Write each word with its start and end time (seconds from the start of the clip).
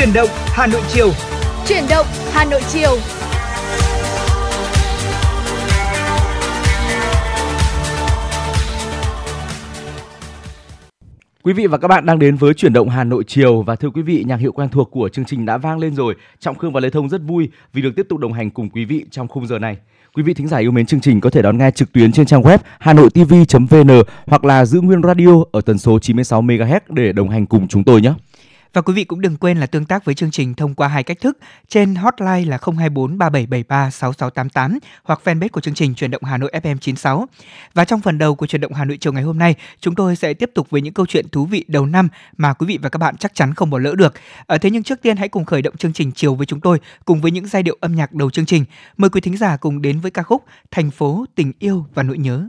Chuyển 0.00 0.12
động 0.12 0.28
Hà 0.32 0.66
Nội 0.66 0.80
chiều. 0.88 1.10
Chuyển 1.66 1.84
động 1.90 2.06
Hà 2.32 2.44
Nội 2.44 2.60
chiều. 2.68 2.96
Quý 11.42 11.52
vị 11.52 11.66
và 11.66 11.78
các 11.78 11.88
bạn 11.88 12.06
đang 12.06 12.18
đến 12.18 12.36
với 12.36 12.54
chuyển 12.54 12.72
động 12.72 12.88
Hà 12.88 13.04
Nội 13.04 13.24
chiều 13.26 13.62
và 13.62 13.76
thưa 13.76 13.90
quý 13.90 14.02
vị, 14.02 14.24
nhạc 14.26 14.36
hiệu 14.36 14.52
quen 14.52 14.68
thuộc 14.68 14.90
của 14.90 15.08
chương 15.08 15.24
trình 15.24 15.46
đã 15.46 15.58
vang 15.58 15.78
lên 15.78 15.94
rồi. 15.94 16.14
Trọng 16.38 16.58
Khương 16.58 16.72
và 16.72 16.80
Lê 16.80 16.90
Thông 16.90 17.08
rất 17.08 17.20
vui 17.22 17.48
vì 17.72 17.82
được 17.82 17.92
tiếp 17.96 18.06
tục 18.08 18.18
đồng 18.18 18.32
hành 18.32 18.50
cùng 18.50 18.70
quý 18.70 18.84
vị 18.84 19.04
trong 19.10 19.28
khung 19.28 19.46
giờ 19.46 19.58
này. 19.58 19.76
Quý 20.14 20.22
vị 20.22 20.34
thính 20.34 20.48
giả 20.48 20.58
yêu 20.58 20.70
mến 20.70 20.86
chương 20.86 21.00
trình 21.00 21.20
có 21.20 21.30
thể 21.30 21.42
đón 21.42 21.58
nghe 21.58 21.70
trực 21.70 21.92
tuyến 21.92 22.12
trên 22.12 22.26
trang 22.26 22.42
web 22.42 22.58
hanoitv.vn 22.78 24.02
hoặc 24.26 24.44
là 24.44 24.64
giữ 24.64 24.80
nguyên 24.80 25.02
radio 25.02 25.44
ở 25.52 25.60
tần 25.60 25.78
số 25.78 25.98
96 25.98 26.42
MHz 26.42 26.80
để 26.88 27.12
đồng 27.12 27.28
hành 27.28 27.46
cùng 27.46 27.68
chúng 27.68 27.84
tôi 27.84 28.00
nhé. 28.00 28.12
Và 28.72 28.80
quý 28.80 28.94
vị 28.94 29.04
cũng 29.04 29.20
đừng 29.20 29.36
quên 29.36 29.58
là 29.58 29.66
tương 29.66 29.84
tác 29.84 30.04
với 30.04 30.14
chương 30.14 30.30
trình 30.30 30.54
thông 30.54 30.74
qua 30.74 30.88
hai 30.88 31.02
cách 31.02 31.20
thức 31.20 31.38
trên 31.68 31.94
hotline 31.94 32.44
là 32.44 32.58
024 32.62 33.18
3773 33.18 33.90
6688 33.90 34.78
hoặc 35.02 35.20
fanpage 35.24 35.48
của 35.48 35.60
chương 35.60 35.74
trình 35.74 35.94
Truyền 35.94 36.10
động 36.10 36.24
Hà 36.24 36.36
Nội 36.36 36.50
FM 36.62 36.76
96. 36.76 37.26
Và 37.74 37.84
trong 37.84 38.00
phần 38.00 38.18
đầu 38.18 38.34
của 38.34 38.46
Truyền 38.46 38.60
động 38.60 38.72
Hà 38.72 38.84
Nội 38.84 38.98
chiều 39.00 39.12
ngày 39.12 39.22
hôm 39.22 39.38
nay, 39.38 39.54
chúng 39.80 39.94
tôi 39.94 40.16
sẽ 40.16 40.34
tiếp 40.34 40.50
tục 40.54 40.70
với 40.70 40.80
những 40.80 40.94
câu 40.94 41.06
chuyện 41.06 41.28
thú 41.28 41.46
vị 41.46 41.64
đầu 41.68 41.86
năm 41.86 42.08
mà 42.36 42.52
quý 42.52 42.66
vị 42.66 42.78
và 42.82 42.88
các 42.88 42.98
bạn 42.98 43.16
chắc 43.16 43.34
chắn 43.34 43.54
không 43.54 43.70
bỏ 43.70 43.78
lỡ 43.78 43.94
được. 43.94 44.14
Ở 44.46 44.58
thế 44.58 44.70
nhưng 44.70 44.82
trước 44.82 45.02
tiên 45.02 45.16
hãy 45.16 45.28
cùng 45.28 45.44
khởi 45.44 45.62
động 45.62 45.76
chương 45.76 45.92
trình 45.92 46.12
chiều 46.12 46.34
với 46.34 46.46
chúng 46.46 46.60
tôi 46.60 46.80
cùng 47.04 47.20
với 47.20 47.30
những 47.30 47.46
giai 47.46 47.62
điệu 47.62 47.76
âm 47.80 47.94
nhạc 47.94 48.12
đầu 48.12 48.30
chương 48.30 48.46
trình. 48.46 48.64
Mời 48.96 49.10
quý 49.10 49.20
thính 49.20 49.36
giả 49.36 49.56
cùng 49.56 49.82
đến 49.82 50.00
với 50.00 50.10
ca 50.10 50.22
khúc 50.22 50.44
Thành 50.70 50.90
phố 50.90 51.24
tình 51.34 51.52
yêu 51.58 51.86
và 51.94 52.02
nỗi 52.02 52.18
nhớ. 52.18 52.48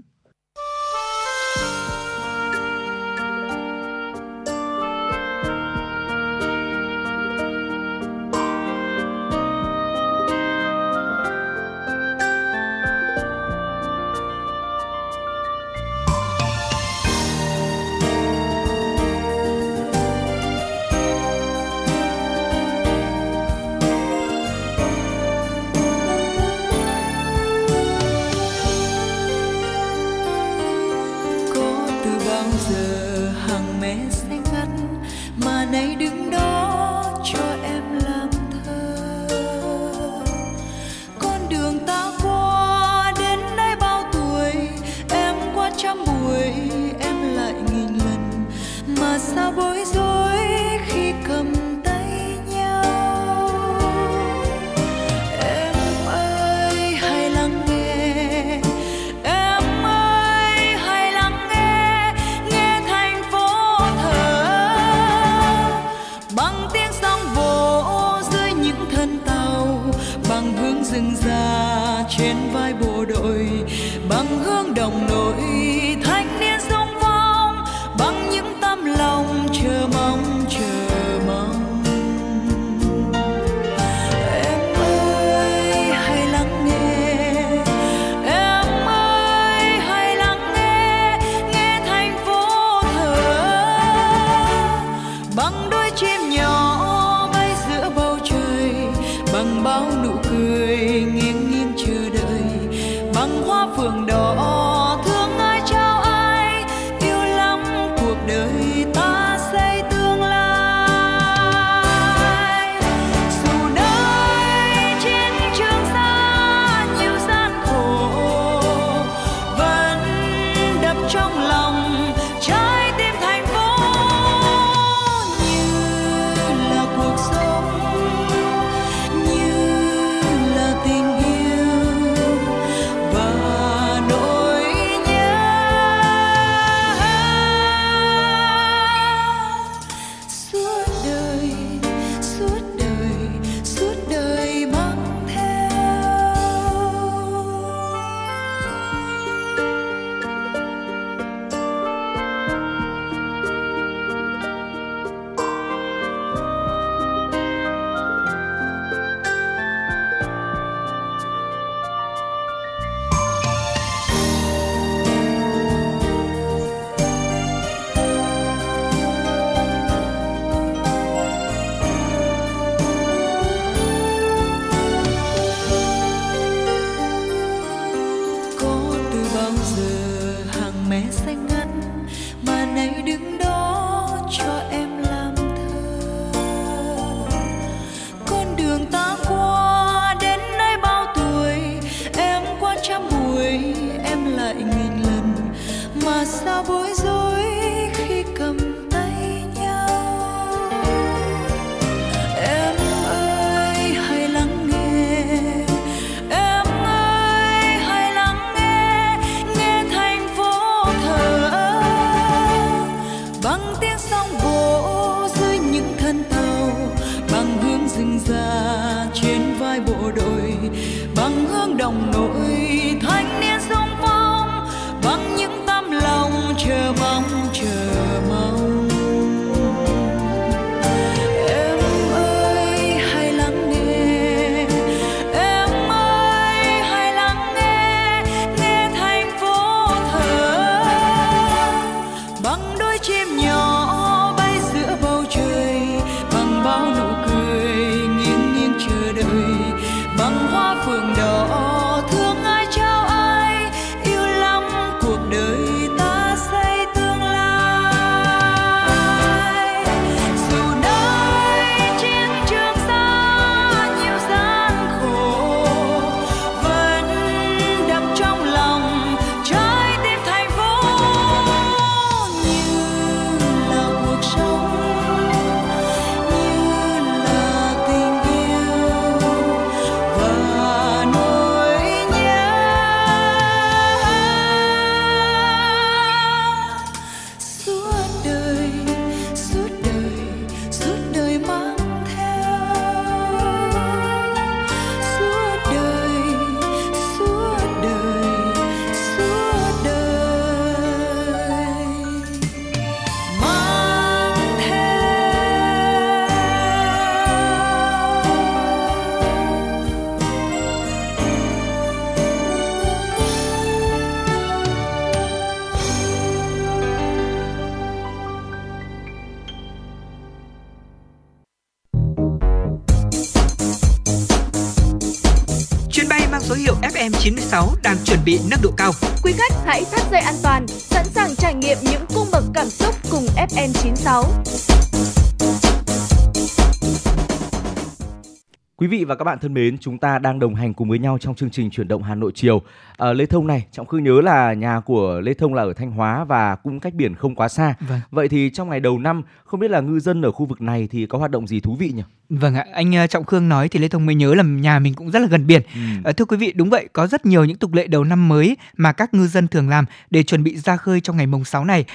Và 339.12 339.16
các 339.16 339.24
bạn 339.24 339.40
thân 339.40 339.54
mến, 339.54 339.78
chúng 339.78 339.98
ta 339.98 340.20
đang 340.20 340.40
đồng 340.40 340.56
hành 340.56 340.74
cùng 340.74 340.90
với 340.90 341.00
nhau 341.00 341.18
trong 341.18 341.36
chương 341.36 341.50
trình 341.50 341.70
chuyển 341.70 341.88
động 341.88 342.04
Hà 342.04 342.16
Nội 342.16 342.32
chiều. 342.36 342.62
À, 342.98 343.14
Lê 343.14 343.26
Thông 343.26 343.48
này, 343.48 343.66
Trọng 343.72 343.86
Khương 343.86 344.04
nhớ 344.04 344.22
là 344.22 344.54
nhà 344.54 344.80
của 344.80 345.20
Lê 345.20 345.34
Thông 345.34 345.54
là 345.54 345.64
ở 345.64 345.74
Thanh 345.74 345.92
Hóa 345.92 346.24
và 346.24 346.56
cũng 346.56 346.80
cách 346.80 346.94
biển 346.94 347.16
không 347.16 347.36
quá 347.36 347.48
xa. 347.48 347.76
Vâng. 347.80 348.00
Vậy 348.12 348.30
thì 348.30 348.50
trong 348.50 348.70
ngày 348.70 348.80
đầu 348.80 349.00
năm, 349.00 349.22
không 349.46 349.60
biết 349.60 349.72
là 349.72 349.82
ngư 349.82 350.00
dân 350.00 350.22
ở 350.22 350.32
khu 350.32 350.46
vực 350.46 350.62
này 350.62 350.88
thì 350.92 351.06
có 351.06 351.18
hoạt 351.18 351.32
động 351.32 351.48
gì 351.48 351.60
thú 351.60 351.76
vị 351.76 351.92
nhỉ? 351.96 352.04
Vâng 352.30 352.56
ạ, 352.56 352.66
anh 352.74 352.96
ờ, 352.96 353.08
Trọng 353.08 353.24
Khương 353.24 353.50
nói 353.50 353.70
thì 353.70 353.80
Lê 353.80 353.88
Thông 353.88 354.06
mới 354.06 354.16
nhớ 354.16 354.34
là 354.34 354.44
nhà 354.44 354.80
mình 354.80 354.94
cũng 354.94 355.12
rất 355.12 355.20
là 355.20 355.28
gần 355.28 355.48
biển. 355.48 355.62
Ừ. 355.74 355.80
Ờ, 356.04 356.12
thưa 356.12 356.26
quý 356.26 356.38
vị, 356.38 356.52
đúng 356.56 356.70
vậy, 356.70 356.88
có 356.94 357.08
rất 357.08 357.26
nhiều 357.26 357.46
những 357.46 357.58
tục 357.58 357.74
lệ 357.74 357.88
đầu 357.88 358.04
năm 358.04 358.28
mới 358.28 358.58
mà 358.78 358.92
các 358.92 359.14
ngư 359.14 359.28
dân 359.28 359.48
thường 359.48 359.70
làm 359.70 359.86
để 360.10 360.24
chuẩn 360.24 360.44
bị 360.44 360.58
ra 360.58 360.78
khơi 360.78 361.02
trong 361.02 361.18
ngày 361.18 361.28
mùng 361.28 361.44
6 361.44 361.66
này. 361.66 361.86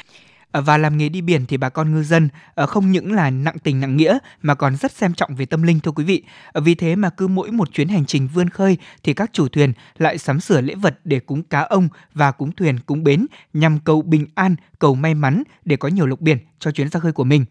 Ờ, 0.57 0.63
và 0.63 0.79
làm 0.79 0.97
nghề 0.97 1.09
đi 1.09 1.21
biển 1.21 1.47
thì 1.47 1.57
bà 1.57 1.69
con 1.69 1.95
ngư 1.95 2.03
dân 2.03 2.29
ờ, 2.55 2.67
không 2.67 2.93
những 2.93 3.13
là 3.13 3.31
nặng 3.31 3.59
tình 3.63 3.81
nặng 3.81 3.97
nghĩa 3.97 4.19
mà 4.43 4.55
còn 4.55 4.77
rất 4.77 4.93
xem 4.93 5.15
trọng 5.15 5.37
về 5.37 5.47
tâm 5.47 5.63
linh 5.63 5.81
thưa 5.81 5.91
quý 5.91 6.05
vị. 6.05 6.23
Ờ, 6.53 6.61
vì 6.61 6.75
thế 6.75 6.97
mà 6.97 7.11
cứ 7.11 7.29
mỗi 7.29 7.51
một 7.51 7.73
chuyến 7.73 7.89
hành 7.89 8.07
trình 8.07 8.29
vươn 8.35 8.49
khơi 8.49 8.79
thì 9.03 9.15
các 9.15 9.31
chủ 9.33 9.49
thuyền 9.49 9.73
lại 9.99 10.19
sắm 10.19 10.41
sửa 10.41 10.61
lễ 10.61 10.75
vật 10.75 10.99
để 11.05 11.21
cúng 11.21 11.43
cá 11.43 11.61
ông 11.61 11.89
và 12.15 12.31
cúng 12.31 12.53
thuyền 12.53 12.81
cúng 12.81 13.05
bến 13.05 13.27
nhằm 13.53 13.79
cầu 13.79 14.03
bình 14.03 14.27
an, 14.35 14.57
cầu 14.79 14.95
may 14.95 15.15
mắn 15.15 15.43
để 15.65 15.77
có 15.77 15.89
nhiều 15.89 16.07
lộc 16.07 16.21
biển 16.21 16.39
cho 16.59 16.71
chuyến 16.71 16.89
ra 16.89 17.01
khơi 17.01 17.13
của 17.13 17.25
mình. 17.25 17.45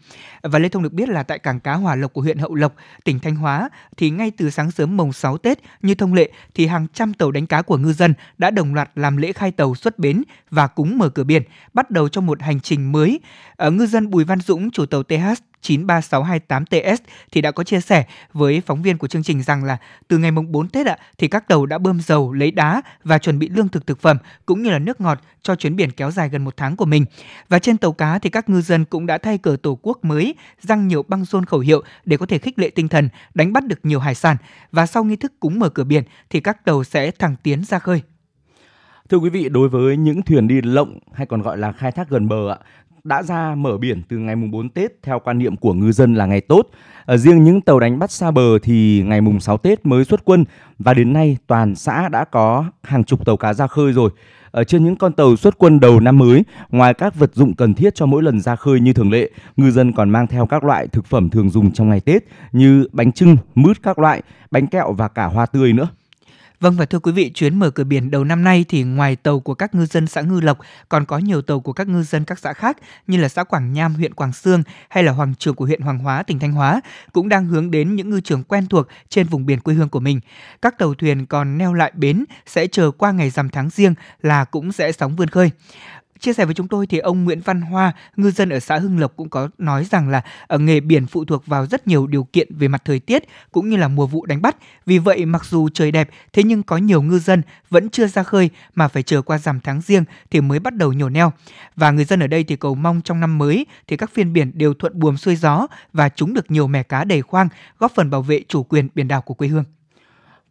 Và 0.43 0.59
Lê 0.59 0.69
Thông 0.69 0.83
được 0.83 0.93
biết 0.93 1.09
là 1.09 1.23
tại 1.23 1.39
cảng 1.39 1.59
cá 1.59 1.73
Hòa 1.73 1.95
Lộc 1.95 2.13
của 2.13 2.21
huyện 2.21 2.37
Hậu 2.37 2.55
Lộc, 2.55 2.75
tỉnh 3.03 3.19
Thanh 3.19 3.35
Hóa 3.35 3.69
thì 3.97 4.09
ngay 4.09 4.31
từ 4.37 4.49
sáng 4.49 4.71
sớm 4.71 4.97
mồng 4.97 5.13
6 5.13 5.37
Tết 5.37 5.59
như 5.81 5.95
thông 5.95 6.13
lệ 6.13 6.31
thì 6.53 6.67
hàng 6.67 6.87
trăm 6.93 7.13
tàu 7.13 7.31
đánh 7.31 7.47
cá 7.47 7.61
của 7.61 7.77
ngư 7.77 7.93
dân 7.93 8.13
đã 8.37 8.51
đồng 8.51 8.73
loạt 8.73 8.89
làm 8.95 9.17
lễ 9.17 9.31
khai 9.31 9.51
tàu 9.51 9.75
xuất 9.75 9.99
bến 9.99 10.23
và 10.51 10.67
cúng 10.67 10.97
mở 10.97 11.09
cửa 11.09 11.23
biển, 11.23 11.43
bắt 11.73 11.91
đầu 11.91 12.09
cho 12.09 12.21
một 12.21 12.41
hành 12.41 12.59
trình 12.59 12.91
mới. 12.95 13.19
Ở 13.55 13.71
ngư 13.71 13.85
dân 13.85 14.09
Bùi 14.09 14.23
Văn 14.23 14.39
Dũng, 14.39 14.71
chủ 14.71 14.85
tàu 14.85 15.03
TH 15.03 15.33
93628TS 15.61 16.97
thì 17.31 17.41
đã 17.41 17.51
có 17.51 17.63
chia 17.63 17.81
sẻ 17.81 18.05
với 18.33 18.61
phóng 18.65 18.81
viên 18.81 18.97
của 18.97 19.07
chương 19.07 19.23
trình 19.23 19.43
rằng 19.43 19.63
là 19.63 19.77
từ 20.07 20.17
ngày 20.17 20.31
mùng 20.31 20.51
4 20.51 20.67
Tết 20.69 20.87
ạ 20.87 20.97
thì 21.17 21.27
các 21.27 21.47
tàu 21.47 21.65
đã 21.65 21.77
bơm 21.77 22.01
dầu, 22.01 22.33
lấy 22.33 22.51
đá 22.51 22.81
và 23.03 23.17
chuẩn 23.17 23.39
bị 23.39 23.49
lương 23.49 23.69
thực 23.69 23.87
thực 23.87 24.01
phẩm 24.01 24.17
cũng 24.45 24.63
như 24.63 24.69
là 24.69 24.79
nước 24.79 25.01
ngọt 25.01 25.19
cho 25.41 25.55
chuyến 25.55 25.75
biển 25.75 25.91
kéo 25.91 26.11
dài 26.11 26.29
gần 26.29 26.43
một 26.43 26.57
tháng 26.57 26.75
của 26.75 26.85
mình. 26.85 27.05
Và 27.49 27.59
trên 27.59 27.77
tàu 27.77 27.91
cá 27.91 28.19
thì 28.19 28.29
các 28.29 28.49
ngư 28.49 28.61
dân 28.61 28.85
cũng 28.85 29.05
đã 29.05 29.17
thay 29.17 29.37
cờ 29.37 29.57
tổ 29.63 29.79
quốc 29.81 30.05
mới, 30.05 30.35
răng 30.61 30.87
nhiều 30.87 31.03
băng 31.07 31.25
rôn 31.25 31.45
khẩu 31.45 31.59
hiệu 31.59 31.83
để 32.05 32.17
có 32.17 32.25
thể 32.25 32.37
khích 32.37 32.59
lệ 32.59 32.69
tinh 32.69 32.87
thần, 32.87 33.09
đánh 33.33 33.53
bắt 33.53 33.65
được 33.65 33.79
nhiều 33.83 33.99
hải 33.99 34.15
sản. 34.15 34.37
Và 34.71 34.85
sau 34.85 35.03
nghi 35.03 35.15
thức 35.15 35.33
cúng 35.39 35.59
mở 35.59 35.69
cửa 35.69 35.83
biển 35.83 36.03
thì 36.29 36.39
các 36.39 36.65
tàu 36.65 36.83
sẽ 36.83 37.11
thẳng 37.11 37.35
tiến 37.43 37.63
ra 37.63 37.79
khơi. 37.79 38.01
Thưa 39.09 39.17
quý 39.17 39.29
vị, 39.29 39.49
đối 39.49 39.69
với 39.69 39.97
những 39.97 40.21
thuyền 40.21 40.47
đi 40.47 40.61
lộng 40.61 40.99
hay 41.13 41.25
còn 41.25 41.41
gọi 41.41 41.57
là 41.57 41.71
khai 41.71 41.91
thác 41.91 42.09
gần 42.09 42.27
bờ 42.27 42.51
ạ, 42.51 42.57
đã 43.05 43.23
ra 43.23 43.55
mở 43.55 43.77
biển 43.77 44.01
từ 44.09 44.17
ngày 44.17 44.35
mùng 44.35 44.51
4 44.51 44.69
Tết 44.69 44.91
theo 45.03 45.19
quan 45.19 45.37
niệm 45.37 45.55
của 45.55 45.73
ngư 45.73 45.91
dân 45.91 46.15
là 46.15 46.25
ngày 46.25 46.41
tốt. 46.41 46.67
Ở 47.05 47.17
riêng 47.17 47.43
những 47.43 47.61
tàu 47.61 47.79
đánh 47.79 47.99
bắt 47.99 48.11
xa 48.11 48.31
bờ 48.31 48.59
thì 48.63 49.03
ngày 49.05 49.21
mùng 49.21 49.39
6 49.39 49.57
Tết 49.57 49.85
mới 49.85 50.05
xuất 50.05 50.25
quân 50.25 50.45
và 50.79 50.93
đến 50.93 51.13
nay 51.13 51.37
toàn 51.47 51.75
xã 51.75 52.09
đã 52.09 52.25
có 52.25 52.65
hàng 52.83 53.03
chục 53.03 53.25
tàu 53.25 53.37
cá 53.37 53.53
ra 53.53 53.67
khơi 53.67 53.93
rồi. 53.93 54.09
Ở 54.51 54.63
trên 54.63 54.85
những 54.85 54.95
con 54.95 55.13
tàu 55.13 55.35
xuất 55.35 55.57
quân 55.57 55.79
đầu 55.79 55.99
năm 55.99 56.17
mới, 56.17 56.43
ngoài 56.69 56.93
các 56.93 57.15
vật 57.15 57.31
dụng 57.33 57.53
cần 57.53 57.73
thiết 57.73 57.95
cho 57.95 58.05
mỗi 58.05 58.23
lần 58.23 58.41
ra 58.41 58.55
khơi 58.55 58.79
như 58.79 58.93
thường 58.93 59.11
lệ, 59.11 59.29
ngư 59.57 59.71
dân 59.71 59.91
còn 59.93 60.09
mang 60.09 60.27
theo 60.27 60.45
các 60.45 60.63
loại 60.63 60.87
thực 60.87 61.05
phẩm 61.05 61.29
thường 61.29 61.49
dùng 61.49 61.71
trong 61.71 61.89
ngày 61.89 61.99
Tết 61.99 62.23
như 62.51 62.87
bánh 62.91 63.11
trưng, 63.11 63.37
mứt 63.55 63.83
các 63.83 63.99
loại, 63.99 64.21
bánh 64.51 64.67
kẹo 64.67 64.93
và 64.93 65.07
cả 65.07 65.25
hoa 65.25 65.45
tươi 65.45 65.73
nữa. 65.73 65.87
Vâng 66.59 66.75
và 66.77 66.85
thưa 66.85 66.99
quý 66.99 67.11
vị, 67.11 67.31
chuyến 67.33 67.59
mở 67.59 67.69
cửa 67.69 67.83
biển 67.83 68.11
đầu 68.11 68.23
năm 68.23 68.43
nay 68.43 68.65
thì 68.69 68.83
ngoài 68.83 69.15
tàu 69.15 69.39
của 69.39 69.53
các 69.53 69.75
ngư 69.75 69.85
dân 69.85 70.07
xã 70.07 70.21
Ngư 70.21 70.39
Lộc 70.39 70.57
còn 70.89 71.05
có 71.05 71.17
nhiều 71.17 71.41
tàu 71.41 71.59
của 71.59 71.73
các 71.73 71.87
ngư 71.87 72.03
dân 72.03 72.25
các 72.25 72.39
xã 72.39 72.53
khác 72.53 72.77
như 73.07 73.17
là 73.17 73.29
xã 73.29 73.43
Quảng 73.43 73.73
Nham, 73.73 73.93
huyện 73.93 74.13
Quảng 74.13 74.33
Sương 74.33 74.63
hay 74.89 75.03
là 75.03 75.11
Hoàng 75.11 75.33
Trường 75.39 75.55
của 75.55 75.65
huyện 75.65 75.81
Hoàng 75.81 75.99
Hóa, 75.99 76.23
tỉnh 76.23 76.39
Thanh 76.39 76.51
Hóa 76.51 76.81
cũng 77.11 77.29
đang 77.29 77.45
hướng 77.45 77.71
đến 77.71 77.95
những 77.95 78.09
ngư 78.09 78.21
trường 78.21 78.43
quen 78.43 78.67
thuộc 78.67 78.87
trên 79.09 79.27
vùng 79.27 79.45
biển 79.45 79.59
quê 79.59 79.73
hương 79.73 79.89
của 79.89 79.99
mình. 79.99 80.19
Các 80.61 80.77
tàu 80.77 80.93
thuyền 80.93 81.25
còn 81.25 81.57
neo 81.57 81.73
lại 81.73 81.91
bến 81.95 82.25
sẽ 82.45 82.67
chờ 82.67 82.91
qua 82.91 83.11
ngày 83.11 83.29
rằm 83.29 83.49
tháng 83.49 83.69
riêng 83.69 83.93
là 84.21 84.45
cũng 84.45 84.71
sẽ 84.71 84.91
sóng 84.91 85.15
vươn 85.15 85.27
khơi. 85.27 85.51
Chia 86.25 86.33
sẻ 86.33 86.45
với 86.45 86.53
chúng 86.53 86.67
tôi 86.67 86.87
thì 86.87 86.97
ông 86.97 87.23
Nguyễn 87.23 87.41
Văn 87.41 87.61
Hoa, 87.61 87.93
ngư 88.15 88.31
dân 88.31 88.49
ở 88.49 88.59
xã 88.59 88.77
Hưng 88.79 88.99
Lộc 88.99 89.15
cũng 89.15 89.29
có 89.29 89.49
nói 89.57 89.85
rằng 89.91 90.09
là 90.09 90.21
ở 90.47 90.59
nghề 90.59 90.79
biển 90.79 91.05
phụ 91.05 91.25
thuộc 91.25 91.47
vào 91.47 91.65
rất 91.65 91.87
nhiều 91.87 92.07
điều 92.07 92.23
kiện 92.23 92.47
về 92.57 92.67
mặt 92.67 92.81
thời 92.85 92.99
tiết 92.99 93.23
cũng 93.51 93.69
như 93.69 93.77
là 93.77 93.87
mùa 93.87 94.07
vụ 94.07 94.25
đánh 94.25 94.41
bắt. 94.41 94.57
Vì 94.85 94.97
vậy 94.97 95.25
mặc 95.25 95.45
dù 95.45 95.69
trời 95.69 95.91
đẹp 95.91 96.09
thế 96.33 96.43
nhưng 96.43 96.63
có 96.63 96.77
nhiều 96.77 97.01
ngư 97.01 97.19
dân 97.19 97.41
vẫn 97.69 97.89
chưa 97.89 98.07
ra 98.07 98.23
khơi 98.23 98.49
mà 98.75 98.87
phải 98.87 99.03
chờ 99.03 99.21
qua 99.21 99.37
rằm 99.37 99.59
tháng 99.59 99.81
riêng 99.81 100.03
thì 100.31 100.41
mới 100.41 100.59
bắt 100.59 100.75
đầu 100.75 100.93
nhổ 100.93 101.09
neo. 101.09 101.31
Và 101.75 101.91
người 101.91 102.05
dân 102.05 102.19
ở 102.19 102.27
đây 102.27 102.43
thì 102.43 102.55
cầu 102.55 102.75
mong 102.75 103.01
trong 103.01 103.19
năm 103.19 103.37
mới 103.37 103.65
thì 103.87 103.97
các 103.97 104.11
phiên 104.13 104.33
biển 104.33 104.51
đều 104.53 104.73
thuận 104.73 104.99
buồm 104.99 105.15
xuôi 105.15 105.35
gió 105.35 105.67
và 105.93 106.09
chúng 106.09 106.33
được 106.33 106.51
nhiều 106.51 106.67
mẻ 106.67 106.83
cá 106.83 107.03
đầy 107.03 107.21
khoang, 107.21 107.49
góp 107.79 107.91
phần 107.95 108.09
bảo 108.09 108.21
vệ 108.21 108.41
chủ 108.47 108.63
quyền 108.63 108.87
biển 108.95 109.07
đảo 109.07 109.21
của 109.21 109.33
quê 109.33 109.47
hương. 109.47 109.63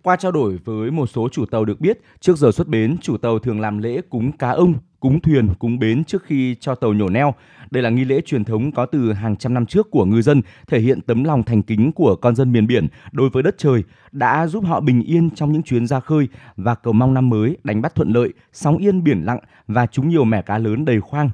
Qua 0.02 0.16
trao 0.16 0.32
đổi 0.32 0.58
với 0.64 0.90
một 0.90 1.06
số 1.06 1.28
chủ 1.32 1.46
tàu 1.46 1.64
được 1.64 1.80
biết, 1.80 2.00
trước 2.20 2.38
giờ 2.38 2.52
xuất 2.52 2.68
bến, 2.68 2.96
chủ 3.02 3.16
tàu 3.16 3.38
thường 3.38 3.60
làm 3.60 3.78
lễ 3.78 4.00
cúng 4.10 4.32
cá 4.32 4.50
ông, 4.50 4.74
cúng 5.04 5.20
thuyền, 5.20 5.54
cúng 5.58 5.78
bến 5.78 6.04
trước 6.04 6.24
khi 6.24 6.54
cho 6.60 6.74
tàu 6.74 6.92
nhổ 6.92 7.08
neo. 7.08 7.34
Đây 7.70 7.82
là 7.82 7.90
nghi 7.90 8.04
lễ 8.04 8.20
truyền 8.20 8.44
thống 8.44 8.72
có 8.72 8.86
từ 8.86 9.12
hàng 9.12 9.36
trăm 9.36 9.54
năm 9.54 9.66
trước 9.66 9.90
của 9.90 10.04
ngư 10.04 10.22
dân, 10.22 10.42
thể 10.66 10.80
hiện 10.80 11.00
tấm 11.00 11.24
lòng 11.24 11.42
thành 11.42 11.62
kính 11.62 11.92
của 11.92 12.16
con 12.16 12.36
dân 12.36 12.52
miền 12.52 12.66
biển 12.66 12.86
đối 13.12 13.30
với 13.30 13.42
đất 13.42 13.54
trời, 13.58 13.82
đã 14.12 14.46
giúp 14.46 14.64
họ 14.64 14.80
bình 14.80 15.02
yên 15.02 15.30
trong 15.30 15.52
những 15.52 15.62
chuyến 15.62 15.86
ra 15.86 16.00
khơi 16.00 16.28
và 16.56 16.74
cầu 16.74 16.92
mong 16.92 17.14
năm 17.14 17.28
mới 17.28 17.56
đánh 17.64 17.82
bắt 17.82 17.94
thuận 17.94 18.08
lợi, 18.08 18.32
sóng 18.52 18.76
yên 18.76 19.04
biển 19.04 19.24
lặng 19.24 19.38
và 19.68 19.86
trúng 19.86 20.08
nhiều 20.08 20.24
mẻ 20.24 20.42
cá 20.42 20.58
lớn 20.58 20.84
đầy 20.84 21.00
khoang. 21.00 21.30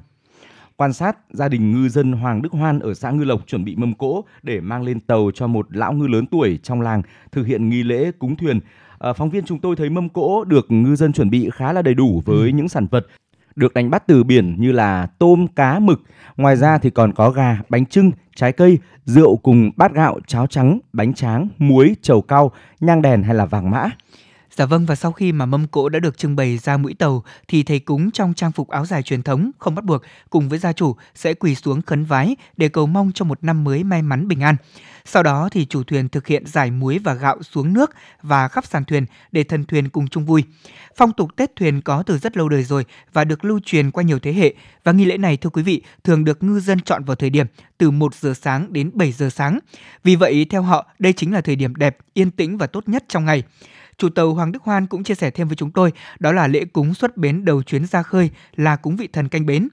Quan 0.75 0.93
sát, 0.93 1.17
gia 1.31 1.47
đình 1.47 1.71
ngư 1.71 1.89
dân 1.89 2.11
Hoàng 2.11 2.41
Đức 2.41 2.51
Hoan 2.51 2.79
ở 2.79 2.93
xã 2.93 3.11
Ngư 3.11 3.23
Lộc 3.23 3.47
chuẩn 3.47 3.65
bị 3.65 3.75
mâm 3.75 3.93
cỗ 3.93 4.23
để 4.43 4.59
mang 4.59 4.83
lên 4.83 4.99
tàu 4.99 5.31
cho 5.33 5.47
một 5.47 5.67
lão 5.69 5.93
ngư 5.93 6.07
lớn 6.07 6.25
tuổi 6.25 6.59
trong 6.63 6.81
làng 6.81 7.01
thực 7.31 7.47
hiện 7.47 7.69
nghi 7.69 7.83
lễ 7.83 8.11
cúng 8.19 8.35
thuyền. 8.35 8.59
À, 8.99 9.13
phóng 9.13 9.29
viên 9.29 9.45
chúng 9.45 9.59
tôi 9.59 9.75
thấy 9.75 9.89
mâm 9.89 10.09
cỗ 10.09 10.43
được 10.43 10.71
ngư 10.71 10.95
dân 10.95 11.13
chuẩn 11.13 11.29
bị 11.29 11.49
khá 11.53 11.73
là 11.73 11.81
đầy 11.81 11.93
đủ 11.93 12.21
với 12.25 12.51
những 12.51 12.69
sản 12.69 12.87
vật 12.91 13.07
được 13.55 13.73
đánh 13.73 13.89
bắt 13.89 14.03
từ 14.07 14.23
biển 14.23 14.55
như 14.59 14.71
là 14.71 15.07
tôm, 15.19 15.47
cá, 15.55 15.79
mực. 15.79 16.01
Ngoài 16.37 16.55
ra 16.55 16.77
thì 16.77 16.89
còn 16.89 17.13
có 17.13 17.29
gà, 17.29 17.57
bánh 17.69 17.85
trưng, 17.85 18.11
trái 18.35 18.51
cây, 18.51 18.77
rượu 19.05 19.35
cùng 19.37 19.71
bát 19.75 19.93
gạo, 19.93 20.19
cháo 20.27 20.47
trắng, 20.47 20.79
bánh 20.93 21.13
tráng, 21.13 21.47
muối, 21.57 21.95
trầu 22.01 22.21
cau, 22.21 22.51
nhang 22.79 23.01
đèn 23.01 23.23
hay 23.23 23.35
là 23.35 23.45
vàng 23.45 23.71
mã. 23.71 23.89
Dạ 24.55 24.65
vâng 24.65 24.85
và 24.85 24.95
sau 24.95 25.11
khi 25.11 25.31
mà 25.31 25.45
mâm 25.45 25.67
cỗ 25.67 25.89
đã 25.89 25.99
được 25.99 26.17
trưng 26.17 26.35
bày 26.35 26.57
ra 26.57 26.77
mũi 26.77 26.93
tàu 26.93 27.23
thì 27.47 27.63
thầy 27.63 27.79
cúng 27.79 28.11
trong 28.11 28.33
trang 28.33 28.51
phục 28.51 28.69
áo 28.69 28.85
dài 28.85 29.03
truyền 29.03 29.23
thống 29.23 29.51
không 29.59 29.75
bắt 29.75 29.85
buộc 29.85 30.01
cùng 30.29 30.49
với 30.49 30.59
gia 30.59 30.73
chủ 30.73 30.95
sẽ 31.15 31.33
quỳ 31.33 31.55
xuống 31.55 31.81
khấn 31.81 32.05
vái 32.05 32.35
để 32.57 32.69
cầu 32.69 32.87
mong 32.87 33.11
cho 33.15 33.25
một 33.25 33.43
năm 33.43 33.63
mới 33.63 33.83
may 33.83 34.01
mắn 34.01 34.27
bình 34.27 34.41
an. 34.41 34.55
Sau 35.05 35.23
đó 35.23 35.49
thì 35.51 35.65
chủ 35.65 35.83
thuyền 35.83 36.09
thực 36.09 36.27
hiện 36.27 36.45
giải 36.45 36.71
muối 36.71 36.99
và 36.99 37.13
gạo 37.13 37.43
xuống 37.43 37.73
nước 37.73 37.91
và 38.21 38.47
khắp 38.47 38.65
sàn 38.65 38.85
thuyền 38.85 39.05
để 39.31 39.43
thần 39.43 39.65
thuyền 39.65 39.89
cùng 39.89 40.07
chung 40.07 40.25
vui. 40.25 40.43
Phong 40.95 41.13
tục 41.13 41.35
Tết 41.35 41.55
thuyền 41.55 41.81
có 41.81 42.03
từ 42.03 42.17
rất 42.17 42.37
lâu 42.37 42.49
đời 42.49 42.63
rồi 42.63 42.85
và 43.13 43.23
được 43.23 43.45
lưu 43.45 43.59
truyền 43.65 43.91
qua 43.91 44.03
nhiều 44.03 44.19
thế 44.19 44.33
hệ 44.33 44.53
và 44.83 44.91
nghi 44.91 45.05
lễ 45.05 45.17
này 45.17 45.37
thưa 45.37 45.49
quý 45.49 45.63
vị 45.63 45.81
thường 46.03 46.23
được 46.23 46.43
ngư 46.43 46.59
dân 46.59 46.79
chọn 46.79 47.03
vào 47.03 47.15
thời 47.15 47.29
điểm 47.29 47.47
từ 47.77 47.91
1 47.91 48.15
giờ 48.15 48.33
sáng 48.41 48.73
đến 48.73 48.91
7 48.93 49.11
giờ 49.11 49.29
sáng. 49.29 49.59
Vì 50.03 50.15
vậy 50.15 50.45
theo 50.49 50.61
họ 50.61 50.85
đây 50.99 51.13
chính 51.13 51.33
là 51.33 51.41
thời 51.41 51.55
điểm 51.55 51.75
đẹp, 51.75 51.97
yên 52.13 52.31
tĩnh 52.31 52.57
và 52.57 52.67
tốt 52.67 52.89
nhất 52.89 53.03
trong 53.07 53.25
ngày. 53.25 53.43
Chủ 54.01 54.09
tàu 54.09 54.33
Hoàng 54.33 54.51
Đức 54.51 54.63
Hoan 54.63 54.87
cũng 54.87 55.03
chia 55.03 55.15
sẻ 55.15 55.31
thêm 55.31 55.47
với 55.47 55.55
chúng 55.55 55.71
tôi, 55.71 55.91
đó 56.19 56.31
là 56.31 56.47
lễ 56.47 56.65
cúng 56.65 56.93
xuất 56.93 57.17
bến 57.17 57.45
đầu 57.45 57.63
chuyến 57.63 57.85
ra 57.85 58.03
khơi 58.03 58.29
là 58.55 58.75
cúng 58.75 58.95
vị 58.95 59.07
thần 59.13 59.29
canh 59.29 59.45
bến. 59.45 59.67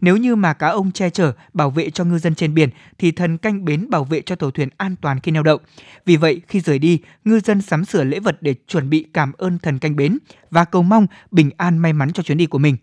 Nếu 0.00 0.16
như 0.16 0.36
mà 0.36 0.52
cá 0.52 0.68
ông 0.68 0.92
che 0.92 1.10
chở, 1.10 1.32
bảo 1.54 1.70
vệ 1.70 1.90
cho 1.90 2.04
ngư 2.04 2.18
dân 2.18 2.34
trên 2.34 2.54
biển, 2.54 2.70
thì 2.98 3.12
thần 3.12 3.38
canh 3.38 3.64
bến 3.64 3.90
bảo 3.90 4.04
vệ 4.04 4.20
cho 4.20 4.36
tàu 4.36 4.50
thuyền 4.50 4.68
an 4.76 4.96
toàn 5.00 5.20
khi 5.20 5.32
neo 5.32 5.42
đậu. 5.42 5.58
Vì 6.06 6.16
vậy, 6.16 6.40
khi 6.48 6.60
rời 6.60 6.78
đi, 6.78 7.00
ngư 7.24 7.40
dân 7.40 7.62
sắm 7.62 7.84
sửa 7.84 8.04
lễ 8.04 8.20
vật 8.20 8.36
để 8.40 8.54
chuẩn 8.68 8.90
bị 8.90 9.06
cảm 9.14 9.32
ơn 9.38 9.58
thần 9.58 9.78
canh 9.78 9.96
bến 9.96 10.18
và 10.50 10.64
cầu 10.64 10.82
mong 10.82 11.06
bình 11.30 11.50
an 11.56 11.78
may 11.78 11.92
mắn 11.92 12.12
cho 12.12 12.22
chuyến 12.22 12.38
đi 12.38 12.46
của 12.46 12.58
mình. 12.58 12.76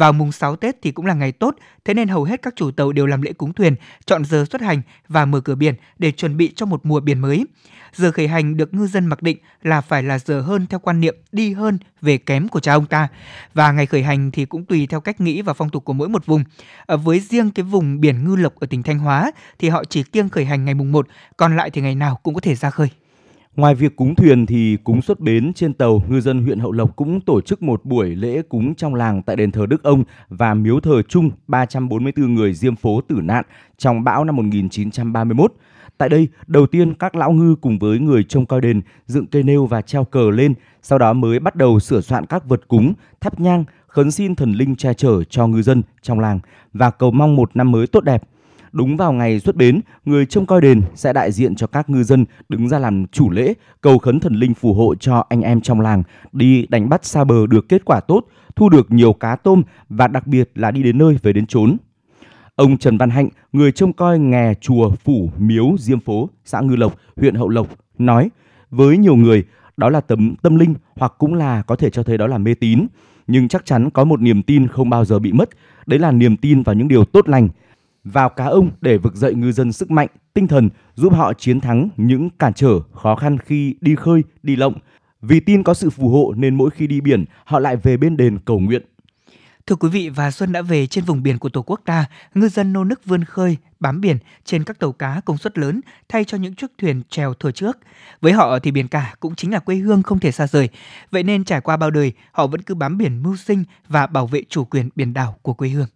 Vào 0.00 0.12
mùng 0.12 0.32
6 0.32 0.56
Tết 0.56 0.82
thì 0.82 0.92
cũng 0.92 1.06
là 1.06 1.14
ngày 1.14 1.32
tốt, 1.32 1.56
thế 1.84 1.94
nên 1.94 2.08
hầu 2.08 2.24
hết 2.24 2.42
các 2.42 2.56
chủ 2.56 2.70
tàu 2.70 2.92
đều 2.92 3.06
làm 3.06 3.22
lễ 3.22 3.32
cúng 3.32 3.52
thuyền, 3.52 3.74
chọn 4.06 4.24
giờ 4.24 4.44
xuất 4.50 4.62
hành 4.62 4.82
và 5.08 5.24
mở 5.24 5.40
cửa 5.40 5.54
biển 5.54 5.74
để 5.98 6.12
chuẩn 6.12 6.36
bị 6.36 6.52
cho 6.56 6.66
một 6.66 6.80
mùa 6.86 7.00
biển 7.00 7.18
mới. 7.18 7.46
Giờ 7.94 8.12
khởi 8.12 8.28
hành 8.28 8.56
được 8.56 8.74
ngư 8.74 8.86
dân 8.86 9.06
mặc 9.06 9.22
định 9.22 9.38
là 9.62 9.80
phải 9.80 10.02
là 10.02 10.18
giờ 10.18 10.40
hơn 10.40 10.66
theo 10.66 10.80
quan 10.80 11.00
niệm 11.00 11.16
đi 11.32 11.52
hơn 11.52 11.78
về 12.02 12.18
kém 12.18 12.48
của 12.48 12.60
cha 12.60 12.74
ông 12.74 12.86
ta. 12.86 13.08
Và 13.54 13.72
ngày 13.72 13.86
khởi 13.86 14.02
hành 14.02 14.30
thì 14.30 14.44
cũng 14.44 14.64
tùy 14.64 14.86
theo 14.86 15.00
cách 15.00 15.20
nghĩ 15.20 15.42
và 15.42 15.52
phong 15.52 15.70
tục 15.70 15.84
của 15.84 15.92
mỗi 15.92 16.08
một 16.08 16.26
vùng. 16.26 16.44
Ở 16.86 16.96
với 16.96 17.20
riêng 17.20 17.50
cái 17.50 17.62
vùng 17.62 18.00
biển 18.00 18.24
Ngư 18.24 18.36
Lộc 18.36 18.60
ở 18.60 18.66
tỉnh 18.66 18.82
Thanh 18.82 18.98
Hóa 18.98 19.32
thì 19.58 19.68
họ 19.68 19.84
chỉ 19.84 20.02
kiêng 20.02 20.28
khởi 20.28 20.44
hành 20.44 20.64
ngày 20.64 20.74
mùng 20.74 20.92
1, 20.92 21.06
còn 21.36 21.56
lại 21.56 21.70
thì 21.70 21.80
ngày 21.80 21.94
nào 21.94 22.20
cũng 22.22 22.34
có 22.34 22.40
thể 22.40 22.54
ra 22.54 22.70
khơi. 22.70 22.88
Ngoài 23.56 23.74
việc 23.74 23.96
cúng 23.96 24.14
thuyền 24.14 24.46
thì 24.46 24.76
cúng 24.84 25.02
xuất 25.02 25.20
bến 25.20 25.52
trên 25.54 25.74
tàu, 25.74 26.02
ngư 26.08 26.20
dân 26.20 26.42
huyện 26.42 26.58
Hậu 26.58 26.72
Lộc 26.72 26.96
cũng 26.96 27.20
tổ 27.20 27.40
chức 27.40 27.62
một 27.62 27.84
buổi 27.84 28.08
lễ 28.16 28.42
cúng 28.42 28.74
trong 28.74 28.94
làng 28.94 29.22
tại 29.22 29.36
đền 29.36 29.52
thờ 29.52 29.66
Đức 29.66 29.82
Ông 29.82 30.04
và 30.28 30.54
miếu 30.54 30.80
thờ 30.80 31.02
chung 31.08 31.30
344 31.46 32.34
người 32.34 32.54
diêm 32.54 32.76
phố 32.76 33.00
tử 33.00 33.16
nạn 33.22 33.44
trong 33.78 34.04
bão 34.04 34.24
năm 34.24 34.36
1931. 34.36 35.52
Tại 35.98 36.08
đây, 36.08 36.28
đầu 36.46 36.66
tiên 36.66 36.94
các 36.94 37.14
lão 37.14 37.32
ngư 37.32 37.54
cùng 37.60 37.78
với 37.78 37.98
người 37.98 38.24
trông 38.24 38.46
coi 38.46 38.60
đền 38.60 38.80
dựng 39.06 39.26
cây 39.26 39.42
nêu 39.42 39.66
và 39.66 39.82
treo 39.82 40.04
cờ 40.04 40.30
lên, 40.30 40.54
sau 40.82 40.98
đó 40.98 41.12
mới 41.12 41.38
bắt 41.38 41.56
đầu 41.56 41.80
sửa 41.80 42.00
soạn 42.00 42.26
các 42.26 42.48
vật 42.48 42.68
cúng, 42.68 42.94
thắp 43.20 43.40
nhang, 43.40 43.64
khấn 43.86 44.10
xin 44.10 44.34
thần 44.34 44.52
linh 44.52 44.76
che 44.76 44.94
chở 44.94 45.24
cho 45.24 45.46
ngư 45.46 45.62
dân 45.62 45.82
trong 46.02 46.20
làng 46.20 46.40
và 46.72 46.90
cầu 46.90 47.10
mong 47.10 47.36
một 47.36 47.56
năm 47.56 47.72
mới 47.72 47.86
tốt 47.86 48.04
đẹp. 48.04 48.22
Đúng 48.72 48.96
vào 48.96 49.12
ngày 49.12 49.40
xuất 49.40 49.56
bến, 49.56 49.80
người 50.04 50.26
trông 50.26 50.46
coi 50.46 50.60
đền 50.60 50.82
sẽ 50.94 51.12
đại 51.12 51.32
diện 51.32 51.54
cho 51.54 51.66
các 51.66 51.90
ngư 51.90 52.02
dân 52.02 52.24
đứng 52.48 52.68
ra 52.68 52.78
làm 52.78 53.06
chủ 53.06 53.30
lễ, 53.30 53.54
cầu 53.80 53.98
khấn 53.98 54.20
thần 54.20 54.34
linh 54.34 54.54
phù 54.54 54.74
hộ 54.74 54.94
cho 54.94 55.24
anh 55.28 55.40
em 55.40 55.60
trong 55.60 55.80
làng 55.80 56.02
đi 56.32 56.66
đánh 56.68 56.88
bắt 56.88 57.04
xa 57.04 57.24
bờ 57.24 57.46
được 57.46 57.68
kết 57.68 57.84
quả 57.84 58.00
tốt, 58.00 58.26
thu 58.56 58.68
được 58.68 58.90
nhiều 58.90 59.12
cá 59.12 59.36
tôm 59.36 59.62
và 59.88 60.08
đặc 60.08 60.26
biệt 60.26 60.50
là 60.54 60.70
đi 60.70 60.82
đến 60.82 60.98
nơi 60.98 61.16
về 61.22 61.32
đến 61.32 61.46
chốn. 61.46 61.76
Ông 62.56 62.78
Trần 62.78 62.98
Văn 62.98 63.10
Hạnh, 63.10 63.28
người 63.52 63.72
trông 63.72 63.92
coi 63.92 64.18
nghè 64.18 64.54
chùa 64.60 64.90
Phủ 64.90 65.30
Miếu 65.38 65.76
Diêm 65.78 66.00
Phố, 66.00 66.30
xã 66.44 66.60
Ngư 66.60 66.76
Lộc, 66.76 66.96
huyện 67.16 67.34
Hậu 67.34 67.48
Lộc, 67.48 67.68
nói 67.98 68.30
với 68.70 68.98
nhiều 68.98 69.16
người 69.16 69.44
đó 69.76 69.90
là 69.90 70.00
tấm 70.00 70.34
tâm 70.42 70.56
linh 70.56 70.74
hoặc 70.96 71.12
cũng 71.18 71.34
là 71.34 71.62
có 71.62 71.76
thể 71.76 71.90
cho 71.90 72.02
thấy 72.02 72.18
đó 72.18 72.26
là 72.26 72.38
mê 72.38 72.54
tín, 72.54 72.86
nhưng 73.26 73.48
chắc 73.48 73.66
chắn 73.66 73.90
có 73.90 74.04
một 74.04 74.20
niềm 74.20 74.42
tin 74.42 74.66
không 74.68 74.90
bao 74.90 75.04
giờ 75.04 75.18
bị 75.18 75.32
mất, 75.32 75.48
đấy 75.86 75.98
là 75.98 76.10
niềm 76.12 76.36
tin 76.36 76.62
vào 76.62 76.74
những 76.74 76.88
điều 76.88 77.04
tốt 77.04 77.28
lành, 77.28 77.48
vào 78.04 78.28
cá 78.28 78.44
ông 78.44 78.70
để 78.80 78.98
vực 78.98 79.14
dậy 79.14 79.34
ngư 79.34 79.52
dân 79.52 79.72
sức 79.72 79.90
mạnh, 79.90 80.08
tinh 80.34 80.46
thần 80.46 80.68
giúp 80.94 81.12
họ 81.12 81.32
chiến 81.34 81.60
thắng 81.60 81.88
những 81.96 82.30
cản 82.30 82.54
trở, 82.54 82.80
khó 82.94 83.16
khăn 83.16 83.38
khi 83.38 83.74
đi 83.80 83.94
khơi, 83.94 84.22
đi 84.42 84.56
lộng. 84.56 84.74
Vì 85.22 85.40
tin 85.40 85.62
có 85.62 85.74
sự 85.74 85.90
phù 85.90 86.08
hộ 86.08 86.32
nên 86.36 86.54
mỗi 86.54 86.70
khi 86.70 86.86
đi 86.86 87.00
biển, 87.00 87.24
họ 87.44 87.58
lại 87.58 87.76
về 87.76 87.96
bên 87.96 88.16
đền 88.16 88.38
cầu 88.38 88.58
nguyện. 88.58 88.82
Thưa 89.66 89.76
quý 89.76 89.88
vị, 89.88 90.08
và 90.08 90.30
xuân 90.30 90.52
đã 90.52 90.62
về 90.62 90.86
trên 90.86 91.04
vùng 91.04 91.22
biển 91.22 91.38
của 91.38 91.48
Tổ 91.48 91.62
quốc 91.62 91.80
ta, 91.84 92.06
ngư 92.34 92.48
dân 92.48 92.72
nô 92.72 92.84
nức 92.84 93.04
vươn 93.04 93.24
khơi, 93.24 93.56
bám 93.80 94.00
biển 94.00 94.18
trên 94.44 94.64
các 94.64 94.78
tàu 94.78 94.92
cá 94.92 95.20
công 95.24 95.38
suất 95.38 95.58
lớn 95.58 95.80
thay 96.08 96.24
cho 96.24 96.38
những 96.38 96.54
chiếc 96.54 96.70
thuyền 96.78 97.02
chèo 97.10 97.34
thuở 97.34 97.50
trước. 97.50 97.78
Với 98.20 98.32
họ 98.32 98.58
thì 98.58 98.70
biển 98.70 98.88
cả 98.88 99.14
cũng 99.20 99.34
chính 99.34 99.52
là 99.52 99.58
quê 99.58 99.76
hương 99.76 100.02
không 100.02 100.18
thể 100.18 100.32
xa 100.32 100.46
rời. 100.46 100.68
Vậy 101.10 101.22
nên 101.22 101.44
trải 101.44 101.60
qua 101.60 101.76
bao 101.76 101.90
đời, 101.90 102.12
họ 102.32 102.46
vẫn 102.46 102.62
cứ 102.62 102.74
bám 102.74 102.98
biển 102.98 103.22
mưu 103.22 103.36
sinh 103.36 103.64
và 103.88 104.06
bảo 104.06 104.26
vệ 104.26 104.42
chủ 104.48 104.64
quyền 104.64 104.88
biển 104.96 105.14
đảo 105.14 105.36
của 105.42 105.54
quê 105.54 105.68
hương. 105.68 105.86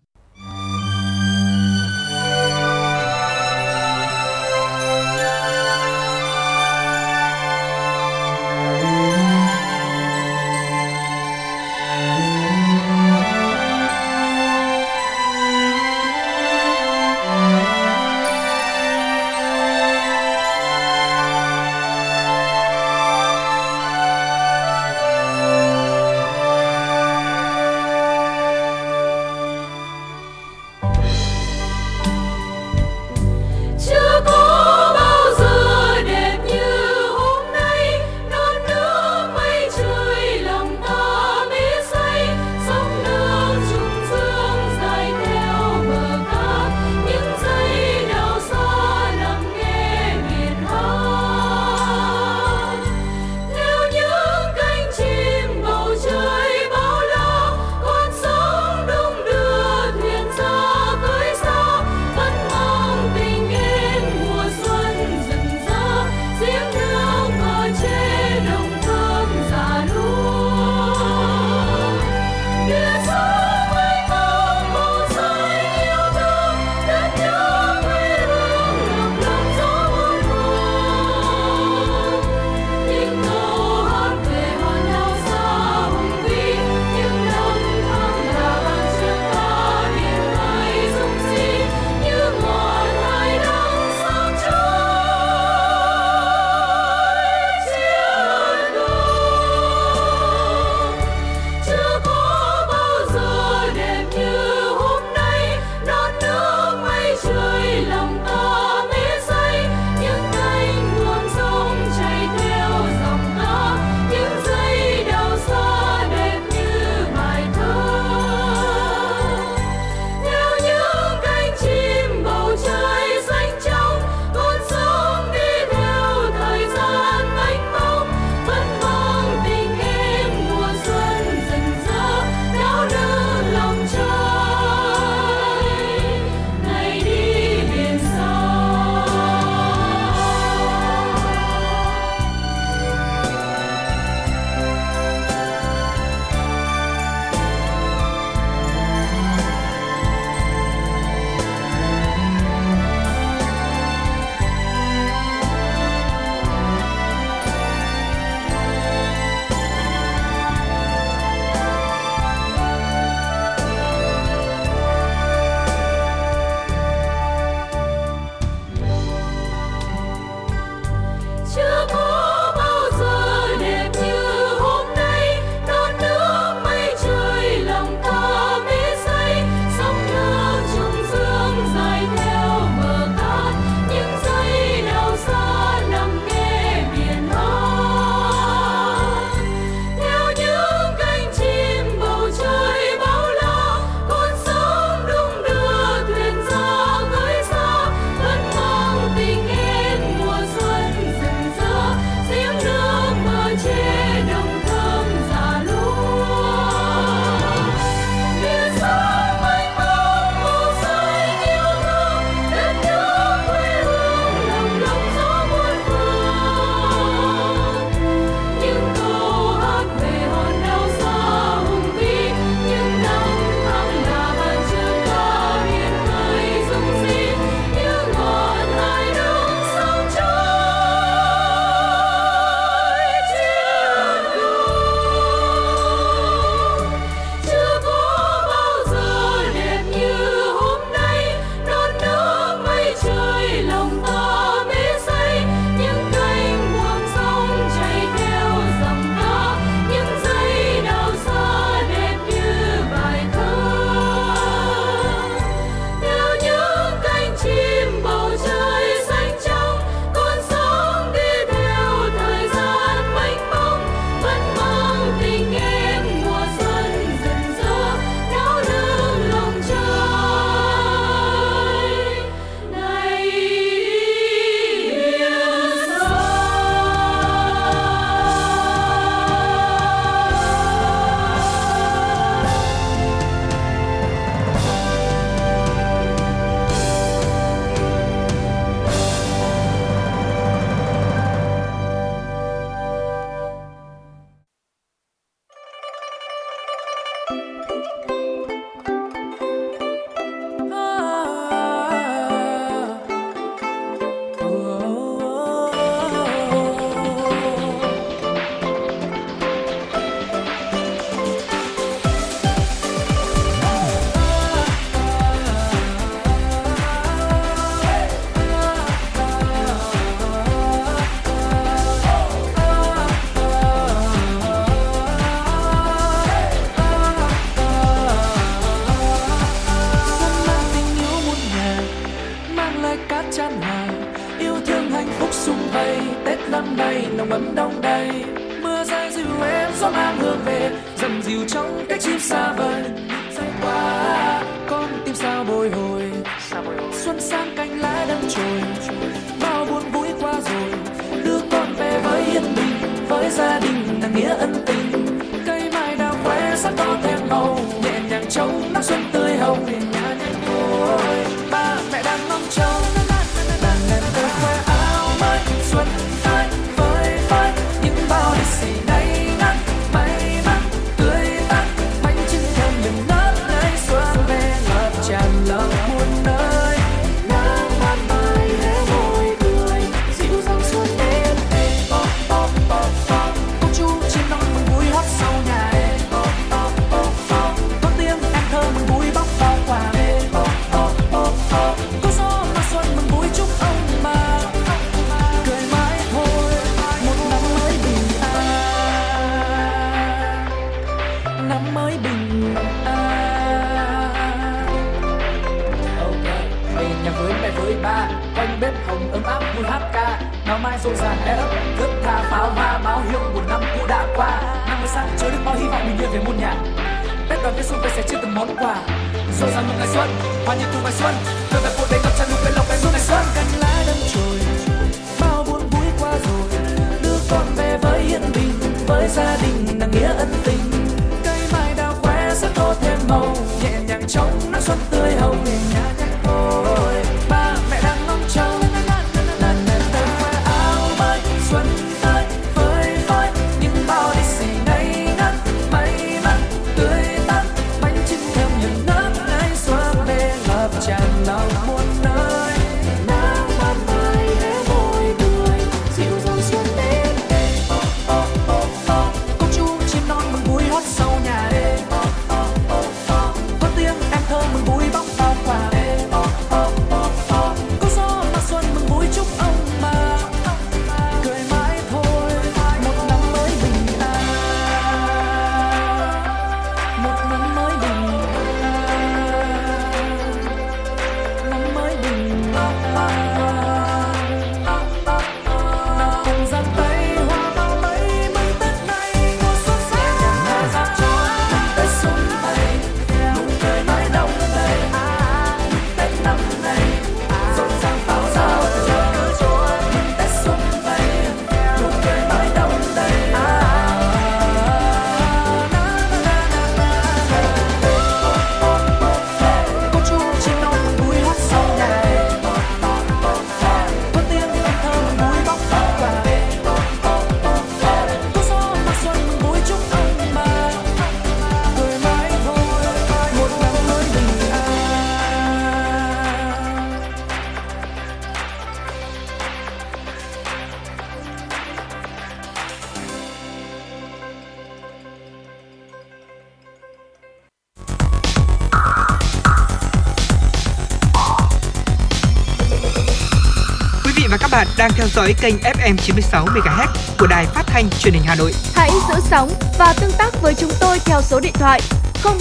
đang 544.84 544.92
theo 544.96 545.06
dõi 545.08 545.34
kênh 545.40 545.54
FM 545.54 545.96
96 545.96 546.46
MHz 546.46 546.86
của 547.18 547.26
đài 547.26 547.46
phát 547.46 547.62
thanh 547.66 547.84
truyền 547.90 548.14
hình 548.14 548.22
Hà 548.26 548.34
Nội. 548.34 548.52
Hãy 548.74 548.90
giữ 549.08 549.14
sóng 549.20 549.48
và 549.78 549.94
tương 550.00 550.10
tác 550.18 550.42
với 550.42 550.54
chúng 550.54 550.70
tôi 550.80 550.98
theo 551.04 551.22
số 551.22 551.40
điện 551.40 551.52
thoại 551.54 551.80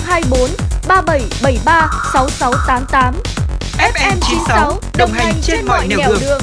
024 0.05 0.49
3773 0.87 1.89
6688. 2.13 3.13
FM 3.77 4.17
96 4.21 4.73
đồng 4.97 5.09
hành 5.11 5.33
trên 5.41 5.65
mọi 5.65 5.87
nẻo 5.87 5.99
đường. 6.09 6.17
đường. 6.21 6.41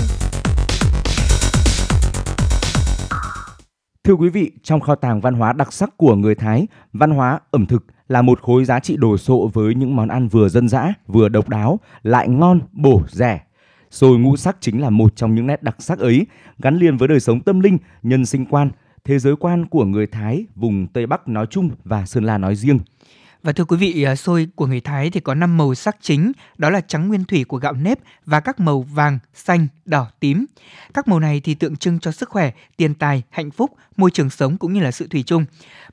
Thưa 4.05 4.15
quý 4.15 4.29
vị, 4.29 4.51
trong 4.63 4.81
kho 4.81 4.95
tàng 4.95 5.21
văn 5.21 5.35
hóa 5.35 5.53
đặc 5.53 5.73
sắc 5.73 5.97
của 5.97 6.15
người 6.15 6.35
Thái, 6.35 6.67
văn 6.93 7.11
hóa 7.11 7.41
ẩm 7.51 7.67
thực 7.67 7.85
là 8.09 8.23
một 8.23 8.43
khối 8.43 8.65
giá 8.65 8.81
trị 8.81 8.97
đồ 8.97 9.17
sộ 9.17 9.51
với 9.55 9.75
những 9.75 9.97
món 9.97 10.09
ăn 10.09 10.29
vừa 10.29 10.49
dân 10.49 10.69
dã, 10.69 10.95
vừa 11.07 11.29
độc 11.29 11.49
đáo, 11.49 11.81
lại 12.03 12.29
ngon, 12.29 12.61
bổ, 12.73 13.03
rẻ 13.09 13.41
rồi 13.91 14.19
ngũ 14.19 14.37
sắc 14.37 14.57
chính 14.61 14.81
là 14.81 14.91
một 14.91 15.17
trong 15.17 15.35
những 15.35 15.47
nét 15.47 15.63
đặc 15.63 15.77
sắc 15.79 15.99
ấy, 15.99 16.27
gắn 16.59 16.77
liền 16.77 16.97
với 16.97 17.09
đời 17.09 17.21
sống 17.21 17.41
tâm 17.41 17.61
linh, 17.61 17.79
nhân 18.03 18.27
sinh 18.27 18.47
quan, 18.47 18.71
thế 19.05 19.19
giới 19.19 19.37
quan 19.37 19.67
của 19.67 19.85
người 19.85 20.07
Thái 20.07 20.47
vùng 20.55 20.87
Tây 20.87 21.07
Bắc 21.07 21.29
nói 21.29 21.47
chung 21.51 21.71
và 21.85 22.07
Sơn 22.07 22.25
La 22.25 22.39
nói 22.39 22.57
riêng. 22.57 22.79
Và 23.43 23.53
thưa 23.53 23.65
quý 23.65 23.77
vị, 23.77 24.03
à, 24.03 24.17
xôi 24.17 24.49
của 24.55 24.67
người 24.67 24.81
Thái 24.81 25.11
thì 25.11 25.21
có 25.21 25.35
5 25.35 25.57
màu 25.57 25.75
sắc 25.75 25.97
chính, 26.01 26.33
đó 26.59 26.71
là 26.71 26.81
trắng 26.81 27.09
nguyên 27.09 27.25
thủy 27.25 27.45
của 27.45 27.57
gạo 27.57 27.73
nếp 27.73 27.99
và 28.27 28.41
các 28.41 28.61
màu 28.61 28.81
vàng, 28.81 29.19
xanh, 29.35 29.67
đỏ, 29.85 30.07
tím. 30.21 30.47
Các 30.95 31.09
màu 31.09 31.21
này 31.21 31.41
thì 31.45 31.55
tượng 31.55 31.77
trưng 31.77 31.99
cho 31.99 32.13
sức 32.13 32.29
khỏe, 32.29 32.53
tiền 32.77 32.95
tài, 32.95 33.23
hạnh 33.31 33.51
phúc, 33.51 33.71
môi 33.97 34.11
trường 34.11 34.31
sống 34.31 34.57
cũng 34.57 34.73
như 34.73 34.81
là 34.81 34.91
sự 34.91 35.07
thủy 35.07 35.23
chung. 35.27 35.45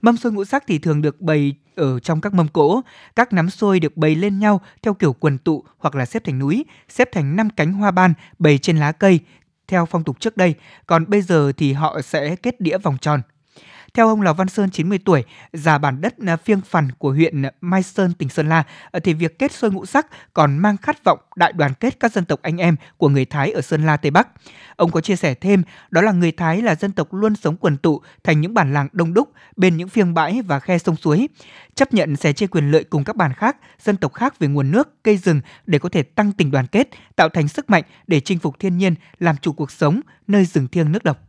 Mâm 0.02 0.18
xôi 0.18 0.32
ngũ 0.32 0.46
sắc 0.46 0.64
thì 0.68 0.78
thường 0.78 1.02
được 1.02 1.22
bày 1.22 1.56
ở 1.76 2.00
trong 2.00 2.22
các 2.22 2.34
mâm 2.34 2.48
cỗ, 2.48 2.82
các 3.16 3.34
nắm 3.34 3.50
xôi 3.50 3.80
được 3.80 3.98
bày 3.98 4.16
lên 4.16 4.40
nhau 4.40 4.62
theo 4.82 4.94
kiểu 4.94 5.14
quần 5.14 5.38
tụ 5.38 5.64
hoặc 5.78 5.96
là 5.96 6.06
xếp 6.06 6.24
thành 6.26 6.40
núi, 6.40 6.66
xếp 6.90 7.10
thành 7.14 7.36
năm 7.36 7.50
cánh 7.50 7.74
hoa 7.74 7.92
ban 7.92 8.14
bày 8.40 8.58
trên 8.58 8.78
lá 8.78 8.92
cây 8.92 9.20
theo 9.68 9.86
phong 9.86 10.04
tục 10.04 10.20
trước 10.20 10.38
đây, 10.38 10.56
còn 10.86 11.10
bây 11.10 11.22
giờ 11.22 11.52
thì 11.58 11.74
họ 11.74 12.02
sẽ 12.02 12.36
kết 12.36 12.62
đĩa 12.62 12.78
vòng 12.78 12.98
tròn 13.02 13.22
theo 13.94 14.08
ông 14.08 14.22
Lò 14.22 14.34
Văn 14.34 14.50
Sơn 14.50 14.70
90 14.70 15.00
tuổi, 15.06 15.24
già 15.54 15.78
bản 15.78 16.02
đất 16.02 16.16
à, 16.28 16.36
phiêng 16.36 16.62
phằn 16.62 16.92
của 16.92 17.12
huyện 17.12 17.44
Mai 17.62 17.84
Sơn 17.84 18.14
tỉnh 18.14 18.30
Sơn 18.30 18.50
La 18.50 18.64
à, 18.92 19.00
thì 19.04 19.14
việc 19.14 19.40
kết 19.40 19.52
xôi 19.52 19.72
ngũ 19.72 19.86
sắc 19.86 20.08
còn 20.34 20.58
mang 20.58 20.78
khát 20.78 21.04
vọng 21.04 21.20
đại 21.36 21.54
đoàn 21.54 21.74
kết 21.80 22.00
các 22.00 22.14
dân 22.14 22.26
tộc 22.26 22.40
anh 22.42 22.58
em 22.58 22.76
của 22.98 23.10
người 23.10 23.26
Thái 23.26 23.52
ở 23.52 23.62
Sơn 23.62 23.86
La 23.86 23.98
Tây 23.98 24.12
Bắc. 24.12 24.28
Ông 24.76 24.92
có 24.92 25.02
chia 25.02 25.16
sẻ 25.16 25.34
thêm, 25.34 25.64
đó 25.90 26.02
là 26.02 26.12
người 26.12 26.32
Thái 26.32 26.62
là 26.62 26.76
dân 26.76 26.92
tộc 26.92 27.14
luôn 27.14 27.36
sống 27.36 27.58
quần 27.58 27.78
tụ 27.78 28.02
thành 28.24 28.42
những 28.42 28.54
bản 28.54 28.74
làng 28.74 28.88
đông 28.92 29.14
đúc 29.14 29.32
bên 29.56 29.78
những 29.78 29.90
phiêng 29.90 30.14
bãi 30.14 30.42
và 30.42 30.60
khe 30.60 30.78
sông 30.78 30.96
suối, 30.96 31.30
chấp 31.76 31.94
nhận 31.94 32.16
sẻ 32.16 32.34
chia 32.34 32.48
quyền 32.48 32.72
lợi 32.72 32.84
cùng 32.84 33.04
các 33.04 33.16
bản 33.16 33.34
khác, 33.34 33.58
dân 33.80 33.98
tộc 33.98 34.14
khác 34.14 34.40
về 34.40 34.48
nguồn 34.48 34.72
nước, 34.72 35.04
cây 35.04 35.18
rừng 35.18 35.42
để 35.66 35.80
có 35.80 35.90
thể 35.90 36.04
tăng 36.04 36.32
tình 36.32 36.52
đoàn 36.52 36.68
kết, 36.68 36.90
tạo 37.16 37.30
thành 37.30 37.48
sức 37.48 37.70
mạnh 37.70 37.84
để 38.08 38.20
chinh 38.20 38.40
phục 38.40 38.60
thiên 38.60 38.78
nhiên, 38.78 38.96
làm 39.20 39.38
chủ 39.38 39.54
cuộc 39.54 39.72
sống 39.72 40.02
nơi 40.28 40.46
rừng 40.46 40.68
thiêng 40.68 40.92
nước 40.92 41.04
độc. 41.04 41.27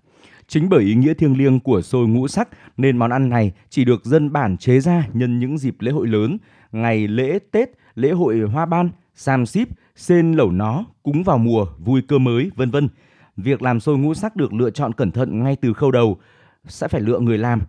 Chính 0.50 0.68
bởi 0.68 0.84
ý 0.84 0.94
nghĩa 0.94 1.14
thiêng 1.14 1.38
liêng 1.38 1.60
của 1.60 1.82
xôi 1.82 2.08
ngũ 2.08 2.28
sắc 2.28 2.48
nên 2.76 2.96
món 2.96 3.10
ăn 3.10 3.28
này 3.28 3.52
chỉ 3.68 3.84
được 3.84 4.04
dân 4.04 4.32
bản 4.32 4.56
chế 4.56 4.80
ra 4.80 5.06
nhân 5.12 5.38
những 5.38 5.58
dịp 5.58 5.76
lễ 5.78 5.90
hội 5.92 6.06
lớn, 6.06 6.38
ngày 6.72 7.08
lễ 7.08 7.38
Tết, 7.50 7.70
lễ 7.94 8.10
hội 8.10 8.40
hoa 8.40 8.66
ban, 8.66 8.90
sam 9.14 9.46
xíp, 9.46 9.68
sen 9.96 10.32
lẩu 10.32 10.50
nó, 10.50 10.84
cúng 11.02 11.22
vào 11.22 11.38
mùa, 11.38 11.66
vui 11.78 12.02
cơ 12.08 12.18
mới, 12.18 12.50
vân 12.56 12.70
vân. 12.70 12.88
Việc 13.36 13.62
làm 13.62 13.80
xôi 13.80 13.98
ngũ 13.98 14.14
sắc 14.14 14.36
được 14.36 14.52
lựa 14.52 14.70
chọn 14.70 14.92
cẩn 14.92 15.10
thận 15.10 15.42
ngay 15.42 15.56
từ 15.56 15.72
khâu 15.72 15.90
đầu, 15.90 16.18
sẽ 16.66 16.88
phải 16.88 17.00
lựa 17.00 17.18
người 17.18 17.38
làm. 17.38 17.62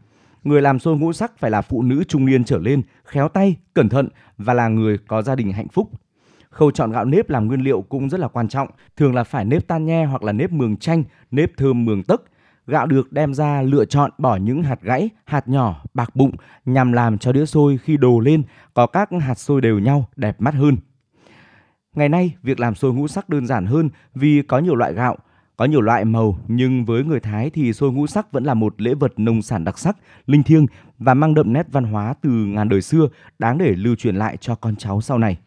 Người 0.44 0.62
làm 0.62 0.80
xôi 0.80 0.98
ngũ 0.98 1.14
sắc 1.14 1.38
phải 1.38 1.52
là 1.52 1.62
phụ 1.62 1.82
nữ 1.82 2.04
trung 2.04 2.26
niên 2.26 2.44
trở 2.44 2.58
lên, 2.58 2.82
khéo 3.04 3.30
tay, 3.30 3.56
cẩn 3.74 3.90
thận 3.90 4.10
và 4.38 4.54
là 4.54 4.68
người 4.68 4.98
có 4.98 5.22
gia 5.22 5.36
đình 5.36 5.52
hạnh 5.52 5.68
phúc. 5.68 5.90
Khâu 6.50 6.72
chọn 6.72 6.92
gạo 6.92 7.06
nếp 7.06 7.30
làm 7.30 7.48
nguyên 7.48 7.62
liệu 7.62 7.82
cũng 7.82 8.10
rất 8.10 8.20
là 8.20 8.28
quan 8.28 8.48
trọng, 8.48 8.68
thường 8.98 9.16
là 9.16 9.24
phải 9.24 9.46
nếp 9.46 9.68
tan 9.68 9.86
nhe 9.86 10.06
hoặc 10.06 10.24
là 10.24 10.32
nếp 10.32 10.52
mường 10.52 10.78
chanh, 10.78 11.04
nếp 11.32 11.58
thơm 11.58 11.86
mường 11.86 12.04
tấc. 12.04 12.22
Gạo 12.70 12.88
được 12.88 13.12
đem 13.12 13.34
ra 13.34 13.62
lựa 13.62 13.86
chọn 13.86 14.12
bỏ 14.18 14.36
những 14.36 14.64
hạt 14.64 14.82
gãy, 14.82 15.10
hạt 15.26 15.48
nhỏ, 15.48 15.84
bạc 15.94 16.16
bụng 16.16 16.32
nhằm 16.66 16.92
làm 16.92 17.18
cho 17.18 17.32
đĩa 17.32 17.46
xôi 17.46 17.78
khi 17.78 17.98
đồ 17.98 18.20
lên 18.20 18.44
có 18.74 18.88
các 18.88 19.10
hạt 19.22 19.36
xôi 19.36 19.62
đều 19.62 19.80
nhau, 19.80 20.06
đẹp 20.16 20.42
mắt 20.42 20.54
hơn. 20.54 20.78
Ngày 21.96 22.10
nay, 22.10 22.36
việc 22.44 22.60
làm 22.60 22.76
xôi 22.76 22.94
ngũ 22.94 23.08
sắc 23.08 23.30
đơn 23.30 23.48
giản 23.48 23.66
hơn 23.66 23.90
vì 24.16 24.42
có 24.42 24.60
nhiều 24.60 24.76
loại 24.76 24.94
gạo, 24.94 25.18
có 25.58 25.66
nhiều 25.66 25.82
loại 25.82 26.06
màu 26.06 26.40
nhưng 26.48 26.86
với 26.86 27.04
người 27.04 27.20
Thái 27.20 27.50
thì 27.50 27.74
xôi 27.74 27.92
ngũ 27.92 28.08
sắc 28.08 28.32
vẫn 28.32 28.44
là 28.44 28.54
một 28.54 28.82
lễ 28.82 28.94
vật 28.94 29.14
nông 29.18 29.42
sản 29.42 29.64
đặc 29.64 29.80
sắc, 29.80 29.98
linh 30.26 30.44
thiêng 30.44 30.66
và 30.98 31.14
mang 31.14 31.34
đậm 31.34 31.54
nét 31.54 31.68
văn 31.72 31.84
hóa 31.84 32.14
từ 32.22 32.30
ngàn 32.30 32.70
đời 32.70 32.82
xưa, 32.82 33.08
đáng 33.40 33.58
để 33.58 33.74
lưu 33.76 33.96
truyền 33.96 34.16
lại 34.16 34.38
cho 34.38 34.56
con 34.56 34.76
cháu 34.76 35.02
sau 35.02 35.18
này. 35.18 35.38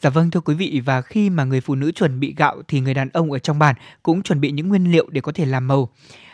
Dạ 0.00 0.10
vâng 0.10 0.30
thưa 0.30 0.40
quý 0.40 0.54
vị 0.54 0.82
và 0.84 1.02
khi 1.02 1.30
mà 1.30 1.44
người 1.44 1.60
phụ 1.60 1.74
nữ 1.74 1.92
chuẩn 1.92 2.20
bị 2.20 2.34
gạo 2.36 2.62
thì 2.68 2.80
người 2.80 2.94
đàn 2.94 3.08
ông 3.08 3.32
ở 3.32 3.38
trong 3.38 3.58
bản 3.58 3.74
cũng 4.02 4.22
chuẩn 4.22 4.40
bị 4.40 4.50
những 4.50 4.68
nguyên 4.68 4.92
liệu 4.92 5.06
để 5.10 5.20
có 5.20 5.32
thể 5.32 5.46
làm 5.46 5.68
màu. 5.68 5.88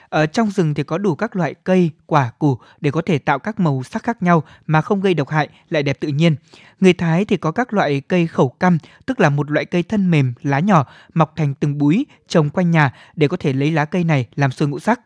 Ở 0.09 0.27
trong 0.27 0.51
rừng 0.51 0.75
thì 0.75 0.83
có 0.83 0.99
đủ 0.99 1.14
các 1.14 1.37
loại 1.37 1.55
cây, 1.55 1.90
quả, 2.07 2.31
củ 2.38 2.59
để 2.81 2.90
có 2.90 3.03
thể 3.07 3.18
tạo 3.18 3.38
các 3.38 3.61
màu 3.61 3.83
sắc 3.83 4.03
khác 4.03 4.23
nhau 4.23 4.42
mà 4.66 4.81
không 4.81 5.01
gây 5.01 5.14
độc 5.14 5.29
hại, 5.29 5.49
lại 5.68 5.83
đẹp 5.83 6.01
tự 6.01 6.09
nhiên. 6.09 6.37
Người 6.81 6.92
Thái 6.92 7.25
thì 7.25 7.37
có 7.37 7.53
các 7.53 7.73
loại 7.73 8.01
cây 8.01 8.27
khẩu 8.27 8.49
căm, 8.49 8.79
tức 9.07 9.21
là 9.21 9.31
một 9.31 9.51
loại 9.51 9.64
cây 9.64 9.83
thân 9.83 10.11
mềm, 10.11 10.35
lá 10.42 10.59
nhỏ, 10.59 10.87
mọc 11.14 11.37
thành 11.37 11.55
từng 11.55 11.79
búi, 11.79 12.07
trồng 12.29 12.51
quanh 12.51 12.71
nhà 12.71 12.94
để 13.16 13.29
có 13.29 13.37
thể 13.37 13.53
lấy 13.53 13.71
lá 13.71 13.85
cây 13.85 14.05
này 14.05 14.29
làm 14.37 14.51
xôi 14.51 14.68
ngũ 14.68 14.79
sắc. 14.79 15.01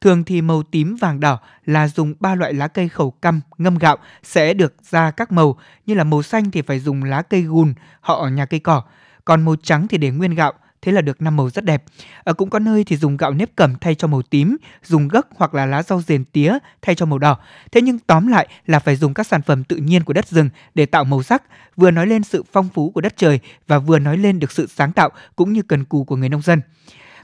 Thường 0.00 0.24
thì 0.24 0.42
màu 0.42 0.62
tím 0.62 0.96
vàng 0.96 1.20
đỏ 1.20 1.38
là 1.66 1.88
dùng 1.88 2.14
ba 2.20 2.34
loại 2.34 2.54
lá 2.54 2.68
cây 2.68 2.88
khẩu 2.88 3.10
căm 3.10 3.40
ngâm 3.58 3.78
gạo 3.78 3.96
sẽ 4.22 4.54
được 4.54 4.74
ra 4.90 5.10
các 5.10 5.32
màu 5.32 5.58
như 5.86 5.94
là 5.94 6.04
màu 6.04 6.22
xanh 6.22 6.50
thì 6.50 6.62
phải 6.62 6.78
dùng 6.78 7.04
lá 7.04 7.22
cây 7.22 7.42
gùn 7.42 7.74
họ 8.00 8.28
nhà 8.28 8.46
cây 8.46 8.60
cỏ, 8.60 8.82
còn 9.24 9.44
màu 9.44 9.56
trắng 9.62 9.88
thì 9.88 9.98
để 9.98 10.10
nguyên 10.10 10.34
gạo, 10.34 10.52
thế 10.82 10.92
là 10.92 11.00
được 11.00 11.22
năm 11.22 11.36
màu 11.36 11.50
rất 11.50 11.64
đẹp. 11.64 11.84
Ở 12.24 12.32
cũng 12.32 12.50
có 12.50 12.58
nơi 12.58 12.84
thì 12.84 12.96
dùng 12.96 13.16
gạo 13.16 13.32
nếp 13.32 13.56
cẩm 13.56 13.74
thay 13.80 13.94
cho 13.94 14.08
màu 14.08 14.22
tím, 14.22 14.56
dùng 14.82 15.08
gấc 15.08 15.28
hoặc 15.36 15.54
là 15.54 15.66
lá 15.66 15.82
rau 15.82 16.02
rền 16.02 16.24
tía 16.24 16.58
thay 16.82 16.94
cho 16.94 17.06
màu 17.06 17.18
đỏ. 17.18 17.38
Thế 17.72 17.82
nhưng 17.82 17.98
tóm 17.98 18.26
lại 18.26 18.48
là 18.66 18.78
phải 18.78 18.96
dùng 18.96 19.14
các 19.14 19.26
sản 19.26 19.42
phẩm 19.42 19.64
tự 19.64 19.76
nhiên 19.76 20.04
của 20.04 20.12
đất 20.12 20.28
rừng 20.28 20.48
để 20.74 20.86
tạo 20.86 21.04
màu 21.04 21.22
sắc, 21.22 21.42
vừa 21.76 21.90
nói 21.90 22.06
lên 22.06 22.22
sự 22.22 22.44
phong 22.52 22.68
phú 22.74 22.90
của 22.90 23.00
đất 23.00 23.14
trời 23.16 23.40
và 23.66 23.78
vừa 23.78 23.98
nói 23.98 24.18
lên 24.18 24.38
được 24.38 24.52
sự 24.52 24.66
sáng 24.66 24.92
tạo 24.92 25.10
cũng 25.36 25.52
như 25.52 25.62
cần 25.62 25.84
cù 25.84 26.04
của 26.04 26.16
người 26.16 26.28
nông 26.28 26.42
dân. 26.42 26.60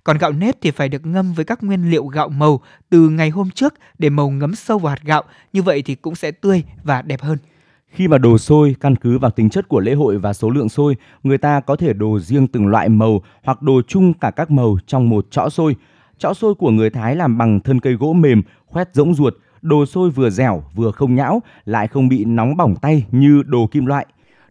Còn 0.04 0.18
gạo 0.18 0.32
nếp 0.32 0.54
thì 0.60 0.70
phải 0.70 0.88
được 0.88 1.06
ngâm 1.06 1.32
với 1.32 1.44
các 1.44 1.62
nguyên 1.62 1.90
liệu 1.90 2.06
gạo 2.06 2.28
màu 2.28 2.60
từ 2.90 3.08
ngày 3.08 3.30
hôm 3.30 3.50
trước 3.50 3.74
để 3.98 4.10
màu 4.10 4.30
ngấm 4.30 4.54
sâu 4.54 4.78
vào 4.78 4.90
hạt 4.90 5.02
gạo, 5.02 5.22
như 5.52 5.62
vậy 5.62 5.82
thì 5.82 5.94
cũng 5.94 6.14
sẽ 6.14 6.30
tươi 6.30 6.62
và 6.84 7.02
đẹp 7.02 7.22
hơn. 7.22 7.38
Khi 7.96 8.08
mà 8.08 8.18
đồ 8.18 8.38
xôi 8.38 8.76
căn 8.80 8.96
cứ 8.96 9.18
vào 9.18 9.30
tính 9.30 9.50
chất 9.50 9.68
của 9.68 9.80
lễ 9.80 9.94
hội 9.94 10.18
và 10.18 10.32
số 10.32 10.50
lượng 10.50 10.68
xôi, 10.68 10.96
người 11.22 11.38
ta 11.38 11.60
có 11.60 11.76
thể 11.76 11.92
đồ 11.92 12.18
riêng 12.18 12.46
từng 12.46 12.66
loại 12.66 12.88
màu 12.88 13.22
hoặc 13.44 13.62
đồ 13.62 13.82
chung 13.88 14.12
cả 14.14 14.30
các 14.30 14.50
màu 14.50 14.78
trong 14.86 15.08
một 15.08 15.26
chõ 15.30 15.48
xôi. 15.48 15.76
Chõ 16.18 16.34
xôi 16.34 16.54
của 16.54 16.70
người 16.70 16.90
Thái 16.90 17.16
làm 17.16 17.38
bằng 17.38 17.60
thân 17.60 17.80
cây 17.80 17.94
gỗ 17.94 18.12
mềm, 18.12 18.42
khoét 18.66 18.88
rỗng 18.92 19.14
ruột, 19.14 19.34
đồ 19.62 19.86
xôi 19.86 20.10
vừa 20.10 20.30
dẻo 20.30 20.62
vừa 20.74 20.90
không 20.90 21.14
nhão, 21.14 21.42
lại 21.64 21.88
không 21.88 22.08
bị 22.08 22.24
nóng 22.24 22.56
bỏng 22.56 22.74
tay 22.82 23.06
như 23.10 23.42
đồ 23.46 23.66
kim 23.66 23.86
loại. 23.86 24.06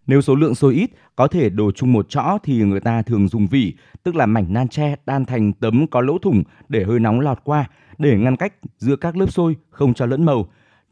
Nếu 0.08 0.22
số 0.22 0.36
lượng 0.36 0.56
xôi 0.56 0.74
ít, 0.74 0.92
có 1.16 1.28
thể 1.28 1.50
đồ 1.50 1.72
chung 1.72 1.94
một 1.94 2.10
chõ 2.10 2.38
thì 2.44 2.64
người 2.64 2.80
ta 2.80 3.02
thường 3.02 3.28
dùng 3.28 3.48
vỉ, 3.48 3.74
tức 4.04 4.16
là 4.16 4.26
mảnh 4.26 4.46
nan 4.50 4.68
tre 4.68 4.96
đan 5.06 5.26
thành 5.26 5.54
tấm 5.54 5.88
có 5.88 6.02
lỗ 6.02 6.18
thủng 6.18 6.44
để 6.70 6.84
hơi 6.84 7.00
nóng 7.00 7.20
lọt 7.20 7.38
qua, 7.44 7.70
để 7.98 8.18
ngăn 8.18 8.36
cách 8.36 8.54
giữa 8.78 8.96
các 8.96 9.18
lớp 9.18 9.32
xôi 9.32 9.56
không 9.70 9.94
cho 9.94 10.06
lẫn 10.06 10.26
màu. 10.26 10.46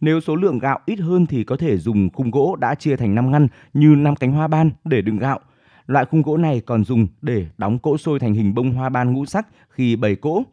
Nếu 0.03 0.19
số 0.19 0.35
lượng 0.35 0.59
gạo 0.59 0.79
ít 0.85 0.99
hơn 0.99 1.25
thì 1.25 1.43
có 1.43 1.57
thể 1.57 1.77
dùng 1.77 2.09
khung 2.13 2.31
gỗ 2.31 2.55
đã 2.59 2.75
chia 2.75 2.95
thành 2.95 3.15
5 3.15 3.31
ngăn 3.31 3.47
như 3.73 3.87
5 3.87 4.15
cánh 4.15 4.31
hoa 4.31 4.47
ban 4.47 4.71
để 4.83 5.01
đựng 5.01 5.17
gạo. 5.17 5.39
Loại 5.87 6.05
khung 6.05 6.21
gỗ 6.21 6.37
này 6.37 6.61
còn 6.65 6.83
dùng 6.83 7.07
để 7.21 7.45
đóng 7.57 7.79
cỗ 7.79 7.97
sôi 7.97 8.19
thành 8.19 8.33
hình 8.33 8.53
bông 8.53 8.73
hoa 8.73 8.89
ban 8.89 9.13
ngũ 9.13 9.25
sắc 9.25 9.47
khi 9.69 9.95
bày 9.95 10.15
cỗ. 10.15 10.43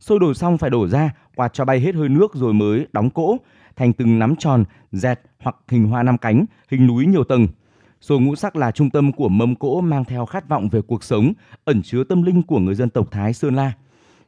Sôi 0.00 0.18
đổ 0.18 0.34
xong 0.34 0.58
phải 0.58 0.70
đổ 0.70 0.88
ra, 0.88 1.10
quạt 1.34 1.52
cho 1.52 1.64
bay 1.64 1.80
hết 1.80 1.94
hơi 1.94 2.08
nước 2.08 2.34
rồi 2.34 2.54
mới 2.54 2.86
đóng 2.92 3.10
cỗ 3.10 3.36
thành 3.76 3.92
từng 3.92 4.18
nắm 4.18 4.36
tròn, 4.36 4.64
dẹt 4.92 5.20
hoặc 5.38 5.56
hình 5.68 5.86
hoa 5.86 6.02
năm 6.02 6.18
cánh, 6.18 6.44
hình 6.70 6.86
núi 6.86 7.06
nhiều 7.06 7.24
tầng. 7.24 7.46
Sôi 8.00 8.20
ngũ 8.20 8.36
sắc 8.36 8.56
là 8.56 8.70
trung 8.70 8.90
tâm 8.90 9.12
của 9.12 9.28
mâm 9.28 9.54
cỗ 9.54 9.80
mang 9.80 10.04
theo 10.04 10.26
khát 10.26 10.48
vọng 10.48 10.68
về 10.68 10.80
cuộc 10.82 11.04
sống, 11.04 11.32
ẩn 11.64 11.82
chứa 11.82 12.04
tâm 12.04 12.22
linh 12.22 12.42
của 12.42 12.58
người 12.58 12.74
dân 12.74 12.90
tộc 12.90 13.10
Thái 13.10 13.32
Sơn 13.32 13.54
La. 13.54 13.72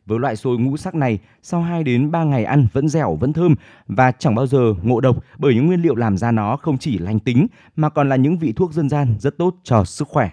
Với 0.08 0.18
loại 0.18 0.36
xôi 0.36 0.58
ngũ 0.58 0.76
sắc 0.76 0.94
này, 0.94 1.18
sau 1.42 1.62
2 1.62 1.84
đến 1.84 2.10
3 2.10 2.24
ngày 2.24 2.44
ăn 2.44 2.66
vẫn 2.72 2.88
dẻo 2.88 3.16
vẫn 3.20 3.32
thơm 3.32 3.54
và 3.88 4.12
chẳng 4.12 4.34
bao 4.34 4.46
giờ 4.46 4.74
ngộ 4.82 5.00
độc 5.00 5.24
bởi 5.38 5.54
những 5.54 5.66
nguyên 5.66 5.82
liệu 5.82 5.94
làm 5.94 6.16
ra 6.16 6.30
nó 6.30 6.56
không 6.56 6.78
chỉ 6.78 6.98
lành 6.98 7.20
tính 7.20 7.46
mà 7.76 7.88
còn 7.88 8.08
là 8.08 8.16
những 8.16 8.38
vị 8.38 8.52
thuốc 8.52 8.72
dân 8.72 8.88
gian 8.88 9.14
rất 9.18 9.38
tốt 9.38 9.54
cho 9.64 9.84
sức 9.84 10.08
khỏe. 10.08 10.30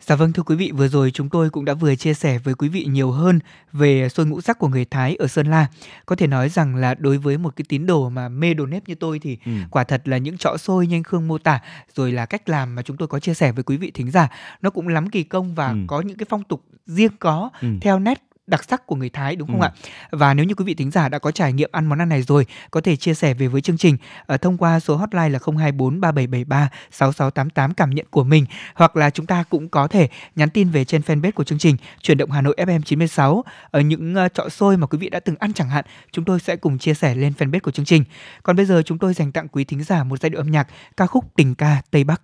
Dạ 0.00 0.16
vâng 0.16 0.32
thưa 0.32 0.42
quý 0.42 0.56
vị, 0.56 0.72
vừa 0.74 0.88
rồi 0.88 1.10
chúng 1.10 1.28
tôi 1.28 1.50
cũng 1.50 1.64
đã 1.64 1.74
vừa 1.74 1.94
chia 1.96 2.14
sẻ 2.14 2.38
với 2.38 2.54
quý 2.54 2.68
vị 2.68 2.84
nhiều 2.84 3.10
hơn 3.10 3.38
về 3.72 4.08
xôi 4.08 4.26
ngũ 4.26 4.40
sắc 4.40 4.58
của 4.58 4.68
người 4.68 4.84
Thái 4.84 5.16
ở 5.16 5.26
Sơn 5.26 5.46
La. 5.46 5.66
Có 6.06 6.16
thể 6.16 6.26
nói 6.26 6.48
rằng 6.48 6.76
là 6.76 6.94
đối 6.94 7.18
với 7.18 7.38
một 7.38 7.56
cái 7.56 7.64
tín 7.68 7.86
đồ 7.86 8.08
mà 8.08 8.28
mê 8.28 8.54
đồ 8.54 8.66
nếp 8.66 8.88
như 8.88 8.94
tôi 8.94 9.18
thì 9.18 9.38
ừ. 9.46 9.52
quả 9.70 9.84
thật 9.84 10.08
là 10.08 10.18
những 10.18 10.38
chõ 10.38 10.56
xôi 10.56 10.86
như 10.86 10.96
anh 10.96 11.02
Khương 11.02 11.28
mô 11.28 11.38
tả 11.38 11.60
rồi 11.94 12.12
là 12.12 12.26
cách 12.26 12.48
làm 12.48 12.74
mà 12.74 12.82
chúng 12.82 12.96
tôi 12.96 13.08
có 13.08 13.18
chia 13.20 13.34
sẻ 13.34 13.52
với 13.52 13.64
quý 13.64 13.76
vị 13.76 13.90
thính 13.94 14.10
giả 14.10 14.28
nó 14.62 14.70
cũng 14.70 14.88
lắm 14.88 15.10
kỳ 15.10 15.22
công 15.22 15.54
và 15.54 15.68
ừ. 15.68 15.76
có 15.86 16.00
những 16.00 16.16
cái 16.16 16.26
phong 16.28 16.44
tục 16.44 16.64
riêng 16.86 17.12
có 17.18 17.50
ừ. 17.60 17.68
theo 17.80 17.98
nét 17.98 18.22
đặc 18.46 18.64
sắc 18.64 18.86
của 18.86 18.96
người 18.96 19.10
Thái 19.10 19.36
đúng 19.36 19.48
không 19.48 19.60
ừ. 19.60 19.64
ạ? 19.64 19.72
Và 20.10 20.34
nếu 20.34 20.46
như 20.46 20.54
quý 20.54 20.64
vị 20.64 20.74
thính 20.74 20.90
giả 20.90 21.08
đã 21.08 21.18
có 21.18 21.30
trải 21.30 21.52
nghiệm 21.52 21.70
ăn 21.72 21.86
món 21.86 21.98
ăn 21.98 22.08
này 22.08 22.22
rồi, 22.22 22.46
có 22.70 22.80
thể 22.80 22.96
chia 22.96 23.14
sẻ 23.14 23.34
về 23.34 23.48
với 23.48 23.60
chương 23.60 23.76
trình 23.76 23.96
ở 24.26 24.36
thông 24.36 24.56
qua 24.56 24.80
số 24.80 24.96
hotline 24.96 25.28
là 25.28 25.38
024 25.46 26.00
3773 26.00 26.68
6688 26.90 27.74
cảm 27.74 27.90
nhận 27.90 28.06
của 28.10 28.24
mình 28.24 28.46
hoặc 28.74 28.96
là 28.96 29.10
chúng 29.10 29.26
ta 29.26 29.44
cũng 29.50 29.68
có 29.68 29.88
thể 29.88 30.08
nhắn 30.36 30.50
tin 30.50 30.70
về 30.70 30.84
trên 30.84 31.02
fanpage 31.02 31.32
của 31.32 31.44
chương 31.44 31.58
trình 31.58 31.76
chuyển 32.02 32.18
động 32.18 32.30
Hà 32.30 32.40
Nội 32.40 32.54
FM 32.58 32.82
96 32.82 33.44
ở 33.70 33.80
những 33.80 34.14
uh, 34.26 34.34
chợ 34.34 34.48
xôi 34.48 34.76
mà 34.76 34.86
quý 34.86 34.98
vị 34.98 35.08
đã 35.08 35.20
từng 35.20 35.36
ăn 35.38 35.52
chẳng 35.52 35.68
hạn, 35.68 35.84
chúng 36.12 36.24
tôi 36.24 36.40
sẽ 36.40 36.56
cùng 36.56 36.78
chia 36.78 36.94
sẻ 36.94 37.14
lên 37.14 37.32
fanpage 37.38 37.60
của 37.60 37.70
chương 37.70 37.86
trình. 37.86 38.04
Còn 38.42 38.56
bây 38.56 38.66
giờ 38.66 38.82
chúng 38.82 38.98
tôi 38.98 39.14
dành 39.14 39.32
tặng 39.32 39.48
quý 39.48 39.64
thính 39.64 39.82
giả 39.82 40.04
một 40.04 40.20
giai 40.20 40.30
điệu 40.30 40.40
âm 40.40 40.50
nhạc 40.50 40.68
ca 40.96 41.06
khúc 41.06 41.24
Tình 41.36 41.54
ca 41.54 41.82
Tây 41.90 42.04
Bắc. 42.04 42.22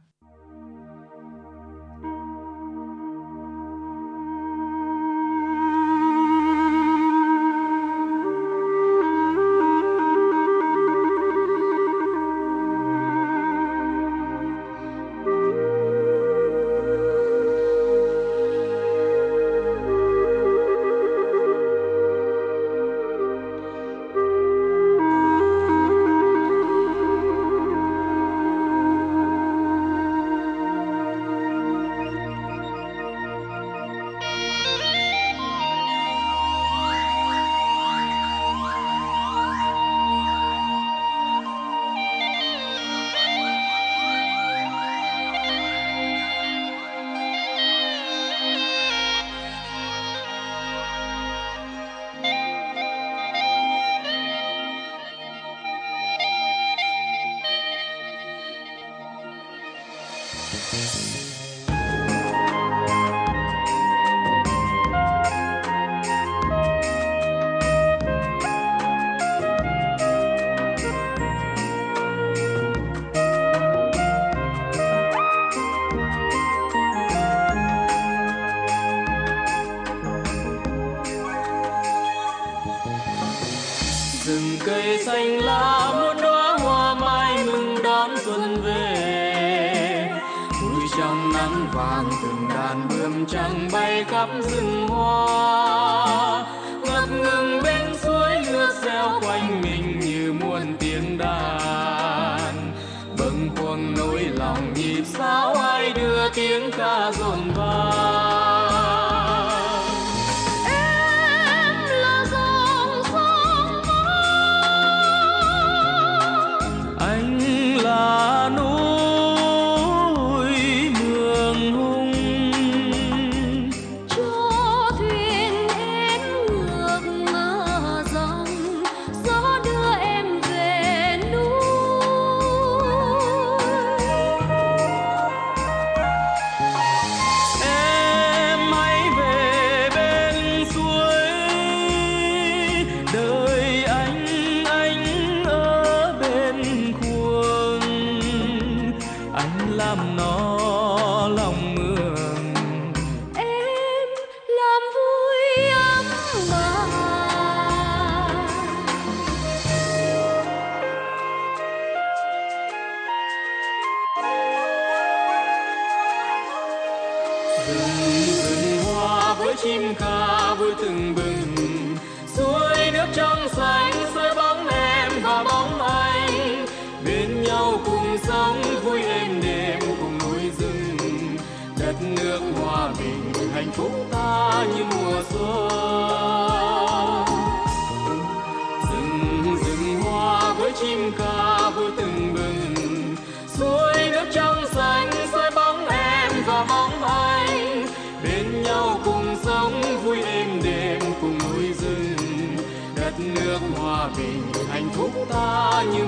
Ta 205.71 205.83
như 205.83 206.05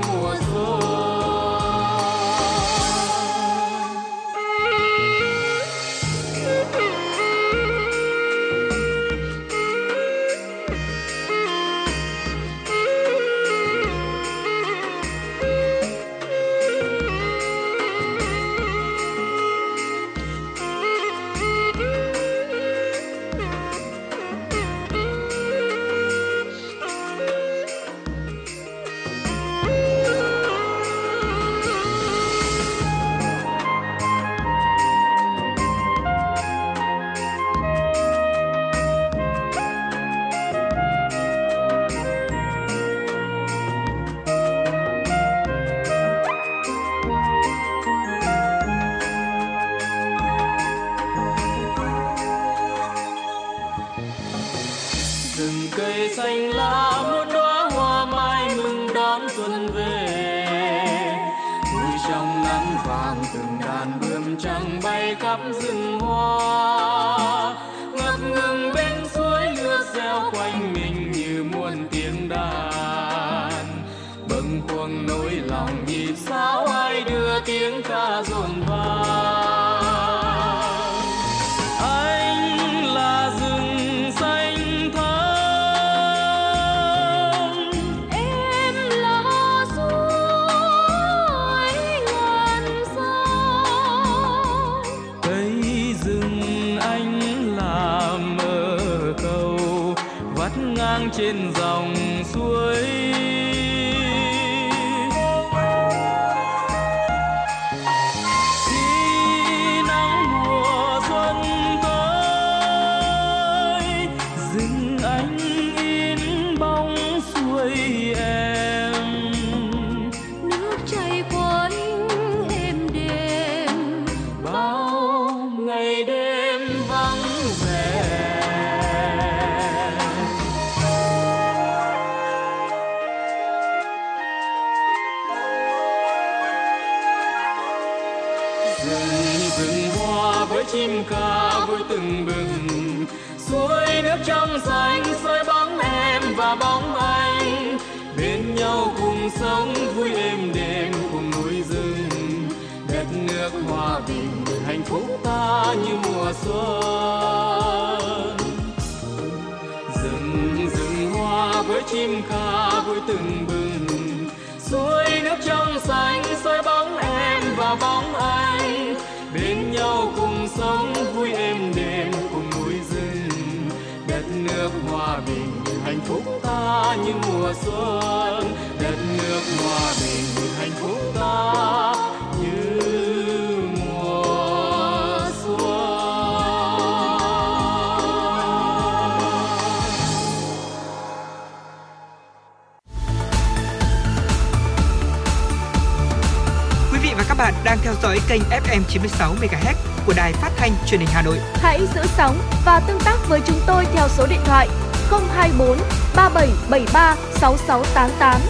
FM 198.73 198.83
96 198.89 199.35
MHz 199.35 199.75
của 200.07 200.13
đài 200.17 200.33
phát 200.33 200.51
thanh 200.57 200.73
truyền 200.87 201.01
hình 201.01 201.09
Hà 201.13 201.23
Nội. 201.23 201.39
Hãy 201.55 201.81
giữ 201.95 202.01
sóng 202.05 202.37
và 202.65 202.81
tương 202.81 203.01
tác 203.05 203.17
với 203.29 203.41
chúng 203.47 203.57
tôi 203.67 203.85
theo 203.93 204.09
số 204.09 204.27
điện 204.31 204.39
thoại 204.45 204.69
024 205.11 205.77
3773 206.17 207.17
6688. 207.31 208.41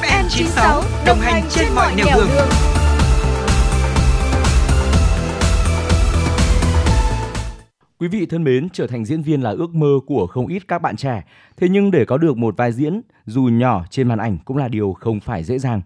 FM 0.00 0.24
96 0.28 0.82
đồng 1.06 1.18
hành 1.20 1.42
trên 1.50 1.66
mọi 1.74 1.94
nẻo 1.96 2.06
đường. 2.16 2.28
Quý 7.98 8.08
vị 8.08 8.26
thân 8.26 8.44
mến, 8.44 8.68
trở 8.72 8.86
thành 8.86 9.04
diễn 9.04 9.22
viên 9.22 9.42
là 9.42 9.50
ước 9.50 9.74
mơ 9.74 9.98
của 10.06 10.26
không 10.26 10.46
ít 10.46 10.62
các 10.68 10.82
bạn 10.82 10.96
trẻ. 10.96 11.22
Thế 11.56 11.68
nhưng 11.68 11.90
để 11.90 12.04
có 12.04 12.18
được 12.18 12.36
một 12.36 12.56
vai 12.56 12.72
diễn 12.72 13.00
dù 13.26 13.42
nhỏ 13.42 13.84
trên 13.90 14.08
màn 14.08 14.18
ảnh 14.18 14.38
cũng 14.44 14.56
là 14.56 14.68
điều 14.68 14.92
không 14.92 15.20
phải 15.20 15.44
dễ 15.44 15.58
dàng. 15.58 15.80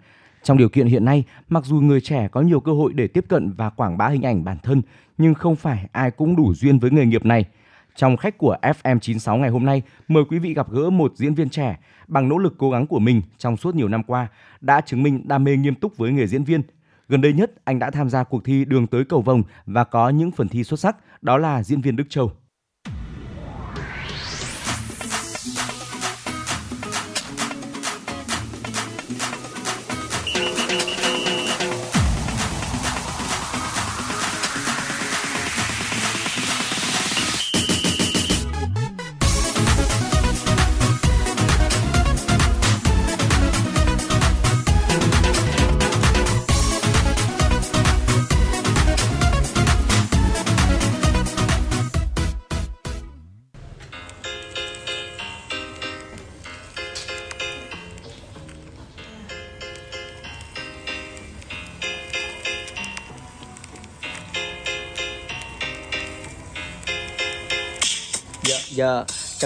Trong 0.46 0.58
điều 0.58 0.68
kiện 0.68 0.86
hiện 0.86 1.04
nay, 1.04 1.24
mặc 1.48 1.64
dù 1.64 1.80
người 1.80 2.00
trẻ 2.00 2.28
có 2.28 2.40
nhiều 2.40 2.60
cơ 2.60 2.72
hội 2.72 2.92
để 2.92 3.06
tiếp 3.06 3.24
cận 3.28 3.52
và 3.52 3.70
quảng 3.70 3.98
bá 3.98 4.08
hình 4.08 4.22
ảnh 4.22 4.44
bản 4.44 4.58
thân, 4.62 4.82
nhưng 5.18 5.34
không 5.34 5.56
phải 5.56 5.88
ai 5.92 6.10
cũng 6.10 6.36
đủ 6.36 6.54
duyên 6.54 6.78
với 6.78 6.90
nghề 6.90 7.06
nghiệp 7.06 7.24
này. 7.24 7.44
Trong 7.96 8.16
khách 8.16 8.38
của 8.38 8.56
FM96 8.62 9.36
ngày 9.36 9.50
hôm 9.50 9.64
nay, 9.64 9.82
mời 10.08 10.24
quý 10.30 10.38
vị 10.38 10.54
gặp 10.54 10.70
gỡ 10.70 10.90
một 10.90 11.12
diễn 11.16 11.34
viên 11.34 11.48
trẻ 11.48 11.78
bằng 12.08 12.28
nỗ 12.28 12.38
lực 12.38 12.54
cố 12.58 12.70
gắng 12.70 12.86
của 12.86 12.98
mình 12.98 13.22
trong 13.38 13.56
suốt 13.56 13.74
nhiều 13.74 13.88
năm 13.88 14.02
qua 14.02 14.28
đã 14.60 14.80
chứng 14.80 15.02
minh 15.02 15.28
đam 15.28 15.44
mê 15.44 15.56
nghiêm 15.56 15.74
túc 15.74 15.96
với 15.96 16.12
nghề 16.12 16.26
diễn 16.26 16.44
viên. 16.44 16.62
Gần 17.08 17.20
đây 17.20 17.32
nhất, 17.32 17.52
anh 17.64 17.78
đã 17.78 17.90
tham 17.90 18.10
gia 18.10 18.24
cuộc 18.24 18.44
thi 18.44 18.64
Đường 18.64 18.86
tới 18.86 19.04
cầu 19.04 19.22
vồng 19.22 19.42
và 19.66 19.84
có 19.84 20.08
những 20.08 20.30
phần 20.30 20.48
thi 20.48 20.64
xuất 20.64 20.80
sắc, 20.80 20.96
đó 21.22 21.38
là 21.38 21.62
diễn 21.62 21.80
viên 21.80 21.96
Đức 21.96 22.06
Châu. 22.08 22.32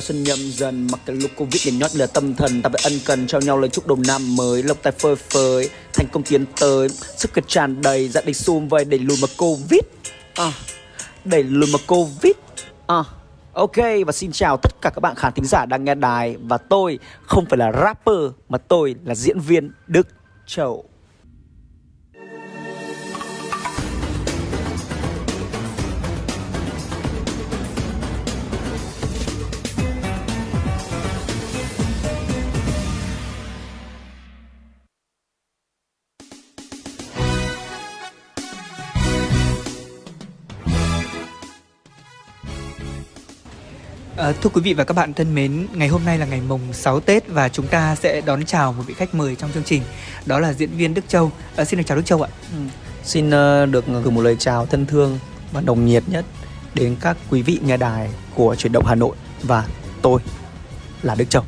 Dạ 0.01 0.07
xuân 0.07 0.23
nhâm 0.23 0.39
dần. 0.39 0.87
Mặc 0.93 1.01
cái 1.07 1.17
lúc 1.17 1.31
Covid 1.37 1.67
để 1.67 1.73
nhót 1.73 1.95
lửa 1.95 2.07
tâm 2.07 2.35
thần 2.35 2.63
Ta 2.63 2.71
phải 2.71 2.81
ân 2.85 2.93
cần 3.07 3.27
trao 3.27 3.41
nhau 3.41 3.59
lời 3.59 3.69
chúc 3.69 3.87
đầu 3.87 3.99
năm 4.07 4.37
mới. 4.37 4.63
Lộc 4.63 4.83
tài 4.83 4.93
phơi 4.93 5.17
phới 5.17 5.71
Thành 5.93 6.07
công 6.13 6.23
tiến 6.23 6.45
tới. 6.61 6.89
Sức 6.89 7.31
khỏe 7.33 7.43
tràn 7.47 7.83
đầy 7.83 8.09
gia 8.09 8.21
đình 8.21 8.35
sum 8.35 8.69
vầy 8.69 8.85
đẩy 8.85 9.01
lùi 9.01 9.17
mà 9.23 9.29
Covid. 9.39 9.81
À, 10.35 10.53
Đẩy 11.25 11.43
lùi 11.43 11.71
mà 11.73 11.79
Covid. 11.87 12.33
À, 12.87 13.05
Ok 13.53 13.77
và 14.07 14.13
xin 14.13 14.33
chào 14.33 14.57
tất 14.57 14.73
cả 14.83 14.91
các 14.91 15.01
bạn 15.01 15.15
khán 15.17 15.33
thính 15.33 15.45
giả 15.45 15.67
đang 15.67 15.85
nghe 15.85 15.95
đài. 15.95 16.37
Và 16.43 16.59
tôi 16.59 16.99
không 17.27 17.47
phải 17.47 17.59
là 17.59 17.73
rapper 17.85 18.33
Mà 18.49 18.59
tôi 18.59 18.95
là 19.05 19.15
diễn 19.15 19.41
viên 19.41 19.73
Đức 19.87 20.09
Chậu 20.47 20.90
À, 44.31 44.33
thưa 44.43 44.51
quý 44.51 44.61
vị 44.61 44.75
và 44.75 44.85
các 44.85 44.95
bạn 44.95 45.15
thân 45.15 45.35
mến, 45.35 45.67
ngày 45.75 45.89
hôm 45.89 46.05
nay 46.05 46.19
là 46.19 46.27
ngày 46.27 46.41
mùng 46.49 46.73
6 46.73 47.01
Tết 47.01 47.29
và 47.29 47.49
chúng 47.49 47.67
ta 47.67 47.95
sẽ 47.95 48.21
đón 48.21 48.45
chào 48.45 48.73
một 48.73 48.83
vị 48.87 48.95
khách 48.95 49.15
mời 49.15 49.37
trong 49.37 49.51
chương 49.55 49.63
trình, 49.65 49.83
đó 50.27 50.39
là 50.39 50.53
diễn 50.53 50.71
viên 50.71 50.95
Đức 50.95 51.09
Châu. 51.09 51.33
À, 51.57 51.65
xin 51.65 51.79
được 51.79 51.85
chào 51.87 51.97
Đức 51.97 52.07
Châu 52.07 52.23
ạ. 52.23 52.31
Xin 53.05 53.31
ờ, 53.31 53.67
được 53.67 53.85
gửi 53.87 54.13
một 54.13 54.21
lời 54.21 54.37
chào 54.39 54.67
thân 54.67 54.87
thương 54.87 55.19
và 55.53 55.61
nồng 55.61 55.87
nhiệt 55.87 56.03
nhất 56.07 56.25
đến 56.75 56.97
các 57.01 57.17
quý 57.31 57.43
vị 57.43 57.59
nghe 57.63 57.77
đài 57.77 58.11
của 58.35 58.55
chuyển 58.55 58.73
động 58.73 58.87
Hà 58.87 58.95
Nội 58.95 59.17
và 59.43 59.65
tôi 60.03 60.21
là 61.03 61.15
Đức 61.15 61.31
Châu. 61.31 61.45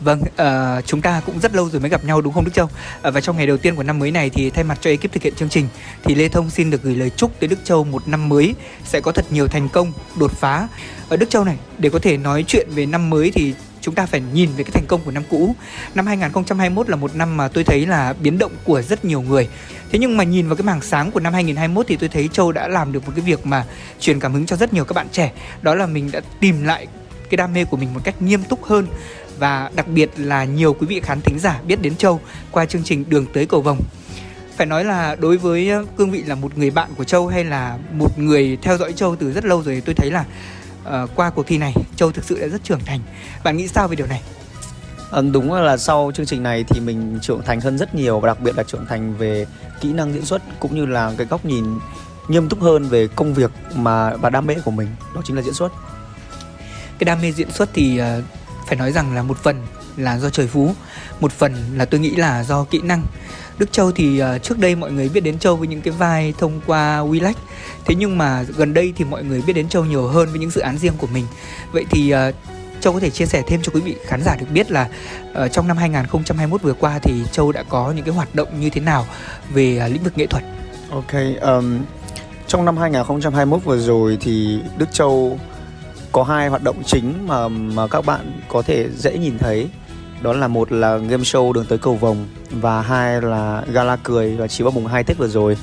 Vâng, 0.00 0.22
ờ, 0.36 0.80
chúng 0.86 1.00
ta 1.00 1.22
cũng 1.26 1.40
rất 1.40 1.54
lâu 1.54 1.68
rồi 1.68 1.80
mới 1.80 1.90
gặp 1.90 2.04
nhau 2.04 2.20
đúng 2.20 2.32
không 2.34 2.44
Đức 2.44 2.54
Châu? 2.54 2.68
Ờ, 3.02 3.10
và 3.10 3.20
trong 3.20 3.36
ngày 3.36 3.46
đầu 3.46 3.56
tiên 3.56 3.76
của 3.76 3.82
năm 3.82 3.98
mới 3.98 4.10
này 4.10 4.30
thì 4.30 4.50
thay 4.50 4.64
mặt 4.64 4.78
cho 4.80 4.90
ekip 4.90 5.12
thực 5.12 5.22
hiện 5.22 5.34
chương 5.34 5.48
trình 5.48 5.68
thì 6.04 6.14
Lê 6.14 6.28
Thông 6.28 6.50
xin 6.50 6.70
được 6.70 6.82
gửi 6.82 6.96
lời 6.96 7.10
chúc 7.10 7.40
tới 7.40 7.48
Đức 7.48 7.58
Châu 7.64 7.84
một 7.84 8.08
năm 8.08 8.28
mới 8.28 8.54
sẽ 8.84 9.00
có 9.00 9.12
thật 9.12 9.24
nhiều 9.30 9.48
thành 9.48 9.68
công, 9.68 9.92
đột 10.18 10.32
phá. 10.32 10.68
Ở 11.10 11.16
Đức 11.16 11.30
Châu 11.30 11.44
này, 11.44 11.56
để 11.78 11.90
có 11.90 11.98
thể 11.98 12.16
nói 12.16 12.44
chuyện 12.46 12.68
về 12.74 12.86
năm 12.86 13.10
mới 13.10 13.30
thì 13.34 13.54
chúng 13.80 13.94
ta 13.94 14.06
phải 14.06 14.22
nhìn 14.34 14.50
về 14.56 14.64
cái 14.64 14.70
thành 14.70 14.84
công 14.88 15.00
của 15.04 15.10
năm 15.10 15.22
cũ. 15.30 15.54
Năm 15.94 16.06
2021 16.06 16.88
là 16.88 16.96
một 16.96 17.14
năm 17.14 17.36
mà 17.36 17.48
tôi 17.48 17.64
thấy 17.64 17.86
là 17.86 18.12
biến 18.12 18.38
động 18.38 18.52
của 18.64 18.82
rất 18.82 19.04
nhiều 19.04 19.20
người. 19.20 19.48
Thế 19.92 19.98
nhưng 19.98 20.16
mà 20.16 20.24
nhìn 20.24 20.46
vào 20.46 20.56
cái 20.56 20.62
mảng 20.62 20.82
sáng 20.82 21.10
của 21.10 21.20
năm 21.20 21.32
2021 21.32 21.86
thì 21.86 21.96
tôi 21.96 22.08
thấy 22.08 22.28
Châu 22.32 22.52
đã 22.52 22.68
làm 22.68 22.92
được 22.92 23.06
một 23.06 23.12
cái 23.16 23.24
việc 23.24 23.46
mà 23.46 23.64
truyền 24.00 24.20
cảm 24.20 24.32
hứng 24.32 24.46
cho 24.46 24.56
rất 24.56 24.74
nhiều 24.74 24.84
các 24.84 24.94
bạn 24.94 25.06
trẻ. 25.12 25.32
Đó 25.62 25.74
là 25.74 25.86
mình 25.86 26.10
đã 26.12 26.20
tìm 26.40 26.64
lại 26.64 26.86
cái 27.30 27.36
đam 27.36 27.52
mê 27.52 27.64
của 27.64 27.76
mình 27.76 27.94
một 27.94 28.00
cách 28.04 28.22
nghiêm 28.22 28.42
túc 28.42 28.64
hơn 28.64 28.86
và 29.38 29.70
đặc 29.76 29.88
biệt 29.88 30.10
là 30.16 30.44
nhiều 30.44 30.72
quý 30.72 30.86
vị 30.86 31.00
khán 31.00 31.20
thính 31.20 31.38
giả 31.38 31.60
biết 31.66 31.82
đến 31.82 31.96
Châu 31.96 32.20
qua 32.50 32.66
chương 32.66 32.84
trình 32.84 33.04
Đường 33.08 33.26
tới 33.32 33.46
cầu 33.46 33.62
vồng. 33.62 33.80
Phải 34.56 34.66
nói 34.66 34.84
là 34.84 35.14
đối 35.20 35.36
với 35.36 35.70
cương 35.96 36.10
vị 36.10 36.22
là 36.22 36.34
một 36.34 36.58
người 36.58 36.70
bạn 36.70 36.90
của 36.96 37.04
Châu 37.04 37.28
hay 37.28 37.44
là 37.44 37.78
một 37.92 38.18
người 38.18 38.58
theo 38.62 38.76
dõi 38.76 38.92
Châu 38.92 39.16
từ 39.16 39.32
rất 39.32 39.44
lâu 39.44 39.62
rồi 39.62 39.82
tôi 39.84 39.94
thấy 39.94 40.10
là 40.10 40.24
ờ, 40.84 41.06
qua 41.14 41.30
cuộc 41.30 41.46
thi 41.46 41.58
này 41.58 41.74
Châu 41.96 42.12
thực 42.12 42.24
sự 42.24 42.40
đã 42.40 42.46
rất 42.46 42.64
trưởng 42.64 42.84
thành. 42.84 43.00
Bạn 43.44 43.56
nghĩ 43.56 43.68
sao 43.68 43.88
về 43.88 43.96
điều 43.96 44.06
này? 44.06 44.22
Ờ, 45.10 45.22
đúng 45.32 45.52
là 45.52 45.76
sau 45.76 46.10
chương 46.14 46.26
trình 46.26 46.42
này 46.42 46.64
thì 46.68 46.80
mình 46.80 47.18
trưởng 47.22 47.42
thành 47.42 47.60
hơn 47.60 47.78
rất 47.78 47.94
nhiều 47.94 48.20
và 48.20 48.26
đặc 48.26 48.40
biệt 48.40 48.56
là 48.56 48.62
trưởng 48.62 48.86
thành 48.86 49.14
về 49.14 49.46
kỹ 49.80 49.92
năng 49.92 50.14
diễn 50.14 50.24
xuất 50.24 50.42
cũng 50.60 50.74
như 50.74 50.86
là 50.86 51.12
cái 51.18 51.26
góc 51.26 51.44
nhìn 51.44 51.64
nghiêm 52.28 52.48
túc 52.48 52.60
hơn 52.60 52.88
về 52.88 53.08
công 53.16 53.34
việc 53.34 53.50
mà 53.74 54.16
và 54.16 54.30
đam 54.30 54.46
mê 54.46 54.54
của 54.64 54.70
mình 54.70 54.88
đó 55.14 55.22
chính 55.24 55.36
là 55.36 55.42
diễn 55.42 55.54
xuất 55.54 55.72
cái 56.98 57.04
đam 57.04 57.20
mê 57.22 57.32
diễn 57.32 57.50
xuất 57.50 57.68
thì 57.74 57.98
ờ, 57.98 58.22
phải 58.66 58.76
nói 58.76 58.92
rằng 58.92 59.14
là 59.14 59.22
một 59.22 59.38
phần 59.38 59.66
là 59.96 60.18
do 60.18 60.30
trời 60.30 60.46
phú 60.46 60.74
một 61.20 61.32
phần 61.32 61.54
là 61.74 61.84
tôi 61.84 62.00
nghĩ 62.00 62.10
là 62.10 62.44
do 62.44 62.64
kỹ 62.64 62.80
năng 62.82 63.02
Đức 63.60 63.72
Châu 63.72 63.92
thì 63.92 64.22
uh, 64.22 64.42
trước 64.42 64.58
đây 64.58 64.74
mọi 64.74 64.92
người 64.92 65.08
biết 65.08 65.20
đến 65.20 65.38
Châu 65.38 65.56
với 65.56 65.68
những 65.68 65.80
cái 65.80 65.94
vai 65.98 66.34
thông 66.38 66.60
qua 66.66 66.98
Willac. 66.98 67.34
Thế 67.84 67.94
nhưng 67.94 68.18
mà 68.18 68.42
gần 68.42 68.74
đây 68.74 68.92
thì 68.96 69.04
mọi 69.04 69.24
người 69.24 69.42
biết 69.46 69.52
đến 69.52 69.68
Châu 69.68 69.84
nhiều 69.84 70.06
hơn 70.06 70.28
với 70.30 70.38
những 70.38 70.50
dự 70.50 70.60
án 70.60 70.78
riêng 70.78 70.92
của 70.98 71.06
mình. 71.06 71.26
Vậy 71.72 71.84
thì 71.90 72.14
uh, 72.14 72.34
Châu 72.80 72.92
có 72.92 73.00
thể 73.00 73.10
chia 73.10 73.26
sẻ 73.26 73.42
thêm 73.46 73.60
cho 73.62 73.72
quý 73.74 73.80
vị 73.80 73.96
khán 74.06 74.22
giả 74.22 74.36
được 74.40 74.46
biết 74.52 74.70
là 74.70 74.88
uh, 75.44 75.52
trong 75.52 75.68
năm 75.68 75.76
2021 75.76 76.62
vừa 76.62 76.72
qua 76.72 76.98
thì 77.02 77.22
Châu 77.32 77.52
đã 77.52 77.62
có 77.62 77.92
những 77.96 78.04
cái 78.04 78.14
hoạt 78.14 78.34
động 78.34 78.60
như 78.60 78.70
thế 78.70 78.80
nào 78.80 79.06
về 79.54 79.82
uh, 79.86 79.92
lĩnh 79.92 80.02
vực 80.02 80.18
nghệ 80.18 80.26
thuật? 80.26 80.44
Ok, 80.90 81.12
um, 81.40 81.78
trong 82.46 82.64
năm 82.64 82.76
2021 82.76 83.64
vừa 83.64 83.78
rồi 83.78 84.18
thì 84.20 84.60
Đức 84.78 84.92
Châu 84.92 85.38
có 86.12 86.22
hai 86.22 86.48
hoạt 86.48 86.62
động 86.62 86.82
chính 86.86 87.26
mà 87.26 87.48
mà 87.48 87.86
các 87.86 88.06
bạn 88.06 88.40
có 88.48 88.62
thể 88.62 88.88
dễ 88.96 89.18
nhìn 89.18 89.38
thấy. 89.38 89.68
Đó 90.22 90.32
là 90.32 90.48
một 90.48 90.72
là 90.72 90.96
game 90.96 91.22
show 91.22 91.52
đường 91.52 91.64
tới 91.68 91.78
cầu 91.78 91.94
vồng 91.94 92.26
và 92.50 92.82
hai 92.82 93.22
là 93.22 93.64
gala 93.72 93.96
cười 93.96 94.36
và 94.36 94.46
chỉ 94.46 94.64
vào 94.64 94.70
mùng 94.70 94.86
2 94.86 95.04
Tết 95.04 95.18
vừa 95.18 95.28
rồi. 95.28 95.56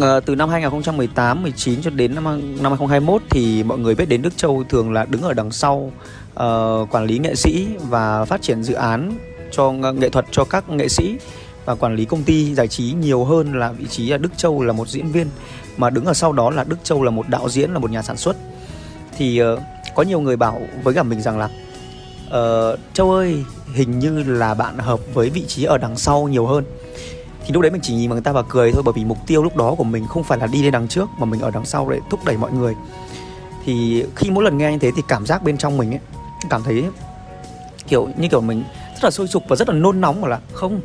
à, 0.00 0.20
từ 0.20 0.34
năm 0.34 0.48
2018, 0.48 1.42
19 1.42 1.82
cho 1.82 1.90
đến 1.90 2.14
năm 2.14 2.24
năm 2.24 2.72
2021 2.72 3.22
thì 3.30 3.62
mọi 3.62 3.78
người 3.78 3.94
biết 3.94 4.08
đến 4.08 4.22
Đức 4.22 4.36
Châu 4.36 4.64
thường 4.68 4.92
là 4.92 5.04
đứng 5.04 5.22
ở 5.22 5.34
đằng 5.34 5.50
sau 5.50 5.92
uh, 6.32 6.90
quản 6.90 7.04
lý 7.04 7.18
nghệ 7.18 7.34
sĩ 7.34 7.68
và 7.88 8.24
phát 8.24 8.42
triển 8.42 8.62
dự 8.62 8.74
án 8.74 9.12
cho 9.50 9.72
ng- 9.72 9.98
nghệ 9.98 10.08
thuật 10.08 10.26
cho 10.30 10.44
các 10.44 10.68
nghệ 10.68 10.88
sĩ 10.88 11.16
và 11.64 11.74
quản 11.74 11.96
lý 11.96 12.04
công 12.04 12.22
ty 12.22 12.54
giải 12.54 12.68
trí 12.68 12.92
nhiều 12.92 13.24
hơn 13.24 13.58
là 13.58 13.72
vị 13.72 13.86
trí 13.90 14.08
là 14.08 14.18
Đức 14.18 14.30
Châu 14.36 14.62
là 14.62 14.72
một 14.72 14.88
diễn 14.88 15.12
viên 15.12 15.26
mà 15.76 15.90
đứng 15.90 16.04
ở 16.04 16.14
sau 16.14 16.32
đó 16.32 16.50
là 16.50 16.64
Đức 16.64 16.84
Châu 16.84 17.02
là 17.02 17.10
một 17.10 17.28
đạo 17.28 17.48
diễn 17.48 17.72
là 17.72 17.78
một 17.78 17.90
nhà 17.90 18.02
sản 18.02 18.16
xuất 18.16 18.36
thì 19.16 19.42
uh, 19.42 19.58
có 19.94 20.02
nhiều 20.02 20.20
người 20.20 20.36
bảo 20.36 20.60
với 20.82 20.94
cả 20.94 21.02
mình 21.02 21.20
rằng 21.20 21.38
là 21.38 21.48
uh, 22.32 22.78
châu 22.94 23.12
ơi 23.12 23.44
hình 23.74 23.98
như 23.98 24.22
là 24.22 24.54
bạn 24.54 24.78
hợp 24.78 25.00
với 25.14 25.30
vị 25.30 25.44
trí 25.46 25.64
ở 25.64 25.78
đằng 25.78 25.96
sau 25.96 26.28
nhiều 26.28 26.46
hơn. 26.46 26.64
Thì 27.46 27.52
lúc 27.52 27.62
đấy 27.62 27.70
mình 27.70 27.80
chỉ 27.80 27.94
nhìn 27.94 28.08
vào 28.08 28.14
người 28.14 28.22
ta 28.22 28.32
và 28.32 28.42
cười 28.42 28.72
thôi 28.72 28.82
bởi 28.82 28.92
vì 28.96 29.04
mục 29.04 29.18
tiêu 29.26 29.42
lúc 29.42 29.56
đó 29.56 29.74
của 29.78 29.84
mình 29.84 30.06
không 30.06 30.24
phải 30.24 30.38
là 30.38 30.46
đi 30.46 30.62
lên 30.62 30.72
đằng 30.72 30.88
trước 30.88 31.08
mà 31.18 31.24
mình 31.24 31.40
ở 31.40 31.50
đằng 31.50 31.64
sau 31.64 31.88
để 31.90 31.98
thúc 32.10 32.20
đẩy 32.24 32.36
mọi 32.36 32.52
người. 32.52 32.74
Thì 33.64 34.04
khi 34.16 34.30
mỗi 34.30 34.44
lần 34.44 34.58
nghe 34.58 34.72
như 34.72 34.78
thế 34.78 34.90
thì 34.96 35.02
cảm 35.08 35.26
giác 35.26 35.42
bên 35.42 35.58
trong 35.58 35.76
mình 35.76 35.90
ấy 35.90 36.00
cảm 36.50 36.62
thấy 36.62 36.84
kiểu 37.88 38.08
như 38.16 38.28
kiểu 38.28 38.40
mình 38.40 38.64
rất 38.94 39.04
là 39.04 39.10
sôi 39.10 39.28
sục 39.28 39.42
và 39.48 39.56
rất 39.56 39.68
là 39.68 39.74
nôn 39.74 40.00
nóng 40.00 40.20
mà 40.20 40.28
là 40.28 40.40
không 40.52 40.80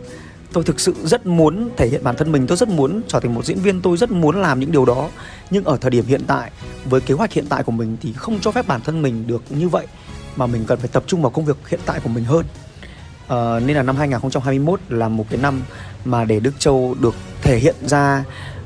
tôi 0.54 0.64
thực 0.64 0.80
sự 0.80 0.95
rất 1.04 1.26
muốn 1.26 1.70
thể 1.78 1.88
hiện 1.88 2.04
bản 2.04 2.16
thân 2.16 2.32
mình 2.32 2.48
tôi 2.48 2.58
rất 2.58 2.70
muốn 2.70 3.02
trở 3.08 3.20
thành 3.20 3.34
một 3.34 3.45
diễn 3.45 3.60
viên 3.60 3.82
tôi 3.82 3.98
rất 3.98 4.12
muốn 4.12 4.41
làm 4.41 4.60
những 4.60 4.72
điều 4.72 4.86
đó. 4.86 5.10
Nhưng 5.50 5.64
ở 5.64 5.78
thời 5.78 5.91
điểm 5.91 6.06
hiện 6.06 6.22
tại 6.28 6.52
với 6.86 7.02
kế 7.02 7.14
hoạch 7.14 7.34
hiện 7.34 7.45
tại 7.50 7.64
của 7.64 7.72
mình 7.72 7.98
thì 8.02 8.14
không 8.14 8.39
cho 8.41 8.52
phép 8.52 8.68
bản 8.68 8.82
thân 8.82 9.02
mình 9.02 9.28
được 9.28 9.43
như 9.50 9.70
vậy 9.70 9.88
mà 10.38 10.45
mình 10.45 10.65
cần 10.67 10.79
phải 10.79 10.88
tập 10.88 11.03
trung 11.07 11.21
vào 11.21 11.29
công 11.29 11.45
việc 11.45 11.57
hiện 11.67 11.79
tại 11.85 11.99
của 12.03 12.09
mình 12.09 12.23
hơn. 12.23 12.45
Uh, 13.25 13.63
nên 13.63 13.75
là 13.77 13.83
năm 13.83 13.95
2021 13.95 14.79
là 14.89 15.07
một 15.07 15.25
cái 15.29 15.39
năm 15.41 15.61
mà 16.05 16.25
để 16.25 16.39
Đức 16.39 16.59
Châu 16.59 16.95
được 16.99 17.15
thể 17.41 17.59
hiện 17.59 17.75
ra 17.81 18.23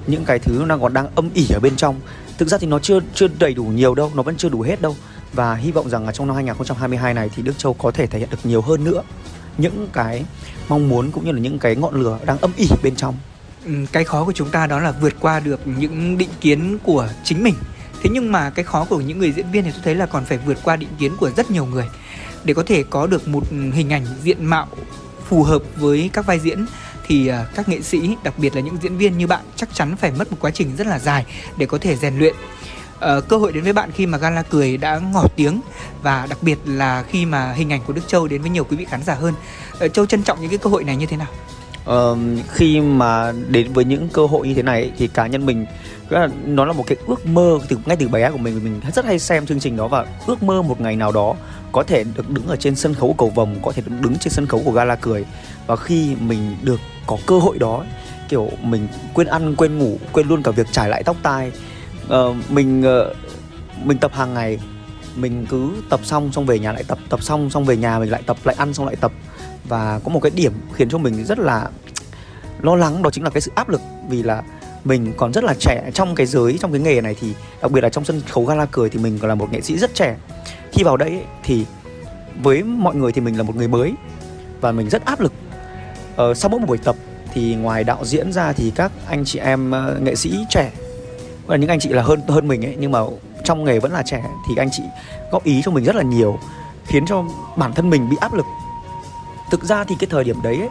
những 0.07 0.26
cái 0.26 0.39
thứ 0.39 0.65
đang 0.67 0.82
còn 0.82 0.93
đang 0.93 1.07
âm 1.15 1.30
ỉ 1.34 1.47
ở 1.53 1.59
bên 1.59 1.76
trong. 1.76 1.95
Thực 2.38 2.47
ra 2.47 2.57
thì 2.57 2.67
nó 2.67 2.80
chưa 2.80 2.99
chưa 3.13 3.28
đầy 3.39 3.53
đủ 3.53 3.63
nhiều 3.63 3.95
đâu 3.95 4.11
nó 4.15 4.24
vẫn 4.24 4.38
chưa 4.38 4.49
đủ 4.49 4.61
hết 4.61 4.82
đâu. 4.82 4.95
Và 5.34 5.55
hy 5.55 5.72
vọng 5.72 5.89
rằng 5.89 6.05
là 6.05 6.11
trong 6.11 6.28
năm 6.28 6.36
2022 6.36 7.13
này 7.13 7.30
thì 7.36 7.43
Đức 7.43 7.57
Châu 7.57 7.74
có 7.74 7.91
thể 7.91 8.07
thể 8.07 8.19
hiện 8.19 8.30
được 8.32 8.38
nhiều 8.43 8.61
hơn 8.61 8.84
nữa 8.84 9.01
những 9.57 9.88
cái 9.93 10.26
mong 10.69 10.89
muốn 10.89 11.11
cũng 11.11 11.26
như 11.26 11.32
là 11.32 11.39
những 11.39 11.59
cái 11.59 11.76
ngọn 11.76 12.01
lửa 12.01 12.19
đang 12.26 12.38
âm 12.38 12.51
ỉ 12.57 12.67
bên 12.84 12.95
trong. 12.95 13.15
Ừ, 13.65 13.72
cái 13.91 14.03
khó 14.03 14.26
của 14.26 14.32
chúng 14.32 14.49
ta 14.49 14.67
đó 14.67 14.80
là 14.80 14.91
vượt 14.91 15.13
qua 15.19 15.39
được 15.39 15.67
những 15.67 16.17
định 16.17 16.30
kiến 16.41 16.78
của 16.84 17.09
chính 17.24 17.43
mình 17.43 17.55
thế 18.04 18.10
nhưng 18.14 18.32
mà 18.32 18.49
cái 18.49 18.66
khó 18.66 18.86
của 18.86 19.02
những 19.02 19.20
người 19.20 19.32
diễn 19.32 19.52
viên 19.52 19.64
thì 19.64 19.72
tôi 19.72 19.82
thấy 19.84 19.95
là 19.95 20.06
còn 20.06 20.26
phải 20.26 20.38
vượt 20.38 20.58
qua 20.64 20.76
định 20.76 20.89
kiến 20.99 21.18
của 21.18 21.30
rất 21.30 21.52
nhiều 21.52 21.66
người 21.66 21.86
để 22.43 22.54
có 22.54 22.64
thể 22.64 22.84
có 22.89 23.08
được 23.08 23.28
một 23.28 23.43
hình 23.74 23.93
ảnh 23.93 24.06
diện 24.24 24.45
mạo 24.45 24.68
phù 25.28 25.43
hợp 25.43 25.62
với 25.76 26.10
các 26.14 26.26
vai 26.26 26.39
diễn. 26.39 26.66
Thì 27.08 27.28
à, 27.28 27.45
các 27.56 27.70
nghệ 27.70 27.82
sĩ 27.82 28.16
đặc 28.24 28.34
biệt 28.38 28.56
là 28.56 28.62
những 28.62 28.78
diễn 28.82 28.97
viên 28.97 29.18
như 29.18 29.28
bạn 29.28 29.41
chắc 29.56 29.70
chắn 29.74 29.95
phải 29.97 30.12
mất 30.12 30.32
một 30.32 30.38
quá 30.41 30.52
trình 30.52 30.76
rất 30.78 30.88
là 30.88 30.99
dài 30.99 31.26
để 31.58 31.66
có 31.66 31.78
thể 31.78 31.95
rèn 31.95 32.18
luyện. 32.18 32.36
Ờ, 32.99 33.22
cơ 33.22 33.38
hội 33.38 33.52
đến 33.52 33.64
với 33.64 33.74
bạn 33.74 33.91
khi 33.91 34.06
mà 34.06 34.18
gala 34.18 34.41
cười 34.41 34.78
đã 34.78 34.99
ngỏ 35.14 35.28
tiếng 35.36 35.62
và 36.02 36.28
đặc 36.30 36.38
biệt 36.41 36.58
là 36.66 37.04
khi 37.04 37.26
mà 37.26 37.54
hình 37.54 37.72
ảnh 37.72 37.82
của 37.88 37.93
Đức 37.93 38.08
Châu 38.08 38.28
đến 38.28 38.41
với 38.41 38.49
nhiều 38.49 38.64
quý 38.64 38.78
vị 38.78 38.86
khán 38.86 39.04
giả 39.04 39.14
hơn. 39.14 39.34
Ờ, 39.80 39.88
Châu 39.88 40.06
trân 40.06 40.24
trọng 40.24 40.41
những 40.41 40.49
cái 40.49 40.58
cơ 40.58 40.70
hội 40.70 40.84
này 40.84 40.95
như 40.95 41.06
thế 41.06 41.18
nào? 41.18 41.28
Uh, 41.89 42.18
khi 42.54 42.82
mà 42.82 43.32
đến 43.47 43.74
với 43.74 43.86
những 43.86 44.10
cơ 44.14 44.26
hội 44.26 44.47
như 44.47 44.54
thế 44.54 44.64
này 44.64 44.82
ấy, 44.82 44.91
thì 44.97 45.08
cá 45.08 45.28
nhân 45.28 45.45
mình 45.45 45.66
là 46.20 46.30
nó 46.45 46.66
là 46.66 46.74
một 46.74 46.84
cái 46.88 46.97
ước 47.07 47.26
mơ 47.26 47.59
từ 47.68 47.78
ngay 47.86 47.97
từ 47.97 48.07
bé 48.07 48.32
của 48.32 48.38
mình 48.38 48.64
mình 48.64 48.82
rất 48.95 49.05
hay 49.05 49.20
xem 49.20 49.45
chương 49.45 49.59
trình 49.59 49.78
đó 49.78 49.88
và 49.88 50.05
ước 50.28 50.43
mơ 50.43 50.62
một 50.62 50.82
ngày 50.82 50.95
nào 50.95 51.12
đó 51.12 51.36
có 51.72 51.84
thể 51.84 52.03
được 52.03 52.30
đứng 52.30 52.47
ở 52.47 52.55
trên 52.55 52.76
sân 52.76 52.93
khấu 52.93 53.16
cầu 53.18 53.30
vồng 53.30 53.55
có 53.62 53.72
thể 53.72 53.82
được 53.86 53.95
đứng 53.99 54.18
trên 54.18 54.34
sân 54.34 54.47
khấu 54.47 54.62
của 54.66 54.72
gala 54.72 54.95
cười. 54.95 55.26
Và 55.68 55.76
khi 55.76 56.16
mình 56.20 56.55
được 56.62 56.80
có 57.07 57.18
cơ 57.26 57.39
hội 57.39 57.59
đó 57.59 57.86
kiểu 58.30 58.49
mình 58.62 58.88
quên 59.14 59.28
ăn 59.28 59.55
quên 59.55 59.78
ngủ 59.78 59.97
quên 60.12 60.28
luôn 60.28 60.43
cả 60.43 60.51
việc 60.51 60.68
trải 60.72 60.89
lại 60.89 61.03
tóc 61.03 61.16
tai 61.24 61.51
uh, 62.05 62.36
mình 62.49 62.82
uh, 62.82 63.16
mình 63.86 63.97
tập 63.97 64.12
hàng 64.14 64.34
ngày 64.34 64.59
mình 65.16 65.45
cứ 65.49 65.72
tập 65.89 65.99
xong 66.03 66.32
xong 66.32 66.45
về 66.45 66.59
nhà 66.59 66.72
lại 66.72 66.84
tập 66.88 66.97
tập 67.09 67.24
xong 67.24 67.49
xong 67.49 67.66
về 67.66 67.78
nhà 67.78 67.99
mình 67.99 68.09
lại 68.09 68.24
tập 68.26 68.38
lại 68.43 68.55
ăn 68.59 68.74
xong 68.74 68.86
lại 68.86 68.95
tập. 68.95 69.12
Và 69.68 69.99
có 70.03 70.09
một 70.09 70.20
cái 70.20 70.32
điểm 70.36 70.53
khiến 70.74 70.89
cho 70.89 70.97
mình 70.97 71.26
rất 71.26 71.39
là 71.39 71.70
lo 72.62 72.76
lắng 72.76 73.01
đó 73.01 73.09
chính 73.09 73.24
là 73.24 73.30
cái 73.30 73.41
sự 73.41 73.51
áp 73.55 73.70
lực 73.70 73.82
vì 74.09 74.24
là 74.24 74.43
mình 74.84 75.14
còn 75.18 75.34
rất 75.34 75.44
là 75.44 75.54
trẻ. 75.60 75.92
Trong 75.94 76.16
cái 76.16 76.26
giới 76.26 76.58
trong 76.58 76.72
cái 76.72 76.82
nghề 76.82 77.02
này 77.02 77.16
thì 77.22 77.34
đặc 77.62 77.72
biệt 77.72 77.82
là 77.82 77.90
trong 77.90 78.06
sân 78.06 78.22
khấu 78.30 78.46
gala 78.46 78.66
cười 78.66 78.90
thì 78.90 79.00
mình 79.00 79.20
còn 79.22 79.30
là 79.30 79.36
một 79.36 79.52
nghệ 79.52 79.62
sĩ 79.62 79.78
rất 79.78 79.94
trẻ. 79.94 80.16
Khi 80.72 80.84
vào 80.84 80.98
đây 80.98 81.10
ấy, 81.10 81.24
thì 81.44 81.66
với 82.44 82.64
mọi 82.64 82.96
người 82.96 83.12
thì 83.12 83.22
mình 83.22 83.38
là 83.38 83.44
một 83.44 83.56
người 83.56 83.68
mới 83.68 83.94
và 84.62 84.72
mình 84.72 84.90
rất 84.90 85.06
áp 85.06 85.20
lực. 85.20 85.34
Ờ, 86.16 86.34
sau 86.34 86.50
mỗi 86.50 86.60
một 86.60 86.68
buổi 86.68 86.78
tập 86.78 86.96
thì 87.34 87.56
ngoài 87.56 87.84
đạo 87.84 88.06
diễn 88.06 88.34
ra 88.34 88.54
thì 88.54 88.72
các 88.76 88.92
anh 89.08 89.26
chị 89.26 89.40
em 89.40 89.72
uh, 89.72 90.02
nghệ 90.02 90.16
sĩ 90.16 90.46
trẻ 90.50 90.72
và 91.46 91.56
những 91.56 91.70
anh 91.70 91.80
chị 91.80 91.90
là 91.90 92.02
hơn 92.02 92.22
hơn 92.28 92.48
mình 92.48 92.66
ấy 92.66 92.76
nhưng 92.80 92.92
mà 92.92 93.00
trong 93.44 93.64
nghề 93.64 93.80
vẫn 93.80 93.92
là 93.92 94.04
trẻ 94.06 94.24
thì 94.50 94.56
anh 94.58 94.70
chị 94.72 94.84
góp 95.32 95.44
ý 95.44 95.62
cho 95.66 95.72
mình 95.72 95.84
rất 95.84 95.96
là 95.96 96.04
nhiều 96.04 96.40
khiến 96.86 97.06
cho 97.06 97.24
bản 97.58 97.74
thân 97.74 97.90
mình 97.90 98.10
bị 98.10 98.18
áp 98.20 98.34
lực. 98.34 98.46
Thực 99.52 99.64
ra 99.64 99.84
thì 99.84 99.96
cái 100.00 100.08
thời 100.12 100.24
điểm 100.24 100.42
đấy 100.42 100.58
ấy, 100.58 100.70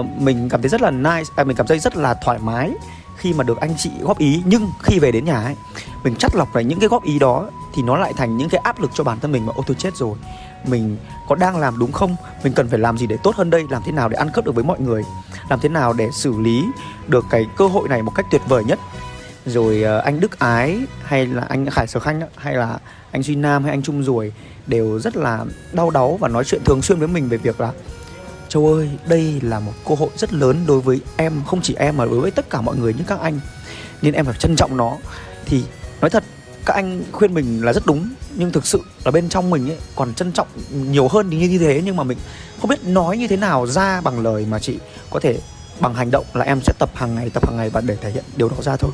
uh, 0.00 0.06
mình 0.20 0.48
cảm 0.48 0.62
thấy 0.62 0.68
rất 0.68 0.82
là 0.82 0.90
nice 0.90 1.30
à, 1.36 1.44
mình 1.44 1.56
cảm 1.56 1.66
thấy 1.66 1.78
rất 1.78 1.96
là 1.96 2.14
thoải 2.14 2.38
mái 2.38 2.70
khi 3.26 3.32
mà 3.32 3.44
được 3.44 3.60
anh 3.60 3.74
chị 3.78 3.90
góp 4.00 4.18
ý, 4.18 4.42
nhưng 4.46 4.70
khi 4.82 4.98
về 4.98 5.12
đến 5.12 5.24
nhà 5.24 5.42
ấy, 5.42 5.54
mình 6.04 6.14
chắt 6.18 6.34
lọc 6.34 6.54
lại 6.54 6.64
những 6.64 6.80
cái 6.80 6.88
góp 6.88 7.04
ý 7.04 7.18
đó 7.18 7.50
thì 7.74 7.82
nó 7.82 7.96
lại 7.96 8.12
thành 8.16 8.36
những 8.36 8.48
cái 8.48 8.60
áp 8.64 8.80
lực 8.80 8.90
cho 8.94 9.04
bản 9.04 9.20
thân 9.20 9.32
mình 9.32 9.46
mà, 9.46 9.52
ô, 9.56 9.62
tôi 9.66 9.76
chết 9.78 9.96
rồi. 9.96 10.16
Mình 10.66 10.96
có 11.28 11.34
đang 11.34 11.56
làm 11.56 11.78
đúng 11.78 11.92
không? 11.92 12.16
Mình 12.44 12.52
cần 12.52 12.68
phải 12.68 12.78
làm 12.78 12.98
gì 12.98 13.06
để 13.06 13.16
tốt 13.22 13.36
hơn 13.36 13.50
đây? 13.50 13.64
Làm 13.70 13.82
thế 13.86 13.92
nào 13.92 14.08
để 14.08 14.18
ăn 14.18 14.30
khớp 14.32 14.44
được 14.44 14.54
với 14.54 14.64
mọi 14.64 14.80
người? 14.80 15.02
Làm 15.50 15.60
thế 15.60 15.68
nào 15.68 15.92
để 15.92 16.10
xử 16.12 16.38
lý 16.38 16.64
được 17.06 17.24
cái 17.30 17.46
cơ 17.56 17.66
hội 17.66 17.88
này 17.88 18.02
một 18.02 18.12
cách 18.14 18.26
tuyệt 18.30 18.42
vời 18.48 18.64
nhất? 18.64 18.78
Rồi 19.46 19.82
ờ, 19.82 19.98
anh 19.98 20.20
Đức 20.20 20.38
Ái 20.38 20.80
hay 21.04 21.26
là 21.26 21.42
anh 21.48 21.70
Khải 21.70 21.86
Sở 21.86 22.00
Khanh 22.00 22.20
hay 22.36 22.54
là 22.54 22.78
anh 23.10 23.22
Duy 23.22 23.34
Nam 23.34 23.62
hay 23.62 23.72
anh 23.72 23.82
Trung 23.82 24.02
Ruồi 24.02 24.32
đều 24.66 24.98
rất 24.98 25.16
là 25.16 25.44
đau 25.72 25.90
đáu 25.90 26.16
và 26.20 26.28
nói 26.28 26.44
chuyện 26.44 26.64
thường 26.64 26.82
xuyên 26.82 26.98
với 26.98 27.08
mình 27.08 27.28
về 27.28 27.36
việc 27.36 27.60
là 27.60 27.72
Châu 28.48 28.74
ơi, 28.74 28.90
đây 29.06 29.40
là 29.42 29.60
một 29.60 29.72
cơ 29.88 29.94
hội 29.94 30.10
rất 30.16 30.32
lớn 30.32 30.64
đối 30.66 30.80
với 30.80 31.00
em, 31.16 31.42
không 31.46 31.60
chỉ 31.62 31.74
em 31.74 31.96
mà 31.96 32.04
đối 32.04 32.20
với 32.20 32.30
tất 32.30 32.50
cả 32.50 32.60
mọi 32.60 32.76
người 32.76 32.94
như 32.94 33.04
các 33.06 33.20
anh. 33.20 33.40
Nên 34.02 34.14
em 34.14 34.24
phải 34.24 34.34
trân 34.38 34.56
trọng 34.56 34.76
nó. 34.76 34.96
Thì 35.46 35.62
nói 36.00 36.10
thật, 36.10 36.24
các 36.66 36.74
anh 36.74 37.02
khuyên 37.12 37.34
mình 37.34 37.64
là 37.64 37.72
rất 37.72 37.86
đúng 37.86 38.08
Nhưng 38.34 38.52
thực 38.52 38.66
sự 38.66 38.80
là 39.04 39.10
bên 39.10 39.28
trong 39.28 39.50
mình 39.50 39.70
ấy 39.70 39.78
còn 39.96 40.14
trân 40.14 40.32
trọng 40.32 40.48
nhiều 40.70 41.08
hơn 41.08 41.30
thì 41.30 41.36
như 41.36 41.48
như 41.48 41.58
thế. 41.58 41.82
Nhưng 41.84 41.96
mà 41.96 42.04
mình 42.04 42.18
không 42.60 42.70
biết 42.70 42.84
nói 42.84 43.18
như 43.18 43.28
thế 43.28 43.36
nào 43.36 43.66
ra 43.66 44.00
bằng 44.00 44.20
lời 44.20 44.46
mà 44.50 44.58
chị 44.58 44.78
có 45.10 45.20
thể 45.20 45.38
bằng 45.80 45.94
hành 45.94 46.10
động 46.10 46.24
là 46.34 46.44
em 46.44 46.60
sẽ 46.60 46.72
tập 46.78 46.90
hàng 46.94 47.14
ngày, 47.14 47.30
tập 47.30 47.46
hàng 47.46 47.56
ngày 47.56 47.70
và 47.70 47.80
để 47.80 47.96
thể 48.00 48.10
hiện 48.10 48.24
điều 48.36 48.48
đó 48.48 48.56
ra 48.62 48.76
thôi. 48.76 48.90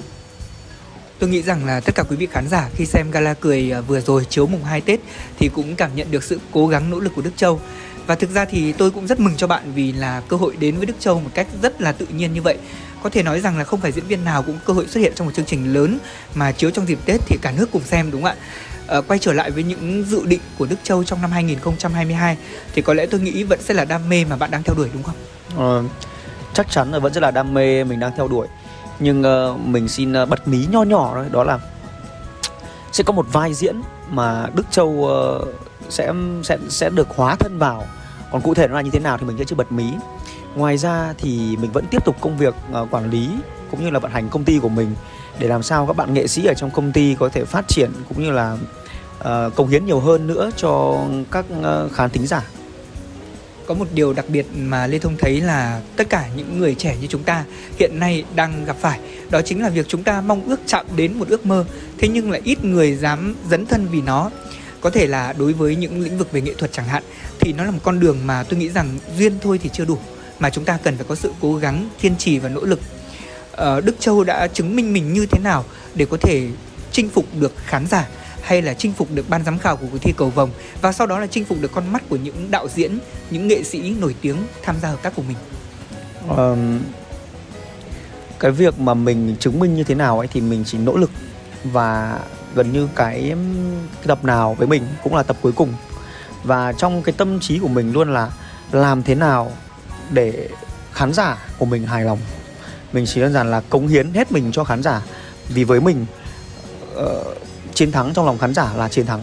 Tôi 1.22 1.30
nghĩ 1.30 1.42
rằng 1.42 1.66
là 1.66 1.80
tất 1.80 1.94
cả 1.94 2.03
quý 2.03 2.16
vị 2.16 2.26
khán 2.30 2.48
giả 2.48 2.68
khi 2.74 2.86
xem 2.86 3.11
gala 3.11 3.34
cười 3.34 3.70
à, 3.72 3.80
vừa 3.80 4.00
rồi 4.00 4.26
chiếu 4.30 4.46
mùng 4.46 4.64
2 4.64 4.80
Tết 4.80 5.00
thì 5.38 5.48
cũng 5.48 5.76
cảm 5.76 5.90
nhận 5.94 6.11
được 6.11 6.24
sự 6.24 6.40
cố 6.53 6.66
gắng 6.66 6.90
nỗ 6.90 7.00
lực 7.00 7.12
của 7.16 7.22
Đức 7.22 7.30
Châu. 7.36 7.61
Và 8.07 8.14
thực 8.14 8.30
ra 8.30 8.44
thì 8.44 8.72
tôi 8.72 8.90
cũng 8.90 9.07
rất 9.07 9.20
mừng 9.20 9.36
cho 9.36 9.46
bạn 9.46 9.72
vì 9.74 9.92
là 9.92 10.22
cơ 10.28 10.36
hội 10.36 10.57
đến 10.57 10.76
với 10.76 10.86
Đức 10.86 10.94
Châu 11.00 11.20
một 11.20 11.30
cách 11.34 11.46
rất 11.62 11.80
là 11.80 11.92
tự 11.92 12.07
nhiên 12.07 12.32
như 12.32 12.42
vậy. 12.42 12.59
Có 13.03 13.11
thể 13.11 13.22
nói 13.22 13.40
rằng 13.40 13.59
là 13.59 13.64
không 13.64 13.80
phải 13.80 13.92
diễn 13.92 14.05
viên 14.05 14.24
nào 14.24 14.42
cũng 14.42 14.59
cơ 14.64 14.72
hội 14.72 14.86
xuất 14.86 15.00
hiện 15.00 15.12
trong 15.14 15.26
một 15.26 15.32
chương 15.34 15.46
trình 15.46 15.72
lớn 15.72 15.98
mà 16.34 16.53
chiếu 16.53 16.70
trong 16.70 16.86
dịp 16.86 16.98
Tết 17.05 17.20
thì 17.26 17.38
cả 17.42 17.53
nước 17.57 17.68
cùng 17.72 17.82
xem 17.82 18.11
đúng 18.11 18.22
không 18.22 18.30
ạ? 18.30 18.36
À, 18.86 19.00
quay 19.00 19.18
trở 19.18 19.32
lại 19.32 19.50
với 19.50 19.62
những 19.62 20.05
dự 20.09 20.26
định 20.26 20.40
của 20.59 20.66
Đức 20.66 20.76
Châu 20.82 21.05
trong 21.05 21.22
năm 21.22 21.30
2022 21.30 22.36
thì 22.74 22.82
có 22.82 22.94
lẽ 22.94 23.07
tôi 23.07 23.20
nghĩ 23.20 23.42
vẫn 23.44 23.62
sẽ 23.62 23.74
là 23.74 23.84
đam 23.84 24.09
mê 24.09 24.24
mà 24.24 24.36
bạn 24.36 24.50
đang 24.50 24.62
theo 24.62 24.74
đuổi 24.74 24.88
đúng 24.92 25.03
không? 25.03 25.16
Ờ, 25.57 25.82
chắc 26.55 26.70
chắn 26.70 26.92
là 26.92 26.98
vẫn 26.98 27.12
rất 27.12 27.20
là 27.20 27.30
đam 27.30 27.55
mê 27.55 27.84
mình 27.84 28.00
đang 28.00 28.12
theo 28.16 28.28
đuổi 28.28 28.46
nhưng 28.98 29.22
uh, 29.22 29.61
mình 29.61 29.88
xin 29.88 30.22
uh, 30.22 30.28
bật 30.28 30.48
mí 30.48 30.66
nho 30.70 30.82
nhỏ 30.82 31.11
thôi 31.14 31.26
đó 31.30 31.44
là 31.44 31.59
sẽ 32.92 33.05
có 33.05 33.12
một 33.12 33.26
vai 33.32 33.55
diễn 33.55 33.82
mà 34.11 34.46
Đức 34.55 34.66
Châu 34.70 34.88
uh, 34.88 35.48
sẽ 35.93 36.12
sẽ 36.43 36.59
sẽ 36.68 36.90
được 36.90 37.09
hóa 37.09 37.36
thân 37.36 37.59
vào. 37.59 37.86
Còn 38.32 38.43
cụ 38.43 38.55
thể 38.55 38.68
nó 38.68 38.74
là 38.74 38.80
như 38.80 38.90
thế 38.90 38.99
nào 38.99 39.18
thì 39.18 39.26
mình 39.26 39.38
sẽ 39.38 39.45
chưa 39.45 39.57
bật 39.57 39.72
mí. 39.72 39.93
Ngoài 40.55 40.78
ra 40.78 41.14
thì 41.18 41.57
mình 41.61 41.72
vẫn 41.72 41.84
tiếp 41.90 42.05
tục 42.05 42.16
công 42.20 42.38
việc 42.38 42.55
ờ, 42.72 42.86
quản 42.90 43.11
lý 43.11 43.28
cũng 43.70 43.84
như 43.84 43.90
là 43.90 43.99
vận 43.99 44.11
hành 44.11 44.28
công 44.28 44.45
ty 44.45 44.59
của 44.59 44.68
mình 44.68 44.95
để 45.38 45.49
làm 45.49 45.62
sao 45.62 45.86
các 45.86 45.97
bạn 45.97 46.14
nghệ 46.14 46.26
sĩ 46.26 46.47
ở 46.47 46.55
trong 46.55 46.70
công 46.70 46.93
ty 46.93 47.16
có 47.18 47.28
thể 47.28 47.45
phát 47.45 47.68
triển 47.68 47.90
cũng 48.09 48.22
như 48.22 48.30
là 48.30 48.57
uh, 49.20 49.55
cống 49.55 49.68
hiến 49.68 49.86
nhiều 49.86 50.01
hơn 50.01 50.26
nữa 50.26 50.51
cho 50.57 51.05
các 51.30 51.45
ờ, 51.62 51.88
khán 51.93 52.11
thính 52.11 52.26
giả. 52.26 52.43
Có 53.66 53.74
một 53.74 53.86
điều 53.95 54.12
đặc 54.12 54.24
biệt 54.28 54.47
mà 54.57 54.86
Lê 54.86 54.99
Thông 54.99 55.16
thấy 55.18 55.40
là 55.40 55.80
tất 55.97 56.09
cả 56.09 56.28
những 56.36 56.59
người 56.59 56.74
trẻ 56.74 56.97
như 57.01 57.07
chúng 57.07 57.22
ta 57.22 57.45
hiện 57.78 57.99
nay 57.99 58.24
đang 58.34 58.64
gặp 58.64 58.76
phải 58.80 59.01
đó 59.30 59.40
chính 59.45 59.62
là 59.62 59.68
việc 59.68 59.88
chúng 59.88 60.03
ta 60.03 60.20
mong 60.20 60.45
ước 60.45 60.61
chạm 60.66 60.86
đến 60.97 61.18
một 61.18 61.28
ước 61.28 61.47
mơ 61.47 61.64
thế 61.99 62.09
nhưng 62.09 62.30
lại 62.30 62.40
ít 62.45 62.64
người 62.64 62.95
dám 62.95 63.34
dấn 63.51 63.66
thân 63.66 63.86
vì 63.90 64.03
nó 64.03 64.30
có 64.82 64.90
thể 64.90 65.06
là 65.06 65.32
đối 65.32 65.52
với 65.52 65.76
những 65.76 66.00
lĩnh 66.00 66.18
vực 66.18 66.32
về 66.32 66.40
nghệ 66.40 66.54
thuật 66.58 66.72
chẳng 66.72 66.86
hạn 66.86 67.02
thì 67.40 67.52
nó 67.52 67.64
là 67.64 67.70
một 67.70 67.80
con 67.82 68.00
đường 68.00 68.18
mà 68.24 68.42
tôi 68.42 68.58
nghĩ 68.58 68.68
rằng 68.68 68.98
duyên 69.18 69.32
thôi 69.42 69.60
thì 69.62 69.70
chưa 69.72 69.84
đủ 69.84 69.98
mà 70.38 70.50
chúng 70.50 70.64
ta 70.64 70.78
cần 70.82 70.96
phải 70.96 71.06
có 71.08 71.14
sự 71.14 71.32
cố 71.40 71.56
gắng 71.56 71.88
kiên 72.00 72.16
trì 72.16 72.38
và 72.38 72.48
nỗ 72.48 72.60
lực. 72.60 72.80
Ờ, 73.52 73.80
Đức 73.80 74.00
Châu 74.00 74.24
đã 74.24 74.46
chứng 74.46 74.76
minh 74.76 74.92
mình 74.92 75.12
như 75.12 75.26
thế 75.26 75.38
nào 75.38 75.64
để 75.94 76.06
có 76.10 76.16
thể 76.16 76.48
chinh 76.92 77.08
phục 77.08 77.26
được 77.40 77.52
khán 77.56 77.86
giả 77.86 78.08
hay 78.42 78.62
là 78.62 78.74
chinh 78.74 78.92
phục 78.92 79.08
được 79.14 79.28
ban 79.28 79.44
giám 79.44 79.58
khảo 79.58 79.76
của 79.76 79.86
cuộc 79.92 79.98
thi 80.00 80.12
cầu 80.16 80.30
vồng 80.30 80.50
và 80.80 80.92
sau 80.92 81.06
đó 81.06 81.18
là 81.18 81.26
chinh 81.26 81.44
phục 81.44 81.60
được 81.60 81.72
con 81.72 81.92
mắt 81.92 82.02
của 82.08 82.16
những 82.16 82.50
đạo 82.50 82.68
diễn 82.68 82.98
những 83.30 83.48
nghệ 83.48 83.62
sĩ 83.62 83.94
nổi 84.00 84.14
tiếng 84.20 84.36
tham 84.62 84.76
gia 84.82 84.88
hợp 84.88 85.02
tác 85.02 85.14
của 85.16 85.22
mình? 85.22 85.36
Ờm, 86.28 86.80
cái 88.38 88.50
việc 88.50 88.78
mà 88.78 88.94
mình 88.94 89.36
chứng 89.40 89.60
minh 89.60 89.74
như 89.74 89.84
thế 89.84 89.94
nào 89.94 90.18
ấy 90.18 90.28
thì 90.32 90.40
mình 90.40 90.64
chỉ 90.66 90.78
nỗ 90.78 90.96
lực 90.96 91.10
và 91.64 92.20
gần 92.55 92.72
như 92.72 92.88
cái, 92.94 93.34
cái 93.94 94.07
tập 94.07 94.24
nào 94.24 94.55
với 94.55 94.68
mình 94.68 94.86
cũng 95.03 95.14
là 95.14 95.22
tập 95.22 95.36
cuối 95.42 95.53
cùng. 95.53 95.72
Và 96.44 96.72
trong 96.72 97.03
cái 97.03 97.14
tâm 97.18 97.40
trí 97.40 97.59
của 97.59 97.68
mình 97.68 97.92
luôn 97.92 98.14
là 98.14 98.30
làm 98.72 99.03
thế 99.03 99.14
nào 99.14 99.53
để 100.11 100.48
khán 100.92 101.12
giả 101.12 101.38
của 101.59 101.66
mình 101.66 101.86
hài 101.86 102.05
lòng. 102.05 102.18
Mình 102.92 103.07
chỉ 103.07 103.20
đơn 103.20 103.32
giản 103.32 103.50
là 103.50 103.61
cống 103.61 103.88
hiến 103.88 104.12
hết 104.12 104.32
mình 104.32 104.53
cho 104.53 104.64
khán 104.64 104.82
giả. 104.82 105.03
Vì 105.48 105.64
với 105.64 105.80
mình 105.80 106.07
uh, 106.96 107.05
chiến 107.74 107.92
thắng 107.92 108.12
trong 108.14 108.26
lòng 108.26 108.38
khán 108.38 108.55
giả 108.55 108.72
là 108.76 108.88
chiến 108.88 109.07
thắng. 109.07 109.20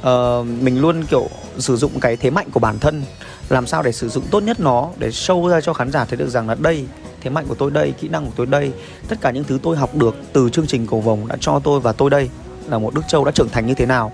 Uh, 0.00 0.46
mình 0.62 0.80
luôn 0.80 1.04
kiểu 1.04 1.28
sử 1.58 1.76
dụng 1.76 2.00
cái 2.00 2.16
thế 2.16 2.30
mạnh 2.30 2.50
của 2.50 2.60
bản 2.60 2.78
thân. 2.78 3.02
Làm 3.48 3.66
sao 3.66 3.82
để 3.82 3.92
sử 3.92 4.08
dụng 4.08 4.24
tốt 4.30 4.40
nhất 4.40 4.60
nó 4.60 4.90
để 4.96 5.08
show 5.08 5.48
ra 5.48 5.60
cho 5.60 5.72
khán 5.72 5.92
giả 5.92 6.04
thấy 6.04 6.16
được 6.16 6.28
rằng 6.28 6.48
là 6.48 6.54
đây 6.54 6.86
thế 7.20 7.30
mạnh 7.30 7.44
của 7.48 7.54
tôi 7.54 7.70
đây 7.70 7.92
kỹ 8.00 8.08
năng 8.08 8.26
của 8.26 8.32
tôi 8.36 8.46
đây 8.46 8.72
tất 9.08 9.16
cả 9.20 9.30
những 9.30 9.44
thứ 9.44 9.58
tôi 9.62 9.76
học 9.76 9.94
được 9.94 10.16
từ 10.32 10.50
chương 10.50 10.66
trình 10.66 10.86
cầu 10.86 11.00
vồng 11.00 11.28
đã 11.28 11.36
cho 11.40 11.60
tôi 11.64 11.80
và 11.80 11.92
tôi 11.92 12.10
đây 12.10 12.30
là 12.68 12.78
một 12.78 12.94
đức 12.94 13.02
châu 13.08 13.24
đã 13.24 13.32
trưởng 13.32 13.48
thành 13.48 13.66
như 13.66 13.74
thế 13.74 13.86
nào 13.86 14.12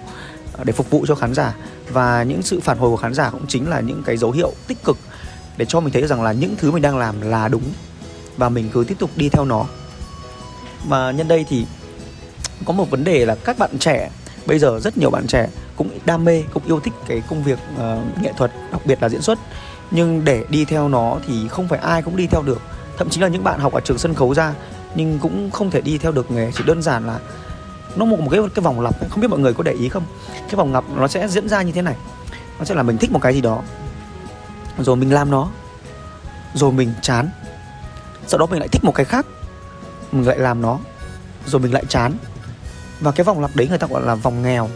à, 0.59 0.65
để 0.65 0.73
phục 0.73 0.91
vụ 0.91 1.05
cho 1.09 1.15
khán 1.15 1.35
giả. 1.35 1.55
Và 1.93 2.23
những 2.23 2.43
sự 2.43 2.61
phản 2.61 2.79
hồi 2.79 2.91
của 2.91 2.97
khán 2.97 3.15
giả 3.15 3.31
cũng 3.31 3.47
chính 3.47 3.71
là 3.71 3.81
những 3.81 4.03
cái 4.03 4.17
dấu 4.17 4.31
hiệu 4.31 4.53
tích 4.67 4.85
cực 4.85 4.97
để 5.57 5.65
cho 5.65 5.81
mình 5.81 5.93
thấy 5.93 6.07
rằng 6.07 6.23
là 6.23 6.33
những 6.33 6.57
thứ 6.57 6.71
mình 6.71 6.83
đang 6.83 6.99
làm 6.99 7.21
là 7.21 7.49
đúng 7.49 7.63
và 8.37 8.49
mình 8.49 8.71
cứ 8.73 8.85
tiếp 8.89 8.99
tục 8.99 9.11
đi 9.17 9.29
theo 9.29 9.45
nó. 9.45 9.65
Mà 10.85 11.11
nhân 11.11 11.29
đây 11.29 11.45
thì 11.49 11.67
có 12.65 12.73
một 12.73 12.91
vấn 12.91 13.05
đề 13.05 13.27
là 13.27 13.35
các 13.35 13.59
bạn 13.59 13.79
trẻ 13.79 14.11
bây 14.47 14.59
giờ 14.59 14.81
rất 14.81 14.99
nhiều 14.99 15.11
bạn 15.11 15.27
trẻ 15.27 15.49
cũng 15.77 15.99
đam 16.05 16.25
mê 16.25 16.43
cũng 16.53 16.63
yêu 16.67 16.81
thích 16.81 16.93
cái 17.09 17.23
công 17.29 17.43
việc 17.43 17.59
uh, 17.75 18.23
nghệ 18.23 18.33
thuật 18.37 18.53
đặc 18.73 18.87
biệt 18.87 19.03
là 19.03 19.09
diễn 19.09 19.23
xuất. 19.23 19.39
Nhưng 19.91 20.25
để 20.25 20.45
đi 20.49 20.65
theo 20.65 20.89
nó 20.89 21.19
thì 21.27 21.49
không 21.49 21.69
phải 21.69 21.79
ai 21.79 22.03
cũng 22.03 22.17
đi 22.17 22.27
theo 22.27 22.43
được. 22.43 22.61
Thậm 22.99 23.09
chí 23.11 23.21
là 23.21 23.29
những 23.29 23.45
bạn 23.45 23.61
học 23.61 23.73
ở 23.73 23.81
trường 23.81 23.99
sân 23.99 24.15
khấu 24.15 24.35
ra 24.35 24.55
nhưng 24.95 25.19
cũng 25.19 25.51
không 25.51 25.71
thể 25.71 25.81
đi 25.81 25.99
theo 25.99 26.13
được 26.13 26.31
nghề 26.31 26.53
chỉ 26.57 26.65
đơn 26.67 26.83
giản 26.83 27.07
là 27.07 27.19
nó 27.97 28.05
một 28.05 28.29
cái 28.31 28.41
cái 28.55 28.63
vòng 28.63 28.81
lặp 28.81 28.95
không 29.11 29.21
biết 29.21 29.29
mọi 29.31 29.39
người 29.39 29.55
có 29.55 29.63
để 29.63 29.73
ý 29.73 29.89
không? 29.89 30.03
Cái 30.37 30.55
vòng 30.55 30.73
lặp 30.73 30.85
nó 30.97 31.09
sẽ 31.09 31.29
diễn 31.29 31.49
ra 31.49 31.63
như 31.63 31.73
thế 31.73 31.83
này. 31.83 31.97
Nó 32.59 32.65
sẽ 32.65 32.75
là 32.75 32.83
mình 32.83 32.99
thích 32.99 33.13
một 33.13 33.19
cái 33.23 33.35
gì 33.35 33.41
đó, 33.41 33.63
rồi 34.79 34.97
mình 34.97 35.13
làm 35.13 35.31
nó, 35.31 35.49
rồi 36.55 36.73
mình 36.73 36.93
chán. 37.03 37.31
Sau 38.27 38.39
đó 38.39 38.47
mình 38.47 38.59
lại 38.59 38.69
thích 38.69 38.85
một 38.85 38.95
cái 38.95 39.05
khác, 39.05 39.27
mình 40.13 40.29
lại 40.29 40.39
làm 40.39 40.63
nó, 40.63 40.79
rồi 41.47 41.61
mình 41.61 41.75
lại 41.75 41.85
chán. 41.89 42.13
Và 43.01 43.11
cái 43.13 43.25
vòng 43.25 43.41
lặp 43.41 43.57
đấy 43.57 43.69
người 43.69 43.79
ta 43.79 43.87
gọi 43.87 44.03
là 44.03 44.15
vòng 44.15 44.43
nghèo. 44.43 44.69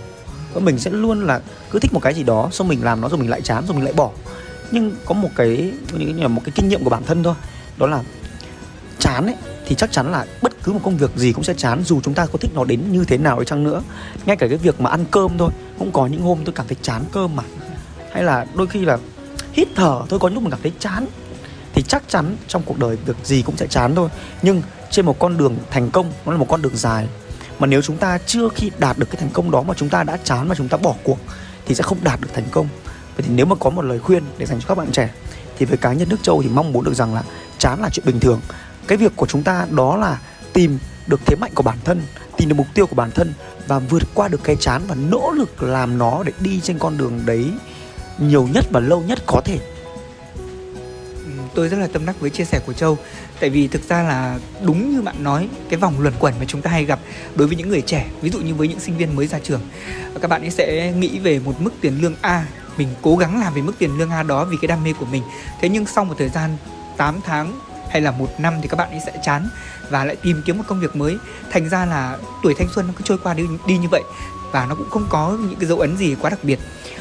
Và 0.55 0.61
mình 0.61 0.79
sẽ 0.79 0.91
luôn 0.91 1.27
là 1.27 1.41
cứ 1.71 1.79
thích 1.79 1.93
một 1.93 2.01
cái 2.03 2.15
gì 2.15 2.23
đó, 2.23 2.49
xong 2.53 2.69
mình 2.69 2.85
làm 2.85 3.01
nó, 3.01 3.09
rồi 3.09 3.19
mình 3.19 3.31
lại 3.31 3.43
chán, 3.43 3.65
rồi 3.67 3.75
mình 3.77 3.85
lại 3.85 3.93
bỏ. 3.93 4.11
Nhưng 4.71 4.93
có 5.05 5.15
một 5.15 5.29
cái, 5.37 5.73
như 5.93 6.13
là 6.23 6.29
một 6.29 6.43
cái 6.45 6.53
kinh 6.55 6.69
nghiệm 6.69 6.85
của 6.85 6.91
bản 6.91 7.03
thân 7.07 7.23
thôi, 7.23 7.35
đó 7.77 7.87
là 7.87 8.03
chán 8.99 9.27
ấy 9.27 9.37
thì 9.67 9.75
chắc 9.75 9.93
chắn 9.93 10.13
là 10.13 10.27
bất 10.43 10.53
cứ 10.63 10.73
một 10.73 10.81
công 10.83 10.97
việc 10.97 11.11
gì 11.17 11.33
cũng 11.33 11.45
sẽ 11.45 11.55
chán 11.55 11.83
dù 11.85 12.01
chúng 12.01 12.15
ta 12.15 12.27
có 12.27 12.39
thích 12.39 12.51
nó 12.55 12.65
đến 12.65 12.93
như 12.93 13.05
thế 13.05 13.19
nào 13.19 13.39
đi 13.39 13.45
chăng 13.47 13.65
nữa. 13.65 13.83
Ngay 14.27 14.37
cả 14.37 14.49
cái 14.49 14.59
việc 14.59 14.81
mà 14.81 14.91
ăn 14.91 15.05
cơm 15.11 15.39
thôi, 15.39 15.51
cũng 15.79 15.93
có 15.93 16.07
những 16.07 16.23
hôm 16.23 16.39
tôi 16.45 16.53
cảm 16.53 16.67
thấy 16.67 16.77
chán 16.83 17.03
cơm 17.13 17.37
mà. 17.37 17.43
Hay 18.13 18.23
là 18.23 18.47
đôi 18.55 18.67
khi 18.67 18.85
là 18.85 18.99
hít 19.53 19.69
thở, 19.75 20.03
tôi 20.09 20.19
có 20.19 20.29
những 20.29 20.35
lúc 20.35 20.43
mình 20.43 20.51
cảm 20.51 20.61
thấy 20.63 20.73
chán. 20.79 21.07
Thì 21.75 21.83
chắc 21.83 22.03
chắn 22.09 22.37
trong 22.49 22.63
cuộc 22.63 22.79
đời 22.79 22.97
việc 23.07 23.17
gì 23.25 23.43
cũng 23.43 23.57
sẽ 23.57 23.67
chán 23.67 23.95
thôi. 23.95 24.09
Nhưng 24.43 24.63
trên 24.91 25.07
một 25.07 25.19
con 25.19 25.39
đường 25.39 25.57
thành 25.71 25.91
công, 25.91 26.13
nó 26.27 26.33
là 26.33 26.39
một 26.39 26.47
con 26.49 26.63
đường 26.63 26.77
dài. 26.77 27.09
Mà 27.59 27.67
nếu 27.67 27.83
chúng 27.83 27.97
ta 27.97 28.19
chưa 28.27 28.49
khi 28.49 28.71
đạt 28.79 28.99
được 28.99 29.07
cái 29.11 29.21
thành 29.21 29.31
công 29.33 29.51
đó 29.51 29.63
mà 29.63 29.75
chúng 29.77 29.89
ta 29.89 30.03
đã 30.03 30.17
chán 30.25 30.49
và 30.49 30.55
chúng 30.55 30.69
ta 30.69 30.77
bỏ 30.77 30.95
cuộc, 31.03 31.19
thì 31.67 31.75
sẽ 31.75 31.83
không 31.83 31.99
đạt 32.03 32.21
được 32.21 32.29
thành 32.35 32.47
công. 32.51 32.69
Vậy 33.17 33.25
thì 33.27 33.35
nếu 33.35 33.47
mà 33.47 33.57
có 33.61 33.71
một 33.71 33.83
lời 33.83 33.99
khuyên 33.99 34.23
để 34.39 34.47
dành 34.47 34.61
cho 34.61 34.69
các 34.69 34.79
bạn 34.79 34.93
trẻ, 34.93 35.11
thì 35.59 35.67
với 35.67 35.77
cá 35.77 35.93
nhân 35.93 36.09
Đức 36.09 36.23
Châu 36.23 36.43
thì 36.43 36.49
mong 36.49 36.73
muốn 36.73 36.85
được 36.85 36.95
rằng 36.95 37.15
là 37.15 37.23
chán 37.59 37.81
là 37.81 37.89
chuyện 37.93 38.07
bình 38.07 38.21
thường 38.21 38.41
cái 38.89 38.99
việc 38.99 39.13
của 39.17 39.27
chúng 39.27 39.43
ta 39.43 39.67
đó 39.71 39.97
là 39.97 40.19
tìm 40.53 40.79
được 41.07 41.21
thế 41.27 41.37
mạnh 41.37 41.51
của 41.55 41.63
bản 41.63 41.79
thân, 41.85 42.03
tìm 42.37 42.49
được 42.49 42.55
mục 42.55 42.67
tiêu 42.75 42.87
của 42.87 42.97
bản 42.97 43.11
thân 43.11 43.33
và 43.67 43.79
vượt 43.79 44.03
qua 44.15 44.29
được 44.29 44.41
cái 44.45 44.57
chán 44.57 44.83
và 44.89 44.95
nỗ 44.95 45.33
lực 45.37 45.63
làm 45.63 45.99
nó 45.99 46.23
để 46.23 46.33
đi 46.41 46.61
trên 46.61 46.79
con 46.79 46.99
đường 46.99 47.21
đấy 47.27 47.51
nhiều 48.19 48.49
nhất 48.53 48.65
và 48.71 48.81
lâu 48.81 49.03
nhất 49.03 49.19
có 49.27 49.41
thể. 49.45 49.59
Tôi 51.55 51.69
rất 51.69 51.77
là 51.77 51.87
tâm 51.87 52.07
đắc 52.07 52.21
với 52.21 52.31
chia 52.31 52.45
sẻ 52.45 52.61
của 52.67 52.73
Châu, 52.73 52.99
tại 53.41 53.51
vì 53.51 53.69
thực 53.69 53.89
ra 53.89 54.03
là 54.03 54.39
đúng 54.63 54.95
như 54.95 55.03
bạn 55.03 55.25
nói, 55.25 55.49
cái 55.69 55.81
vòng 55.81 56.01
luẩn 56.01 56.15
quẩn 56.19 56.35
mà 56.39 56.45
chúng 56.49 56.63
ta 56.63 56.71
hay 56.71 56.85
gặp 56.85 57.01
đối 57.35 57.49
với 57.49 57.57
những 57.57 57.69
người 57.69 57.81
trẻ, 57.81 58.07
ví 58.23 58.31
dụ 58.31 58.39
như 58.39 58.55
với 58.55 58.69
những 58.69 58.81
sinh 58.81 58.97
viên 58.97 59.17
mới 59.17 59.27
ra 59.27 59.39
trường, 59.39 59.61
các 60.21 60.29
bạn 60.29 60.41
ấy 60.41 60.51
sẽ 60.51 60.93
nghĩ 60.93 61.19
về 61.19 61.39
một 61.39 61.61
mức 61.61 61.71
tiền 61.81 61.99
lương 62.01 62.15
A, 62.21 62.47
mình 62.77 62.89
cố 63.03 63.17
gắng 63.17 63.41
làm 63.41 63.55
về 63.55 63.63
mức 63.63 63.73
tiền 63.79 63.99
lương 63.99 64.11
A 64.11 64.23
đó 64.23 64.45
vì 64.45 64.57
cái 64.61 64.69
đam 64.69 64.85
mê 64.85 64.93
của 64.99 65.07
mình. 65.07 65.23
Thế 65.61 65.69
nhưng 65.69 65.87
sau 65.87 66.05
một 66.05 66.15
thời 66.19 66.29
gian 66.29 66.57
8 66.97 67.21
tháng 67.25 67.61
hay 67.95 68.03
là 68.03 68.11
một 68.11 68.29
năm 68.39 68.55
thì 68.63 68.69
các 68.69 68.77
bạn 68.77 68.91
ấy 68.91 69.01
sẽ 69.07 69.13
chán 69.23 69.49
và 69.91 70.05
lại 70.05 70.17
tìm 70.17 70.43
kiếm 70.45 70.59
một 70.59 70.65
công 70.67 70.81
việc 70.81 70.97
mới. 70.97 71.17
Thành 71.51 71.69
ra 71.69 71.87
là 71.87 72.19
tuổi 72.43 72.55
thanh 72.59 72.69
xuân 72.75 72.87
nó 72.87 72.93
cứ 72.97 73.03
trôi 73.05 73.19
qua 73.19 73.35
đi, 73.35 73.43
đi 73.67 73.79
như 73.79 73.89
vậy 73.91 74.03
và 74.53 74.67
nó 74.67 74.75
cũng 74.75 74.91
không 74.91 75.07
có 75.11 75.39
những 75.41 75.59
cái 75.59 75.69
dấu 75.69 75.79
ấn 75.79 75.97
gì 75.97 76.17
quá 76.21 76.31
đặc 76.31 76.45
biệt. 76.45 76.59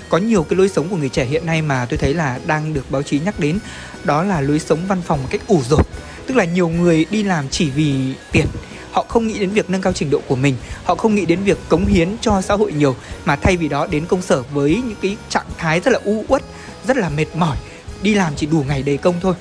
Có 0.09 0.17
nhiều 0.17 0.43
cái 0.43 0.57
lối 0.57 0.69
sống 0.69 0.89
của 0.89 0.95
người 0.95 1.09
trẻ 1.09 1.25
hiện 1.25 1.45
nay 1.45 1.61
mà 1.61 1.85
tôi 1.89 1.97
thấy 1.97 2.13
là 2.13 2.39
đang 2.45 2.73
được 2.73 2.91
báo 2.91 3.03
chí 3.03 3.19
nhắc 3.19 3.39
đến 3.39 3.59
đó 4.03 4.23
là 4.23 4.41
lối 4.41 4.59
sống 4.59 4.79
văn 4.87 5.01
phòng 5.01 5.21
một 5.23 5.27
cách 5.31 5.41
ủ 5.47 5.61
rột. 5.69 5.87
Tức 6.27 6.35
là 6.35 6.45
nhiều 6.45 6.69
người 6.69 7.05
đi 7.09 7.23
làm 7.23 7.49
chỉ 7.49 7.69
vì 7.69 8.13
tiền. 8.31 8.45
Họ 8.91 9.05
không 9.09 9.27
nghĩ 9.27 9.39
đến 9.39 9.49
việc 9.49 9.69
nâng 9.69 9.81
cao 9.81 9.93
trình 9.93 10.09
độ 10.09 10.21
của 10.27 10.35
mình 10.35 10.55
họ 10.83 10.95
không 10.95 11.15
nghĩ 11.15 11.25
đến 11.25 11.39
việc 11.43 11.57
cống 11.69 11.85
hiến 11.85 12.15
cho 12.21 12.41
xã 12.41 12.53
hội 12.53 12.71
nhiều 12.71 12.95
mà 13.25 13.35
thay 13.35 13.57
vì 13.57 13.67
đó 13.67 13.87
đến 13.87 14.05
công 14.05 14.21
sở 14.21 14.41
với 14.41 14.81
những 14.87 14.97
cái 15.01 15.17
trạng 15.29 15.45
thái 15.57 15.79
rất 15.79 15.91
là 15.91 15.99
u 16.03 16.25
uất 16.27 16.43
rất 16.87 16.97
là 16.97 17.09
mệt 17.09 17.35
mỏi 17.35 17.57
đi 18.01 18.15
làm 18.15 18.33
chỉ 18.35 18.45
đủ 18.45 18.63
ngày 18.67 18.83
đầy 18.83 18.97
công 18.97 19.15
thôi 19.21 19.33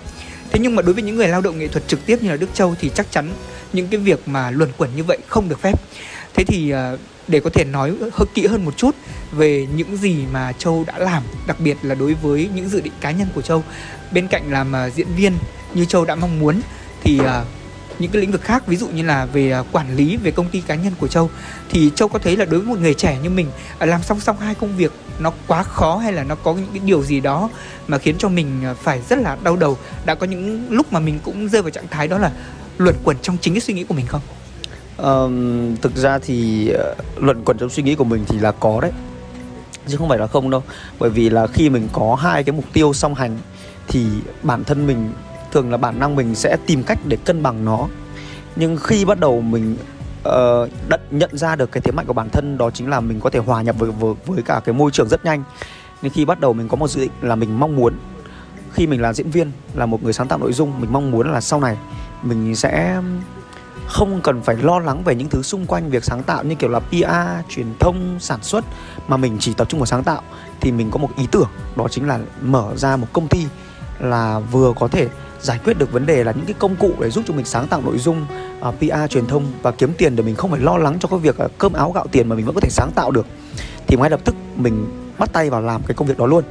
thế 0.53 0.59
nhưng 0.59 0.75
mà 0.75 0.83
đối 0.83 0.95
với 0.95 1.03
những 1.03 1.17
người 1.17 1.29
lao 1.29 1.41
động 1.41 1.59
nghệ 1.59 1.69
thuật 1.69 1.89
trực 1.89 2.07
tiếp 2.07 2.23
như 2.23 2.31
là 2.31 2.37
đức 2.37 2.55
châu 2.55 2.75
thì 2.81 2.91
chắc 2.95 3.11
chắn 3.11 3.31
những 3.73 3.89
cái 3.89 4.01
việc 4.01 4.29
mà 4.29 4.51
luẩn 4.51 4.71
quẩn 4.77 4.91
như 4.97 5.05
vậy 5.05 5.19
không 5.27 5.49
được 5.49 5.61
phép 5.61 5.81
thế 6.35 6.45
thì 6.45 6.71
ờ, 6.71 6.99
để 7.29 7.41
có 7.41 7.51
thể 7.51 7.65
nói 7.65 7.95
hơi 8.01 8.27
kỹ 8.35 8.47
hơn 8.47 8.65
một 8.65 8.77
chút 8.77 8.95
về 9.33 9.67
những 9.77 9.97
gì 9.97 10.17
mà 10.33 10.53
Châu 10.53 10.85
đã 10.87 10.99
làm, 10.99 11.23
đặc 11.47 11.61
biệt 11.61 11.77
là 11.83 11.95
đối 11.95 12.15
với 12.15 12.49
những 12.55 12.69
dự 12.69 12.81
định 12.81 12.93
cá 13.01 13.11
nhân 13.11 13.29
của 13.35 13.43
Châu. 13.43 13.65
Bên 14.13 14.29
cạnh 14.29 14.53
làm 14.53 14.73
ờ, 14.73 14.91
diễn 14.91 15.07
viên 15.17 15.33
như 15.75 15.85
Châu 15.85 16.05
đã 16.05 16.15
mong 16.15 16.41
muốn 16.41 16.61
thì 17.03 17.19
ờ, 17.19 17.45
những 17.99 18.11
cái 18.11 18.21
lĩnh 18.21 18.33
vực 18.33 18.43
khác 18.43 18.67
ví 18.67 18.77
dụ 18.77 18.89
như 18.89 19.03
là 19.03 19.27
về 19.27 19.51
à, 19.51 19.63
quản 19.73 19.97
lý 19.97 20.17
về 20.17 20.31
công 20.31 20.49
ty 20.49 20.61
cá 20.61 20.75
nhân 20.75 20.93
của 21.01 21.09
Châu 21.09 21.31
thì 21.71 21.91
Châu 21.95 22.09
có 22.09 22.19
thấy 22.19 22.37
là 22.37 22.45
đối 22.45 22.61
với 22.61 22.69
một 22.69 22.81
người 22.81 22.95
trẻ 22.95 23.19
như 23.23 23.31
mình 23.31 23.47
à, 23.79 23.87
làm 23.87 24.03
song 24.03 24.21
song 24.21 24.37
hai 24.41 24.55
công 24.55 24.77
việc 24.77 24.93
nó 25.19 25.33
quá 25.47 25.63
khó 25.63 25.97
hay 25.97 26.13
là 26.13 26.25
nó 26.25 26.35
có 26.35 26.55
những 26.55 26.71
cái 26.73 26.81
điều 26.85 27.03
gì 27.03 27.21
đó 27.21 27.51
mà 27.89 27.99
khiến 27.99 28.15
cho 28.19 28.29
mình 28.29 28.65
à, 28.65 28.75
phải 28.75 29.01
rất 29.09 29.19
là 29.19 29.37
đau 29.43 29.57
đầu. 29.57 29.79
Đã 30.05 30.15
có 30.15 30.27
những 30.27 30.67
lúc 30.71 30.93
mà 30.93 31.01
mình 31.01 31.19
cũng 31.25 31.49
rơi 31.49 31.63
vào 31.63 31.71
trạng 31.71 31.89
thái 31.91 32.09
đó 32.09 32.19
là 32.19 32.33
luẩn 32.79 32.95
quẩn 33.05 33.17
trong 33.23 33.37
chính 33.41 33.55
cái 33.55 33.61
suy 33.61 33.75
nghĩ 33.75 33.85
của 33.85 33.95
mình 33.95 34.07
không? 34.07 34.21
um, 34.97 35.77
thực 35.77 35.97
ra 35.97 36.19
thì 36.19 36.69
uh, 36.75 37.23
luẩn 37.23 37.45
quẩn 37.45 37.59
trong 37.59 37.71
suy 37.71 37.83
nghĩ 37.83 37.95
của 37.95 38.05
mình 38.05 38.25
thì 38.29 38.39
là 38.39 38.53
có 38.53 38.81
đấy 38.81 38.93
chứ 39.87 39.97
không 39.97 40.09
phải 40.09 40.19
là 40.19 40.27
không 40.27 40.51
đâu 40.51 40.63
bởi 40.99 41.11
vì 41.11 41.31
là 41.31 41.47
khi 41.47 41.71
mình 41.71 41.89
có 41.93 42.15
hai 42.15 42.45
cái 42.45 42.53
mục 42.53 42.65
tiêu 42.73 42.93
song 42.93 43.15
hành 43.15 43.39
thì 43.89 44.07
bản 44.43 44.65
thân 44.65 44.87
mình 44.87 45.13
thường 45.53 45.71
là 45.71 45.77
bản 45.77 45.99
năng 45.99 46.17
mình 46.17 46.35
sẽ 46.35 46.57
tìm 46.67 46.83
cách 46.83 46.99
để 47.05 47.17
cân 47.25 47.43
bằng 47.43 47.65
nó. 47.65 47.89
Nhưng 48.57 48.77
khi 48.77 49.05
bắt 49.05 49.21
đầu 49.21 49.41
mình 49.41 49.77
uh, 50.29 50.71
nhận 51.11 51.37
ra 51.37 51.57
được 51.57 51.73
cái 51.73 51.81
thế 51.81 51.93
mạnh 51.93 52.07
của 52.07 52.13
bản 52.13 52.31
thân 52.31 52.59
đó 52.59 52.71
chính 52.71 52.91
là 52.91 53.01
mình 53.01 53.21
có 53.21 53.31
thể 53.31 53.39
hòa 53.39 53.63
nhập 53.63 53.77
với, 53.79 53.91
với, 53.91 54.15
với 54.27 54.43
cả 54.43 54.61
cái 54.65 54.73
môi 54.73 54.91
trường 54.91 55.09
rất 55.09 55.25
nhanh. 55.25 55.45
Nên 56.03 56.13
khi 56.13 56.25
bắt 56.25 56.41
đầu 56.41 56.53
mình 56.53 56.69
có 56.69 56.77
một 56.77 56.91
dự 56.91 57.01
định 57.01 57.13
là 57.21 57.35
mình 57.35 57.61
mong 57.61 57.77
muốn 57.77 57.95
khi 58.73 58.87
mình 58.87 59.03
là 59.03 59.13
diễn 59.13 59.31
viên 59.31 59.53
là 59.75 59.87
một 59.87 60.03
người 60.03 60.13
sáng 60.13 60.29
tạo 60.29 60.39
nội 60.39 60.53
dung 60.53 60.81
mình 60.81 60.93
mong 60.93 61.11
muốn 61.11 61.33
là 61.33 61.41
sau 61.41 61.61
này 61.61 61.77
mình 62.23 62.57
sẽ 62.57 63.03
không 63.87 64.21
cần 64.23 64.43
phải 64.43 64.57
lo 64.57 64.79
lắng 64.79 65.03
về 65.05 65.15
những 65.15 65.29
thứ 65.29 65.43
xung 65.43 65.67
quanh 65.67 65.91
việc 65.91 66.05
sáng 66.05 66.23
tạo 66.23 66.45
như 66.45 66.55
kiểu 66.55 66.71
là 66.71 66.81
PR, 66.81 67.49
truyền 67.49 67.67
thông, 67.81 68.21
sản 68.21 68.43
xuất 68.43 68.65
mà 69.09 69.17
mình 69.17 69.37
chỉ 69.41 69.55
tập 69.55 69.69
trung 69.69 69.81
vào 69.81 69.87
sáng 69.87 70.05
tạo 70.05 70.23
thì 70.61 70.73
mình 70.73 70.91
có 70.91 70.99
một 70.99 71.09
ý 71.17 71.27
tưởng 71.31 71.49
đó 71.77 71.89
chính 71.91 72.09
là 72.09 72.19
mở 72.41 72.77
ra 72.77 72.97
một 72.97 73.07
công 73.13 73.29
ty 73.29 73.47
là 74.01 74.39
vừa 74.39 74.73
có 74.81 74.89
thể 74.89 75.09
giải 75.43 75.59
quyết 75.65 75.79
được 75.79 75.93
vấn 75.93 76.07
đề 76.07 76.25
là 76.25 76.33
những 76.33 76.47
cái 76.47 76.55
công 76.59 76.77
cụ 76.77 76.93
để 77.01 77.11
giúp 77.11 77.25
cho 77.29 77.35
mình 77.35 77.45
sáng 77.45 77.69
tạo 77.69 77.83
nội 77.85 77.99
dung 77.99 78.27
à, 78.61 78.69
uh, 78.69 78.75
PR 78.79 79.11
truyền 79.11 79.27
thông 79.27 79.53
và 79.63 79.71
kiếm 79.71 79.93
tiền 79.99 80.17
để 80.17 80.23
mình 80.23 80.35
không 80.35 80.51
phải 80.51 80.61
lo 80.61 80.79
lắng 80.79 80.97
cho 81.01 81.09
cái 81.09 81.19
việc 81.19 81.37
uh, 81.45 81.51
cơm 81.59 81.73
áo 81.73 81.93
gạo 81.93 82.07
tiền 82.13 82.29
mà 82.29 82.37
mình 82.37 82.45
vẫn 82.45 82.55
có 82.55 82.61
thể 82.61 82.69
sáng 82.71 82.91
tạo 82.95 83.11
được. 83.11 83.27
Thì 83.87 83.97
ngay 83.97 84.11
lập 84.11 84.21
tức 84.25 84.35
mình 84.57 84.87
bắt 85.19 85.33
tay 85.33 85.51
vào 85.51 85.63
làm 85.63 85.83
cái 85.83 85.95
công 85.95 86.09
việc 86.09 86.19
đó 86.19 86.27
luôn. 86.27 86.45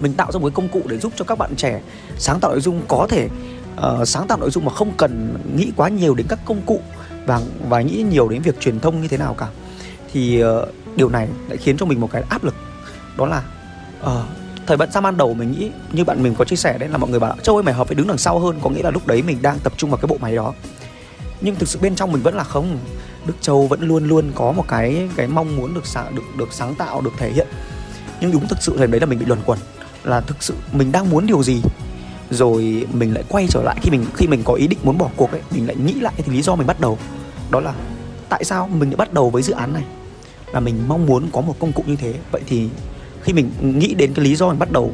Mình 0.00 0.12
tạo 0.12 0.32
ra 0.32 0.40
một 0.40 0.46
cái 0.46 0.54
công 0.54 0.68
cụ 0.68 0.82
để 0.88 0.98
giúp 0.98 1.12
cho 1.16 1.24
các 1.24 1.38
bạn 1.38 1.56
trẻ 1.56 1.80
sáng 2.18 2.40
tạo 2.40 2.50
nội 2.50 2.60
dung 2.60 2.82
có 2.88 3.06
thể 3.10 3.28
uh, 3.76 4.08
sáng 4.08 4.26
tạo 4.26 4.38
nội 4.38 4.50
dung 4.50 4.64
mà 4.64 4.72
không 4.72 4.92
cần 4.96 5.38
nghĩ 5.56 5.72
quá 5.76 5.88
nhiều 5.88 6.14
đến 6.14 6.26
các 6.28 6.38
công 6.44 6.62
cụ 6.66 6.80
và 7.26 7.40
và 7.68 7.80
nghĩ 7.80 8.02
nhiều 8.02 8.28
đến 8.28 8.42
việc 8.42 8.60
truyền 8.60 8.80
thông 8.80 9.02
như 9.02 9.08
thế 9.08 9.16
nào 9.16 9.34
cả. 9.34 9.46
Thì 10.12 10.44
uh, 10.44 10.68
điều 10.96 11.08
này 11.08 11.28
lại 11.48 11.56
khiến 11.56 11.76
cho 11.76 11.86
mình 11.86 12.00
một 12.00 12.10
cái 12.12 12.24
áp 12.28 12.44
lực 12.44 12.54
đó 13.16 13.26
là 13.26 13.42
uh, 14.02 14.43
thời 14.66 14.76
bận 14.76 14.90
ra 14.90 15.00
ban 15.00 15.16
đầu 15.16 15.34
mình 15.34 15.52
nghĩ 15.52 15.70
như 15.92 16.04
bạn 16.04 16.22
mình 16.22 16.34
có 16.34 16.44
chia 16.44 16.56
sẻ 16.56 16.78
đấy 16.78 16.88
là 16.88 16.98
mọi 16.98 17.10
người 17.10 17.20
bảo 17.20 17.36
châu 17.42 17.56
ơi, 17.56 17.62
mày 17.62 17.74
hợp 17.74 17.86
phải 17.86 17.94
đứng 17.94 18.06
đằng 18.06 18.18
sau 18.18 18.38
hơn. 18.38 18.58
Có 18.62 18.70
nghĩa 18.70 18.82
là 18.82 18.90
lúc 18.90 19.06
đấy 19.06 19.22
mình 19.22 19.38
đang 19.42 19.58
tập 19.58 19.72
trung 19.76 19.90
vào 19.90 19.96
cái 19.96 20.06
bộ 20.06 20.16
máy 20.20 20.36
đó. 20.36 20.54
Nhưng 21.40 21.54
thực 21.54 21.68
sự 21.68 21.78
bên 21.82 21.94
trong 21.94 22.12
mình 22.12 22.22
vẫn 22.22 22.34
là 22.34 22.44
không. 22.44 22.78
Đức 23.26 23.34
châu 23.40 23.66
vẫn 23.66 23.82
luôn 23.82 24.08
luôn 24.08 24.32
có 24.34 24.52
một 24.52 24.64
cái 24.68 25.08
cái 25.16 25.26
mong 25.26 25.56
muốn 25.56 25.74
được 25.74 25.86
sáng, 25.86 26.14
được 26.14 26.22
được 26.38 26.52
sáng 26.52 26.74
tạo, 26.74 27.00
được 27.00 27.12
thể 27.18 27.30
hiện. 27.30 27.46
Nhưng 28.20 28.32
đúng 28.32 28.48
thực 28.48 28.62
sự 28.62 28.74
thì 28.78 28.86
đấy 28.86 29.00
là 29.00 29.06
mình 29.06 29.18
bị 29.18 29.26
luẩn 29.26 29.40
quẩn. 29.46 29.58
Là 30.04 30.20
thực 30.20 30.42
sự 30.42 30.54
mình 30.72 30.92
đang 30.92 31.10
muốn 31.10 31.26
điều 31.26 31.42
gì, 31.42 31.62
rồi 32.30 32.86
mình 32.92 33.14
lại 33.14 33.24
quay 33.28 33.46
trở 33.50 33.62
lại 33.62 33.76
khi 33.82 33.90
mình 33.90 34.04
khi 34.14 34.26
mình 34.26 34.42
có 34.44 34.54
ý 34.54 34.66
định 34.66 34.78
muốn 34.82 34.98
bỏ 34.98 35.10
cuộc 35.16 35.30
ấy, 35.30 35.40
mình 35.50 35.66
lại 35.66 35.76
nghĩ 35.76 35.94
lại 35.94 36.12
thì 36.16 36.32
lý 36.32 36.42
do 36.42 36.54
mình 36.54 36.66
bắt 36.66 36.80
đầu. 36.80 36.98
Đó 37.50 37.60
là 37.60 37.74
tại 38.28 38.44
sao 38.44 38.68
mình 38.68 38.88
lại 38.88 38.96
bắt 38.96 39.12
đầu 39.12 39.30
với 39.30 39.42
dự 39.42 39.52
án 39.52 39.72
này? 39.72 39.84
Là 40.52 40.60
mình 40.60 40.88
mong 40.88 41.06
muốn 41.06 41.28
có 41.32 41.40
một 41.40 41.56
công 41.58 41.72
cụ 41.72 41.82
như 41.86 41.96
thế. 41.96 42.14
Vậy 42.32 42.42
thì 42.46 42.68
khi 43.24 43.32
mình 43.32 43.50
nghĩ 43.60 43.94
đến 43.94 44.14
cái 44.14 44.24
lý 44.24 44.36
do 44.36 44.48
mình 44.48 44.58
bắt 44.58 44.72
đầu 44.72 44.92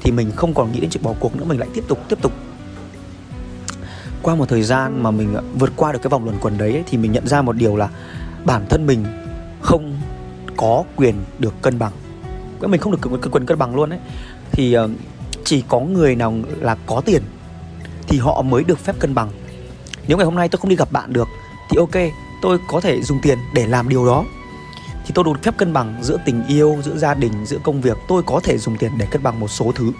thì 0.00 0.10
mình 0.12 0.30
không 0.36 0.54
còn 0.54 0.72
nghĩ 0.72 0.80
đến 0.80 0.90
chuyện 0.90 1.02
bỏ 1.02 1.14
cuộc 1.20 1.36
nữa 1.36 1.44
mình 1.44 1.58
lại 1.58 1.68
tiếp 1.74 1.84
tục 1.88 1.98
tiếp 2.08 2.18
tục. 2.22 2.32
Qua 4.22 4.34
một 4.34 4.48
thời 4.48 4.62
gian 4.62 5.02
mà 5.02 5.10
mình 5.10 5.34
à, 5.34 5.42
vượt 5.54 5.72
qua 5.76 5.92
được 5.92 5.98
cái 6.02 6.08
vòng 6.08 6.24
luẩn 6.24 6.36
quẩn 6.40 6.58
đấy 6.58 6.72
ấy, 6.72 6.84
thì 6.86 6.98
mình 6.98 7.12
nhận 7.12 7.26
ra 7.26 7.42
một 7.42 7.52
điều 7.52 7.76
là 7.76 7.88
bản 8.44 8.66
thân 8.68 8.86
mình 8.86 9.04
không 9.60 10.00
có 10.56 10.84
quyền 10.96 11.14
được 11.38 11.62
cân 11.62 11.78
bằng. 11.78 11.92
Mình 12.60 12.80
không 12.80 12.92
được 12.92 13.30
quyền, 13.32 13.46
cân 13.46 13.58
bằng 13.58 13.74
luôn 13.74 13.90
ấy. 13.90 13.98
Thì 14.52 14.72
ờ, 14.72 14.88
chỉ 15.44 15.62
có 15.68 15.80
người 15.80 16.16
nào 16.16 16.34
là 16.60 16.76
có 16.86 17.00
tiền 17.04 17.22
thì 18.08 18.18
họ 18.18 18.42
mới 18.42 18.64
được 18.64 18.78
phép 18.78 18.96
cân 18.98 19.14
bằng. 19.14 19.28
Nếu 20.08 20.16
ngày 20.16 20.24
hôm 20.24 20.34
nay 20.34 20.48
tôi 20.48 20.58
không 20.58 20.68
đi 20.68 20.76
gặp 20.76 20.92
bạn 20.92 21.12
được 21.12 21.28
thì 21.70 21.76
ok 21.78 22.12
tôi 22.42 22.58
có 22.68 22.80
thể 22.80 23.02
dùng 23.02 23.18
tiền 23.22 23.38
để 23.54 23.66
làm 23.66 23.88
điều 23.88 24.06
đó 24.06 24.24
thì 25.12 25.14
tôi 25.14 25.24
được 25.24 25.42
phép 25.42 25.56
cân 25.56 25.72
bằng 25.72 25.94
giữa 26.02 26.16
tình 26.24 26.42
yêu, 26.48 26.76
giữa 26.84 26.96
gia 26.96 27.14
đình, 27.14 27.46
giữa 27.46 27.58
công 27.64 27.80
việc, 27.80 27.96
tôi 28.08 28.22
có 28.26 28.40
thể 28.44 28.58
dùng 28.58 28.76
tiền 28.76 28.92
để 28.98 29.06
cân 29.10 29.22
bằng 29.22 29.40
một 29.40 29.48
số 29.48 29.72
thứ. 29.74 29.92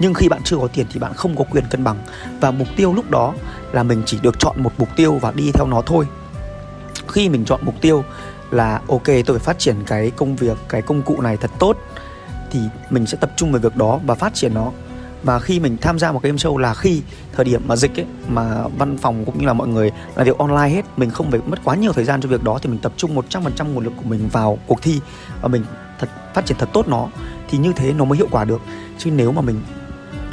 Nhưng 0.00 0.14
khi 0.14 0.28
bạn 0.28 0.42
chưa 0.44 0.56
có 0.56 0.68
tiền 0.72 0.86
thì 0.92 1.00
bạn 1.00 1.14
không 1.14 1.36
có 1.36 1.44
quyền 1.50 1.64
cân 1.70 1.84
bằng. 1.84 1.98
Và 2.40 2.50
mục 2.50 2.68
tiêu 2.76 2.94
lúc 2.94 3.10
đó 3.10 3.34
là 3.72 3.82
mình 3.82 4.02
chỉ 4.06 4.18
được 4.22 4.38
chọn 4.38 4.62
một 4.62 4.72
mục 4.78 4.88
tiêu 4.96 5.14
và 5.14 5.32
đi 5.32 5.52
theo 5.54 5.66
nó 5.66 5.82
thôi. 5.86 6.06
Khi 7.08 7.28
mình 7.28 7.44
chọn 7.44 7.60
mục 7.62 7.74
tiêu 7.80 8.04
là, 8.50 8.80
ok, 8.88 9.06
tôi 9.06 9.38
phải 9.38 9.38
phát 9.38 9.58
triển 9.58 9.76
cái 9.86 10.10
công 10.10 10.36
việc, 10.36 10.58
cái 10.68 10.82
công 10.82 11.02
cụ 11.02 11.20
này 11.20 11.36
thật 11.36 11.50
tốt, 11.58 11.76
thì 12.50 12.60
mình 12.90 13.06
sẽ 13.06 13.18
tập 13.20 13.30
trung 13.36 13.52
vào 13.52 13.60
việc 13.60 13.76
đó 13.76 14.00
và 14.06 14.14
phát 14.14 14.34
triển 14.34 14.54
nó 14.54 14.72
và 15.22 15.38
khi 15.38 15.60
mình 15.60 15.76
tham 15.80 15.98
gia 15.98 16.12
một 16.12 16.20
cái 16.22 16.30
game 16.30 16.38
show 16.38 16.56
là 16.56 16.74
khi 16.74 17.02
thời 17.32 17.44
điểm 17.44 17.62
mà 17.66 17.76
dịch 17.76 18.00
ấy, 18.00 18.06
mà 18.28 18.62
văn 18.78 18.98
phòng 18.98 19.24
cũng 19.24 19.38
như 19.38 19.46
là 19.46 19.52
mọi 19.52 19.68
người 19.68 19.90
làm 20.16 20.26
việc 20.26 20.38
online 20.38 20.68
hết, 20.68 20.84
mình 20.96 21.10
không 21.10 21.30
phải 21.30 21.40
mất 21.46 21.58
quá 21.64 21.74
nhiều 21.74 21.92
thời 21.92 22.04
gian 22.04 22.20
cho 22.20 22.28
việc 22.28 22.42
đó 22.42 22.58
thì 22.62 22.70
mình 22.70 22.78
tập 22.78 22.92
trung 22.96 23.16
100% 23.30 23.72
nguồn 23.72 23.84
lực 23.84 23.92
của 23.96 24.08
mình 24.08 24.28
vào 24.32 24.58
cuộc 24.66 24.82
thi 24.82 25.00
và 25.42 25.48
mình 25.48 25.64
thật, 25.98 26.08
phát 26.34 26.46
triển 26.46 26.56
thật 26.58 26.68
tốt 26.72 26.88
nó, 26.88 27.08
thì 27.48 27.58
như 27.58 27.72
thế 27.76 27.92
nó 27.92 28.04
mới 28.04 28.18
hiệu 28.18 28.28
quả 28.30 28.44
được. 28.44 28.60
Chứ 28.98 29.10
nếu 29.10 29.32
mà 29.32 29.40
mình 29.40 29.60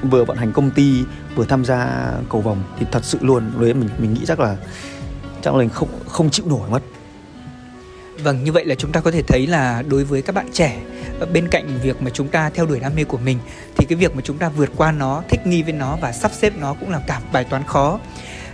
vừa 0.02 0.26
vận 0.26 0.38
hành 0.38 0.52
công 0.52 0.72
ty, 0.72 1.04
vừa 1.36 1.46
tham 1.46 1.66
gia 1.66 2.12
cầu 2.30 2.42
vòng 2.42 2.64
thì 2.80 2.86
thật 2.92 3.06
sự 3.06 3.18
luôn 3.22 3.52
đấy 3.60 3.74
mình 3.74 3.90
mình 3.98 4.14
nghĩ 4.14 4.22
chắc 4.28 4.40
là 4.40 4.58
chắc 5.42 5.54
là 5.54 5.60
mình 5.60 5.70
không 5.70 5.90
không 6.08 6.30
chịu 6.30 6.46
nổi 6.50 6.70
mất. 6.70 6.82
Vâng, 8.26 8.44
như 8.44 8.52
vậy 8.52 8.66
là 8.66 8.76
chúng 8.76 8.92
ta 8.92 9.02
có 9.02 9.12
thể 9.12 9.22
thấy 9.22 9.48
là 9.48 9.84
đối 9.88 10.04
với 10.04 10.22
các 10.22 10.36
bạn 10.36 10.48
trẻ 10.54 10.78
ờ, 11.20 11.26
bên 11.26 11.48
cạnh 11.48 11.80
việc 11.84 12.02
mà 12.02 12.10
chúng 12.14 12.28
ta 12.28 12.50
theo 12.50 12.66
đuổi 12.66 12.80
đam 12.80 12.96
mê 12.96 13.04
của 13.04 13.18
mình 13.18 13.38
thì 13.78 13.86
cái 13.86 13.96
việc 13.96 14.16
mà 14.16 14.22
chúng 14.22 14.38
ta 14.38 14.50
vượt 14.50 14.70
qua 14.78 14.92
nó, 14.92 15.24
thích 15.30 15.48
nghi 15.48 15.64
với 15.64 15.74
nó 15.74 15.98
và 16.02 16.12
sắp 16.12 16.32
xếp 16.34 16.54
nó 16.60 16.74
cũng 16.74 16.90
là 16.90 17.02
cả 17.08 17.22
bài 17.34 17.44
toán 17.44 17.64
khó. 17.64 18.00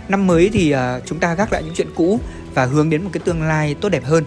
Năm 0.08 0.26
mới 0.26 0.50
thì 0.52 0.74
uh, 0.74 1.02
chúng 1.06 1.18
ta 1.18 1.34
gác 1.34 1.52
lại 1.52 1.62
những 1.62 1.74
chuyện 1.74 1.88
cũ 1.94 2.20
và 2.54 2.64
hướng 2.64 2.90
đến 2.90 3.02
một 3.02 3.10
cái 3.12 3.20
tương 3.24 3.42
lai 3.42 3.74
tốt 3.80 3.88
đẹp 3.88 4.04
hơn. 4.04 4.24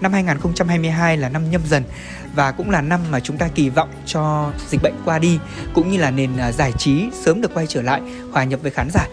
Năm 0.00 0.12
2022 0.12 1.16
là 1.16 1.28
năm 1.28 1.50
nhâm 1.50 1.60
dần 1.66 1.82
và 2.34 2.52
cũng 2.52 2.70
là 2.70 2.80
năm 2.80 3.00
mà 3.10 3.20
chúng 3.20 3.36
ta 3.36 3.48
kỳ 3.54 3.68
vọng 3.68 3.88
cho 4.06 4.52
dịch 4.68 4.82
bệnh 4.82 4.94
qua 5.04 5.18
đi 5.18 5.38
cũng 5.74 5.90
như 5.90 5.98
là 5.98 6.10
nền 6.10 6.30
uh, 6.48 6.54
giải 6.54 6.72
trí 6.78 7.04
sớm 7.24 7.40
được 7.40 7.54
quay 7.54 7.66
trở 7.66 7.82
lại 7.82 8.00
hòa 8.32 8.44
nhập 8.44 8.60
với 8.62 8.70
khán 8.70 8.88
giả. 8.90 9.08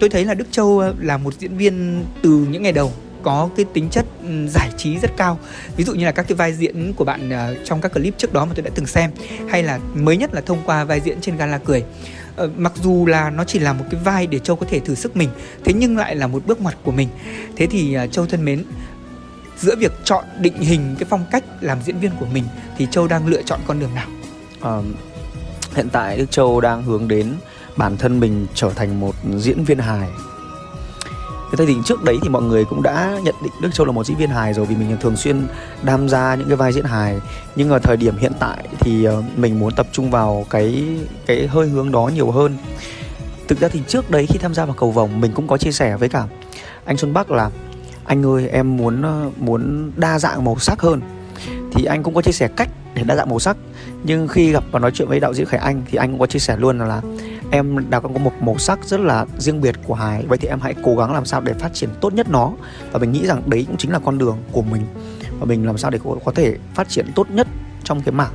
Tôi 0.00 0.10
thấy 0.10 0.24
là 0.24 0.34
Đức 0.34 0.46
Châu 0.50 0.82
là 0.98 1.16
một 1.16 1.34
diễn 1.38 1.56
viên 1.56 2.04
từ 2.22 2.46
những 2.50 2.62
ngày 2.62 2.72
đầu 2.72 2.92
có 3.26 3.48
cái 3.56 3.66
tính 3.72 3.88
chất 3.90 4.06
ừ, 4.22 4.48
giải 4.48 4.70
trí 4.76 4.98
rất 4.98 5.10
cao. 5.16 5.38
Ví 5.76 5.84
dụ 5.84 5.94
như 5.94 6.04
là 6.04 6.12
các 6.12 6.28
cái 6.28 6.36
vai 6.36 6.52
diễn 6.52 6.92
của 6.92 7.04
bạn 7.04 7.30
ờ, 7.30 7.54
trong 7.64 7.80
các 7.80 7.92
clip 7.92 8.18
trước 8.18 8.32
đó 8.32 8.44
mà 8.44 8.52
tôi 8.54 8.62
đã 8.62 8.70
từng 8.74 8.86
xem 8.86 9.10
hay 9.48 9.62
là 9.62 9.78
mới 9.94 10.16
nhất 10.16 10.34
là 10.34 10.40
thông 10.40 10.58
qua 10.66 10.84
vai 10.84 11.00
diễn 11.00 11.20
trên 11.20 11.36
gala 11.36 11.58
cười. 11.58 11.84
Ờ, 12.36 12.50
mặc 12.56 12.72
dù 12.82 13.06
là 13.06 13.30
nó 13.30 13.44
chỉ 13.44 13.58
là 13.58 13.72
một 13.72 13.84
cái 13.90 14.00
vai 14.04 14.26
để 14.26 14.38
châu 14.38 14.56
có 14.56 14.66
thể 14.70 14.80
thử 14.80 14.94
sức 14.94 15.16
mình 15.16 15.28
thế 15.64 15.72
nhưng 15.72 15.96
lại 15.96 16.16
là 16.16 16.26
một 16.26 16.46
bước 16.46 16.60
ngoặt 16.60 16.76
của 16.82 16.92
mình. 16.92 17.08
Thế 17.56 17.66
thì 17.66 17.96
uh, 18.04 18.12
châu 18.12 18.26
thân 18.26 18.44
mến 18.44 18.64
giữa 19.58 19.76
việc 19.76 19.92
chọn 20.04 20.24
định 20.40 20.58
hình 20.58 20.96
cái 20.98 21.06
phong 21.10 21.24
cách 21.30 21.44
làm 21.60 21.78
diễn 21.84 21.98
viên 21.98 22.10
của 22.20 22.26
mình 22.26 22.44
thì 22.78 22.86
châu 22.90 23.08
đang 23.08 23.26
lựa 23.26 23.42
chọn 23.42 23.60
con 23.66 23.80
đường 23.80 23.94
nào? 23.94 24.08
À, 24.60 24.76
hiện 25.74 25.88
tại 25.88 26.18
đức 26.18 26.30
châu 26.30 26.60
đang 26.60 26.82
hướng 26.82 27.08
đến 27.08 27.32
bản 27.76 27.96
thân 27.96 28.20
mình 28.20 28.46
trở 28.54 28.70
thành 28.70 29.00
một 29.00 29.14
diễn 29.36 29.64
viên 29.64 29.78
hài 29.78 30.08
thế 31.52 31.66
thì 31.66 31.76
trước 31.84 32.04
đấy 32.04 32.18
thì 32.22 32.28
mọi 32.28 32.42
người 32.42 32.64
cũng 32.64 32.82
đã 32.82 33.18
nhận 33.22 33.34
định 33.42 33.52
Đức 33.60 33.68
Châu 33.72 33.86
là 33.86 33.92
một 33.92 34.06
diễn 34.06 34.16
viên 34.16 34.30
hài 34.30 34.54
rồi 34.54 34.66
vì 34.66 34.76
mình 34.76 34.96
thường 35.00 35.16
xuyên 35.16 35.46
tham 35.86 36.08
gia 36.08 36.34
những 36.34 36.48
cái 36.48 36.56
vai 36.56 36.72
diễn 36.72 36.84
hài. 36.84 37.20
Nhưng 37.56 37.70
ở 37.70 37.78
thời 37.78 37.96
điểm 37.96 38.16
hiện 38.16 38.32
tại 38.40 38.68
thì 38.80 39.04
ờ, 39.04 39.22
mình 39.36 39.58
muốn 39.58 39.74
tập 39.74 39.86
trung 39.92 40.10
vào 40.10 40.46
cái 40.50 40.84
cái 41.26 41.46
hơi 41.46 41.68
hướng 41.68 41.92
đó 41.92 42.10
nhiều 42.14 42.30
hơn. 42.30 42.56
Thực 43.48 43.60
ra 43.60 43.68
thì 43.68 43.80
trước 43.88 44.10
đấy 44.10 44.26
khi 44.26 44.38
tham 44.38 44.54
gia 44.54 44.64
vào 44.64 44.74
cầu 44.74 44.90
vồng 44.90 45.20
mình 45.20 45.32
cũng 45.34 45.46
có 45.48 45.58
chia 45.58 45.72
sẻ 45.72 45.96
với 45.96 46.08
cả 46.08 46.26
anh 46.84 46.96
Xuân 46.96 47.12
Bắc 47.12 47.30
là 47.30 47.50
anh 48.04 48.26
ơi 48.26 48.48
em 48.48 48.76
muốn 48.76 49.02
ờ, 49.02 49.30
muốn 49.36 49.92
đa 49.96 50.18
dạng 50.18 50.44
màu 50.44 50.58
sắc 50.58 50.80
hơn. 50.80 51.00
Thì 51.72 51.84
anh 51.84 52.02
cũng 52.02 52.14
có 52.14 52.22
chia 52.22 52.32
sẻ 52.32 52.48
cách 52.56 52.68
để 52.94 53.02
đa 53.02 53.16
dạng 53.16 53.30
màu 53.30 53.38
sắc. 53.38 53.56
Nhưng 54.04 54.28
khi 54.28 54.52
gặp 54.52 54.64
và 54.70 54.78
nói 54.78 54.90
chuyện 54.94 55.08
với 55.08 55.20
đạo 55.20 55.34
diễn 55.34 55.46
Khải 55.46 55.60
Anh 55.60 55.82
thì 55.90 55.98
anh 55.98 56.10
cũng 56.10 56.20
có 56.20 56.26
chia 56.26 56.38
sẻ 56.38 56.56
luôn 56.56 56.78
là, 56.78 56.86
là 56.86 57.00
em 57.50 57.90
đã 57.90 58.00
có 58.00 58.08
một 58.08 58.32
màu 58.40 58.58
sắc 58.58 58.84
rất 58.84 59.00
là 59.00 59.26
riêng 59.38 59.60
biệt 59.60 59.74
của 59.86 59.94
hài 59.94 60.26
vậy 60.26 60.38
thì 60.38 60.48
em 60.48 60.60
hãy 60.60 60.74
cố 60.82 60.96
gắng 60.96 61.12
làm 61.12 61.24
sao 61.24 61.40
để 61.40 61.52
phát 61.52 61.74
triển 61.74 61.90
tốt 62.00 62.14
nhất 62.14 62.30
nó. 62.30 62.52
Và 62.92 62.98
mình 62.98 63.12
nghĩ 63.12 63.26
rằng 63.26 63.42
đấy 63.46 63.64
cũng 63.68 63.76
chính 63.76 63.92
là 63.92 63.98
con 63.98 64.18
đường 64.18 64.38
của 64.52 64.62
mình. 64.62 64.82
Và 65.38 65.46
mình 65.46 65.66
làm 65.66 65.78
sao 65.78 65.90
để 65.90 65.98
có, 66.24 66.32
thể 66.32 66.56
phát 66.74 66.88
triển 66.88 67.06
tốt 67.14 67.30
nhất 67.30 67.46
trong 67.84 68.02
cái 68.02 68.12
mảng 68.12 68.32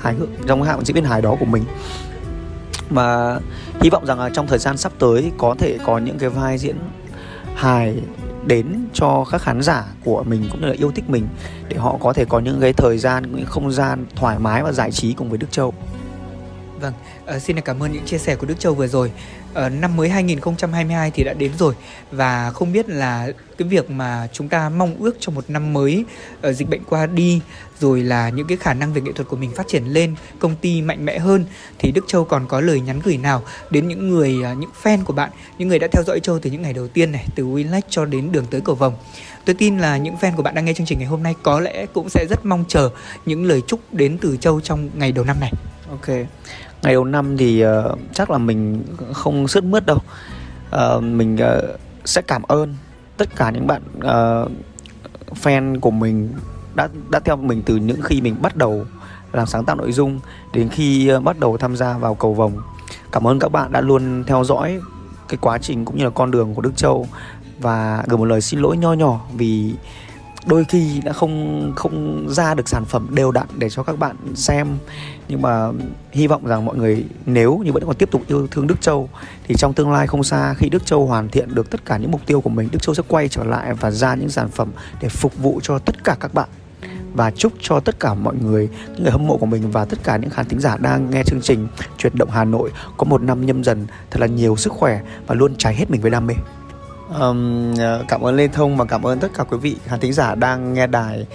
hài 0.00 0.14
hước 0.14 0.28
trong 0.46 0.62
hạng 0.62 0.84
diễn 0.84 0.94
viên 0.94 1.04
hài 1.04 1.22
đó 1.22 1.36
của 1.40 1.46
mình. 1.46 1.64
Và 2.90 3.40
hy 3.80 3.90
vọng 3.90 4.06
rằng 4.06 4.20
là 4.20 4.30
trong 4.30 4.46
thời 4.46 4.58
gian 4.58 4.76
sắp 4.76 4.92
tới 4.98 5.32
có 5.38 5.54
thể 5.58 5.78
có 5.86 5.98
những 5.98 6.18
cái 6.18 6.28
vai 6.28 6.58
diễn 6.58 6.76
hài 7.54 8.02
đến 8.46 8.86
cho 8.92 9.24
các 9.30 9.42
khán 9.42 9.62
giả 9.62 9.84
của 10.04 10.22
mình 10.22 10.48
cũng 10.50 10.60
như 10.60 10.66
là 10.66 10.74
yêu 10.78 10.92
thích 10.94 11.10
mình 11.10 11.28
để 11.68 11.76
họ 11.76 11.96
có 12.00 12.12
thể 12.12 12.24
có 12.24 12.40
những 12.40 12.60
cái 12.60 12.72
thời 12.72 12.98
gian 12.98 13.36
những 13.36 13.46
không 13.46 13.72
gian 13.72 14.06
thoải 14.16 14.38
mái 14.38 14.62
và 14.62 14.72
giải 14.72 14.92
trí 14.92 15.12
cùng 15.12 15.28
với 15.28 15.38
Đức 15.38 15.50
Châu. 15.50 15.74
Vâng, 16.82 16.92
uh, 17.36 17.42
xin 17.42 17.60
cảm 17.60 17.82
ơn 17.82 17.92
những 17.92 18.04
chia 18.04 18.18
sẻ 18.18 18.36
của 18.36 18.46
Đức 18.46 18.60
Châu 18.60 18.74
vừa 18.74 18.86
rồi. 18.86 19.12
Uh, 19.50 19.72
năm 19.72 19.96
mới 19.96 20.08
2022 20.08 21.10
thì 21.10 21.24
đã 21.24 21.32
đến 21.32 21.52
rồi 21.58 21.74
và 22.10 22.50
không 22.50 22.72
biết 22.72 22.88
là 22.88 23.28
cái 23.58 23.68
việc 23.68 23.90
mà 23.90 24.28
chúng 24.32 24.48
ta 24.48 24.68
mong 24.68 24.96
ước 24.98 25.16
cho 25.20 25.32
một 25.32 25.50
năm 25.50 25.72
mới 25.72 26.04
uh, 26.48 26.56
dịch 26.56 26.68
bệnh 26.68 26.84
qua 26.84 27.06
đi 27.06 27.40
rồi 27.80 28.02
là 28.02 28.28
những 28.28 28.46
cái 28.46 28.56
khả 28.56 28.74
năng 28.74 28.92
về 28.92 29.00
nghệ 29.00 29.12
thuật 29.12 29.28
của 29.28 29.36
mình 29.36 29.50
phát 29.54 29.68
triển 29.68 29.84
lên, 29.84 30.14
công 30.38 30.56
ty 30.56 30.82
mạnh 30.82 31.04
mẽ 31.04 31.18
hơn 31.18 31.44
thì 31.78 31.92
Đức 31.92 32.04
Châu 32.06 32.24
còn 32.24 32.46
có 32.48 32.60
lời 32.60 32.80
nhắn 32.80 33.00
gửi 33.04 33.16
nào 33.16 33.42
đến 33.70 33.88
những 33.88 34.10
người 34.10 34.36
uh, 34.52 34.58
những 34.58 34.70
fan 34.82 35.04
của 35.04 35.12
bạn, 35.12 35.30
những 35.58 35.68
người 35.68 35.78
đã 35.78 35.88
theo 35.92 36.02
dõi 36.02 36.20
Châu 36.20 36.38
từ 36.38 36.50
những 36.50 36.62
ngày 36.62 36.72
đầu 36.72 36.88
tiên 36.88 37.12
này, 37.12 37.26
từ 37.34 37.46
Winlex 37.46 37.82
cho 37.88 38.04
đến 38.04 38.32
đường 38.32 38.46
tới 38.50 38.60
cầu 38.60 38.74
vồng. 38.74 38.94
Tôi 39.44 39.54
tin 39.54 39.78
là 39.78 39.96
những 39.96 40.16
fan 40.20 40.36
của 40.36 40.42
bạn 40.42 40.54
đang 40.54 40.64
nghe 40.64 40.74
chương 40.74 40.86
trình 40.86 40.98
ngày 40.98 41.08
hôm 41.08 41.22
nay 41.22 41.34
có 41.42 41.60
lẽ 41.60 41.86
cũng 41.92 42.08
sẽ 42.08 42.26
rất 42.30 42.44
mong 42.44 42.64
chờ 42.68 42.90
những 43.26 43.44
lời 43.44 43.62
chúc 43.66 43.80
đến 43.92 44.18
từ 44.20 44.36
Châu 44.36 44.60
trong 44.60 44.90
ngày 44.94 45.12
đầu 45.12 45.24
năm 45.24 45.40
này. 45.40 45.52
Ok 45.90 46.08
ngày 46.82 46.92
đầu 46.92 47.04
năm 47.04 47.36
thì 47.36 47.64
uh, 47.66 47.98
chắc 48.14 48.30
là 48.30 48.38
mình 48.38 48.82
không 49.12 49.48
sướt 49.48 49.64
mướt 49.64 49.86
đâu. 49.86 49.98
Uh, 50.76 51.02
mình 51.02 51.34
uh, 51.34 51.80
sẽ 52.04 52.22
cảm 52.22 52.42
ơn 52.42 52.74
tất 53.16 53.36
cả 53.36 53.50
những 53.50 53.66
bạn 53.66 53.82
uh, 53.96 54.50
fan 55.42 55.80
của 55.80 55.90
mình 55.90 56.28
đã 56.74 56.88
đã 57.10 57.20
theo 57.20 57.36
mình 57.36 57.62
từ 57.66 57.76
những 57.76 58.02
khi 58.02 58.20
mình 58.20 58.36
bắt 58.42 58.56
đầu 58.56 58.84
làm 59.32 59.46
sáng 59.46 59.64
tạo 59.64 59.76
nội 59.76 59.92
dung 59.92 60.20
đến 60.52 60.68
khi 60.68 61.12
uh, 61.14 61.22
bắt 61.22 61.38
đầu 61.40 61.56
tham 61.56 61.76
gia 61.76 61.98
vào 61.98 62.14
cầu 62.14 62.34
vồng. 62.34 62.52
Cảm 63.12 63.26
ơn 63.26 63.38
các 63.38 63.52
bạn 63.52 63.72
đã 63.72 63.80
luôn 63.80 64.24
theo 64.26 64.44
dõi 64.44 64.80
cái 65.28 65.38
quá 65.40 65.58
trình 65.58 65.84
cũng 65.84 65.96
như 65.96 66.04
là 66.04 66.10
con 66.10 66.30
đường 66.30 66.54
của 66.54 66.62
Đức 66.62 66.76
Châu 66.76 67.06
và 67.58 68.04
gửi 68.06 68.18
một 68.18 68.24
lời 68.24 68.40
xin 68.40 68.60
lỗi 68.60 68.76
nho 68.76 68.92
nhỏ 68.92 69.20
vì 69.34 69.74
đôi 70.46 70.64
khi 70.64 71.00
đã 71.04 71.12
không 71.12 71.72
không 71.76 72.26
ra 72.28 72.54
được 72.54 72.68
sản 72.68 72.84
phẩm 72.84 73.06
đều 73.10 73.32
đặn 73.32 73.46
để 73.56 73.70
cho 73.70 73.82
các 73.82 73.98
bạn 73.98 74.16
xem. 74.34 74.66
Nhưng 75.28 75.42
mà 75.42 75.68
hy 76.12 76.26
vọng 76.26 76.46
rằng 76.46 76.64
mọi 76.64 76.76
người 76.76 77.04
nếu 77.26 77.60
như 77.64 77.72
vẫn 77.72 77.86
còn 77.86 77.96
tiếp 77.96 78.08
tục 78.10 78.22
yêu 78.26 78.46
thương 78.50 78.66
Đức 78.66 78.80
Châu 78.80 79.08
thì 79.48 79.54
trong 79.54 79.74
tương 79.74 79.92
lai 79.92 80.06
không 80.06 80.24
xa, 80.24 80.54
khi 80.54 80.68
Đức 80.68 80.86
Châu 80.86 81.06
hoàn 81.06 81.28
thiện 81.28 81.54
được 81.54 81.70
tất 81.70 81.84
cả 81.84 81.96
những 81.96 82.10
mục 82.10 82.20
tiêu 82.26 82.40
của 82.40 82.50
mình, 82.50 82.68
Đức 82.72 82.82
Châu 82.82 82.94
sẽ 82.94 83.02
quay 83.08 83.28
trở 83.28 83.44
lại 83.44 83.74
và 83.74 83.90
ra 83.90 84.14
những 84.14 84.28
sản 84.28 84.48
phẩm 84.48 84.68
để 85.00 85.08
phục 85.08 85.38
vụ 85.38 85.60
cho 85.62 85.78
tất 85.78 86.04
cả 86.04 86.16
các 86.20 86.34
bạn. 86.34 86.48
Và 87.14 87.30
chúc 87.30 87.52
cho 87.60 87.80
tất 87.80 88.00
cả 88.00 88.14
mọi 88.14 88.34
người, 88.34 88.68
những 88.88 89.02
người 89.02 89.12
hâm 89.12 89.26
mộ 89.26 89.36
của 89.36 89.46
mình 89.46 89.70
và 89.70 89.84
tất 89.84 89.98
cả 90.04 90.16
những 90.16 90.30
khán 90.30 90.48
thính 90.48 90.60
giả 90.60 90.76
đang 90.76 91.10
nghe 91.10 91.22
chương 91.26 91.40
trình 91.40 91.68
chuyển 91.98 92.12
động 92.18 92.30
Hà 92.30 92.44
Nội 92.44 92.70
có 92.96 93.04
một 93.04 93.22
năm 93.22 93.46
nhâm 93.46 93.64
dần, 93.64 93.86
thật 94.10 94.20
là 94.20 94.26
nhiều 94.26 94.56
sức 94.56 94.72
khỏe 94.72 95.00
và 95.26 95.34
luôn 95.34 95.54
cháy 95.58 95.74
hết 95.74 95.90
mình 95.90 96.00
với 96.00 96.10
đam 96.10 96.26
mê 96.26 96.34
um, 97.20 97.74
cảm 98.08 98.20
ơn 98.20 98.36
Lê 98.36 98.48
Thông 98.48 98.76
và 98.76 98.84
cảm 98.84 99.02
ơn 99.06 99.18
tất 99.18 99.28
cả 99.34 99.44
quý 99.44 99.56
vị 99.56 99.76
khán 99.84 100.00
thính 100.00 100.12
giả 100.12 100.34
đang 100.34 100.74
nghe 100.74 100.86
đài. 100.86 101.26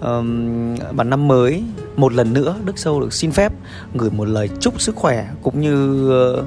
Um, 0.00 0.76
bản 0.92 1.10
năm 1.10 1.28
mới 1.28 1.64
một 1.96 2.12
lần 2.12 2.32
nữa 2.32 2.56
Đức 2.64 2.78
Sâu 2.78 3.00
được 3.00 3.12
xin 3.12 3.32
phép 3.32 3.52
gửi 3.94 4.10
một 4.10 4.24
lời 4.24 4.50
chúc 4.60 4.80
sức 4.80 4.96
khỏe 4.96 5.28
cũng 5.42 5.60
như 5.60 6.08
uh, 6.08 6.44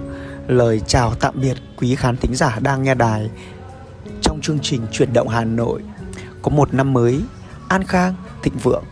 lời 0.48 0.82
chào 0.88 1.14
tạm 1.20 1.34
biệt 1.42 1.58
quý 1.78 1.96
khán 1.96 2.18
thính 2.18 2.36
giả 2.36 2.60
đang 2.62 2.84
nghe 2.84 2.96
đài 2.96 3.30
trong 4.22 4.42
chương 4.42 4.60
trình 4.60 4.82
chuyển 4.92 5.14
động 5.14 5.28
Hà 5.28 5.46
Nội. 5.46 5.82
Có 6.42 6.50
một 6.50 6.74
năm 6.74 6.94
mới 6.94 7.22
an 7.68 7.84
khang 7.84 8.14
thịnh 8.44 8.58
vượng. 8.58 8.84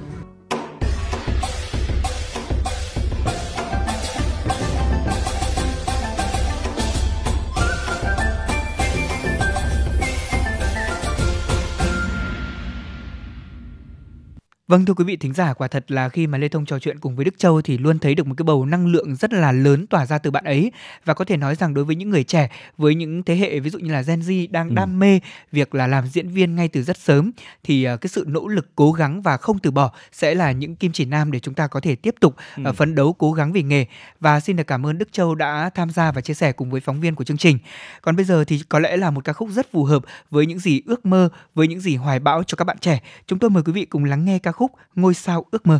Vâng 14.72 14.86
thưa 14.86 14.93
quý 14.93 15.03
vị 15.03 15.15
thính 15.17 15.34
giả, 15.34 15.53
quả 15.53 15.67
thật 15.67 15.91
là 15.91 16.09
khi 16.09 16.28
mà 16.28 16.38
Lê 16.38 16.47
Thông 16.47 16.65
trò 16.65 16.80
chuyện 16.80 16.99
cùng 16.99 17.15
với 17.15 17.26
Đức 17.26 17.38
Châu 17.38 17.61
thì 17.61 17.78
luôn 17.78 17.99
thấy 17.99 18.15
được 18.15 18.28
một 18.28 18.34
cái 18.38 18.43
bầu 18.43 18.65
năng 18.65 18.88
lượng 18.88 19.15
rất 19.15 19.34
là 19.34 19.51
lớn 19.51 19.88
tỏa 19.88 20.05
ra 20.05 20.17
từ 20.17 20.32
bạn 20.32 20.43
ấy 20.43 20.72
và 21.05 21.13
có 21.13 21.26
thể 21.26 21.38
nói 21.38 21.55
rằng 21.55 21.74
đối 21.74 21.86
với 21.86 21.95
những 21.95 22.09
người 22.09 22.24
trẻ, 22.24 22.49
với 22.78 22.95
những 22.95 23.24
thế 23.24 23.36
hệ 23.36 23.59
ví 23.59 23.69
dụ 23.69 23.80
như 23.80 23.91
là 23.91 24.01
Gen 24.01 24.19
Z 24.19 24.47
đang 24.51 24.69
Ừ. 24.69 24.76
đam 24.76 24.99
mê 24.99 25.19
việc 25.51 25.76
là 25.76 25.88
làm 25.88 26.07
diễn 26.07 26.28
viên 26.30 26.55
ngay 26.55 26.67
từ 26.67 26.84
rất 26.84 26.97
sớm 26.97 27.32
thì 27.63 27.84
ờ, 27.84 27.97
cái 27.97 28.07
sự 28.09 28.26
nỗ 28.28 28.47
lực 28.47 28.69
cố 28.76 28.91
gắng 28.91 29.22
và 29.22 29.38
không 29.38 29.59
từ 29.59 29.72
bỏ 29.72 29.91
sẽ 30.11 30.36
là 30.36 30.51
những 30.51 30.76
kim 30.76 30.91
chỉ 30.91 31.05
nam 31.05 31.32
để 31.32 31.39
chúng 31.39 31.53
ta 31.53 31.67
có 31.67 31.80
thể 31.80 31.95
tiếp 31.95 32.15
tục 32.19 32.36
Ừ. 32.57 32.63
ờ, 32.65 32.74
phấn 32.74 32.95
đấu 32.95 33.13
cố 33.13 33.32
gắng 33.34 33.51
vì 33.53 33.63
nghề. 33.63 33.86
Và 34.19 34.39
xin 34.39 34.55
được 34.55 34.67
cảm 34.67 34.86
ơn 34.86 34.97
Đức 34.97 35.11
Châu 35.13 35.36
đã 35.36 35.69
tham 35.76 35.89
gia 35.89 36.11
và 36.11 36.22
chia 36.22 36.34
sẻ 36.34 36.51
cùng 36.51 36.72
với 36.72 36.82
phóng 36.82 37.01
viên 37.01 37.15
của 37.15 37.24
chương 37.24 37.38
trình. 37.38 37.57
Còn 38.01 38.15
bây 38.15 38.26
giờ 38.26 38.43
thì 38.43 38.61
có 38.69 38.80
lẽ 38.80 38.97
là 38.97 39.11
một 39.11 39.24
ca 39.24 39.34
khúc 39.34 39.49
rất 39.51 39.72
phù 39.72 39.84
hợp 39.84 40.03
với 40.30 40.45
những 40.45 40.59
gì 40.59 40.82
ước 40.86 41.05
mơ, 41.05 41.30
với 41.55 41.67
những 41.67 41.80
gì 41.80 41.95
hoài 41.95 42.19
bão 42.19 42.43
cho 42.43 42.55
các 42.55 42.65
bạn 42.65 42.78
trẻ. 42.82 42.99
Chúng 43.28 43.39
tôi 43.39 43.49
mời 43.49 43.63
quý 43.63 43.74
vị 43.74 43.86
cùng 43.86 44.03
lắng 44.05 44.26
nghe 44.26 44.39
ca 44.39 44.51
khúc 44.51 44.61
Ngôi 44.95 45.14
sao 45.14 45.45
ước 45.51 45.68
mơ. 45.68 45.80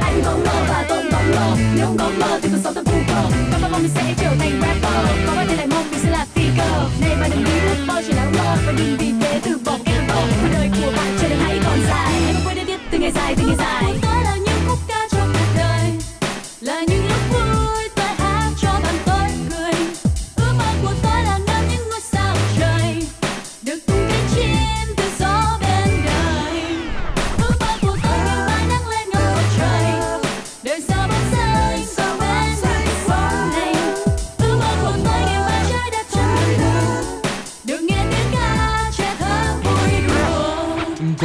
anh 0.00 0.22
có 0.24 0.36
mơ 0.36 0.64
và 0.68 0.84
tôi 0.88 1.02
cũng 1.02 1.10
mơ 1.10 1.56
nếu 1.76 1.86
có 1.98 2.10
mơ 2.18 2.40
thì 2.42 2.48
cuộc 2.52 2.58
sống 2.64 2.74
thật 2.74 2.82
phù 2.86 2.98
khờ 3.08 3.22
có 3.52 3.58
bao 3.62 3.70
mong 3.70 3.82
mình 3.82 3.90
sẽ 3.94 4.14
trở 4.18 4.28
thành 4.38 4.60
rapper 4.60 5.26
có 5.26 5.32
bao 5.36 5.44
nhiêu 5.44 5.56
lại 5.56 5.66
mong 5.66 5.90
mình 5.90 6.00
sẽ 6.02 6.10
là 6.10 6.26
phi-cơ 6.34 6.88
này 7.00 7.16
bạn 7.20 7.30
đừng 7.30 7.44
nghĩ 7.44 7.60
ước 7.60 7.84
mơ 7.86 8.02
chỉ 8.06 8.12
là 8.12 8.24
mơ 8.24 8.56
và 8.66 8.72
đừng 8.78 8.96
vì 8.98 9.12
thế 9.20 9.40
từ 9.44 9.58
bỏ 9.66 9.72
cái 9.84 9.94
đường 9.94 10.06
mơ 10.08 10.22
cuộc 10.42 10.48
đời 10.52 10.70
của 10.82 10.92
bạn 10.96 11.18
chờ 11.20 11.28
đợi 11.28 11.38
hãy 11.38 11.60
còn 11.64 11.78
dài 11.88 12.20
hãy 12.22 12.34
quên 12.44 12.56
đi 12.56 12.62
tiếp 12.66 12.80
từ 12.90 12.98
ngày 12.98 13.12
dài 13.12 13.34
từ 13.38 13.46
ngày 13.46 13.56
dài 13.58 14.09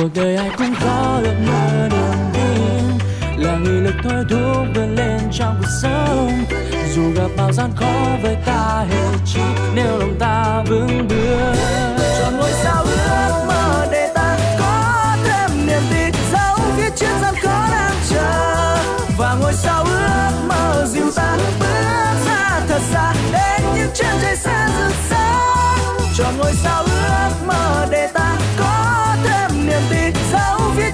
cuộc 0.06 0.22
đời 0.22 0.36
ai 0.36 0.50
cũng 0.58 0.74
có 0.84 1.20
ước 1.24 1.36
mơ 1.48 1.90
niềm 1.92 2.32
tin 2.34 2.84
là 3.38 3.58
nghị 3.58 3.70
lực 3.70 3.96
thôi 4.04 4.26
thúc 4.30 4.68
vươn 4.76 4.96
lên 4.96 5.20
trong 5.32 5.56
cuộc 5.62 5.68
sống. 5.82 6.46
Dù 6.96 7.12
gặp 7.16 7.28
bao 7.38 7.52
gian 7.52 7.72
khó 7.76 8.18
với 8.22 8.38
ta 8.46 8.86
hệ 8.90 9.18
chi 9.26 9.42
nếu 9.76 9.98
lòng 9.98 10.16
ta 10.20 10.64
vững 10.70 11.08
bước. 11.08 11.54
Chọn 12.20 12.38
ngôi 12.38 12.52
sao 12.52 12.84
ước 12.84 13.46
mơ 13.48 13.88
để 13.92 14.12
ta 14.16 14.38
có 14.60 15.16
thêm 15.24 15.68
niềm 15.68 15.82
tin. 15.92 16.14
Dẫu 16.32 16.58
phía 16.78 16.90
trước 16.96 17.16
gian 17.22 17.36
khó 17.42 17.68
đang 17.72 17.96
chờ. 18.10 18.78
Và 19.18 19.38
ngôi 19.42 19.54
sao 19.54 19.84
ước 19.84 20.32
mơ 20.48 20.86
dìu 20.88 21.12
ta 21.16 21.38
bước 21.60 22.26
ra 22.26 22.62
thật 22.68 22.82
xa. 22.92 23.14
Đến 23.34 23.62
những 23.76 23.90
chân 23.94 24.20
trời 24.22 24.36
xa 24.36 24.70
rực 24.80 24.96
sáng 25.10 25.98
chọn 26.18 26.38
ngôi 26.38 26.54
sao 26.54 26.85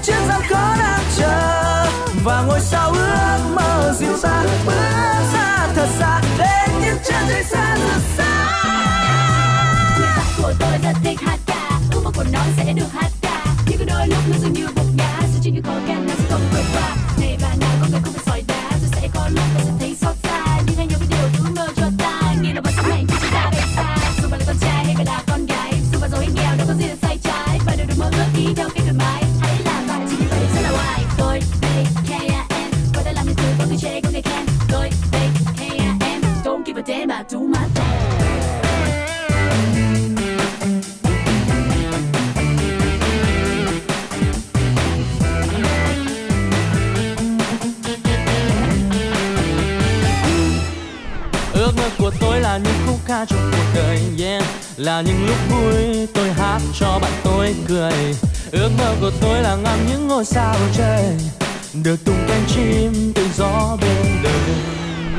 chiếc 0.02 0.12
phía 0.12 0.12
trước 0.12 0.26
gian 0.28 0.40
khó 0.50 0.76
đang 0.78 1.04
chờ. 1.16 1.86
Và 2.24 2.42
ngôi 2.42 2.60
sao 2.60 2.90
ước 2.90 3.38
mơ 3.54 3.94
dịu 3.98 4.16
ta 4.22 4.44
bước 4.66 4.74
ra 5.34 5.68
thật 5.74 5.88
xa. 5.98 6.20
Đến 6.38 6.80
những 6.80 6.98
chân 7.04 7.24
trời 7.28 7.44
xa 7.44 7.76
rực 7.76 8.02
xa 8.16 8.48
của 10.42 10.52
tôi 10.58 10.78
rất 10.82 10.92
thích 11.04 11.20
hát 11.20 11.38
ca. 11.46 11.80
Ước 11.92 12.00
mơ 12.04 12.10
của 12.16 12.24
nó 12.32 12.40
sẽ 12.56 12.72
được 12.72 12.92
hát 12.92 13.10
ca. 13.20 13.44
Nhưng 13.66 13.78
có 13.78 13.84
đôi 13.84 14.06
lúc 14.06 14.18
nó 14.30 14.36
dường 14.38 14.52
như 14.52 14.66
vô 14.76 14.81
ca 53.12 53.24
trong 53.24 53.50
cuộc 53.52 53.66
đời 53.74 54.00
yeah. 54.18 54.44
là 54.76 55.00
những 55.00 55.26
lúc 55.26 55.36
vui 55.50 56.06
tôi 56.14 56.32
hát 56.32 56.60
cho 56.80 56.98
bạn 57.02 57.12
tôi 57.24 57.54
cười. 57.68 57.92
Ước 58.52 58.70
mơ 58.78 58.94
của 59.00 59.10
tôi 59.20 59.42
là 59.42 59.56
ngắm 59.56 59.78
những 59.88 60.08
ngôi 60.08 60.24
sao 60.24 60.54
trời. 60.76 61.04
Được 61.82 62.04
tung 62.04 62.24
cánh 62.28 62.44
chim 62.54 63.12
tự 63.14 63.26
do 63.36 63.76
bên 63.80 64.22
đời. 64.22 64.32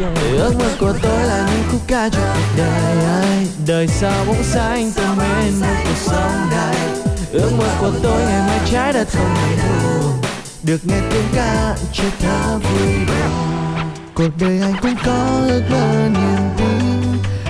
Yeah. 0.01 0.17
ước 0.37 0.53
mơ 0.59 0.69
của 0.79 0.93
tôi 1.01 1.23
là 1.23 1.49
những 1.51 1.63
khúc 1.71 1.81
ca 1.87 2.09
trong 2.09 2.23
cuộc 2.35 2.57
đời 2.57 3.05
ai 3.05 3.47
đời 3.67 3.87
sao 3.87 4.25
bóng 4.25 4.43
xanh 4.43 4.91
tôi 4.95 5.07
mến 5.17 5.59
một 5.59 5.75
cuộc 5.85 5.97
sống 5.97 6.49
này 6.51 6.75
ước 7.31 7.51
mơ 7.57 7.67
của 7.79 7.91
tôi 8.03 8.21
ngày 8.21 8.39
mai 8.47 8.59
trái 8.71 8.93
đất 8.93 9.07
không 9.13 9.35
hề 9.35 9.55
buồn 9.83 10.13
được 10.63 10.81
nghe 10.87 10.97
tiếng 11.11 11.27
ca 11.35 11.75
chơi 11.93 12.11
thả 12.19 12.57
vui 12.57 12.93
đùa 13.07 13.53
cuộc 14.15 14.29
đời 14.39 14.61
ai 14.61 14.73
cũng 14.81 14.95
có 15.05 15.41
ước 15.47 15.63
mơ 15.69 16.09
niềm 16.13 16.49
tin 16.57 16.62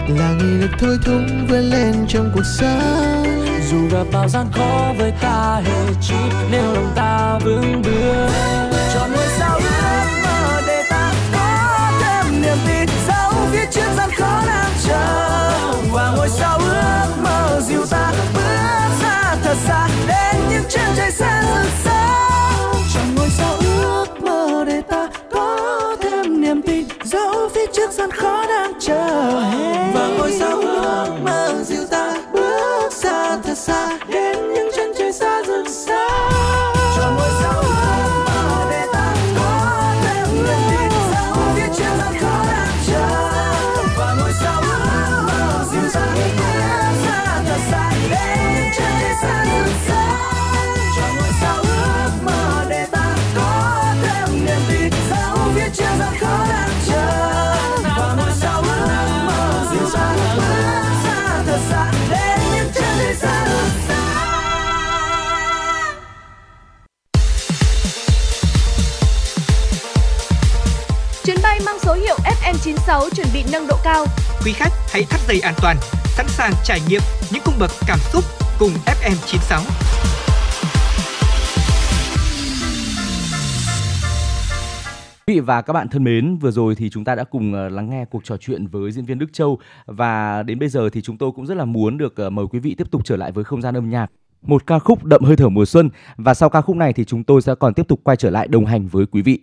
là 0.08 0.34
nghị 0.40 0.58
lực 0.62 0.72
thôi 0.80 0.98
thúc 1.06 1.22
vươn 1.50 1.70
lên 1.70 2.06
trong 2.08 2.32
cuộc 2.36 2.46
sống. 2.60 3.24
Dù 3.70 3.88
gặp 3.92 4.04
bao 4.12 4.30
gian 4.30 4.46
khó 4.52 4.94
với 4.98 5.12
ta 5.22 5.62
hệ 5.66 5.94
chi, 6.02 6.16
nếu 6.52 6.74
lòng 6.74 6.92
ta 6.96 7.40
vững 7.44 7.82
bước, 7.82 8.28
chọn 8.94 9.12
ngôi 9.14 9.28
sao 9.40 9.58
ước 9.58 10.06
mơ 10.24 10.62
để 10.68 10.84
ta 10.90 11.14
có 11.34 11.92
thêm 12.02 12.42
niềm 12.42 12.58
tin 12.68 12.90
dẫu 13.08 13.34
phía 13.52 13.66
trước 13.72 13.94
gian 13.98 14.10
khó 14.18 14.44
đang 14.48 14.72
chờ 14.88 15.74
và 15.92 16.14
ngôi 16.16 16.30
sao 16.30 16.58
ước 16.58 17.08
mơ 17.24 17.62
dìu 17.68 17.86
ta 17.86 18.14
bước 18.34 19.04
ra 19.04 19.36
thật 19.44 19.56
xa, 19.68 19.88
đến 20.08 20.42
những 20.50 20.64
chân 20.70 20.86
trời 20.98 21.12
xa 21.12 21.43
FM96 72.88 73.10
chuẩn 73.16 73.28
bị 73.34 73.44
nâng 73.52 73.68
độ 73.68 73.76
cao. 73.84 74.06
Quý 74.46 74.52
khách 74.52 74.72
hãy 74.94 75.04
thắt 75.04 75.20
dây 75.28 75.40
an 75.40 75.54
toàn, 75.62 75.78
sẵn 76.06 76.26
sàng 76.30 76.52
trải 76.64 76.80
nghiệm 76.90 77.02
những 77.34 77.42
cung 77.46 77.54
bậc 77.60 77.72
cảm 77.88 78.00
xúc 78.14 78.24
cùng 78.60 78.70
FM96. 78.70 79.60
Quý 85.28 85.34
vị 85.34 85.40
và 85.40 85.62
các 85.62 85.74
bạn 85.74 85.88
thân 85.90 86.04
mến, 86.04 86.38
vừa 86.38 86.52
rồi 86.52 86.76
thì 86.76 86.90
chúng 86.90 87.04
ta 87.04 87.16
đã 87.16 87.24
cùng 87.24 87.54
ờ, 87.54 87.70
lắng 87.70 87.90
nghe 87.90 88.06
cuộc 88.06 88.24
trò 88.24 88.38
chuyện 88.38 88.68
với 88.68 88.92
diễn 88.92 89.06
viên 89.06 89.20
Đức 89.20 89.34
Châu 89.34 89.60
và 89.86 90.44
đến 90.44 90.60
bây 90.60 90.70
giờ 90.70 90.90
thì 90.90 91.02
chúng 91.02 91.18
tôi 91.18 91.32
cũng 91.32 91.46
rất 91.46 91.58
là 91.58 91.66
muốn 91.66 91.98
được 91.98 92.16
ờ, 92.16 92.30
mời 92.30 92.46
quý 92.52 92.60
vị 92.60 92.76
tiếp 92.78 92.92
tục 92.92 93.02
trở 93.06 93.18
lại 93.18 93.32
với 93.32 93.44
không 93.44 93.62
gian 93.62 93.78
âm 93.78 93.90
nhạc. 93.90 94.08
Một 94.42 94.68
ca 94.68 94.80
khúc 94.80 95.04
đậm 95.04 95.24
hơi 95.24 95.36
thở 95.36 95.50
mùa 95.50 95.66
xuân 95.66 95.90
và 96.18 96.34
sau 96.34 96.50
ca 96.50 96.62
khúc 96.62 96.76
này 96.76 96.94
thì 96.94 97.06
chúng 97.06 97.24
tôi 97.24 97.42
sẽ 97.42 97.56
còn 97.56 97.74
tiếp 97.74 97.88
tục 97.88 98.00
quay 98.04 98.18
trở 98.18 98.30
lại 98.30 98.48
đồng 98.48 98.66
hành 98.66 98.88
với 98.88 99.06
quý 99.06 99.22
vị. 99.22 99.40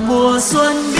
Mùa 0.00 0.40
xuân 0.40 0.93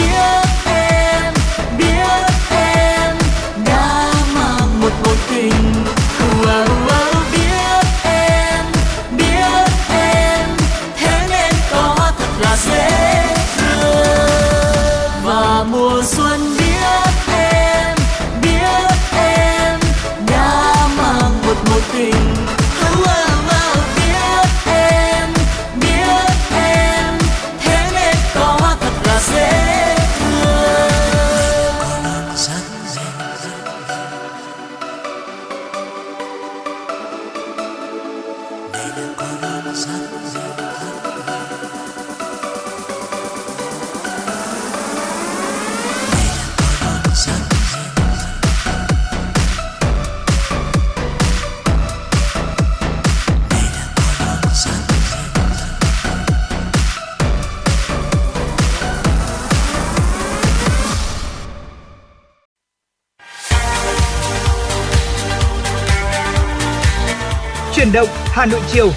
Hà 68.44 68.50
Nội 68.50 68.60
chiều. 68.68 68.90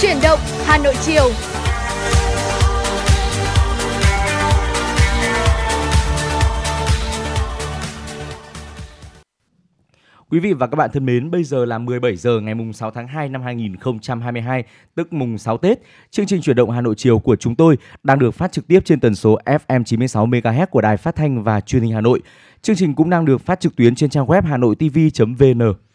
Chuyển 0.00 0.16
động 0.22 0.38
Hà 0.64 0.78
Nội 0.78 0.94
chiều. 1.02 1.30
Quý 10.30 10.38
vị 10.38 10.52
và 10.52 10.66
các 10.66 10.76
bạn 10.76 10.90
thân 10.92 11.06
mến, 11.06 11.30
bây 11.30 11.44
giờ 11.44 11.64
là 11.64 11.78
17 11.78 12.16
giờ 12.16 12.40
ngày 12.40 12.54
mùng 12.54 12.72
6 12.72 12.90
tháng 12.90 13.08
2 13.08 13.28
năm 13.28 13.42
2022, 13.42 14.64
tức 14.94 15.12
mùng 15.12 15.38
6 15.38 15.58
Tết. 15.58 15.78
Chương 16.10 16.26
trình 16.26 16.42
chuyển 16.42 16.56
động 16.56 16.70
Hà 16.70 16.80
Nội 16.80 16.94
chiều 16.96 17.18
của 17.18 17.36
chúng 17.36 17.54
tôi 17.54 17.78
đang 18.02 18.18
được 18.18 18.30
phát 18.30 18.52
trực 18.52 18.66
tiếp 18.66 18.80
trên 18.84 19.00
tần 19.00 19.14
số 19.14 19.38
FM 19.44 19.84
96 19.84 20.26
MHz 20.26 20.66
của 20.66 20.80
Đài 20.80 20.96
Phát 20.96 21.16
thanh 21.16 21.42
và 21.42 21.60
Truyền 21.60 21.82
hình 21.82 21.92
Hà 21.92 22.00
Nội. 22.00 22.22
Chương 22.62 22.76
trình 22.76 22.94
cũng 22.94 23.10
đang 23.10 23.24
được 23.24 23.40
phát 23.40 23.60
trực 23.60 23.76
tuyến 23.76 23.94
trên 23.94 24.10
trang 24.10 24.26
web 24.26 24.42
hanoitv.vn. 24.42 25.87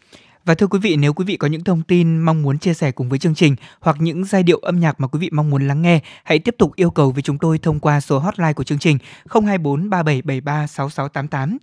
Và 0.44 0.54
thưa 0.54 0.66
quý 0.66 0.78
vị, 0.78 0.96
nếu 0.96 1.12
quý 1.12 1.24
vị 1.24 1.36
có 1.36 1.48
những 1.48 1.64
thông 1.64 1.82
tin 1.82 2.18
mong 2.18 2.42
muốn 2.42 2.58
chia 2.58 2.74
sẻ 2.74 2.92
cùng 2.92 3.08
với 3.08 3.18
chương 3.18 3.34
trình 3.34 3.56
hoặc 3.80 3.96
những 4.00 4.24
giai 4.24 4.42
điệu 4.42 4.58
âm 4.58 4.80
nhạc 4.80 5.00
mà 5.00 5.08
quý 5.08 5.18
vị 5.18 5.30
mong 5.32 5.50
muốn 5.50 5.68
lắng 5.68 5.82
nghe, 5.82 6.00
hãy 6.24 6.38
tiếp 6.38 6.54
tục 6.58 6.76
yêu 6.76 6.90
cầu 6.90 7.10
với 7.10 7.22
chúng 7.22 7.38
tôi 7.38 7.58
thông 7.58 7.80
qua 7.80 8.00
số 8.00 8.18
hotline 8.18 8.52
của 8.52 8.64
chương 8.64 8.78
trình 8.78 8.98
024 9.30 9.90
3773 9.90 10.66
6688. 10.66 11.58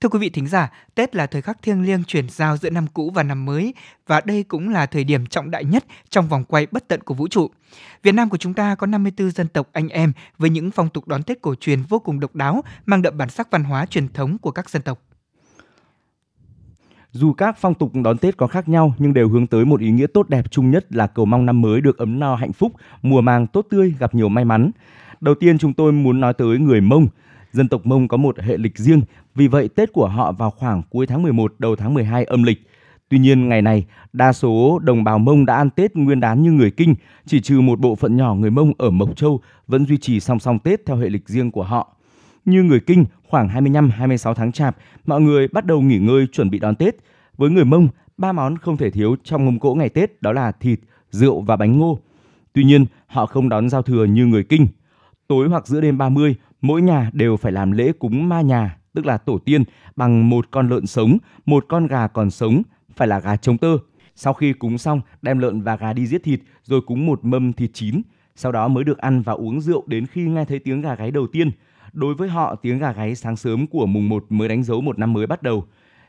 Thưa 0.00 0.08
quý 0.08 0.18
vị 0.18 0.30
thính 0.30 0.46
giả, 0.46 0.72
Tết 0.94 1.16
là 1.16 1.26
thời 1.26 1.42
khắc 1.42 1.62
thiêng 1.62 1.82
liêng 1.82 2.04
chuyển 2.04 2.28
giao 2.28 2.56
giữa 2.56 2.70
năm 2.70 2.86
cũ 2.94 3.10
và 3.14 3.22
năm 3.22 3.44
mới 3.44 3.74
và 4.06 4.20
đây 4.24 4.42
cũng 4.42 4.68
là 4.68 4.86
thời 4.86 5.04
điểm 5.04 5.26
trọng 5.26 5.50
đại 5.50 5.64
nhất 5.64 5.84
trong 6.10 6.28
vòng 6.28 6.44
quay 6.44 6.66
bất 6.70 6.88
tận 6.88 7.00
của 7.00 7.14
vũ 7.14 7.28
trụ. 7.28 7.50
Việt 8.02 8.12
Nam 8.12 8.28
của 8.28 8.38
chúng 8.38 8.54
ta 8.54 8.74
có 8.74 8.86
54 8.86 9.30
dân 9.30 9.48
tộc 9.48 9.68
anh 9.72 9.88
em 9.88 10.12
với 10.38 10.50
những 10.50 10.70
phong 10.70 10.88
tục 10.88 11.08
đón 11.08 11.22
Tết 11.22 11.42
cổ 11.42 11.54
truyền 11.54 11.82
vô 11.82 11.98
cùng 11.98 12.20
độc 12.20 12.34
đáo, 12.34 12.64
mang 12.86 13.02
đậm 13.02 13.18
bản 13.18 13.30
sắc 13.30 13.50
văn 13.50 13.64
hóa 13.64 13.86
truyền 13.86 14.08
thống 14.08 14.38
của 14.38 14.50
các 14.50 14.70
dân 14.70 14.82
tộc. 14.82 14.98
Dù 17.16 17.32
các 17.32 17.56
phong 17.58 17.74
tục 17.74 17.92
đón 18.04 18.18
Tết 18.18 18.36
có 18.36 18.46
khác 18.46 18.68
nhau 18.68 18.94
nhưng 18.98 19.14
đều 19.14 19.28
hướng 19.28 19.46
tới 19.46 19.64
một 19.64 19.80
ý 19.80 19.90
nghĩa 19.90 20.06
tốt 20.06 20.28
đẹp 20.28 20.50
chung 20.50 20.70
nhất 20.70 20.86
là 20.94 21.06
cầu 21.06 21.24
mong 21.24 21.46
năm 21.46 21.60
mới 21.60 21.80
được 21.80 21.98
ấm 21.98 22.18
no 22.18 22.34
hạnh 22.34 22.52
phúc, 22.52 22.72
mùa 23.02 23.20
màng 23.20 23.46
tốt 23.46 23.66
tươi, 23.70 23.94
gặp 23.98 24.14
nhiều 24.14 24.28
may 24.28 24.44
mắn. 24.44 24.70
Đầu 25.20 25.34
tiên 25.34 25.58
chúng 25.58 25.72
tôi 25.72 25.92
muốn 25.92 26.20
nói 26.20 26.34
tới 26.34 26.58
người 26.58 26.80
Mông. 26.80 27.06
Dân 27.52 27.68
tộc 27.68 27.86
Mông 27.86 28.08
có 28.08 28.16
một 28.16 28.40
hệ 28.40 28.56
lịch 28.56 28.78
riêng, 28.78 29.02
vì 29.34 29.48
vậy 29.48 29.68
Tết 29.68 29.92
của 29.92 30.08
họ 30.08 30.32
vào 30.32 30.50
khoảng 30.50 30.82
cuối 30.90 31.06
tháng 31.06 31.22
11 31.22 31.54
đầu 31.58 31.76
tháng 31.76 31.94
12 31.94 32.24
âm 32.24 32.42
lịch. 32.42 32.68
Tuy 33.08 33.18
nhiên 33.18 33.48
ngày 33.48 33.62
này, 33.62 33.84
đa 34.12 34.32
số 34.32 34.78
đồng 34.82 35.04
bào 35.04 35.18
Mông 35.18 35.46
đã 35.46 35.56
ăn 35.56 35.70
Tết 35.70 35.96
nguyên 35.96 36.20
đán 36.20 36.42
như 36.42 36.52
người 36.52 36.70
Kinh, 36.70 36.94
chỉ 37.26 37.40
trừ 37.40 37.60
một 37.60 37.80
bộ 37.80 37.94
phận 37.94 38.16
nhỏ 38.16 38.34
người 38.34 38.50
Mông 38.50 38.72
ở 38.78 38.90
Mộc 38.90 39.16
Châu 39.16 39.40
vẫn 39.66 39.86
duy 39.86 39.98
trì 39.98 40.20
song 40.20 40.38
song 40.38 40.58
Tết 40.58 40.86
theo 40.86 40.96
hệ 40.96 41.08
lịch 41.08 41.28
riêng 41.28 41.50
của 41.50 41.62
họ. 41.62 41.96
Như 42.44 42.62
người 42.62 42.80
Kinh, 42.80 43.04
khoảng 43.28 43.48
25-26 43.48 44.34
tháng 44.34 44.52
Chạp, 44.52 44.76
mọi 45.06 45.20
người 45.20 45.48
bắt 45.48 45.66
đầu 45.66 45.80
nghỉ 45.80 45.98
ngơi 45.98 46.26
chuẩn 46.32 46.50
bị 46.50 46.58
đón 46.58 46.74
Tết. 46.74 46.96
Với 47.36 47.50
người 47.50 47.64
Mông, 47.64 47.88
ba 48.16 48.32
món 48.32 48.58
không 48.58 48.76
thể 48.76 48.90
thiếu 48.90 49.16
trong 49.24 49.44
mâm 49.44 49.58
cỗ 49.58 49.74
ngày 49.74 49.88
Tết 49.88 50.22
đó 50.22 50.32
là 50.32 50.52
thịt, 50.52 50.80
rượu 51.10 51.40
và 51.40 51.56
bánh 51.56 51.78
ngô. 51.78 51.98
Tuy 52.52 52.64
nhiên, 52.64 52.86
họ 53.06 53.26
không 53.26 53.48
đón 53.48 53.68
giao 53.68 53.82
thừa 53.82 54.04
như 54.04 54.26
người 54.26 54.44
Kinh. 54.44 54.66
Tối 55.28 55.48
hoặc 55.48 55.66
giữa 55.66 55.80
đêm 55.80 55.98
30, 55.98 56.34
mỗi 56.60 56.82
nhà 56.82 57.10
đều 57.12 57.36
phải 57.36 57.52
làm 57.52 57.72
lễ 57.72 57.92
cúng 57.98 58.28
ma 58.28 58.40
nhà, 58.40 58.76
tức 58.94 59.06
là 59.06 59.18
tổ 59.18 59.38
tiên, 59.38 59.64
bằng 59.96 60.30
một 60.30 60.50
con 60.50 60.68
lợn 60.68 60.86
sống, 60.86 61.18
một 61.46 61.64
con 61.68 61.86
gà 61.86 62.06
còn 62.06 62.30
sống, 62.30 62.62
phải 62.96 63.08
là 63.08 63.20
gà 63.20 63.36
trống 63.36 63.58
tơ. 63.58 63.78
Sau 64.16 64.32
khi 64.32 64.52
cúng 64.52 64.78
xong, 64.78 65.00
đem 65.22 65.38
lợn 65.38 65.62
và 65.62 65.76
gà 65.76 65.92
đi 65.92 66.06
giết 66.06 66.22
thịt, 66.24 66.40
rồi 66.62 66.80
cúng 66.86 67.06
một 67.06 67.24
mâm 67.24 67.52
thịt 67.52 67.70
chín. 67.72 68.02
Sau 68.36 68.52
đó 68.52 68.68
mới 68.68 68.84
được 68.84 68.98
ăn 68.98 69.22
và 69.22 69.32
uống 69.32 69.60
rượu 69.60 69.84
đến 69.86 70.06
khi 70.06 70.22
nghe 70.22 70.44
thấy 70.44 70.58
tiếng 70.58 70.80
gà 70.80 70.94
gáy 70.94 71.10
đầu 71.10 71.26
tiên. 71.26 71.50
Đối 71.94 72.14
với 72.14 72.28
họ, 72.28 72.54
tiếng 72.54 72.78
gà 72.78 72.92
gáy 72.92 73.14
sáng 73.14 73.36
sớm 73.36 73.66
của 73.66 73.86
mùng 73.86 74.08
1 74.08 74.24
mới 74.28 74.48
đánh 74.48 74.62
dấu 74.62 74.80
một 74.80 74.98
năm 74.98 75.12
mới 75.12 75.26
bắt 75.26 75.42
đầu. 75.42 75.64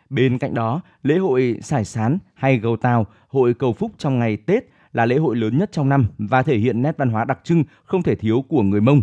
Bên 0.09 0.37
cạnh 0.37 0.53
đó, 0.53 0.81
lễ 1.03 1.17
hội 1.17 1.59
Sải 1.61 1.85
Sán 1.85 2.17
hay 2.33 2.57
Gầu 2.57 2.77
Tàu, 2.77 3.05
hội 3.27 3.53
cầu 3.53 3.73
phúc 3.73 3.91
trong 3.97 4.19
ngày 4.19 4.37
Tết 4.37 4.63
là 4.93 5.05
lễ 5.05 5.17
hội 5.17 5.35
lớn 5.35 5.57
nhất 5.57 5.71
trong 5.71 5.89
năm 5.89 6.07
và 6.17 6.43
thể 6.43 6.57
hiện 6.57 6.81
nét 6.81 6.97
văn 6.97 7.09
hóa 7.09 7.25
đặc 7.25 7.39
trưng 7.43 7.63
không 7.83 8.03
thể 8.03 8.15
thiếu 8.15 8.43
của 8.47 8.61
người 8.63 8.81
Mông. 8.81 9.01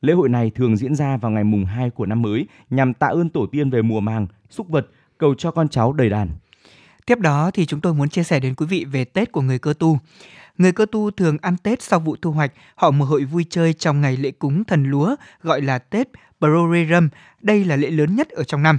Lễ 0.00 0.12
hội 0.12 0.28
này 0.28 0.50
thường 0.50 0.76
diễn 0.76 0.94
ra 0.94 1.16
vào 1.16 1.30
ngày 1.30 1.44
mùng 1.44 1.64
2 1.64 1.90
của 1.90 2.06
năm 2.06 2.22
mới 2.22 2.46
nhằm 2.70 2.94
tạ 2.94 3.06
ơn 3.06 3.28
tổ 3.28 3.46
tiên 3.46 3.70
về 3.70 3.82
mùa 3.82 4.00
màng, 4.00 4.26
súc 4.50 4.68
vật, 4.68 4.86
cầu 5.18 5.34
cho 5.34 5.50
con 5.50 5.68
cháu 5.68 5.92
đầy 5.92 6.08
đàn. 6.08 6.28
Tiếp 7.06 7.18
đó 7.18 7.50
thì 7.54 7.66
chúng 7.66 7.80
tôi 7.80 7.94
muốn 7.94 8.08
chia 8.08 8.22
sẻ 8.22 8.40
đến 8.40 8.54
quý 8.54 8.66
vị 8.66 8.84
về 8.84 9.04
Tết 9.04 9.32
của 9.32 9.40
người 9.40 9.58
cơ 9.58 9.74
tu. 9.78 9.98
Người 10.62 10.72
cơ 10.72 10.86
tu 10.92 11.10
thường 11.10 11.36
ăn 11.42 11.56
Tết 11.56 11.82
sau 11.82 12.00
vụ 12.00 12.16
thu 12.22 12.30
hoạch, 12.30 12.52
họ 12.74 12.90
mở 12.90 13.06
hội 13.06 13.24
vui 13.24 13.46
chơi 13.50 13.72
trong 13.72 14.00
ngày 14.00 14.16
lễ 14.16 14.30
cúng 14.30 14.64
thần 14.64 14.84
lúa 14.84 15.16
gọi 15.42 15.62
là 15.62 15.78
Tết 15.78 16.08
Brorerum. 16.40 17.08
Đây 17.40 17.64
là 17.64 17.76
lễ 17.76 17.90
lớn 17.90 18.16
nhất 18.16 18.28
ở 18.28 18.44
trong 18.44 18.62
năm. 18.62 18.78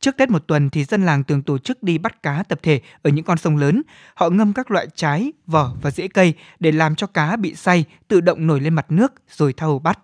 Trước 0.00 0.16
Tết 0.16 0.30
một 0.30 0.46
tuần 0.46 0.70
thì 0.70 0.84
dân 0.84 1.06
làng 1.06 1.24
thường 1.24 1.42
tổ 1.42 1.58
chức 1.58 1.82
đi 1.82 1.98
bắt 1.98 2.22
cá 2.22 2.42
tập 2.48 2.58
thể 2.62 2.80
ở 3.02 3.10
những 3.10 3.24
con 3.24 3.38
sông 3.38 3.56
lớn. 3.56 3.82
Họ 4.14 4.30
ngâm 4.30 4.52
các 4.52 4.70
loại 4.70 4.86
trái, 4.94 5.32
vỏ 5.46 5.72
và 5.82 5.90
rễ 5.90 6.08
cây 6.08 6.34
để 6.60 6.72
làm 6.72 6.94
cho 6.94 7.06
cá 7.06 7.36
bị 7.36 7.54
say 7.54 7.84
tự 8.08 8.20
động 8.20 8.46
nổi 8.46 8.60
lên 8.60 8.74
mặt 8.74 8.86
nước 8.88 9.12
rồi 9.30 9.52
thâu 9.52 9.78
bắt. 9.78 9.98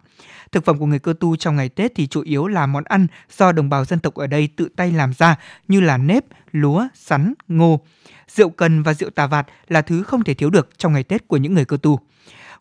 Thực 0.53 0.64
phẩm 0.64 0.79
của 0.79 0.87
người 0.87 0.99
cơ 0.99 1.14
tu 1.20 1.37
trong 1.37 1.57
ngày 1.57 1.68
Tết 1.68 1.93
thì 1.95 2.07
chủ 2.07 2.22
yếu 2.22 2.47
là 2.47 2.66
món 2.66 2.85
ăn 2.85 3.07
do 3.37 3.53
đồng 3.53 3.70
bào 3.70 3.85
dân 3.85 3.99
tộc 3.99 4.14
ở 4.14 4.27
đây 4.27 4.49
tự 4.57 4.68
tay 4.77 4.93
làm 4.93 5.12
ra 5.12 5.37
như 5.68 5.81
là 5.81 5.97
nếp, 5.97 6.24
lúa, 6.61 6.88
sắn, 6.94 7.34
ngô. 7.48 7.80
Rượu 8.28 8.50
cần 8.50 8.82
và 8.82 8.94
rượu 8.94 9.11
tà 9.11 9.26
vạt 9.26 9.46
là 9.68 9.82
thứ 9.82 10.02
không 10.02 10.24
thể 10.24 10.34
thiếu 10.34 10.50
được 10.50 10.78
trong 10.78 10.92
ngày 10.92 11.02
Tết 11.02 11.28
của 11.28 11.36
những 11.36 11.54
người 11.54 11.64
cơ 11.64 11.76
tu. 11.82 12.00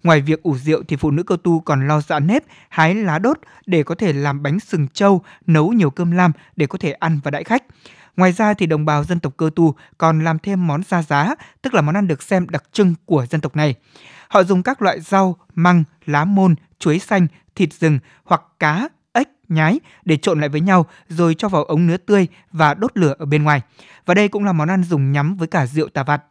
Ngoài 0.04 0.22
việc 0.22 0.44
ủ 0.44 0.58
rượu 0.58 0.84
thì 0.88 0.96
phụ 0.96 1.12
nữ 1.12 1.24
cơ 1.24 1.38
tu 1.44 1.60
còn 1.60 1.88
lo 1.88 2.02
dạ 2.02 2.20
nếp, 2.20 2.44
hái 2.70 2.96
lá 2.96 3.20
đốt 3.20 3.40
để 3.66 3.84
có 3.84 3.96
thể 3.96 4.14
làm 4.14 4.44
bánh 4.44 4.60
sừng 4.60 4.88
trâu, 4.94 5.22
nấu 5.48 5.70
nhiều 5.70 5.90
cơm 5.90 6.12
lam 6.12 6.32
để 6.56 6.68
có 6.68 6.78
thể 6.78 6.92
ăn 6.92 7.20
và 7.24 7.32
đãi 7.32 7.44
khách. 7.44 7.64
Ngoài 8.18 8.32
ra 8.32 8.54
thì 8.54 8.66
đồng 8.66 8.86
bào 8.86 9.04
dân 9.04 9.20
tộc 9.20 9.34
cơ 9.38 9.50
tu 9.56 9.76
còn 9.98 10.24
làm 10.24 10.40
thêm 10.40 10.68
món 10.68 10.84
gia 10.84 11.02
giá, 11.02 11.36
tức 11.62 11.74
là 11.74 11.82
món 11.82 11.96
ăn 11.96 12.08
được 12.08 12.24
xem 12.24 12.50
đặc 12.50 12.64
trưng 12.72 12.94
của 13.06 13.26
dân 13.30 13.42
tộc 13.42 13.56
này. 13.56 13.76
Họ 14.28 14.44
dùng 14.44 14.64
các 14.64 14.82
loại 14.82 15.02
rau, 15.02 15.36
măng, 15.56 15.84
lá 16.06 16.26
môn, 16.26 16.56
chuối 16.80 17.00
xanh, 17.00 17.28
thịt 17.56 17.74
rừng 17.74 18.00
hoặc 18.24 18.42
cá, 18.60 18.90
nhái 19.50 19.80
để 20.06 20.18
trộn 20.18 20.40
lại 20.40 20.50
với 20.50 20.62
nhau 20.62 20.86
rồi 21.10 21.36
cho 21.36 21.50
vào 21.50 21.64
ống 21.64 21.88
nứa 21.88 21.98
tươi 21.98 22.28
và 22.52 22.74
đốt 22.74 22.92
lửa 22.98 23.16
ở 23.20 23.26
bên 23.26 23.44
ngoài. 23.44 23.62
Và 24.06 24.14
đây 24.14 24.28
cũng 24.28 24.44
là 24.44 24.54
món 24.54 24.70
ăn 24.70 24.84
dùng 24.84 25.12
nhắm 25.12 25.36
với 25.38 25.48
cả 25.48 25.66
rượu 25.66 25.90
tà 25.90 26.04
vặt. 26.04 26.24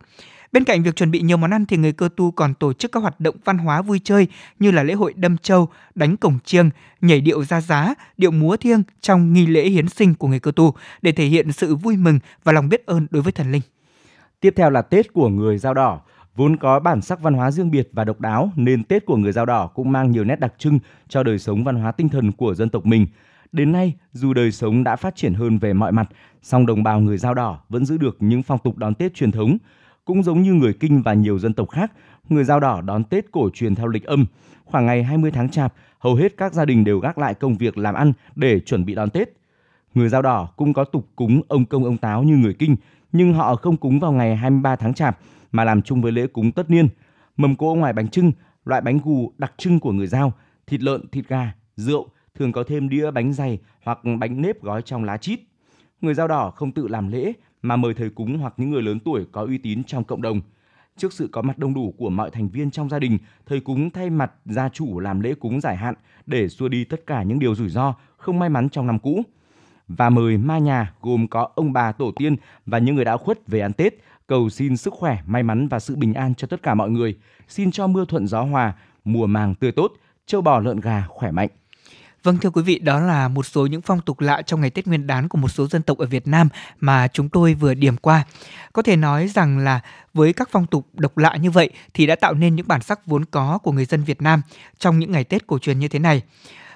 Bên 0.52 0.64
cạnh 0.64 0.82
việc 0.82 0.96
chuẩn 0.96 1.10
bị 1.10 1.20
nhiều 1.20 1.36
món 1.36 1.50
ăn 1.50 1.66
thì 1.66 1.76
người 1.76 1.92
cơ 1.92 2.08
tu 2.16 2.30
còn 2.30 2.54
tổ 2.54 2.72
chức 2.72 2.92
các 2.92 3.00
hoạt 3.00 3.20
động 3.20 3.36
văn 3.44 3.58
hóa 3.58 3.82
vui 3.82 4.00
chơi 4.04 4.26
như 4.58 4.70
là 4.70 4.82
lễ 4.82 4.94
hội 4.94 5.12
đâm 5.16 5.38
châu, 5.38 5.68
đánh 5.94 6.16
cổng 6.16 6.38
chiêng, 6.44 6.70
nhảy 7.00 7.20
điệu 7.20 7.44
ra 7.44 7.60
giá, 7.60 7.94
điệu 8.16 8.30
múa 8.30 8.56
thiêng 8.56 8.82
trong 9.00 9.32
nghi 9.32 9.46
lễ 9.46 9.68
hiến 9.68 9.88
sinh 9.88 10.14
của 10.14 10.28
người 10.28 10.40
cơ 10.40 10.52
tu 10.56 10.74
để 11.02 11.12
thể 11.12 11.24
hiện 11.24 11.52
sự 11.52 11.74
vui 11.74 11.96
mừng 11.96 12.18
và 12.44 12.52
lòng 12.52 12.68
biết 12.68 12.86
ơn 12.86 13.06
đối 13.10 13.22
với 13.22 13.32
thần 13.32 13.52
linh. 13.52 13.62
Tiếp 14.40 14.54
theo 14.56 14.70
là 14.70 14.82
Tết 14.82 15.12
của 15.12 15.28
người 15.28 15.58
Dao 15.58 15.74
Đỏ. 15.74 16.00
Vốn 16.37 16.57
có 16.57 16.80
bản 16.80 17.01
sắc 17.01 17.22
văn 17.22 17.35
hóa 17.35 17.51
riêng 17.51 17.70
biệt 17.70 17.89
và 17.93 18.05
độc 18.05 18.20
đáo 18.20 18.51
nên 18.57 18.85
Tết 18.85 19.07
của 19.07 19.16
người 19.16 19.32
Dao 19.32 19.47
Đỏ 19.47 19.66
cũng 19.66 19.93
mang 19.93 20.11
nhiều 20.11 20.24
nét 20.24 20.41
đặc 20.41 20.55
trưng 20.59 20.78
cho 21.09 21.22
đời 21.22 21.39
sống 21.39 21.64
văn 21.64 21.76
hóa 21.76 21.93
tinh 21.93 22.09
thần 22.09 22.32
của 22.32 22.55
dân 22.55 22.68
tộc 22.68 22.87
mình. 22.87 23.07
Đến 23.53 23.72
nay, 23.72 23.95
dù 24.12 24.35
đời 24.35 24.53
sống 24.53 24.85
đã 24.85 24.97
phát 24.97 25.16
triển 25.16 25.35
hơn 25.35 25.59
về 25.59 25.72
mọi 25.72 25.93
mặt, 25.93 26.09
song 26.43 26.66
đồng 26.66 26.82
bào 26.82 27.01
người 27.01 27.18
Dao 27.18 27.35
Đỏ 27.35 27.59
vẫn 27.68 27.87
giữ 27.87 27.99
được 27.99 28.16
những 28.20 28.43
phong 28.43 28.59
tục 28.59 28.78
đón 28.78 28.95
Tết 28.95 29.14
truyền 29.14 29.32
thống. 29.32 29.59
Cũng 30.05 30.22
giống 30.22 30.43
như 30.43 30.53
người 30.53 30.72
Kinh 30.72 31.03
và 31.03 31.14
nhiều 31.14 31.39
dân 31.39 31.55
tộc 31.55 31.70
khác, 31.70 31.93
người 32.28 32.45
Dao 32.45 32.61
Đỏ 32.61 32.80
đón 32.80 33.05
Tết 33.05 33.32
cổ 33.32 33.51
truyền 33.55 33.74
theo 33.74 33.87
lịch 33.87 34.05
âm. 34.05 34.26
Khoảng 34.64 34.87
ngày 34.87 35.03
20 35.03 35.30
tháng 35.30 35.49
Chạp, 35.49 35.74
hầu 35.99 36.14
hết 36.14 36.37
các 36.37 36.53
gia 36.53 36.64
đình 36.64 36.85
đều 36.85 36.99
gác 36.99 37.18
lại 37.18 37.35
công 37.35 37.57
việc 37.57 37.78
làm 37.78 37.95
ăn 37.95 38.12
để 38.37 38.61
chuẩn 38.61 38.85
bị 38.85 38.95
đón 38.95 39.11
Tết. 39.11 39.28
Người 39.95 40.09
Dao 40.09 40.22
Đỏ 40.22 40.49
cũng 40.57 40.72
có 40.72 40.85
tục 40.85 41.09
cúng 41.16 41.43
ông 41.49 41.64
công 41.64 41.85
ông 41.85 41.97
táo 41.97 42.22
như 42.22 42.37
người 42.37 42.55
Kinh, 42.55 42.76
nhưng 43.12 43.35
họ 43.35 43.57
không 43.57 43.76
cúng 43.76 44.01
vào 44.01 44.12
ngày 44.12 44.37
23 44.37 44.76
tháng 44.76 44.95
Chạp 44.95 45.18
mà 45.55 45.64
làm 45.64 45.82
chung 45.82 46.02
với 46.02 46.12
lễ 46.12 46.26
cúng 46.26 46.52
tất 46.52 46.70
niên. 46.70 46.88
Mầm 47.36 47.57
cỗ 47.57 47.74
ngoài 47.74 47.92
bánh 47.92 48.09
trưng, 48.09 48.32
loại 48.64 48.80
bánh 48.80 48.98
gù 49.05 49.32
đặc 49.38 49.52
trưng 49.57 49.80
của 49.80 49.92
người 49.92 50.07
Dao, 50.07 50.32
thịt 50.66 50.82
lợn, 50.82 51.09
thịt 51.09 51.28
gà, 51.28 51.52
rượu, 51.76 52.09
thường 52.34 52.52
có 52.52 52.64
thêm 52.66 52.88
đĩa 52.88 53.11
bánh 53.11 53.32
dày 53.32 53.59
hoặc 53.84 53.98
bánh 54.18 54.42
nếp 54.42 54.62
gói 54.62 54.82
trong 54.82 55.05
lá 55.05 55.16
chít. 55.16 55.40
Người 56.00 56.14
Dao 56.14 56.28
Đỏ 56.28 56.50
không 56.50 56.72
tự 56.72 56.88
làm 56.88 57.09
lễ 57.09 57.32
mà 57.62 57.76
mời 57.76 57.94
thầy 57.94 58.11
cúng 58.11 58.38
hoặc 58.38 58.55
những 58.57 58.70
người 58.70 58.82
lớn 58.82 58.98
tuổi 59.00 59.26
có 59.32 59.44
uy 59.44 59.59
tín 59.59 59.84
trong 59.84 60.05
cộng 60.05 60.22
đồng. 60.22 60.40
Trước 60.96 61.12
sự 61.12 61.28
có 61.32 61.42
mặt 61.42 61.59
đông 61.59 61.74
đủ 61.74 61.94
của 61.98 62.11
mọi 62.11 62.30
thành 62.30 62.48
viên 62.48 62.70
trong 62.70 62.88
gia 62.88 62.98
đình, 62.98 63.18
thầy 63.46 63.61
cúng 63.61 63.90
thay 63.90 64.11
mặt 64.11 64.32
gia 64.44 64.68
chủ 64.68 65.00
làm 65.00 65.20
lễ 65.20 65.34
cúng 65.34 65.61
giải 65.61 65.76
hạn 65.76 65.94
để 66.26 66.48
xua 66.48 66.68
đi 66.68 66.84
tất 66.84 67.07
cả 67.07 67.22
những 67.22 67.38
điều 67.38 67.55
rủi 67.55 67.68
ro, 67.68 67.94
không 68.16 68.38
may 68.38 68.48
mắn 68.48 68.68
trong 68.68 68.86
năm 68.86 68.98
cũ. 68.98 69.22
Và 69.88 70.11
mời 70.11 70.36
ma 70.36 70.59
nhà 70.59 70.92
gồm 71.02 71.28
có 71.28 71.48
ông 71.55 71.72
bà 71.72 71.92
tổ 71.92 72.11
tiên 72.16 72.36
và 72.66 72.78
những 72.78 72.94
người 72.94 73.05
đã 73.05 73.16
khuất 73.16 73.48
về 73.48 73.61
ăn 73.61 73.72
Tết, 73.72 73.94
cầu 74.26 74.50
xin 74.50 74.76
sức 74.76 74.94
khỏe, 74.94 75.18
may 75.26 75.42
mắn 75.42 75.68
và 75.68 75.80
sự 75.80 75.96
bình 75.96 76.14
an 76.14 76.34
cho 76.34 76.46
tất 76.46 76.62
cả 76.62 76.74
mọi 76.74 76.90
người. 76.90 77.18
Xin 77.48 77.70
cho 77.70 77.86
mưa 77.86 78.04
thuận 78.04 78.26
gió 78.26 78.42
hòa, 78.42 78.72
mùa 79.04 79.26
màng 79.26 79.54
tươi 79.54 79.72
tốt, 79.72 79.92
châu 80.26 80.40
bò 80.40 80.60
lợn 80.60 80.80
gà 80.80 81.04
khỏe 81.08 81.30
mạnh. 81.30 81.48
Vâng 82.22 82.38
thưa 82.38 82.50
quý 82.50 82.62
vị, 82.62 82.78
đó 82.78 83.00
là 83.00 83.28
một 83.28 83.46
số 83.46 83.66
những 83.66 83.80
phong 83.82 84.00
tục 84.00 84.20
lạ 84.20 84.42
trong 84.42 84.60
ngày 84.60 84.70
Tết 84.70 84.86
Nguyên 84.86 85.06
đán 85.06 85.28
của 85.28 85.38
một 85.38 85.48
số 85.48 85.66
dân 85.66 85.82
tộc 85.82 85.98
ở 85.98 86.06
Việt 86.06 86.26
Nam 86.26 86.48
mà 86.80 87.08
chúng 87.08 87.28
tôi 87.28 87.54
vừa 87.54 87.74
điểm 87.74 87.96
qua. 87.96 88.24
Có 88.72 88.82
thể 88.82 88.96
nói 88.96 89.28
rằng 89.28 89.58
là 89.58 89.80
với 90.14 90.32
các 90.32 90.48
phong 90.52 90.66
tục 90.66 90.86
độc 90.92 91.18
lạ 91.18 91.36
như 91.36 91.50
vậy 91.50 91.70
thì 91.94 92.06
đã 92.06 92.16
tạo 92.16 92.34
nên 92.34 92.56
những 92.56 92.68
bản 92.68 92.82
sắc 92.82 93.06
vốn 93.06 93.24
có 93.24 93.58
của 93.58 93.72
người 93.72 93.84
dân 93.84 94.04
Việt 94.04 94.22
Nam 94.22 94.42
trong 94.78 94.98
những 94.98 95.12
ngày 95.12 95.24
Tết 95.24 95.46
cổ 95.46 95.58
truyền 95.58 95.78
như 95.78 95.88
thế 95.88 95.98
này. 95.98 96.22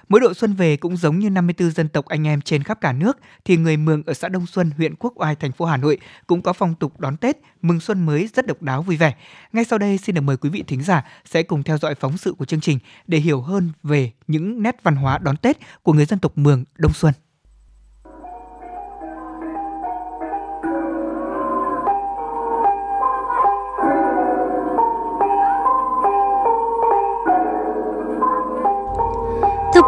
Mỗi 0.09 0.21
độ 0.21 0.35
xuân 0.35 0.55
về 0.55 0.77
cũng 0.77 0.97
giống 0.97 1.19
như 1.19 1.31
54 1.31 1.71
dân 1.71 1.89
tộc 1.89 2.07
anh 2.07 2.27
em 2.27 2.41
trên 2.41 2.63
khắp 2.63 2.81
cả 2.81 2.93
nước 2.93 3.19
thì 3.45 3.57
người 3.57 3.77
Mường 3.77 4.03
ở 4.07 4.15
xã 4.15 4.29
Đông 4.29 4.47
Xuân, 4.47 4.71
huyện 4.77 4.95
Quốc 4.97 5.13
Oai, 5.17 5.35
thành 5.35 5.53
phố 5.53 5.65
Hà 5.65 5.77
Nội 5.77 5.99
cũng 6.27 6.43
có 6.43 6.53
phong 6.53 6.75
tục 6.75 7.01
đón 7.01 7.17
Tết, 7.17 7.37
mừng 7.63 7.81
xuân 7.81 8.07
mới 8.07 8.29
rất 8.35 8.47
độc 8.47 8.63
đáo 8.63 8.83
vui 8.83 8.97
vẻ. 8.97 9.15
Ngay 9.53 9.65
sau 9.65 9.79
đây 9.79 9.99
xin 9.99 10.15
được 10.15 10.21
mời 10.21 10.37
quý 10.37 10.51
vị 10.51 10.65
thính 10.67 10.83
giả 10.83 11.05
sẽ 11.25 11.43
cùng 11.43 11.63
theo 11.63 11.79
dõi 11.79 11.95
phóng 11.95 12.19
sự 12.19 12.33
của 12.33 12.45
chương 12.45 12.61
trình 12.61 12.79
để 13.07 13.19
hiểu 13.19 13.41
hơn 13.41 13.73
về 13.83 14.13
những 14.27 14.63
nét 14.63 14.77
văn 14.83 14.97
hóa 14.97 15.19
đón 15.19 15.37
Tết 15.37 15.59
của 15.83 15.93
người 15.93 16.05
dân 16.05 16.19
tộc 16.19 16.39
Mường 16.39 16.65
Đông 16.79 16.93
Xuân. 16.93 17.15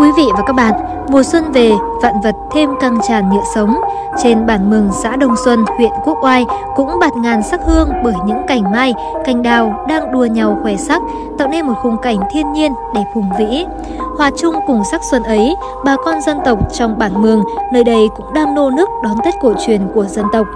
Quý 0.01 0.13
vị 0.17 0.25
và 0.37 0.43
các 0.47 0.53
bạn, 0.53 0.73
mùa 1.09 1.23
xuân 1.23 1.53
về, 1.53 1.73
vạn 2.03 2.21
vật 2.21 2.35
thêm 2.51 2.71
căng 2.81 2.99
tràn 3.09 3.31
nhựa 3.31 3.43
sống. 3.55 3.81
Trên 4.23 4.47
bản 4.47 4.71
mường 4.71 4.89
xã 5.03 5.17
Đông 5.17 5.35
Xuân, 5.45 5.65
huyện 5.77 5.91
Quốc 6.05 6.19
Oai 6.23 6.47
cũng 6.77 6.99
bạt 7.01 7.17
ngàn 7.17 7.43
sắc 7.43 7.61
hương 7.67 7.89
bởi 8.05 8.15
những 8.27 8.39
cành 8.47 8.71
mai, 8.73 8.95
cành 9.25 9.43
đào 9.43 9.85
đang 9.89 10.13
đua 10.13 10.25
nhau 10.25 10.59
khoe 10.63 10.77
sắc, 10.77 11.03
tạo 11.39 11.49
nên 11.49 11.67
một 11.67 11.75
khung 11.83 11.97
cảnh 11.97 12.17
thiên 12.31 12.53
nhiên 12.53 12.73
đẹp 12.95 13.05
hùng 13.15 13.31
vĩ. 13.39 13.67
Hòa 14.19 14.31
chung 14.37 14.55
cùng 14.67 14.83
sắc 14.91 15.01
xuân 15.11 15.23
ấy, 15.23 15.57
bà 15.85 15.97
con 16.05 16.21
dân 16.21 16.39
tộc 16.45 16.59
trong 16.73 16.99
bản 16.99 17.23
mường 17.23 17.45
nơi 17.73 17.85
đây 17.85 18.09
cũng 18.17 18.33
đang 18.35 18.55
nô 18.55 18.71
nức 18.71 18.89
đón 19.03 19.17
Tết 19.25 19.35
cổ 19.41 19.53
truyền 19.67 19.81
của 19.95 20.05
dân 20.05 20.27
tộc. 20.33 20.47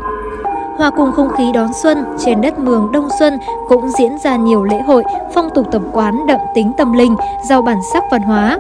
Hòa 0.77 0.91
cùng 0.91 1.13
không 1.13 1.31
khí 1.37 1.53
đón 1.55 1.73
xuân, 1.83 2.05
trên 2.19 2.41
đất 2.41 2.59
mường 2.59 2.93
Đông 2.93 3.09
Xuân 3.19 3.39
cũng 3.69 3.91
diễn 3.99 4.19
ra 4.19 4.37
nhiều 4.37 4.65
lễ 4.65 4.81
hội, 4.87 5.05
phong 5.35 5.51
tục 5.51 5.67
tập 5.73 5.83
quán 5.93 6.27
đậm 6.27 6.41
tính 6.55 6.73
tâm 6.77 6.93
linh, 6.93 7.17
giàu 7.49 7.63
bản 7.63 7.79
sắc 7.93 8.05
văn 8.11 8.23
hóa. 8.23 8.59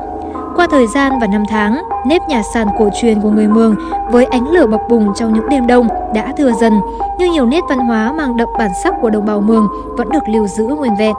Qua 0.57 0.67
thời 0.71 0.87
gian 0.87 1.13
và 1.21 1.27
năm 1.27 1.43
tháng, 1.49 1.83
nếp 2.07 2.29
nhà 2.29 2.43
sàn 2.55 2.69
cổ 2.79 2.89
truyền 3.01 3.21
của 3.21 3.31
người 3.31 3.49
Mường 3.49 3.75
với 4.11 4.25
ánh 4.25 4.49
lửa 4.49 4.67
bập 4.67 4.81
bùng 4.89 5.15
trong 5.15 5.33
những 5.33 5.49
đêm 5.49 5.67
đông 5.67 5.89
đã 6.15 6.33
thừa 6.37 6.53
dần, 6.61 6.81
nhưng 7.19 7.33
nhiều 7.33 7.47
nét 7.47 7.61
văn 7.69 7.79
hóa 7.79 8.13
mang 8.13 8.37
đậm 8.37 8.49
bản 8.59 8.71
sắc 8.83 8.95
của 9.03 9.11
đồng 9.11 9.27
bào 9.27 9.41
Mường 9.41 9.69
vẫn 9.97 10.09
được 10.09 10.29
lưu 10.29 10.47
giữ 10.47 10.67
nguyên 10.67 10.97
vẹn. 10.99 11.15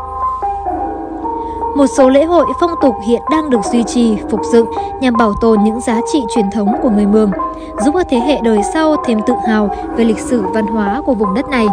Một 1.76 1.88
số 1.98 2.10
lễ 2.10 2.26
hội 2.26 2.46
phong 2.60 2.72
tục 2.82 2.96
hiện 3.08 3.22
đang 3.32 3.50
được 3.50 3.66
duy 3.72 3.84
trì, 3.84 4.18
phục 4.30 4.40
dựng 4.52 4.66
nhằm 5.02 5.14
bảo 5.18 5.34
tồn 5.42 5.64
những 5.64 5.82
giá 5.82 6.00
trị 6.14 6.24
truyền 6.36 6.52
thống 6.52 6.76
của 6.82 6.90
người 6.90 7.06
Mường, 7.06 7.32
giúp 7.86 7.96
các 7.98 8.08
thế 8.10 8.18
hệ 8.18 8.40
đời 8.44 8.62
sau 8.74 8.96
thêm 9.06 9.20
tự 9.28 9.34
hào 9.48 9.70
về 9.98 10.06
lịch 10.06 10.20
sử 10.20 10.44
văn 10.54 10.68
hóa 10.68 11.02
của 11.06 11.14
vùng 11.14 11.34
đất 11.34 11.50
này. 11.50 11.68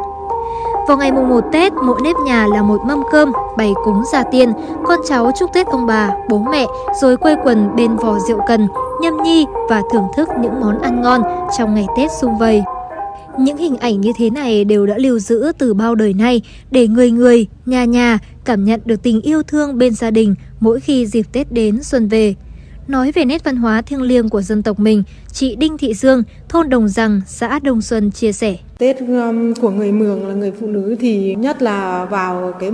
Vào 0.89 0.97
ngày 0.97 1.13
mùng 1.13 1.29
1 1.29 1.45
Tết, 1.53 1.73
mỗi 1.73 2.01
nếp 2.05 2.17
nhà 2.27 2.47
là 2.47 2.63
một 2.63 2.81
mâm 2.87 3.03
cơm, 3.13 3.33
bày 3.57 3.73
cúng 3.85 4.03
gia 4.13 4.23
tiên, 4.23 4.53
con 4.87 5.01
cháu 5.09 5.31
chúc 5.39 5.51
Tết 5.55 5.67
ông 5.67 5.87
bà, 5.87 6.11
bố 6.29 6.39
mẹ, 6.39 6.67
rồi 7.03 7.17
quây 7.17 7.37
quần 7.45 7.77
bên 7.77 7.97
vò 7.97 8.19
rượu 8.19 8.41
cần, 8.49 8.69
nhâm 9.03 9.23
nhi 9.23 9.47
và 9.69 9.83
thưởng 9.93 10.07
thức 10.17 10.29
những 10.41 10.61
món 10.61 10.79
ăn 10.79 11.03
ngon 11.03 11.23
trong 11.59 11.75
ngày 11.75 11.87
Tết 11.97 12.11
sum 12.21 12.39
vầy. 12.39 12.63
Những 13.39 13.57
hình 13.57 13.77
ảnh 13.77 14.01
như 14.01 14.13
thế 14.17 14.31
này 14.31 14.65
đều 14.65 14.87
đã 14.87 14.95
lưu 14.99 15.19
giữ 15.19 15.53
từ 15.59 15.75
bao 15.75 15.95
đời 15.95 16.15
nay 16.15 16.43
để 16.71 16.89
người 16.89 17.11
người, 17.11 17.47
nhà 17.67 17.85
nhà 17.85 18.19
cảm 18.45 18.65
nhận 18.65 18.81
được 18.85 19.03
tình 19.03 19.21
yêu 19.21 19.43
thương 19.43 19.79
bên 19.79 19.95
gia 19.95 20.11
đình 20.11 20.35
mỗi 20.61 20.81
khi 20.81 21.07
dịp 21.07 21.27
Tết 21.33 21.53
đến 21.53 21.83
xuân 21.83 22.09
về. 22.09 22.35
Nói 22.89 23.13
về 23.13 23.25
nét 23.25 23.45
văn 23.45 23.57
hóa 23.57 23.83
thiêng 23.83 24.03
liêng 24.03 24.29
của 24.29 24.43
dân 24.43 24.63
tộc 24.63 24.79
mình, 24.79 25.03
chị 25.33 25.57
Đinh 25.57 25.79
Thị 25.79 25.95
Dương, 25.95 26.23
thôn 26.49 26.69
Đồng 26.69 26.89
Rằng, 26.89 27.21
xã 27.27 27.59
Đông 27.59 27.83
Xuân 27.83 28.11
chia 28.11 28.33
sẻ. 28.33 28.57
Tết 28.83 29.01
um, 29.01 29.55
của 29.55 29.71
người 29.71 29.93
Mường 29.93 30.27
là 30.27 30.35
người 30.35 30.53
phụ 30.61 30.67
nữ 30.67 30.97
thì 31.01 31.35
nhất 31.35 31.63
là 31.63 32.05
vào 32.05 32.53
cái 32.61 32.71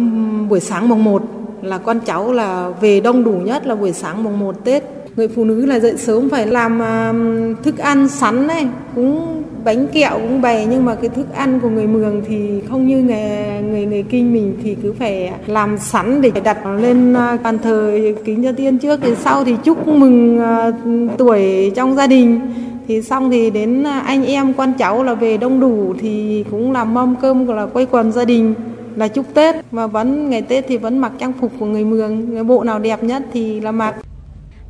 buổi 0.49 0.61
sáng 0.61 0.89
mùng 0.89 1.05
1 1.05 1.23
là 1.63 1.79
con 1.79 2.01
cháu 2.01 2.33
là 2.33 2.71
về 2.81 3.01
đông 3.01 3.25
đủ 3.25 3.33
nhất 3.33 3.67
là 3.67 3.75
buổi 3.75 3.93
sáng 3.93 4.25
mùng 4.25 4.39
1 4.39 4.65
Tết. 4.65 4.83
người 5.17 5.29
phụ 5.29 5.45
nữ 5.45 5.67
là 5.67 5.81
dậy 5.81 5.97
sớm 5.97 6.29
phải 6.31 6.47
làm 6.47 6.79
um, 6.79 7.55
thức 7.63 7.79
ăn 7.79 8.09
sắn 8.09 8.47
này 8.47 8.67
cũng 8.95 9.43
bánh 9.65 9.87
kẹo 9.89 10.19
cũng 10.19 10.43
bày 10.43 10.67
nhưng 10.71 10.85
mà 10.85 10.95
cái 10.95 11.09
thức 11.09 11.27
ăn 11.35 11.61
của 11.61 11.69
người 11.69 11.87
mường 11.87 12.23
thì 12.29 12.61
không 12.69 12.87
như 12.87 12.99
người 12.99 13.63
người 13.71 13.87
người 13.87 14.03
kinh 14.03 14.33
mình 14.33 14.57
thì 14.63 14.77
cứ 14.83 14.93
phải 14.93 15.33
làm 15.47 15.79
sẵn 15.79 16.21
để 16.21 16.31
đặt 16.45 16.67
lên 16.67 17.13
uh, 17.13 17.43
bàn 17.43 17.59
thờ 17.59 17.99
kính 18.25 18.43
cho 18.43 18.53
tiên 18.53 18.79
trước. 18.79 19.01
Thì 19.03 19.15
sau 19.15 19.45
thì 19.45 19.57
chúc 19.65 19.89
mừng 19.89 20.41
uh, 20.41 21.19
tuổi 21.19 21.73
trong 21.75 21.97
gia 21.97 22.07
đình 22.07 22.41
thì 22.89 23.03
xong 23.03 23.31
thì 23.31 23.51
đến 23.51 23.87
à, 23.87 24.01
anh 24.01 24.25
em 24.25 24.55
con 24.55 24.73
cháu 24.79 25.03
là 25.05 25.15
về 25.15 25.37
đông 25.37 25.61
đủ 25.61 25.95
thì 26.01 26.45
cũng 26.51 26.73
làm 26.73 26.95
mâm 26.95 27.17
cơm 27.17 27.47
là 27.47 27.67
quây 27.67 27.87
quần 27.87 28.13
gia 28.13 28.25
đình 28.25 28.55
là 28.97 29.09
chúc 29.09 29.27
Tết 29.35 29.55
và 29.71 29.87
vẫn 29.87 30.31
ngày 30.31 30.43
Tết 30.43 30.65
thì 30.69 30.77
vẫn 30.77 30.99
mặc 30.99 31.13
trang 31.19 31.33
phục 31.41 31.53
của 31.59 31.67
người 31.67 31.85
Mường, 31.85 32.31
người 32.31 32.45
bộ 32.45 32.65
nào 32.65 32.79
đẹp 32.79 33.03
nhất 33.03 33.23
thì 33.33 33.61
là 33.61 33.73
mặc. 33.73 33.95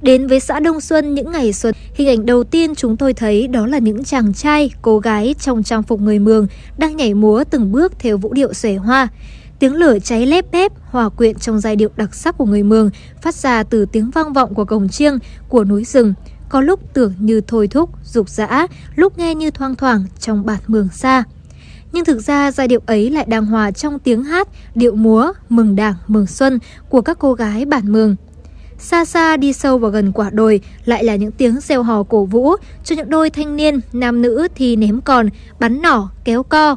Đến 0.03 0.27
với 0.27 0.41
xã 0.41 0.61
Đông 0.61 0.81
Xuân 0.81 1.15
những 1.15 1.33
ngày 1.33 1.53
xuân, 1.53 1.75
hình 1.95 2.09
ảnh 2.09 2.27
đầu 2.27 2.45
tiên 2.45 2.75
chúng 2.75 2.97
tôi 2.97 3.15
thấy 3.15 3.49
đó 3.49 3.67
là 3.67 3.79
những 3.79 4.05
chàng 4.05 4.35
trai, 4.35 4.71
cô 4.83 4.99
gái 4.99 5.35
trong 5.41 5.63
trang 5.63 5.83
phục 5.83 6.01
người 6.01 6.19
Mường 6.19 6.47
đang 6.79 6.97
nhảy 6.97 7.15
múa 7.15 7.45
từng 7.51 7.73
bước 7.73 7.93
theo 7.99 8.19
vũ 8.19 8.33
điệu 8.33 8.53
xòe 8.53 8.75
hoa. 8.75 9.09
Tiếng 9.59 9.75
lửa 9.75 9.99
cháy 9.99 10.27
lép 10.27 10.53
bép, 10.53 10.73
hòa 10.91 11.09
quyện 11.09 11.39
trong 11.39 11.61
giai 11.61 11.77
điệu 11.77 11.89
đặc 11.97 12.15
sắc 12.15 12.39
của 12.39 12.47
người 12.47 12.63
Mường, 12.63 12.91
phát 13.23 13.35
ra 13.35 13.63
từ 13.63 13.87
tiếng 13.93 14.11
vang 14.11 14.33
vọng 14.33 14.55
của 14.55 14.65
cổng 14.65 14.89
chiêng, 14.89 15.19
của 15.49 15.65
núi 15.65 15.85
rừng. 15.85 16.15
Có 16.49 16.61
lúc 16.61 16.81
tưởng 16.95 17.15
như 17.19 17.41
thôi 17.41 17.69
thúc, 17.69 17.91
dục 18.05 18.29
dã, 18.29 18.67
lúc 18.95 19.19
nghe 19.19 19.35
như 19.35 19.51
thoang 19.51 19.75
thoảng 19.75 20.05
trong 20.21 20.47
bản 20.47 20.61
Mường 20.67 20.89
xa. 20.93 21.25
Nhưng 21.93 22.05
thực 22.05 22.21
ra 22.21 22.53
giai 22.53 22.69
điệu 22.69 22.81
ấy 22.87 23.11
lại 23.11 23.25
đang 23.29 23.47
hòa 23.47 23.71
trong 23.71 23.99
tiếng 23.99 24.25
hát, 24.25 24.49
điệu 24.75 24.95
múa, 24.95 25.33
mừng 25.49 25.77
đảng, 25.77 25.95
mừng 26.07 26.27
xuân 26.27 26.59
của 26.89 27.01
các 27.01 27.19
cô 27.19 27.35
gái 27.35 27.65
bản 27.65 27.93
Mường. 27.93 28.17
Xa 28.79 29.05
xa 29.05 29.37
đi 29.37 29.53
sâu 29.53 29.79
vào 29.79 29.91
gần 29.91 30.13
quả 30.13 30.31
đồi 30.31 30.61
lại 30.85 31.05
là 31.05 31.17
những 31.17 31.33
tiếng 31.33 31.61
reo 31.61 31.83
hò 31.83 32.03
cổ 32.03 32.25
vũ 32.25 32.57
cho 32.85 32.97
những 32.97 33.11
đôi 33.11 33.31
thanh 33.31 33.57
niên, 33.57 33.81
nam 33.93 34.23
nữ 34.23 34.49
thì 34.55 34.77
ném 34.77 35.01
còn, 35.01 35.29
bắn 35.61 35.83
nỏ, 35.83 36.11
kéo 36.25 36.43
co. 36.43 36.77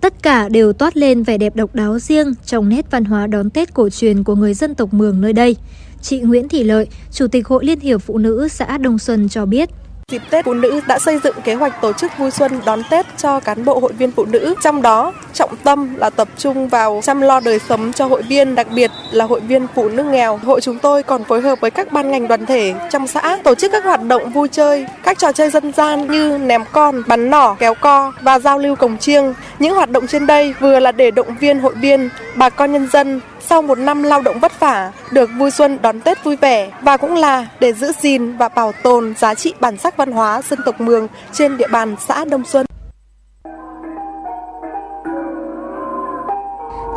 Tất 0.00 0.22
cả 0.22 0.48
đều 0.48 0.72
toát 0.72 0.96
lên 0.96 1.22
vẻ 1.22 1.38
đẹp 1.38 1.56
độc 1.56 1.74
đáo 1.74 1.98
riêng 1.98 2.34
trong 2.44 2.68
nét 2.68 2.90
văn 2.90 3.04
hóa 3.04 3.26
đón 3.26 3.50
Tết 3.50 3.74
cổ 3.74 3.88
truyền 3.88 4.24
của 4.24 4.34
người 4.34 4.54
dân 4.54 4.74
tộc 4.74 4.94
Mường 4.94 5.20
nơi 5.20 5.32
đây. 5.32 5.56
Chị 6.02 6.20
Nguyễn 6.20 6.48
Thị 6.48 6.64
Lợi, 6.64 6.86
Chủ 7.12 7.26
tịch 7.26 7.46
Hội 7.46 7.64
Liên 7.64 7.80
hiệp 7.80 8.02
Phụ 8.02 8.18
nữ 8.18 8.48
xã 8.48 8.78
Đông 8.78 8.98
Xuân 8.98 9.28
cho 9.28 9.46
biết. 9.46 9.68
Dịp 10.08 10.22
Tết, 10.30 10.44
phụ 10.44 10.54
nữ 10.54 10.80
đã 10.86 10.98
xây 10.98 11.18
dựng 11.24 11.36
kế 11.44 11.54
hoạch 11.54 11.80
tổ 11.80 11.92
chức 11.92 12.10
vui 12.18 12.30
xuân 12.30 12.60
đón 12.64 12.82
Tết 12.90 13.06
cho 13.16 13.40
cán 13.40 13.64
bộ 13.64 13.78
hội 13.78 13.92
viên 13.92 14.10
phụ 14.10 14.24
nữ. 14.24 14.54
Trong 14.62 14.82
đó, 14.82 15.12
trọng 15.32 15.56
tâm 15.64 15.94
là 15.96 16.10
tập 16.10 16.28
trung 16.36 16.68
vào 16.68 17.00
chăm 17.02 17.20
lo 17.20 17.40
đời 17.40 17.58
sống 17.68 17.92
cho 17.92 18.06
hội 18.06 18.22
viên, 18.22 18.54
đặc 18.54 18.66
biệt 18.74 18.90
là 19.12 19.24
hội 19.24 19.40
viên 19.40 19.66
phụ 19.74 19.88
nữ 19.88 20.04
nghèo. 20.04 20.36
Hội 20.36 20.60
chúng 20.60 20.78
tôi 20.78 21.02
còn 21.02 21.24
phối 21.24 21.40
hợp 21.40 21.60
với 21.60 21.70
các 21.70 21.92
ban 21.92 22.10
ngành 22.10 22.28
đoàn 22.28 22.46
thể 22.46 22.74
trong 22.90 23.06
xã 23.06 23.38
tổ 23.44 23.54
chức 23.54 23.72
các 23.72 23.84
hoạt 23.84 24.02
động 24.02 24.32
vui 24.32 24.48
chơi, 24.48 24.86
các 25.02 25.18
trò 25.18 25.32
chơi 25.32 25.50
dân 25.50 25.72
gian 25.72 26.10
như 26.10 26.38
ném 26.38 26.62
con, 26.72 27.02
bắn 27.06 27.30
nỏ, 27.30 27.56
kéo 27.58 27.74
co 27.74 28.12
và 28.22 28.38
giao 28.38 28.58
lưu 28.58 28.76
cồng 28.76 28.98
chiêng. 28.98 29.34
Những 29.58 29.74
hoạt 29.74 29.90
động 29.90 30.06
trên 30.06 30.26
đây 30.26 30.54
vừa 30.60 30.80
là 30.80 30.92
để 30.92 31.10
động 31.10 31.36
viên 31.40 31.58
hội 31.60 31.74
viên, 31.74 32.08
bà 32.36 32.50
con 32.50 32.72
nhân 32.72 32.88
dân 32.92 33.20
sau 33.40 33.62
một 33.62 33.78
năm 33.78 34.02
lao 34.02 34.22
động 34.22 34.38
vất 34.40 34.60
vả, 34.60 34.92
được 35.10 35.30
vui 35.38 35.50
xuân 35.50 35.78
đón 35.82 36.00
Tết 36.00 36.24
vui 36.24 36.36
vẻ 36.36 36.70
và 36.82 36.96
cũng 36.96 37.14
là 37.14 37.46
để 37.60 37.72
giữ 37.72 37.92
gìn 38.00 38.36
và 38.36 38.48
bảo 38.48 38.72
tồn 38.82 39.14
giá 39.18 39.34
trị 39.34 39.54
bản 39.60 39.76
sắc 39.76 39.96
văn 39.96 40.12
hóa 40.12 40.42
dân 40.42 40.58
tộc 40.64 40.80
Mường 40.80 41.06
trên 41.32 41.56
địa 41.56 41.68
bàn 41.68 41.96
xã 42.08 42.24
Đông 42.24 42.44
Xuân. 42.44 42.66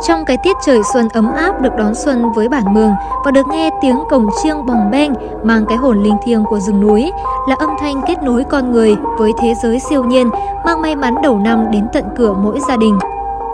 Trong 0.06 0.24
cái 0.24 0.36
tiết 0.42 0.56
trời 0.64 0.80
xuân 0.92 1.08
ấm 1.14 1.32
áp 1.32 1.62
được 1.62 1.76
đón 1.78 1.94
xuân 1.94 2.32
với 2.32 2.48
bản 2.48 2.74
mường 2.74 2.92
và 3.24 3.30
được 3.30 3.46
nghe 3.50 3.70
tiếng 3.82 3.98
cồng 4.10 4.26
chiêng 4.42 4.66
bồng 4.66 4.90
beng, 4.90 5.14
mang 5.44 5.64
cái 5.68 5.78
hồn 5.78 6.02
linh 6.02 6.16
thiêng 6.24 6.44
của 6.44 6.60
rừng 6.60 6.80
núi, 6.80 7.10
là 7.48 7.56
âm 7.58 7.70
thanh 7.80 8.02
kết 8.06 8.22
nối 8.22 8.44
con 8.50 8.72
người 8.72 8.96
với 9.18 9.32
thế 9.40 9.54
giới 9.62 9.80
siêu 9.80 10.04
nhiên, 10.04 10.30
mang 10.66 10.82
may 10.82 10.96
mắn 10.96 11.14
đầu 11.22 11.38
năm 11.38 11.66
đến 11.70 11.86
tận 11.92 12.04
cửa 12.16 12.34
mỗi 12.42 12.58
gia 12.68 12.76
đình. 12.76 12.98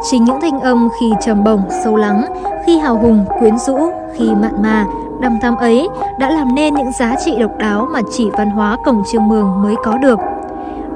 Chính 0.03 0.25
những 0.25 0.41
thanh 0.41 0.61
âm 0.61 0.89
khi 1.01 1.07
trầm 1.21 1.45
bổng, 1.45 1.61
sâu 1.85 1.97
lắng, 1.97 2.25
khi 2.67 2.79
hào 2.79 2.99
hùng, 2.99 3.25
quyến 3.39 3.59
rũ, 3.59 3.79
khi 4.19 4.25
mặn 4.35 4.63
mà, 4.63 4.87
đăm 5.23 5.39
thắm 5.43 5.57
ấy 5.57 5.89
đã 6.19 6.31
làm 6.31 6.55
nên 6.55 6.75
những 6.75 6.93
giá 6.99 7.15
trị 7.25 7.33
độc 7.41 7.59
đáo 7.59 7.89
mà 7.93 8.01
chỉ 8.13 8.25
văn 8.33 8.51
hóa 8.51 8.77
cổng 8.85 9.03
chiêng 9.13 9.29
mường 9.29 9.63
mới 9.63 9.75
có 9.85 9.99
được. 9.99 10.19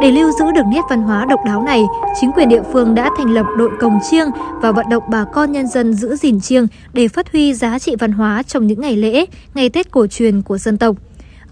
Để 0.01 0.11
lưu 0.11 0.31
giữ 0.39 0.45
được 0.55 0.63
nét 0.73 0.81
văn 0.91 1.03
hóa 1.03 1.27
độc 1.29 1.41
đáo 1.47 1.63
này, 1.63 1.85
chính 2.21 2.33
quyền 2.33 2.49
địa 2.49 2.63
phương 2.73 2.95
đã 2.95 3.11
thành 3.19 3.31
lập 3.31 3.47
đội 3.59 3.71
cồng 3.81 3.99
chiêng 4.11 4.29
và 4.63 4.73
vận 4.73 4.89
động 4.89 5.03
bà 5.11 5.25
con 5.25 5.53
nhân 5.53 5.67
dân 5.67 5.95
giữ 5.95 6.17
gìn 6.17 6.41
chiêng 6.41 6.67
để 6.93 7.09
phát 7.09 7.33
huy 7.33 7.55
giá 7.55 7.79
trị 7.79 7.97
văn 7.99 8.13
hóa 8.13 8.43
trong 8.43 8.67
những 8.67 8.81
ngày 8.81 8.97
lễ, 8.97 9.27
ngày 9.55 9.69
Tết 9.69 9.91
cổ 9.91 10.07
truyền 10.07 10.43
của 10.43 10.59
dân 10.59 10.79
tộc. 10.79 10.97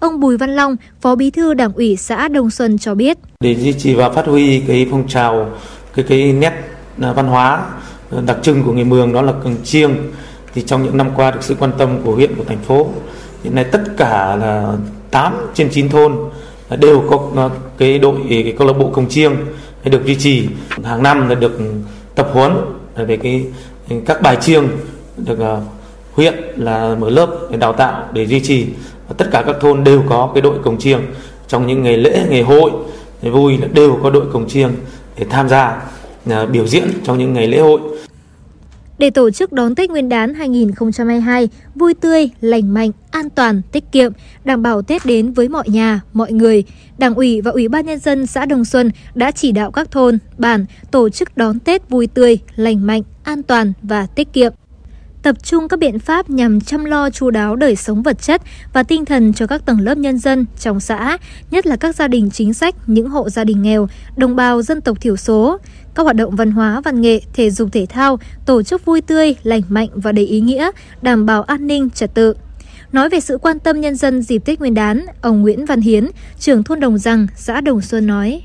Ông 0.00 0.20
Bùi 0.20 0.36
Văn 0.36 0.50
Long, 0.50 0.76
Phó 1.00 1.14
Bí 1.14 1.30
thư 1.30 1.54
Đảng 1.54 1.72
ủy 1.72 1.96
xã 1.96 2.28
Đông 2.28 2.50
Xuân 2.50 2.78
cho 2.78 2.94
biết. 2.94 3.18
Để 3.40 3.54
duy 3.54 3.72
trì 3.72 3.94
và 3.94 4.10
phát 4.10 4.26
huy 4.26 4.60
cái 4.60 4.86
phong 4.90 5.08
trào, 5.08 5.46
cái 5.94 6.04
cái 6.08 6.32
nét 6.32 6.52
văn 6.96 7.26
hóa 7.26 7.66
đặc 8.26 8.36
trưng 8.42 8.62
của 8.62 8.72
người 8.72 8.84
Mường, 8.84 9.12
đó 9.12 9.22
là 9.22 9.32
cồng 9.44 9.56
chiêng. 9.64 9.94
Thì 10.54 10.62
trong 10.62 10.82
những 10.82 10.96
năm 10.96 11.10
qua 11.16 11.30
được 11.30 11.42
sự 11.42 11.56
quan 11.58 11.72
tâm 11.78 11.98
của 12.04 12.14
huyện, 12.14 12.34
của 12.34 12.44
thành 12.44 12.58
phố, 12.58 12.86
hiện 13.44 13.54
nay 13.54 13.64
tất 13.64 13.82
cả 13.96 14.36
là 14.36 14.76
8 15.10 15.34
trên 15.54 15.68
9 15.70 15.88
thôn 15.88 16.16
đều 16.80 17.02
có 17.10 17.50
cái 17.78 17.98
đội, 17.98 18.16
cái 18.28 18.54
câu 18.58 18.66
lạc 18.66 18.72
bộ 18.72 18.90
cồng 18.90 19.08
chiêng 19.08 19.36
được 19.84 20.06
duy 20.06 20.14
trì. 20.14 20.48
Hàng 20.84 21.02
năm 21.02 21.28
là 21.28 21.34
được 21.34 21.58
tập 22.14 22.28
huấn 22.32 22.56
về 22.96 23.16
cái 23.16 23.46
các 24.06 24.22
bài 24.22 24.36
chiêng 24.40 24.68
được 25.16 25.40
à, 25.40 25.56
huyện 26.12 26.34
là 26.56 26.94
mở 26.98 27.10
lớp 27.10 27.30
để 27.50 27.56
đào 27.56 27.72
tạo, 27.72 28.08
để 28.12 28.26
duy 28.26 28.40
trì. 28.40 28.66
Và 29.08 29.14
tất 29.18 29.28
cả 29.30 29.42
các 29.46 29.56
thôn 29.60 29.84
đều 29.84 30.02
có 30.08 30.30
cái 30.34 30.42
đội 30.42 30.54
cồng 30.64 30.78
chiêng. 30.78 31.00
Trong 31.48 31.66
những 31.66 31.82
ngày 31.82 31.96
lễ, 31.96 32.26
ngày 32.30 32.42
hội, 32.42 32.70
ngày 33.22 33.32
vui 33.32 33.58
là 33.58 33.66
đều 33.72 33.98
có 34.02 34.10
đội 34.10 34.24
cồng 34.32 34.48
chiêng 34.48 34.70
để 35.18 35.26
tham 35.30 35.48
gia. 35.48 35.82
À, 36.30 36.46
biểu 36.46 36.66
diễn 36.66 36.84
trong 37.04 37.18
những 37.18 37.32
ngày 37.32 37.48
lễ 37.48 37.58
hội 37.58 37.80
để 39.02 39.10
tổ 39.10 39.30
chức 39.30 39.52
đón 39.52 39.74
Tết 39.74 39.90
Nguyên 39.90 40.08
đán 40.08 40.34
2022 40.34 41.48
vui 41.74 41.94
tươi, 41.94 42.30
lành 42.40 42.74
mạnh, 42.74 42.90
an 43.10 43.30
toàn, 43.30 43.62
tiết 43.72 43.92
kiệm, 43.92 44.12
đảm 44.44 44.62
bảo 44.62 44.82
Tết 44.82 45.06
đến 45.06 45.32
với 45.32 45.48
mọi 45.48 45.68
nhà, 45.68 46.00
mọi 46.12 46.32
người, 46.32 46.64
Đảng 46.98 47.14
ủy 47.14 47.40
và 47.40 47.50
Ủy 47.50 47.68
ban 47.68 47.86
Nhân 47.86 47.98
dân 47.98 48.26
xã 48.26 48.46
Đồng 48.46 48.64
Xuân 48.64 48.90
đã 49.14 49.30
chỉ 49.30 49.52
đạo 49.52 49.70
các 49.70 49.90
thôn, 49.90 50.18
bản 50.38 50.66
tổ 50.90 51.08
chức 51.08 51.36
đón 51.36 51.58
Tết 51.58 51.88
vui 51.88 52.06
tươi, 52.06 52.38
lành 52.56 52.86
mạnh, 52.86 53.02
an 53.22 53.42
toàn 53.42 53.72
và 53.82 54.06
tiết 54.06 54.32
kiệm 54.32 54.52
tập 55.22 55.36
trung 55.42 55.68
các 55.68 55.78
biện 55.78 55.98
pháp 55.98 56.30
nhằm 56.30 56.60
chăm 56.60 56.84
lo 56.84 57.10
chu 57.10 57.30
đáo 57.30 57.56
đời 57.56 57.76
sống 57.76 58.02
vật 58.02 58.22
chất 58.22 58.42
và 58.72 58.82
tinh 58.82 59.04
thần 59.04 59.32
cho 59.32 59.46
các 59.46 59.66
tầng 59.66 59.80
lớp 59.80 59.98
nhân 59.98 60.18
dân 60.18 60.46
trong 60.58 60.80
xã, 60.80 61.18
nhất 61.50 61.66
là 61.66 61.76
các 61.76 61.96
gia 61.96 62.08
đình 62.08 62.30
chính 62.30 62.54
sách, 62.54 62.74
những 62.86 63.08
hộ 63.08 63.30
gia 63.30 63.44
đình 63.44 63.62
nghèo, 63.62 63.88
đồng 64.16 64.36
bào 64.36 64.62
dân 64.62 64.80
tộc 64.80 65.00
thiểu 65.00 65.16
số. 65.16 65.58
Các 65.94 66.02
hoạt 66.02 66.16
động 66.16 66.36
văn 66.36 66.50
hóa, 66.50 66.80
văn 66.80 67.00
nghệ, 67.00 67.20
thể 67.32 67.50
dục 67.50 67.68
thể 67.72 67.86
thao, 67.88 68.18
tổ 68.46 68.62
chức 68.62 68.84
vui 68.84 69.00
tươi, 69.00 69.36
lành 69.42 69.62
mạnh 69.68 69.88
và 69.94 70.12
đầy 70.12 70.26
ý 70.26 70.40
nghĩa, 70.40 70.70
đảm 71.02 71.26
bảo 71.26 71.42
an 71.42 71.66
ninh, 71.66 71.90
trật 71.90 72.14
tự. 72.14 72.34
Nói 72.92 73.08
về 73.08 73.20
sự 73.20 73.38
quan 73.38 73.58
tâm 73.58 73.80
nhân 73.80 73.96
dân 73.96 74.22
dịp 74.22 74.38
Tết 74.44 74.60
Nguyên 74.60 74.74
đán, 74.74 75.06
ông 75.20 75.42
Nguyễn 75.42 75.66
Văn 75.66 75.80
Hiến, 75.80 76.08
trưởng 76.38 76.62
thôn 76.62 76.80
Đồng 76.80 76.98
Rằng, 76.98 77.26
xã 77.36 77.60
Đồng 77.60 77.80
Xuân 77.80 78.06
nói. 78.06 78.42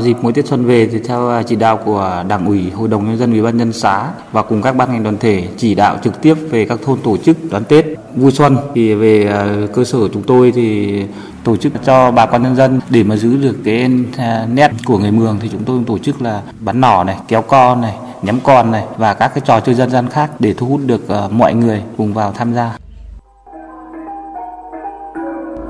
Dịp 0.00 0.16
mỗi 0.22 0.32
Tết 0.32 0.46
xuân 0.46 0.64
về 0.64 0.88
thì 0.92 0.98
theo 0.98 1.28
à, 1.28 1.42
chỉ 1.42 1.56
đạo 1.56 1.76
của 1.84 2.24
Đảng 2.28 2.46
ủy, 2.46 2.70
Hội 2.70 2.88
đồng 2.88 3.06
nhân 3.06 3.18
dân, 3.18 3.32
Ủy 3.32 3.42
ban 3.42 3.56
nhân 3.56 3.72
xã 3.72 4.10
và 4.32 4.42
cùng 4.42 4.62
các 4.62 4.72
ban 4.76 4.92
ngành 4.92 5.02
đoàn 5.02 5.16
thể 5.20 5.48
chỉ 5.56 5.74
đạo 5.74 5.98
trực 6.04 6.22
tiếp 6.22 6.34
về 6.50 6.64
các 6.64 6.78
thôn 6.84 6.98
tổ 7.04 7.16
chức 7.16 7.36
đón 7.50 7.64
Tết 7.64 7.84
vui 8.16 8.30
xuân 8.32 8.56
thì 8.74 8.94
về 8.94 9.26
à, 9.26 9.66
cơ 9.74 9.84
sở 9.84 9.98
chúng 10.12 10.22
tôi 10.22 10.52
thì 10.52 11.02
tổ 11.48 11.56
chức 11.56 11.72
cho 11.84 12.10
bà 12.10 12.26
con 12.26 12.42
nhân 12.42 12.56
dân 12.56 12.80
để 12.90 13.04
mà 13.04 13.16
giữ 13.16 13.36
được 13.36 13.56
cái 13.64 13.90
à, 14.16 14.46
nét 14.52 14.70
của 14.84 14.98
người 14.98 15.10
Mường 15.10 15.38
thì 15.40 15.48
chúng 15.52 15.64
tôi 15.64 15.80
tổ 15.86 15.98
chức 15.98 16.22
là 16.22 16.42
bắn 16.60 16.80
nỏ 16.80 17.04
này, 17.04 17.16
kéo 17.28 17.42
con 17.42 17.80
này, 17.80 17.94
nhắm 18.22 18.40
con 18.40 18.70
này 18.70 18.84
và 18.96 19.14
các 19.14 19.28
cái 19.28 19.42
trò 19.46 19.60
chơi 19.60 19.74
dân 19.74 19.90
gian 19.90 20.08
khác 20.08 20.30
để 20.38 20.54
thu 20.54 20.66
hút 20.66 20.80
được 20.86 21.08
à, 21.08 21.28
mọi 21.30 21.54
người 21.54 21.82
cùng 21.96 22.14
vào 22.14 22.32
tham 22.32 22.54
gia. 22.54 22.78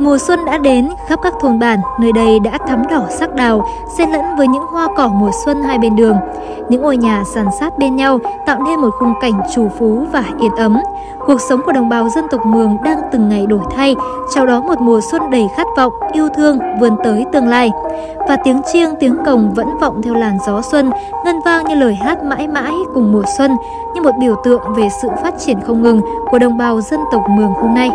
Mùa 0.01 0.19
xuân 0.19 0.45
đã 0.45 0.59
đến, 0.59 0.89
khắp 1.09 1.19
các 1.23 1.35
thôn 1.41 1.59
bản, 1.59 1.79
nơi 2.01 2.13
đây 2.13 2.41
đã 2.41 2.59
thắm 2.67 2.83
đỏ 2.91 3.03
sắc 3.09 3.35
đào, 3.35 3.67
xen 3.99 4.11
lẫn 4.11 4.37
với 4.37 4.49
những 4.49 4.67
hoa 4.67 4.89
cỏ 4.97 5.09
mùa 5.09 5.31
xuân 5.45 5.63
hai 5.63 5.79
bên 5.79 5.97
đường. 5.97 6.17
Những 6.69 6.83
ngôi 6.83 6.97
nhà 6.97 7.23
sàn 7.35 7.47
sát 7.61 7.79
bên 7.79 7.97
nhau 7.97 8.19
tạo 8.47 8.63
nên 8.63 8.81
một 8.81 8.91
khung 8.99 9.15
cảnh 9.21 9.41
trù 9.55 9.69
phú 9.69 10.07
và 10.13 10.25
yên 10.41 10.57
ấm. 10.57 10.79
Cuộc 11.27 11.41
sống 11.41 11.61
của 11.65 11.73
đồng 11.73 11.89
bào 11.89 12.09
dân 12.09 12.25
tộc 12.31 12.47
Mường 12.47 12.77
đang 12.85 12.99
từng 13.13 13.29
ngày 13.29 13.47
đổi 13.47 13.61
thay, 13.77 13.97
chào 14.35 14.47
đó 14.47 14.61
một 14.61 14.81
mùa 14.81 15.01
xuân 15.11 15.31
đầy 15.31 15.49
khát 15.57 15.67
vọng, 15.77 15.93
yêu 16.13 16.29
thương, 16.29 16.59
vươn 16.81 16.97
tới 17.05 17.25
tương 17.33 17.49
lai. 17.49 17.71
Và 18.29 18.37
tiếng 18.45 18.61
chiêng, 18.73 18.95
tiếng 19.01 19.17
cồng 19.27 19.55
vẫn 19.55 19.79
vọng 19.81 20.03
theo 20.03 20.15
làn 20.15 20.39
gió 20.47 20.63
xuân, 20.63 20.91
ngân 21.25 21.41
vang 21.45 21.65
như 21.65 21.75
lời 21.75 21.95
hát 21.95 22.25
mãi 22.25 22.49
mãi 22.49 22.73
cùng 22.95 23.13
mùa 23.13 23.25
xuân, 23.39 23.57
như 23.95 24.03
một 24.03 24.15
biểu 24.21 24.35
tượng 24.45 24.61
về 24.77 24.89
sự 25.03 25.09
phát 25.23 25.35
triển 25.39 25.61
không 25.61 25.83
ngừng 25.83 26.01
của 26.31 26.39
đồng 26.39 26.59
bào 26.59 26.81
dân 26.81 27.01
tộc 27.13 27.23
Mường 27.31 27.53
hôm 27.53 27.75
nay. 27.75 27.91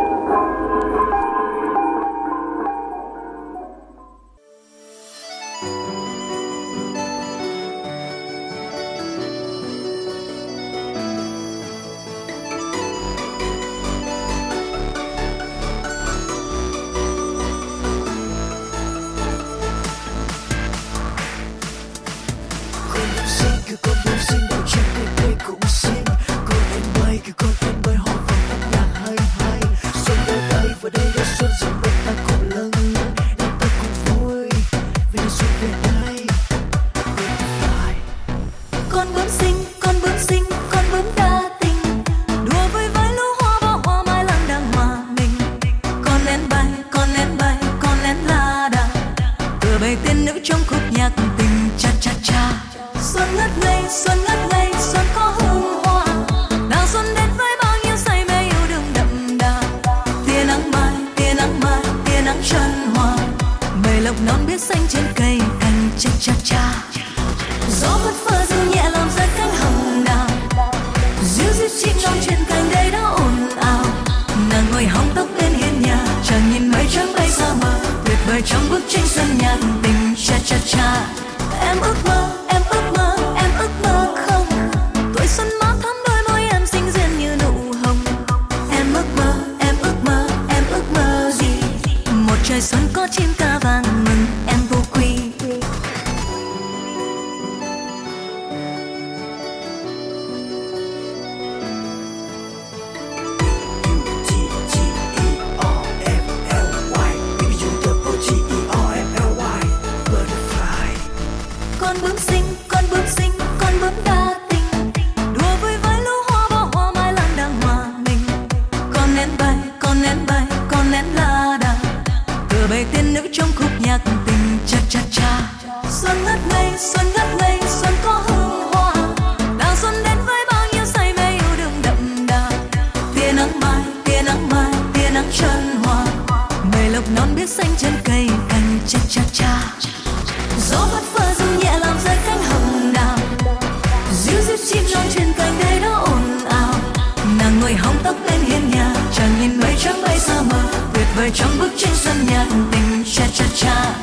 Trong 151.33 151.59
bức 151.59 151.69
tranh 151.77 151.95
sân 151.95 152.25
nhạc 152.25 152.47
tình 152.71 153.03
cha 153.13 153.27
cha 153.33 153.45
cha. 153.55 153.95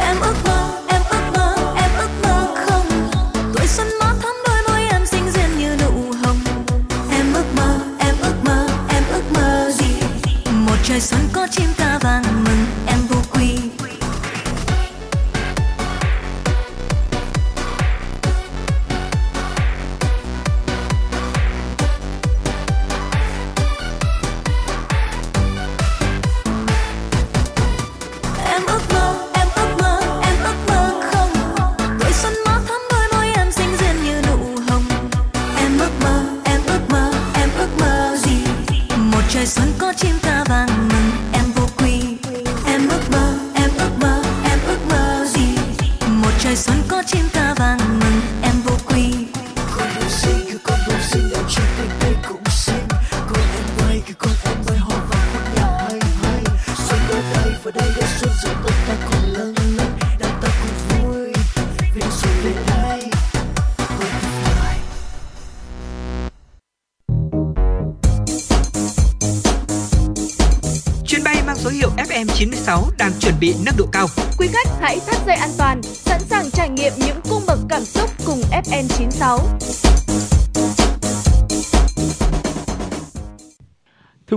Em 0.00 0.16
ước 0.20 0.34
mơ 0.44 0.63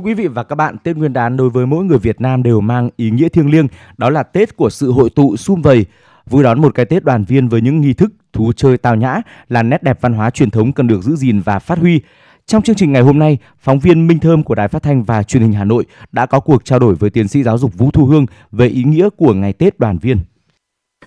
quý 0.07 0.13
vị 0.13 0.27
và 0.27 0.43
các 0.43 0.55
bạn, 0.55 0.77
Tết 0.84 0.97
Nguyên 0.97 1.13
đán 1.13 1.38
đối 1.38 1.49
với 1.49 1.65
mỗi 1.65 1.85
người 1.85 1.97
Việt 1.97 2.21
Nam 2.21 2.43
đều 2.43 2.61
mang 2.61 2.89
ý 2.97 3.11
nghĩa 3.11 3.29
thiêng 3.29 3.51
liêng, 3.51 3.67
đó 3.97 4.09
là 4.09 4.23
Tết 4.23 4.57
của 4.57 4.69
sự 4.69 4.91
hội 4.91 5.09
tụ 5.09 5.38
sum 5.38 5.61
vầy, 5.61 5.85
vui 6.29 6.43
đón 6.43 6.61
một 6.61 6.75
cái 6.75 6.85
Tết 6.85 7.03
đoàn 7.03 7.23
viên 7.23 7.49
với 7.49 7.61
những 7.61 7.81
nghi 7.81 7.93
thức, 7.93 8.13
thú 8.34 8.53
chơi 8.53 8.77
tao 8.77 8.95
nhã 8.95 9.21
là 9.49 9.63
nét 9.63 9.84
đẹp 9.84 9.97
văn 10.01 10.13
hóa 10.13 10.29
truyền 10.29 10.49
thống 10.49 10.73
cần 10.73 10.88
được 10.88 11.01
giữ 11.01 11.15
gìn 11.15 11.39
và 11.39 11.59
phát 11.59 11.77
huy. 11.79 12.01
Trong 12.45 12.61
chương 12.61 12.75
trình 12.75 12.93
ngày 12.93 13.01
hôm 13.01 13.19
nay, 13.19 13.38
phóng 13.59 13.79
viên 13.79 14.07
Minh 14.07 14.19
Thơm 14.19 14.43
của 14.43 14.55
Đài 14.55 14.67
Phát 14.67 14.84
thanh 14.84 15.03
và 15.03 15.23
Truyền 15.23 15.43
hình 15.43 15.53
Hà 15.53 15.63
Nội 15.63 15.85
đã 16.11 16.25
có 16.25 16.39
cuộc 16.39 16.65
trao 16.65 16.79
đổi 16.79 16.95
với 16.95 17.09
tiến 17.09 17.27
sĩ 17.27 17.43
giáo 17.43 17.57
dục 17.57 17.73
Vũ 17.77 17.91
Thu 17.91 18.05
Hương 18.05 18.25
về 18.51 18.67
ý 18.67 18.84
nghĩa 18.84 19.09
của 19.17 19.34
ngày 19.34 19.53
Tết 19.53 19.79
đoàn 19.79 19.97
viên. 19.97 20.17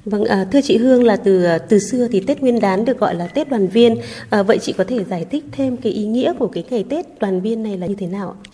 Vâng, 0.04 0.24
à, 0.24 0.46
thưa 0.52 0.60
chị 0.60 0.76
Hương 0.76 1.04
là 1.04 1.16
từ 1.16 1.44
à, 1.44 1.58
từ 1.58 1.78
xưa 1.78 2.08
thì 2.12 2.20
Tết 2.20 2.40
Nguyên 2.40 2.60
đán 2.60 2.84
được 2.84 2.98
gọi 2.98 3.14
là 3.14 3.26
Tết 3.26 3.48
đoàn 3.48 3.68
viên. 3.68 3.96
À, 4.30 4.42
vậy 4.42 4.58
chị 4.58 4.72
có 4.72 4.84
thể 4.84 5.04
giải 5.04 5.24
thích 5.30 5.44
thêm 5.52 5.76
cái 5.76 5.92
ý 5.92 6.06
nghĩa 6.06 6.32
của 6.38 6.48
cái 6.48 6.64
ngày 6.70 6.84
Tết 6.88 7.20
đoàn 7.20 7.40
viên 7.40 7.62
này 7.62 7.78
là 7.78 7.86
như 7.86 7.94
thế 7.94 8.06
nào 8.06 8.34
ạ? 8.44 8.50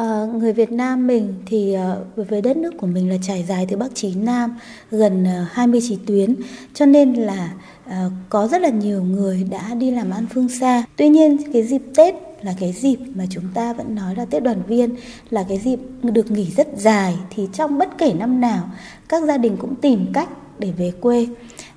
À, 0.00 0.26
người 0.34 0.52
Việt 0.52 0.72
Nam 0.72 1.06
mình 1.06 1.34
thì 1.46 1.72
ờ, 1.72 2.04
với 2.16 2.42
đất 2.42 2.56
nước 2.56 2.70
của 2.78 2.86
mình 2.86 3.10
là 3.10 3.16
trải 3.22 3.44
dài 3.48 3.66
từ 3.70 3.76
Bắc 3.76 3.94
chí 3.94 4.14
Nam 4.14 4.56
gần 4.90 5.24
ờ, 5.24 5.44
29 5.50 5.98
tuyến. 6.06 6.34
Cho 6.74 6.86
nên 6.86 7.14
là 7.14 7.52
à, 7.86 8.10
có 8.28 8.46
rất 8.46 8.62
là 8.62 8.68
nhiều 8.68 9.02
người 9.02 9.46
đã 9.50 9.74
đi 9.74 9.90
làm 9.90 10.10
ăn 10.10 10.26
phương 10.34 10.48
xa. 10.48 10.84
Tuy 10.96 11.08
nhiên 11.08 11.52
cái 11.52 11.62
dịp 11.62 11.82
Tết 11.96 12.14
là 12.42 12.54
cái 12.60 12.72
dịp 12.72 12.96
mà 13.14 13.24
chúng 13.30 13.44
ta 13.54 13.72
vẫn 13.72 13.94
nói 13.94 14.14
là 14.16 14.24
Tết 14.24 14.42
đoàn 14.42 14.62
viên 14.66 14.94
là 15.30 15.44
cái 15.48 15.58
dịp 15.58 15.78
được 16.02 16.30
nghỉ 16.30 16.46
rất 16.56 16.68
dài. 16.76 17.14
Thì 17.30 17.48
trong 17.52 17.78
bất 17.78 17.98
kể 17.98 18.12
năm 18.12 18.40
nào 18.40 18.70
các 19.08 19.24
gia 19.24 19.38
đình 19.38 19.56
cũng 19.56 19.74
tìm 19.74 20.06
cách 20.12 20.28
để 20.58 20.70
về 20.70 20.92
quê. 21.00 21.26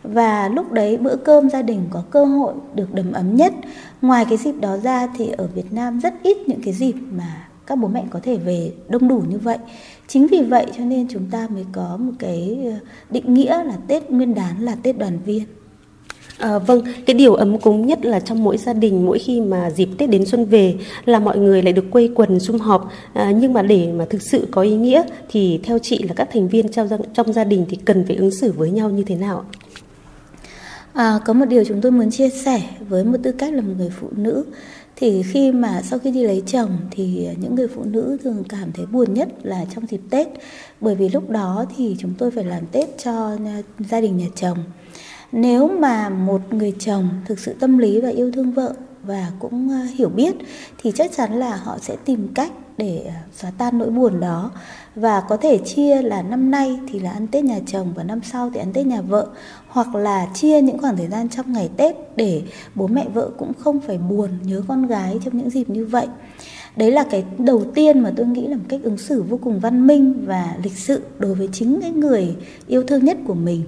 Và 0.04 0.50
lúc 0.50 0.72
đấy 0.72 0.98
bữa 0.98 1.16
cơm 1.16 1.50
gia 1.50 1.62
đình 1.62 1.86
có 1.90 2.04
cơ 2.10 2.26
hội 2.26 2.54
được 2.76 2.94
đầm 2.94 3.12
ấm 3.12 3.36
nhất. 3.36 3.54
Ngoài 4.02 4.26
cái 4.30 4.38
dịp 4.38 4.56
đó 4.62 4.78
ra 4.78 5.08
thì 5.18 5.30
ở 5.30 5.48
Việt 5.48 5.74
Nam 5.74 6.00
rất 6.00 6.14
ít 6.24 6.38
những 6.48 6.62
cái 6.64 6.74
dịp 6.74 6.96
mà 7.12 7.48
các 7.68 7.76
bố 7.76 7.88
mẹ 7.88 8.04
có 8.10 8.20
thể 8.24 8.38
về 8.38 8.72
đông 8.90 9.08
đủ 9.08 9.24
như 9.30 9.38
vậy 9.38 9.58
chính 10.08 10.28
vì 10.28 10.42
vậy 10.42 10.66
cho 10.78 10.84
nên 10.84 11.08
chúng 11.10 11.26
ta 11.32 11.48
mới 11.54 11.66
có 11.72 11.98
một 11.98 12.12
cái 12.20 12.58
ờ, 12.66 12.72
định 13.10 13.34
nghĩa 13.34 13.64
là 13.64 13.78
Tết 13.88 14.12
Nguyên 14.12 14.36
đán 14.36 14.66
là 14.66 14.76
Tết 14.84 14.98
đoàn 14.98 15.20
viên 15.26 15.44
À, 16.38 16.60
vâng, 16.60 16.82
cái 17.06 17.14
điều 17.14 17.34
ấm 17.34 17.58
cúng 17.58 17.88
nhất 17.88 18.06
là 18.06 18.20
trong 18.20 18.44
mỗi 18.44 18.58
gia 18.58 18.74
đình 18.74 19.06
mỗi 19.06 19.20
khi 19.20 19.42
mà 19.42 19.70
dịp 19.70 19.90
Tết 19.98 20.10
đến 20.10 20.26
xuân 20.26 20.46
về 20.46 20.76
là 21.06 21.20
mọi 21.20 21.38
người 21.38 21.62
lại 21.62 21.74
được 21.74 21.86
quây 21.92 22.12
quần 22.16 22.40
sum 22.40 22.58
họp. 22.58 22.92
À, 23.14 23.32
nhưng 23.32 23.54
mà 23.54 23.62
để 23.62 23.92
mà 23.92 24.06
thực 24.10 24.22
sự 24.22 24.48
có 24.52 24.62
ý 24.62 24.76
nghĩa 24.76 25.04
thì 25.30 25.60
theo 25.64 25.80
chị 25.80 26.04
là 26.04 26.14
các 26.14 26.30
thành 26.34 26.48
viên 26.48 26.72
trong 26.72 26.88
trong 27.14 27.34
gia 27.34 27.44
đình 27.44 27.66
thì 27.70 27.78
cần 27.86 28.04
phải 28.08 28.16
ứng 28.16 28.32
xử 28.32 28.52
với 28.52 28.72
nhau 28.72 28.90
như 28.90 29.04
thế 29.04 29.16
nào? 29.16 29.46
À, 30.94 31.20
có 31.26 31.34
một 31.34 31.46
điều 31.46 31.64
chúng 31.64 31.82
tôi 31.82 31.92
muốn 31.92 32.12
chia 32.12 32.30
sẻ 32.30 32.62
với 32.90 33.04
một 33.04 33.18
tư 33.24 33.32
cách 33.32 33.54
là 33.54 33.62
một 33.62 33.74
người 33.78 33.92
phụ 34.00 34.08
nữ 34.16 34.46
thì 35.04 35.24
khi 35.24 35.52
mà 35.52 35.82
sau 35.82 36.00
khi 36.00 36.12
đi 36.12 36.24
lấy 36.24 36.44
chồng 36.46 36.78
thì 36.92 37.30
những 37.40 37.56
người 37.56 37.68
phụ 37.68 37.84
nữ 37.84 38.18
thường 38.24 38.44
cảm 38.50 38.72
thấy 38.72 38.86
buồn 38.86 39.14
nhất 39.14 39.30
là 39.44 39.66
trong 39.76 39.88
dịp 39.88 40.02
Tết. 40.10 40.28
Bởi 40.82 40.96
vì 40.96 41.10
lúc 41.10 41.30
đó 41.30 41.66
thì 41.76 41.96
chúng 42.00 42.14
tôi 42.18 42.32
phải 42.32 42.44
làm 42.44 42.66
Tết 42.72 42.90
cho 43.04 43.38
gia 43.80 44.02
đình 44.02 44.18
nhà 44.18 44.26
chồng. 44.36 44.58
Nếu 45.32 45.68
mà 45.68 46.10
một 46.10 46.54
người 46.54 46.74
chồng 46.80 47.10
thực 47.26 47.40
sự 47.40 47.54
tâm 47.60 47.78
lý 47.78 48.02
và 48.02 48.10
yêu 48.10 48.32
thương 48.32 48.52
vợ 48.52 48.74
và 49.04 49.32
cũng 49.40 49.70
ờ, 49.70 49.78
hiểu 49.96 50.10
biết 50.10 50.36
thì 50.78 50.92
chắc 50.96 51.12
chắn 51.16 51.40
là 51.40 51.56
họ 51.56 51.78
sẽ 51.82 51.96
tìm 52.06 52.28
cách 52.36 52.52
để 52.78 53.04
ờ, 53.06 53.14
xóa 53.34 53.52
tan 53.58 53.78
nỗi 53.78 53.90
buồn 53.90 54.20
đó. 54.20 54.52
Và 54.96 55.22
có 55.30 55.38
thể 55.38 55.58
chia 55.58 56.02
là 56.02 56.22
năm 56.22 56.52
nay 56.52 56.80
thì 56.88 57.00
là 57.00 57.12
ăn 57.12 57.28
Tết 57.28 57.44
nhà 57.44 57.60
chồng 57.68 57.94
và 57.96 58.04
năm 58.04 58.20
sau 58.24 58.52
thì 58.54 58.60
ăn 58.60 58.74
Tết 58.74 58.86
nhà 58.86 59.02
vợ 59.02 59.28
hoặc 59.74 59.96
là 59.96 60.28
chia 60.34 60.62
những 60.62 60.78
khoảng 60.78 60.98
thời 60.98 61.08
gian 61.08 61.30
trong 61.30 61.54
ngày 61.54 61.70
Tết 61.78 61.96
để 62.16 62.42
bố 62.76 62.88
mẹ 62.88 63.06
vợ 63.14 63.30
cũng 63.38 63.54
không 63.54 63.80
phải 63.80 63.98
buồn 63.98 64.30
nhớ 64.44 64.64
con 64.68 64.88
gái 64.88 65.20
trong 65.26 65.38
những 65.38 65.50
dịp 65.50 65.70
như 65.70 65.86
vậy. 65.86 66.08
Đấy 66.76 66.92
là 66.92 67.04
cái 67.04 67.24
đầu 67.38 67.64
tiên 67.76 68.00
mà 68.00 68.12
tôi 68.16 68.26
nghĩ 68.26 68.48
là 68.48 68.58
một 68.58 68.64
cách 68.70 68.80
ứng 68.84 68.98
xử 68.98 69.24
vô 69.24 69.40
cùng 69.44 69.60
văn 69.60 69.88
minh 69.88 70.24
và 70.26 70.56
lịch 70.64 70.78
sự 70.78 71.02
đối 71.20 71.36
với 71.36 71.50
chính 71.52 71.82
cái 71.82 71.92
người 71.92 72.36
yêu 72.68 72.84
thương 72.84 73.06
nhất 73.06 73.18
của 73.28 73.34
mình. 73.34 73.64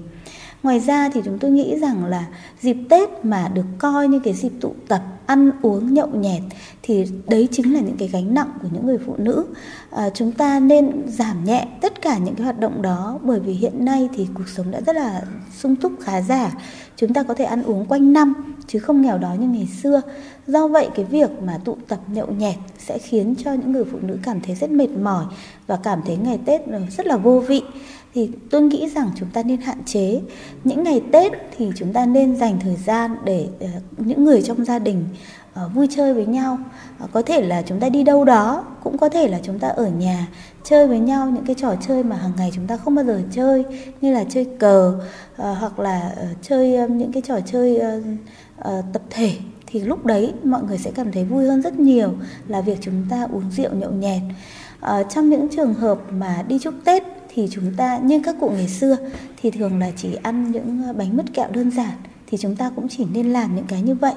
Ngoài 0.63 0.79
ra 0.79 1.09
thì 1.13 1.21
chúng 1.25 1.39
tôi 1.39 1.51
nghĩ 1.51 1.79
rằng 1.79 2.05
là 2.05 2.25
dịp 2.61 2.77
Tết 2.89 3.09
mà 3.23 3.47
được 3.53 3.65
coi 3.77 4.07
như 4.07 4.19
cái 4.19 4.33
dịp 4.33 4.51
tụ 4.61 4.73
tập 4.87 5.01
ăn 5.27 5.51
uống 5.61 5.93
nhậu 5.93 6.07
nhẹt 6.07 6.41
thì 6.83 7.05
đấy 7.27 7.47
chính 7.51 7.73
là 7.73 7.79
những 7.79 7.97
cái 7.97 8.07
gánh 8.07 8.33
nặng 8.33 8.49
của 8.61 8.67
những 8.71 8.85
người 8.85 8.97
phụ 9.05 9.15
nữ. 9.17 9.45
À, 9.91 10.09
chúng 10.09 10.31
ta 10.31 10.59
nên 10.59 10.91
giảm 11.07 11.43
nhẹ 11.43 11.67
tất 11.81 12.01
cả 12.01 12.17
những 12.17 12.35
cái 12.35 12.43
hoạt 12.43 12.59
động 12.59 12.81
đó 12.81 13.19
bởi 13.21 13.39
vì 13.39 13.53
hiện 13.53 13.85
nay 13.85 14.09
thì 14.15 14.27
cuộc 14.33 14.47
sống 14.47 14.71
đã 14.71 14.81
rất 14.81 14.95
là 14.95 15.21
sung 15.57 15.75
túc 15.75 15.91
khá 16.01 16.21
giả. 16.21 16.51
Chúng 16.95 17.13
ta 17.13 17.23
có 17.23 17.33
thể 17.33 17.45
ăn 17.45 17.63
uống 17.63 17.85
quanh 17.85 18.13
năm 18.13 18.55
chứ 18.67 18.79
không 18.79 19.01
nghèo 19.01 19.17
đói 19.17 19.37
như 19.37 19.47
ngày 19.47 19.67
xưa. 19.81 20.01
Do 20.47 20.67
vậy 20.67 20.89
cái 20.95 21.05
việc 21.05 21.29
mà 21.43 21.59
tụ 21.65 21.77
tập 21.87 21.99
nhậu 22.07 22.27
nhẹt 22.27 22.55
sẽ 22.77 22.97
khiến 22.97 23.35
cho 23.43 23.53
những 23.53 23.71
người 23.71 23.85
phụ 23.91 23.97
nữ 24.01 24.17
cảm 24.23 24.41
thấy 24.41 24.55
rất 24.55 24.71
mệt 24.71 24.89
mỏi 24.89 25.25
và 25.67 25.79
cảm 25.83 26.01
thấy 26.05 26.17
ngày 26.17 26.39
Tết 26.45 26.61
rất 26.97 27.07
là 27.07 27.17
vô 27.17 27.39
vị 27.39 27.63
thì 28.15 28.29
tôi 28.49 28.61
nghĩ 28.61 28.89
rằng 28.89 29.11
chúng 29.15 29.29
ta 29.29 29.43
nên 29.43 29.61
hạn 29.61 29.77
chế. 29.85 30.21
Những 30.63 30.83
ngày 30.83 31.01
Tết 31.11 31.31
thì 31.57 31.71
chúng 31.75 31.93
ta 31.93 32.05
nên 32.05 32.35
dành 32.35 32.59
thời 32.59 32.75
gian 32.75 33.15
để 33.23 33.47
ờ, 33.59 33.67
những 33.97 34.23
người 34.25 34.41
trong 34.41 34.65
gia 34.65 34.79
đình 34.79 35.05
ờ, 35.53 35.69
vui 35.73 35.87
chơi 35.95 36.13
với 36.13 36.25
nhau. 36.25 36.57
Ờ, 36.99 37.07
có 37.11 37.21
thể 37.21 37.41
là 37.41 37.61
chúng 37.61 37.79
ta 37.79 37.89
đi 37.89 38.03
đâu 38.03 38.25
đó, 38.25 38.65
cũng 38.83 38.97
có 38.97 39.09
thể 39.09 39.27
là 39.27 39.39
chúng 39.43 39.59
ta 39.59 39.67
ở 39.67 39.87
nhà, 39.87 40.27
chơi 40.63 40.87
với 40.87 40.99
nhau 40.99 41.29
những 41.29 41.45
cái 41.45 41.55
trò 41.59 41.75
chơi 41.87 42.03
mà 42.03 42.15
hàng 42.15 42.31
ngày 42.37 42.51
chúng 42.55 42.67
ta 42.67 42.77
không 42.77 42.95
bao 42.95 43.05
giờ 43.05 43.21
chơi, 43.31 43.65
như 44.01 44.13
là 44.13 44.23
chơi 44.29 44.45
cờ 44.59 44.99
hoặc 45.37 45.79
là 45.79 46.15
chơi 46.41 46.89
những 46.89 47.11
cái 47.11 47.23
trò 47.25 47.39
chơi 47.45 47.81
tập 48.93 49.01
thể. 49.09 49.31
Thì 49.67 49.79
lúc 49.79 50.05
đấy 50.05 50.33
mọi 50.43 50.63
người 50.63 50.77
sẽ 50.77 50.91
cảm 50.91 51.11
thấy 51.11 51.23
vui 51.23 51.45
hơn 51.45 51.61
rất 51.61 51.79
nhiều 51.79 52.13
là 52.47 52.61
việc 52.61 52.77
chúng 52.81 53.05
ta 53.09 53.27
uống 53.33 53.51
rượu 53.51 53.69
nhậu 53.73 53.91
nhẹt. 53.91 54.21
Trong 55.09 55.29
những 55.29 55.47
trường 55.49 55.73
hợp 55.73 55.99
mà 56.11 56.43
đi 56.47 56.59
chúc 56.59 56.73
Tết 56.85 57.03
thì 57.35 57.47
chúng 57.51 57.73
ta, 57.77 57.97
như 57.97 58.21
các 58.23 58.35
cụ 58.39 58.49
ngày 58.49 58.67
xưa, 58.67 58.97
thì 59.41 59.51
thường 59.51 59.79
là 59.79 59.91
chỉ 59.97 60.15
ăn 60.23 60.51
những 60.51 60.83
ờ, 60.87 60.93
bánh 60.93 61.17
mứt 61.17 61.33
kẹo 61.33 61.47
đơn 61.51 61.71
giản, 61.71 61.93
thì 62.27 62.37
chúng 62.37 62.55
ta 62.55 62.71
cũng 62.75 62.87
chỉ 62.87 63.05
nên 63.13 63.33
làm 63.33 63.55
những 63.55 63.65
cái 63.67 63.81
như 63.81 63.95
vậy. 63.95 64.13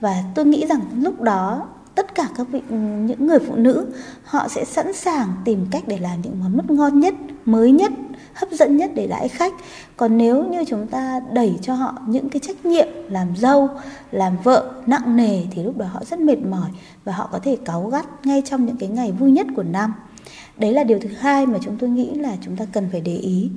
Và 0.00 0.24
tôi 0.34 0.44
nghĩ 0.44 0.66
rằng 0.66 0.80
lúc 1.00 1.20
đó, 1.20 1.68
tất 1.94 2.14
cả 2.14 2.28
các 2.36 2.46
vị 2.50 2.60
ừ, 2.68 2.76
những 2.76 3.26
người 3.26 3.38
phụ 3.38 3.54
nữ, 3.56 3.86
họ 4.24 4.48
sẽ 4.48 4.64
sẵn 4.64 4.92
sàng 4.92 5.28
tìm 5.44 5.66
cách 5.70 5.82
để 5.86 5.98
làm 5.98 6.22
những 6.22 6.40
món 6.40 6.56
mứt 6.56 6.70
ngon 6.70 7.00
nhất, 7.00 7.14
mới 7.44 7.72
nhất, 7.72 7.92
hấp 8.34 8.50
dẫn 8.50 8.76
nhất 8.76 8.90
để 8.94 9.06
đãi 9.06 9.28
khách. 9.28 9.52
Còn 9.96 10.18
nếu 10.18 10.44
như 10.44 10.64
chúng 10.64 10.86
ta 10.86 11.20
đẩy 11.32 11.58
cho 11.62 11.74
họ 11.74 11.94
những 12.06 12.28
cái 12.28 12.40
trách 12.40 12.66
nhiệm 12.66 12.88
làm 13.08 13.36
dâu, 13.36 13.68
làm 14.10 14.36
vợ 14.44 14.70
nặng 14.86 15.16
nề, 15.16 15.42
thì 15.50 15.62
lúc 15.62 15.76
đó 15.76 15.86
họ 15.92 16.04
rất 16.04 16.20
mệt 16.20 16.38
mỏi 16.38 16.70
và 17.04 17.12
họ 17.12 17.28
có 17.32 17.38
thể 17.38 17.56
cáu 17.64 17.88
gắt 17.88 18.26
ngay 18.26 18.42
trong 18.44 18.66
những 18.66 18.76
cái 18.76 18.88
ngày 18.88 19.12
vui 19.12 19.30
nhất 19.30 19.46
của 19.56 19.62
năm 19.62 19.94
đấy 20.62 20.72
là 20.72 20.84
điều 20.84 20.98
thứ 20.98 21.08
hai 21.18 21.46
mà 21.46 21.58
chúng 21.62 21.76
tôi 21.78 21.90
nghĩ 21.90 22.14
là 22.14 22.36
chúng 22.44 22.56
ta 22.56 22.64
cần 22.72 22.88
phải 22.92 23.00
để 23.00 23.16
ý. 23.16 23.50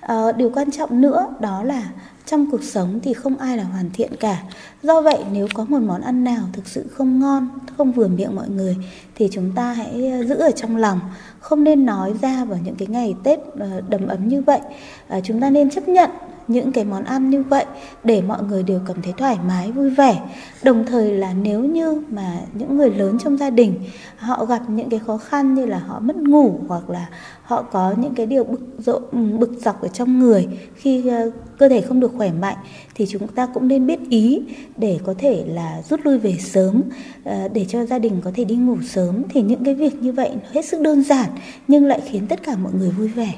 À, 0.00 0.32
điều 0.36 0.50
quan 0.54 0.70
trọng 0.70 1.00
nữa 1.00 1.26
đó 1.40 1.62
là 1.62 1.90
trong 2.26 2.50
cuộc 2.50 2.62
sống 2.62 3.00
thì 3.02 3.12
không 3.12 3.36
ai 3.36 3.56
là 3.56 3.64
hoàn 3.64 3.90
thiện 3.90 4.16
cả. 4.20 4.42
Do 4.82 5.00
vậy 5.00 5.18
nếu 5.32 5.46
có 5.54 5.64
một 5.68 5.78
món 5.82 6.00
ăn 6.00 6.24
nào 6.24 6.42
thực 6.52 6.68
sự 6.68 6.86
không 6.92 7.20
ngon 7.20 7.48
không 7.76 7.92
vừa 7.92 8.08
miệng 8.08 8.36
mọi 8.36 8.48
người 8.48 8.76
thì 9.14 9.28
chúng 9.32 9.52
ta 9.54 9.72
hãy 9.72 10.10
ờ, 10.10 10.24
giữ 10.24 10.34
ở 10.34 10.50
trong 10.50 10.76
lòng. 10.76 11.00
Không 11.40 11.64
nên 11.64 11.86
nói 11.86 12.14
ra 12.22 12.44
vào 12.44 12.58
những 12.64 12.74
cái 12.74 12.88
ngày 12.88 13.14
tết 13.24 13.38
ờ, 13.58 13.80
đầm 13.88 14.08
ấm 14.08 14.28
như 14.28 14.42
vậy. 14.42 14.60
À, 15.08 15.20
chúng 15.20 15.40
ta 15.40 15.50
nên 15.50 15.70
chấp 15.70 15.88
nhận 15.88 16.10
những 16.50 16.72
cái 16.72 16.84
món 16.84 17.04
ăn 17.04 17.30
như 17.30 17.42
vậy 17.42 17.64
để 18.04 18.22
mọi 18.22 18.42
người 18.42 18.62
đều 18.62 18.80
cảm 18.86 19.02
thấy 19.02 19.12
thoải 19.16 19.38
mái, 19.48 19.72
vui 19.72 19.90
vẻ. 19.90 20.20
Đồng 20.62 20.86
thời 20.86 21.14
là 21.14 21.34
nếu 21.34 21.64
như 21.64 22.02
mà 22.10 22.40
những 22.54 22.76
người 22.76 22.90
lớn 22.90 23.18
trong 23.24 23.36
gia 23.36 23.50
đình, 23.50 23.74
họ 24.16 24.44
gặp 24.44 24.62
những 24.68 24.90
cái 24.90 25.00
khó 25.06 25.16
khăn 25.16 25.54
như 25.54 25.66
là 25.66 25.78
họ 25.78 26.00
mất 26.00 26.16
ngủ 26.16 26.60
hoặc 26.68 26.90
là 26.90 27.08
họ 27.42 27.62
có 27.62 27.94
những 27.96 28.14
cái 28.14 28.26
điều 28.26 28.44
bực 28.44 28.60
rộn 28.78 29.02
ừ, 29.12 29.18
bực 29.38 29.52
dọc 29.64 29.82
ở 29.82 29.88
trong 29.88 30.18
người 30.18 30.48
khi 30.74 31.08
ờ, 31.08 31.30
cơ 31.58 31.68
thể 31.68 31.80
không 31.80 32.00
được 32.00 32.12
khỏe 32.16 32.30
mạnh, 32.32 32.56
thì 32.94 33.06
chúng 33.08 33.28
ta 33.28 33.46
cũng 33.46 33.68
nên 33.68 33.86
biết 33.86 34.00
ý 34.08 34.42
để 34.76 34.98
có 35.04 35.14
thể 35.18 35.44
là 35.48 35.82
rút 35.88 36.00
lui 36.04 36.18
về 36.18 36.36
sớm 36.40 36.82
ờ, 37.24 37.48
để 37.48 37.64
cho 37.68 37.86
gia 37.86 37.98
đình 37.98 38.20
có 38.24 38.30
thể 38.34 38.44
đi 38.44 38.56
ngủ 38.56 38.76
sớm. 38.82 39.22
Thì 39.28 39.42
những 39.42 39.64
cái 39.64 39.74
việc 39.74 39.94
như 40.02 40.12
vậy 40.12 40.30
hết 40.52 40.64
sức 40.64 40.80
đơn 40.80 41.02
giản 41.02 41.30
nhưng 41.68 41.84
lại 41.84 42.00
khiến 42.04 42.26
tất 42.26 42.42
cả 42.42 42.56
mọi 42.56 42.72
người 42.72 42.90
vui 42.90 43.08
vẻ. 43.08 43.34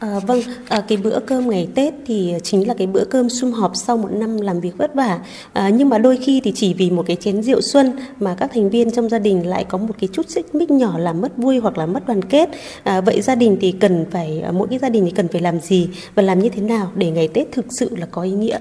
À, 0.00 0.18
vâng, 0.26 0.40
à, 0.68 0.80
cái 0.88 0.98
bữa 0.98 1.18
cơm 1.20 1.50
ngày 1.50 1.68
Tết 1.74 1.94
thì 2.06 2.34
chính 2.42 2.68
là 2.68 2.74
cái 2.74 2.86
bữa 2.86 3.04
cơm 3.04 3.28
sum 3.28 3.52
họp 3.52 3.76
sau 3.76 3.96
một 3.96 4.08
năm 4.12 4.40
làm 4.40 4.60
việc 4.60 4.78
vất 4.78 4.94
vả. 4.94 5.20
À, 5.52 5.68
nhưng 5.68 5.88
mà 5.88 5.98
đôi 5.98 6.16
khi 6.16 6.40
thì 6.44 6.52
chỉ 6.54 6.74
vì 6.74 6.90
một 6.90 7.06
cái 7.06 7.16
chén 7.16 7.42
rượu 7.42 7.60
xuân 7.60 7.92
mà 8.20 8.34
các 8.34 8.50
thành 8.54 8.70
viên 8.70 8.90
trong 8.90 9.08
gia 9.08 9.18
đình 9.18 9.46
lại 9.46 9.64
có 9.64 9.78
một 9.78 9.94
cái 10.00 10.08
chút 10.12 10.30
xích 10.30 10.54
mích 10.54 10.70
nhỏ 10.70 10.98
làm 10.98 11.20
mất 11.20 11.36
vui 11.36 11.58
hoặc 11.58 11.78
là 11.78 11.86
mất 11.86 12.06
đoàn 12.06 12.22
kết. 12.22 12.48
À, 12.82 13.00
vậy 13.00 13.20
gia 13.20 13.34
đình 13.34 13.56
thì 13.60 13.72
cần 13.72 14.06
phải 14.10 14.42
mỗi 14.52 14.68
cái 14.68 14.78
gia 14.78 14.88
đình 14.88 15.04
thì 15.04 15.10
cần 15.10 15.28
phải 15.28 15.40
làm 15.40 15.60
gì 15.60 15.88
và 16.14 16.22
làm 16.22 16.38
như 16.38 16.48
thế 16.48 16.62
nào 16.62 16.92
để 16.94 17.10
ngày 17.10 17.28
Tết 17.28 17.52
thực 17.52 17.66
sự 17.70 17.96
là 17.96 18.06
có 18.10 18.22
ý 18.22 18.30
nghĩa? 18.30 18.58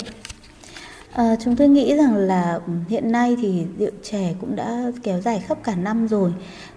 À, 1.11 1.35
chúng 1.43 1.55
tôi 1.55 1.67
nghĩ 1.67 1.95
rằng 1.95 2.15
là 2.15 2.59
ừ, 2.67 2.73
hiện 2.89 3.11
nay 3.11 3.35
thì 3.41 3.63
rượu 3.79 3.91
chè 4.03 4.33
cũng 4.41 4.55
đã 4.55 4.91
kéo 5.03 5.21
dài 5.21 5.43
khắp 5.47 5.57
cả 5.63 5.75
năm 5.75 6.07
rồi. 6.07 6.31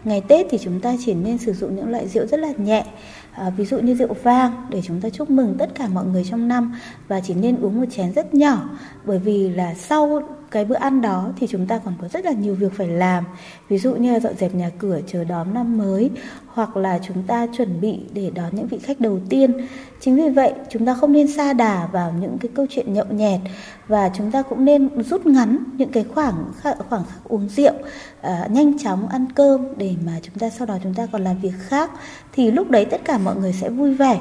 Ngày 0.05 0.22
Tết 0.28 0.47
thì 0.51 0.59
chúng 0.59 0.80
ta 0.80 0.97
chỉ 1.05 1.14
nên 1.14 1.39
sử 1.39 1.52
dụng 1.52 1.76
những 1.76 1.90
loại 1.90 2.09
rượu 2.09 2.26
rất 2.26 2.40
là 2.40 2.52
nhẹ 2.56 2.84
à, 3.32 3.50
ví 3.50 3.64
dụ 3.64 3.78
như 3.78 3.94
rượu 3.94 4.14
vang 4.22 4.66
để 4.70 4.82
chúng 4.84 5.00
ta 5.00 5.09
chúc 5.10 5.30
mừng 5.30 5.54
tất 5.59 5.74
cả 5.74 5.88
mọi 5.88 6.04
người 6.04 6.24
trong 6.30 6.48
năm 6.48 6.74
và 7.09 7.20
chỉ 7.20 7.34
nên 7.34 7.60
uống 7.60 7.80
một 7.80 7.86
chén 7.90 8.12
rất 8.12 8.34
nhỏ 8.34 8.68
bởi 9.04 9.18
vì 9.18 9.48
là 9.48 9.74
sau 9.74 10.22
cái 10.53 10.65
bữa 10.65 10.74
ăn 10.74 11.01
đó 11.01 11.29
thì 11.37 11.47
chúng 11.47 11.66
ta 11.66 11.79
còn 11.85 11.95
có 12.01 12.09
rất 12.09 12.24
là 12.24 12.33
nhiều 12.33 12.55
việc 12.55 12.73
phải 12.74 12.89
làm. 12.89 13.24
Ví 13.69 13.79
dụ 13.79 13.95
như 13.95 14.12
là 14.12 14.20
dọn 14.20 14.37
dẹp 14.39 14.55
nhà 14.55 14.70
cửa 14.79 15.01
chờ 15.07 15.24
đón 15.24 15.55
năm 15.55 15.79
mới 15.79 16.11
hoặc 16.47 16.77
là 16.77 16.99
chúng 17.07 17.23
ta 17.23 17.47
chuẩn 17.57 17.81
bị 17.81 17.99
để 18.12 18.31
đón 18.35 18.57
những 18.57 18.66
vị 18.66 18.79
khách 18.79 19.01
đầu 19.01 19.20
tiên. 19.29 19.66
Chính 20.01 20.16
vì 20.16 20.29
vậy 20.29 20.53
chúng 20.70 20.87
ta 20.87 20.95
không 20.95 21.12
nên 21.12 21.33
xa 21.33 21.53
đà 21.53 21.89
vào 21.93 22.15
những 22.20 22.39
cái 22.39 22.51
câu 22.55 22.66
chuyện 22.70 22.93
nhậu 22.93 23.07
nhẹt 23.11 23.41
và 23.89 24.11
chúng 24.16 24.31
ta 24.31 24.43
cũng 24.43 24.65
nên 24.65 25.03
rút 25.03 25.27
ngắn 25.27 25.59
những 25.79 25.93
cái 25.93 26.05
khoảng 26.15 26.45
khoảng 26.89 27.05
khắc 27.05 27.24
uống 27.24 27.49
rượu 27.49 27.73
à, 28.20 28.49
nhanh 28.51 28.79
chóng 28.79 29.09
ăn 29.09 29.27
cơm 29.35 29.66
để 29.77 29.95
mà 30.07 30.12
chúng 30.23 30.35
ta 30.35 30.51
sau 30.51 30.66
đó 30.66 30.79
chúng 30.83 30.95
ta 30.95 31.07
còn 31.12 31.24
làm 31.24 31.39
việc 31.39 31.55
khác. 31.59 31.91
Thì 32.33 32.51
lúc 32.51 32.70
đấy 32.70 32.85
tất 32.85 33.01
cả 33.05 33.19
mọi 33.19 33.37
người 33.37 33.53
sẽ 33.53 33.70
vui 33.70 33.95
vẻ. 33.95 34.20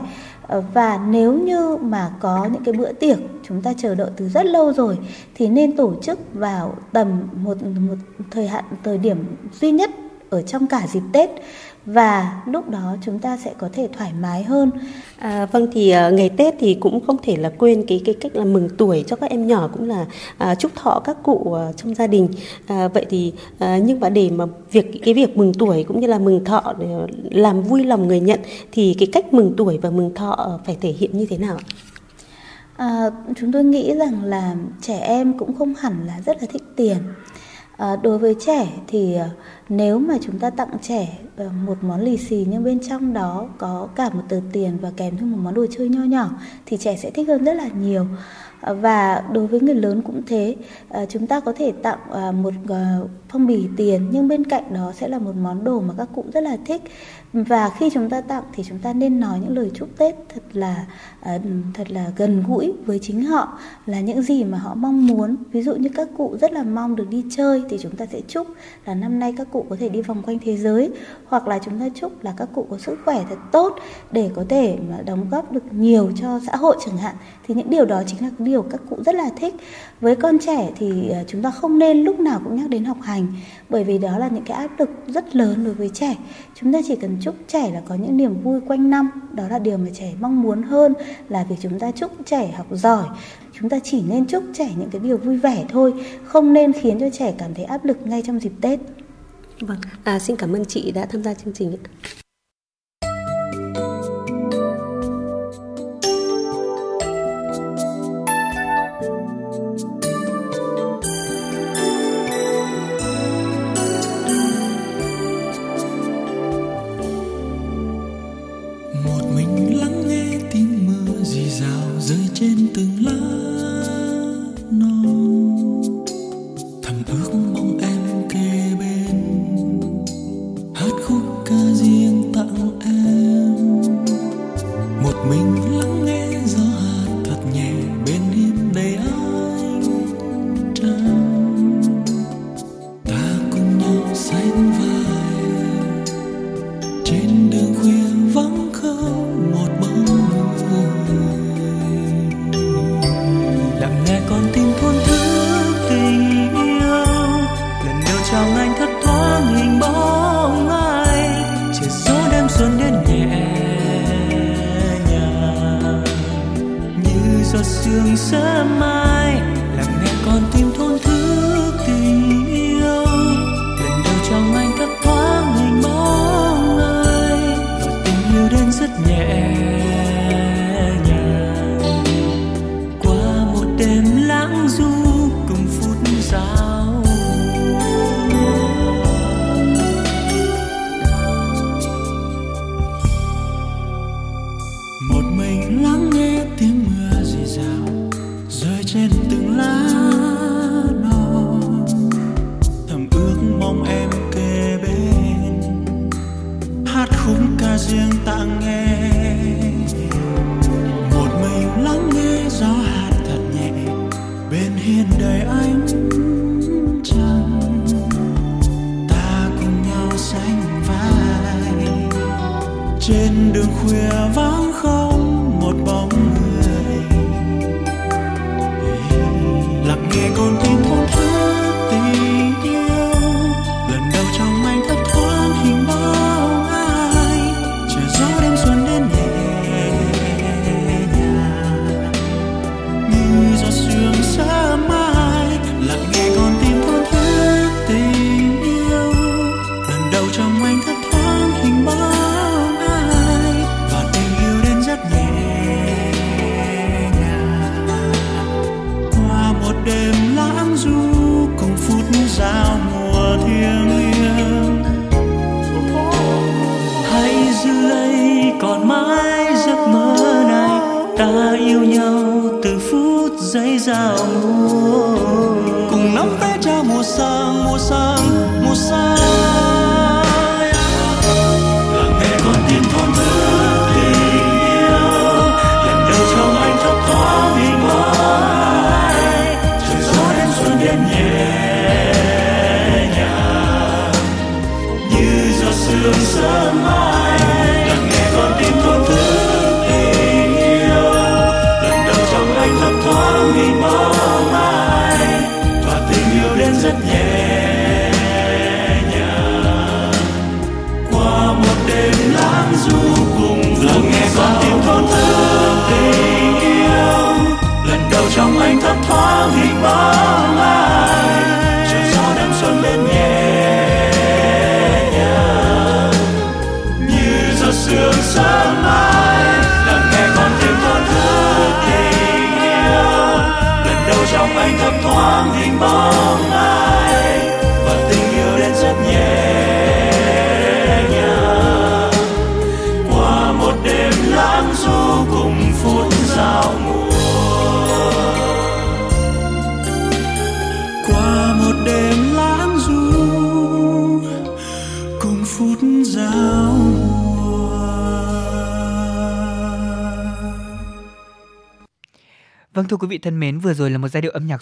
Ờ, 0.51 0.63
và 0.73 0.99
nếu 1.09 1.33
như 1.33 1.77
mà 1.81 2.11
có 2.19 2.49
những 2.53 2.63
cái 2.63 2.73
bữa 2.73 2.91
tiệc 2.93 3.17
chúng 3.43 3.61
ta 3.61 3.73
chờ 3.77 3.95
đợi 3.95 4.09
từ 4.17 4.29
rất 4.29 4.45
lâu 4.45 4.73
rồi, 4.73 4.97
thì 5.35 5.47
nên 5.47 5.75
tổ 5.77 5.93
chức 6.01 6.19
vào 6.33 6.75
tầm 6.91 7.07
một 7.35 7.57
một 7.63 7.95
thời 8.31 8.47
hạn, 8.47 8.63
thời 8.83 8.97
điểm 8.97 9.17
duy 9.61 9.71
nhất 9.71 9.89
ở 10.29 10.41
trong 10.41 10.67
cả 10.67 10.87
dịp 10.93 11.01
Tết 11.13 11.29
và 11.85 12.41
lúc 12.45 12.69
đó 12.69 12.95
chúng 13.05 13.19
ta 13.19 13.37
sẽ 13.37 13.53
có 13.57 13.69
thể 13.73 13.89
thoải 13.97 14.11
mái 14.21 14.43
hơn. 14.43 14.71
À, 15.17 15.45
vâng 15.45 15.67
thì 15.71 15.93
uh, 16.07 16.13
ngày 16.13 16.29
Tết 16.29 16.55
thì 16.59 16.73
cũng 16.73 17.05
không 17.05 17.17
thể 17.23 17.35
là 17.35 17.51
quên 17.57 17.83
cái 17.87 18.01
cái 18.05 18.15
cách 18.21 18.35
là 18.35 18.45
mừng 18.45 18.69
tuổi 18.77 19.03
cho 19.07 19.15
các 19.15 19.29
em 19.29 19.47
nhỏ 19.47 19.69
cũng 19.73 19.89
là 19.89 20.05
uh, 20.51 20.59
chúc 20.59 20.71
thọ 20.75 21.01
các 21.03 21.17
cụ 21.23 21.33
uh, 21.33 21.77
trong 21.77 21.95
gia 21.95 22.07
đình. 22.07 22.27
Uh, 22.73 22.93
vậy 22.93 23.05
thì 23.09 23.33
uh, 23.55 23.83
nhưng 23.83 23.99
mà 23.99 24.09
để 24.09 24.29
mà 24.29 24.45
việc 24.71 25.01
cái 25.05 25.13
việc 25.13 25.37
mừng 25.37 25.53
tuổi 25.53 25.83
cũng 25.83 25.99
như 25.99 26.07
là 26.07 26.19
mừng 26.19 26.45
thọ 26.45 26.73
để 26.79 26.87
làm 27.31 27.61
vui 27.61 27.83
lòng 27.83 28.07
người 28.07 28.19
nhận 28.19 28.39
thì 28.71 28.95
cái 28.99 29.07
cách 29.11 29.33
mừng 29.33 29.53
tuổi 29.57 29.77
và 29.77 29.89
mừng 29.89 30.15
thọ 30.15 30.59
phải 30.65 30.77
thể 30.81 30.91
hiện 30.91 31.17
như 31.17 31.25
thế 31.29 31.37
nào? 31.37 31.57
À, 32.77 33.11
chúng 33.39 33.51
tôi 33.51 33.63
nghĩ 33.63 33.95
rằng 33.95 34.23
là 34.23 34.55
trẻ 34.81 34.99
em 34.99 35.37
cũng 35.37 35.53
không 35.57 35.73
hẳn 35.79 36.07
là 36.07 36.19
rất 36.25 36.41
là 36.41 36.47
thích 36.53 36.63
tiền 36.75 36.97
À, 37.81 37.95
đối 37.95 38.17
với 38.17 38.35
trẻ 38.39 38.67
thì 38.87 39.13
ờ, 39.13 39.29
nếu 39.69 39.99
mà 39.99 40.17
chúng 40.21 40.39
ta 40.39 40.49
tặng 40.49 40.69
trẻ 40.81 41.17
ờ, 41.37 41.49
một 41.65 41.77
món 41.81 42.01
lì 42.01 42.17
xì 42.17 42.45
nhưng 42.49 42.63
bên 42.63 42.79
trong 42.89 43.13
đó 43.13 43.47
có 43.57 43.87
cả 43.95 44.09
một 44.09 44.21
tờ 44.29 44.41
tiền 44.51 44.77
và 44.81 44.91
kèm 44.97 45.17
theo 45.17 45.27
một 45.27 45.37
món 45.41 45.53
đồ 45.53 45.65
chơi 45.77 45.89
nho 45.89 46.03
nhỏ 46.03 46.29
thì 46.65 46.77
trẻ 46.77 46.97
sẽ 46.97 47.11
thích 47.11 47.27
hơn 47.27 47.43
rất 47.43 47.53
là 47.53 47.67
nhiều. 47.67 48.05
Và 48.61 49.23
đối 49.31 49.47
với 49.47 49.59
người 49.59 49.75
lớn 49.75 50.01
cũng 50.01 50.21
thế. 50.27 50.55
Chúng 51.09 51.27
ta 51.27 51.39
có 51.39 51.53
thể 51.57 51.71
tặng 51.71 51.99
một 52.43 52.53
phong 53.31 53.47
bì 53.47 53.67
tiền, 53.77 54.07
nhưng 54.11 54.27
bên 54.27 54.43
cạnh 54.43 54.73
đó 54.73 54.91
sẽ 54.95 55.07
là 55.07 55.19
một 55.19 55.35
món 55.35 55.63
đồ 55.63 55.79
mà 55.79 55.93
các 55.97 56.07
cụ 56.15 56.25
rất 56.33 56.43
là 56.43 56.57
thích. 56.65 56.81
Và 57.33 57.69
khi 57.77 57.89
chúng 57.89 58.09
ta 58.09 58.21
tặng 58.21 58.43
thì 58.53 58.63
chúng 58.67 58.79
ta 58.79 58.93
nên 58.93 59.19
nói 59.19 59.39
những 59.39 59.57
lời 59.57 59.71
chúc 59.73 59.89
tết 59.97 60.15
thật 60.33 60.41
là 60.53 60.85
à, 61.21 61.39
thật 61.73 61.91
là 61.91 62.05
gần 62.15 62.43
gũi 62.47 62.73
với 62.85 62.99
chính 63.01 63.23
họ, 63.23 63.57
là 63.85 63.99
những 63.99 64.21
gì 64.21 64.43
mà 64.43 64.57
họ 64.57 64.75
mong 64.75 65.07
muốn. 65.07 65.35
Ví 65.51 65.61
dụ 65.61 65.75
như 65.75 65.89
các 65.89 66.07
cụ 66.17 66.37
rất 66.41 66.51
là 66.51 66.63
mong 66.63 66.95
được 66.95 67.09
đi 67.09 67.23
chơi 67.29 67.63
thì 67.69 67.77
chúng 67.81 67.95
ta 67.95 68.05
sẽ 68.05 68.21
chúc 68.27 68.47
là 68.85 68.95
năm 68.95 69.19
nay 69.19 69.33
các 69.37 69.47
cụ 69.51 69.65
có 69.69 69.75
thể 69.79 69.89
đi 69.89 70.01
vòng 70.01 70.21
quanh 70.23 70.39
thế 70.39 70.57
giới. 70.57 70.91
Hoặc 71.25 71.47
là 71.47 71.59
chúng 71.59 71.79
ta 71.79 71.85
chúc 71.95 72.23
là 72.23 72.33
các 72.37 72.49
cụ 72.55 72.67
có 72.69 72.77
sức 72.77 72.99
khỏe 73.05 73.25
thật 73.29 73.39
tốt 73.51 73.75
để 74.11 74.29
có 74.35 74.45
thể 74.49 74.77
mà 74.89 75.01
đóng 75.05 75.25
góp 75.31 75.51
được 75.51 75.73
nhiều 75.73 76.11
cho 76.21 76.39
xã 76.47 76.55
hội 76.55 76.77
chẳng 76.85 76.97
hạn. 76.97 77.15
Thì 77.47 77.53
những 77.53 77.69
điều 77.69 77.85
đó 77.85 78.03
chính 78.07 78.21
là 78.21 78.29
điều 78.39 78.61
các 78.61 78.81
cụ 78.89 78.97
rất 79.05 79.15
là 79.15 79.29
thích 79.35 79.55
với 80.01 80.15
con 80.15 80.37
trẻ 80.39 80.69
thì 80.75 81.09
ờ, 81.09 81.23
chúng 81.27 81.41
ta 81.41 81.51
không 81.51 81.79
nên 81.79 82.03
lúc 82.03 82.19
nào 82.19 82.41
cũng 82.43 82.55
nhắc 82.55 82.69
đến 82.69 82.85
học 82.85 82.97
hành 83.01 83.27
bởi 83.69 83.83
vì 83.83 83.97
đó 83.97 84.17
là 84.17 84.27
những 84.27 84.43
cái 84.43 84.57
áp 84.57 84.79
lực 84.79 84.89
rất 85.07 85.35
lớn 85.35 85.63
đối 85.65 85.73
với 85.73 85.89
trẻ. 85.93 86.15
Chúng 86.55 86.73
ta 86.73 86.79
chỉ 86.87 86.95
cần 86.95 87.17
chúc 87.21 87.35
trẻ 87.47 87.71
là 87.73 87.81
có 87.87 87.95
những 87.95 88.17
niềm 88.17 88.41
vui 88.43 88.59
quanh 88.67 88.89
năm 88.89 89.11
đó 89.31 89.47
là 89.47 89.59
điều 89.59 89.77
mà 89.77 89.87
trẻ 89.93 90.13
mong 90.19 90.41
muốn 90.41 90.63
hơn 90.63 90.93
là 91.29 91.43
việc 91.43 91.55
chúng 91.61 91.79
ta 91.79 91.91
chúc 91.91 92.11
trẻ 92.25 92.53
học 92.57 92.67
giỏi. 92.71 93.05
Chúng 93.59 93.69
ta 93.69 93.79
chỉ 93.83 94.03
nên 94.09 94.25
chúc 94.25 94.43
trẻ 94.53 94.69
những 94.77 94.89
cái 94.89 95.01
điều 95.03 95.17
vui 95.17 95.37
vẻ 95.37 95.65
thôi 95.69 95.93
không 96.23 96.53
nên 96.53 96.73
khiến 96.73 96.99
cho 96.99 97.09
trẻ 97.09 97.33
cảm 97.37 97.53
thấy 97.53 97.65
áp 97.65 97.85
lực 97.85 98.07
ngay 98.07 98.21
trong 98.25 98.39
dịp 98.39 98.53
tết. 98.61 98.79
Vâng. 99.59 99.77
À, 100.03 100.19
xin 100.19 100.35
cảm 100.35 100.55
ơn 100.55 100.65
chị 100.65 100.91
đã 100.91 101.05
tham 101.05 101.23
gia 101.23 101.33
chương 101.33 101.53
trình 101.53 101.77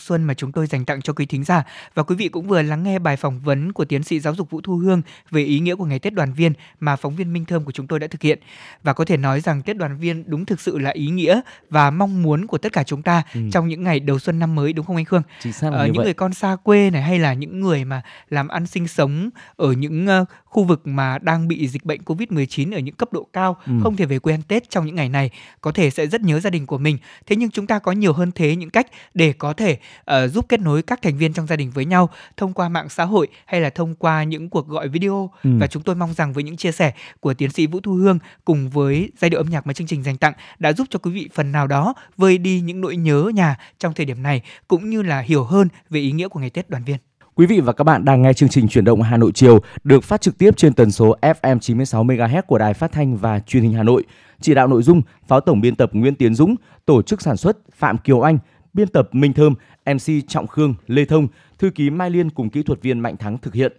xuân 0.09 0.23
mà 0.23 0.33
chúng 0.33 0.51
tôi 0.51 0.67
dành 0.67 0.85
tặng 0.85 1.01
cho 1.01 1.13
quý 1.13 1.25
thính 1.25 1.43
giả 1.43 1.63
và 1.93 2.03
quý 2.03 2.15
vị 2.15 2.27
cũng 2.27 2.47
vừa 2.47 2.61
lắng 2.61 2.83
nghe 2.83 2.99
bài 2.99 3.17
phỏng 3.17 3.39
vấn 3.39 3.73
của 3.73 3.85
tiến 3.85 4.03
sĩ 4.03 4.19
giáo 4.19 4.35
dục 4.35 4.49
Vũ 4.49 4.61
Thu 4.61 4.75
Hương 4.77 5.01
về 5.31 5.41
ý 5.43 5.59
nghĩa 5.59 5.75
của 5.75 5.85
ngày 5.85 5.99
Tết 5.99 6.13
đoàn 6.13 6.33
viên 6.33 6.53
mà 6.79 6.95
phóng 6.95 7.15
viên 7.15 7.33
Minh 7.33 7.45
Thơm 7.45 7.63
của 7.63 7.71
chúng 7.71 7.87
tôi 7.87 7.99
đã 7.99 8.07
thực 8.07 8.21
hiện. 8.21 8.39
Và 8.83 8.93
có 8.93 9.05
thể 9.05 9.17
nói 9.17 9.41
rằng 9.41 9.61
Tết 9.61 9.77
đoàn 9.77 9.97
viên 9.97 10.23
đúng 10.27 10.45
thực 10.45 10.59
sự 10.61 10.77
là 10.79 10.89
ý 10.89 11.07
nghĩa 11.07 11.41
và 11.69 11.91
mong 11.91 12.23
muốn 12.23 12.47
của 12.47 12.57
tất 12.57 12.73
cả 12.73 12.83
chúng 12.83 13.01
ta 13.01 13.23
Ừ. 13.33 13.41
trong 13.51 13.67
những 13.67 13.83
ngày 13.83 13.99
đầu 13.99 14.19
xuân 14.19 14.39
năm 14.39 14.55
mới 14.55 14.73
đúng 14.73 14.85
không 14.85 14.95
anh 14.95 15.05
Khương? 15.05 15.21
Chính 15.41 15.53
xác 15.53 15.69
là 15.71 15.77
Ờ, 15.77 15.85
những 15.85 15.95
vậy. 15.95 16.05
người 16.05 16.13
con 16.13 16.33
xa 16.33 16.55
quê 16.63 16.89
này 16.89 17.01
hay 17.01 17.19
là 17.19 17.33
những 17.33 17.59
người 17.61 17.85
mà 17.85 18.01
làm 18.29 18.47
ăn 18.47 18.65
sinh 18.67 18.87
sống 18.87 19.29
ở 19.55 19.71
những 19.71 20.07
ờ, 20.07 20.25
khu 20.49 20.63
vực 20.63 20.87
mà 20.87 21.17
đang 21.21 21.47
bị 21.47 21.67
dịch 21.67 21.85
bệnh 21.85 22.01
Covid-19 22.01 22.73
ở 22.75 22.79
những 22.79 22.95
cấp 22.95 23.13
độ 23.13 23.27
cao 23.33 23.57
Ừ. 23.65 23.73
không 23.83 23.95
thể 23.95 24.05
về 24.05 24.19
quê 24.19 24.33
ăn 24.33 24.41
Tết 24.47 24.69
trong 24.69 24.85
những 24.85 24.95
ngày 24.95 25.09
này 25.09 25.29
có 25.61 25.71
thể 25.71 25.89
sẽ 25.89 26.07
rất 26.07 26.21
nhớ 26.21 26.39
gia 26.39 26.49
đình 26.49 26.65
của 26.65 26.77
mình. 26.77 26.97
Thế 27.25 27.35
nhưng 27.35 27.49
chúng 27.51 27.67
ta 27.67 27.79
có 27.79 27.91
nhiều 27.91 28.13
hơn 28.13 28.31
thế 28.35 28.55
những 28.55 28.69
cách 28.69 28.87
để 29.13 29.33
có 29.33 29.53
thể 29.53 29.77
ờ, 30.05 30.27
giúp 30.27 30.45
kết 30.49 30.59
nối 30.59 30.81
các 30.81 31.01
thành 31.01 31.17
viên 31.17 31.33
trong 31.33 31.47
gia 31.47 31.55
đình 31.55 31.71
với 31.71 31.85
nhau 31.85 32.09
thông 32.37 32.53
qua 32.53 32.69
mạng 32.69 32.89
xã 32.89 33.05
hội 33.05 33.27
hay 33.45 33.61
là 33.61 33.69
thông 33.69 33.95
qua 33.95 34.23
những 34.23 34.49
cuộc 34.49 34.67
gọi 34.67 34.87
video 34.87 35.29
Ừ. 35.43 35.49
và 35.59 35.67
chúng 35.67 35.83
tôi 35.83 35.95
mong 35.95 36.13
rằng 36.13 36.33
với 36.33 36.43
những 36.43 36.57
chia 36.57 36.71
sẻ 36.71 36.93
của 37.19 37.33
tiến 37.33 37.49
sĩ 37.51 37.67
Vũ 37.67 37.79
Thu 37.79 37.93
Hương 37.93 38.19
cùng 38.45 38.69
với 38.69 39.11
giai 39.21 39.29
điệu 39.29 39.39
âm 39.39 39.49
nhạc 39.49 39.67
mà 39.67 39.73
chương 39.73 39.87
trình 39.87 40.03
dành 40.03 40.17
tặng 40.17 40.33
đã 40.59 40.73
giúp 40.73 40.87
cho 40.89 40.99
quý 40.99 41.11
vị 41.11 41.29
phần 41.33 41.51
nào 41.51 41.67
đó 41.67 41.93
vơi 42.17 42.37
đi 42.37 42.61
những 42.61 42.81
nỗi 42.81 42.95
nhớ 42.97 43.31
nhà 43.35 43.55
trong 43.79 43.93
thời 43.93 44.05
điểm 44.05 44.23
này 44.23 44.41
cũng 44.67 44.89
như 44.89 45.01
là 45.01 45.19
hiểu 45.19 45.43
hơn 45.43 45.67
về 45.89 45.99
ý 45.99 46.11
nghĩa 46.11 46.27
của 46.27 46.39
ngày 46.39 46.49
Tết 46.49 46.69
đoàn 46.69 46.83
viên. 46.83 46.97
Quý 47.39 47.45
vị 47.45 47.59
và 47.59 47.73
các 47.73 47.83
bạn 47.83 48.05
đang 48.05 48.21
nghe 48.21 48.33
chương 48.33 48.49
trình 48.49 48.67
chuyển 48.67 48.85
động 48.85 49.01
Hà 49.01 49.17
Nội 49.17 49.31
chiều 49.31 49.59
được 49.83 50.03
phát 50.03 50.21
trực 50.21 50.37
tiếp 50.37 50.57
trên 50.57 50.73
tần 50.73 50.91
số 50.91 51.15
FM 51.21 51.59
96 51.59 52.03
MHz 52.03 52.41
của 52.41 52.57
Đài 52.57 52.73
Phát 52.73 52.91
thanh 52.91 53.17
và 53.17 53.39
Truyền 53.39 53.63
hình 53.63 53.73
Hà 53.73 53.83
Nội. 53.83 54.03
Chỉ 54.41 54.53
đạo 54.53 54.67
nội 54.67 54.83
dung 54.83 55.01
Phó 55.27 55.39
tổng 55.39 55.61
biên 55.61 55.75
tập 55.75 55.89
Nguyễn 55.93 56.15
Tiến 56.15 56.35
Dũng, 56.35 56.55
tổ 56.85 57.01
chức 57.01 57.21
sản 57.21 57.37
xuất 57.37 57.57
Phạm 57.73 57.97
Kiều 57.97 58.21
Anh, 58.21 58.37
biên 58.73 58.87
tập 58.87 59.09
Minh 59.11 59.33
Thơm, 59.33 59.53
MC 59.85 60.27
Trọng 60.27 60.47
Khương, 60.47 60.75
Lê 60.87 61.05
Thông, 61.05 61.27
thư 61.57 61.69
ký 61.69 61.89
Mai 61.89 62.09
Liên 62.09 62.29
cùng 62.29 62.49
kỹ 62.49 62.63
thuật 62.63 62.81
viên 62.81 62.99
Mạnh 62.99 63.17
Thắng 63.17 63.37
thực 63.37 63.53
hiện. 63.53 63.73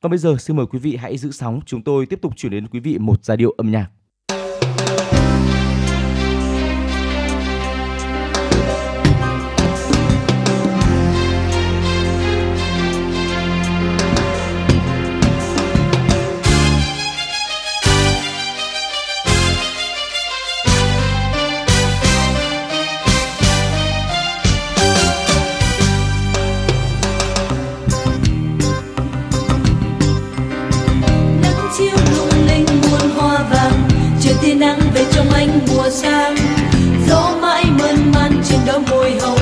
Còn 0.00 0.10
bây 0.10 0.18
giờ 0.18 0.36
xin 0.38 0.56
mời 0.56 0.66
quý 0.66 0.78
vị 0.78 0.96
hãy 0.96 1.16
giữ 1.16 1.30
sóng, 1.30 1.60
chúng 1.66 1.82
tôi 1.82 2.06
tiếp 2.06 2.18
tục 2.22 2.32
chuyển 2.36 2.52
đến 2.52 2.66
quý 2.66 2.80
vị 2.80 2.98
một 2.98 3.24
giai 3.24 3.36
điệu 3.36 3.54
âm 3.56 3.70
nhạc. 3.70 3.88
Đôi 38.66 38.74
đó 38.74 38.78
môi 38.90 39.12
hồng. 39.20 39.38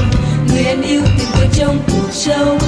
Người 0.49 0.65
em 0.65 0.83
yêu 0.83 1.03
tìm 1.19 1.29
tôi 1.35 1.49
trong 1.53 1.79
cuộc 1.87 2.13
sống. 2.13 2.60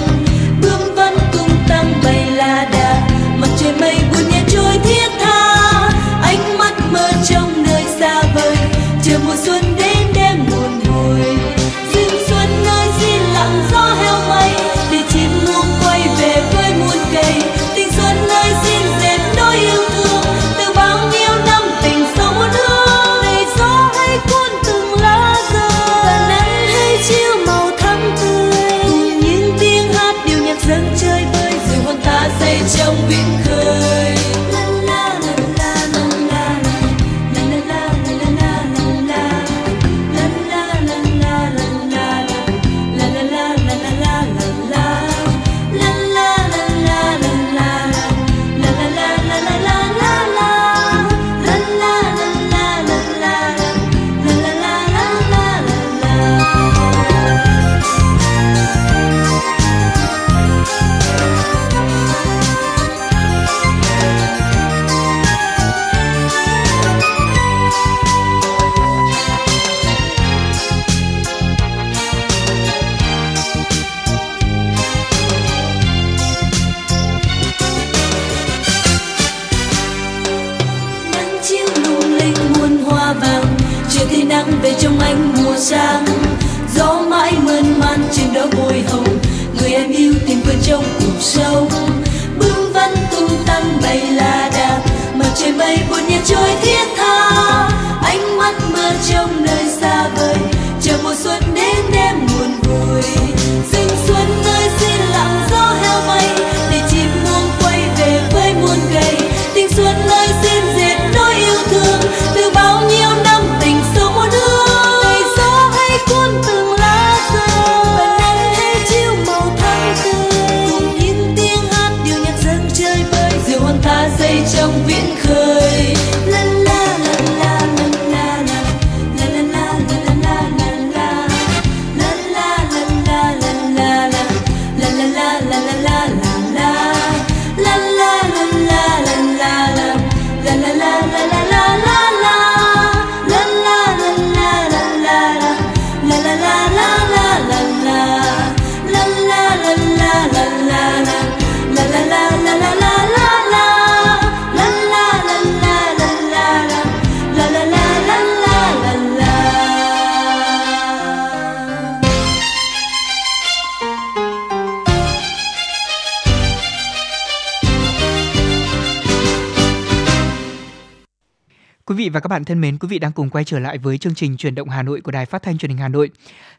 Bạn 172.32 172.44
thân 172.44 172.60
mến, 172.60 172.78
quý 172.78 172.88
vị 172.88 172.98
đang 172.98 173.12
cùng 173.12 173.30
quay 173.30 173.44
trở 173.44 173.58
lại 173.58 173.78
với 173.78 173.98
chương 173.98 174.14
trình 174.14 174.36
Chuyển 174.36 174.54
động 174.54 174.68
Hà 174.68 174.82
Nội 174.82 175.00
của 175.00 175.10
Đài 175.10 175.26
Phát 175.26 175.42
thanh 175.42 175.58
Truyền 175.58 175.68
hình 175.68 175.78
Hà 175.78 175.88
Nội. 175.88 176.10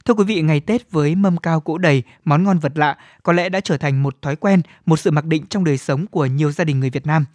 Thưa 0.06 0.14
quý 0.14 0.24
vị, 0.24 0.42
ngày 0.42 0.60
Tết 0.60 0.92
với 0.92 1.16
mâm 1.16 1.38
cao 1.38 1.60
cỗ 1.60 1.78
đầy, 1.78 2.04
món 2.26 2.44
ngon 2.44 2.60
vật 2.60 2.72
lạ 2.76 2.98
có 3.24 3.34
lẽ 3.34 3.50
đã 3.50 3.60
trở 3.60 3.78
thành 3.78 4.04
một 4.04 4.22
thói 4.22 4.36
quen, 4.36 4.62
một 4.86 5.00
sự 5.00 5.12
mặc 5.12 5.26
định 5.26 5.46
trong 5.50 5.64
đời 5.64 5.78
sống 5.78 6.08
của 6.08 6.26
nhiều 6.26 6.52
gia 6.52 6.64
đình 6.64 6.80
người 6.80 6.90
Việt 6.90 7.06
Nam. 7.06 7.26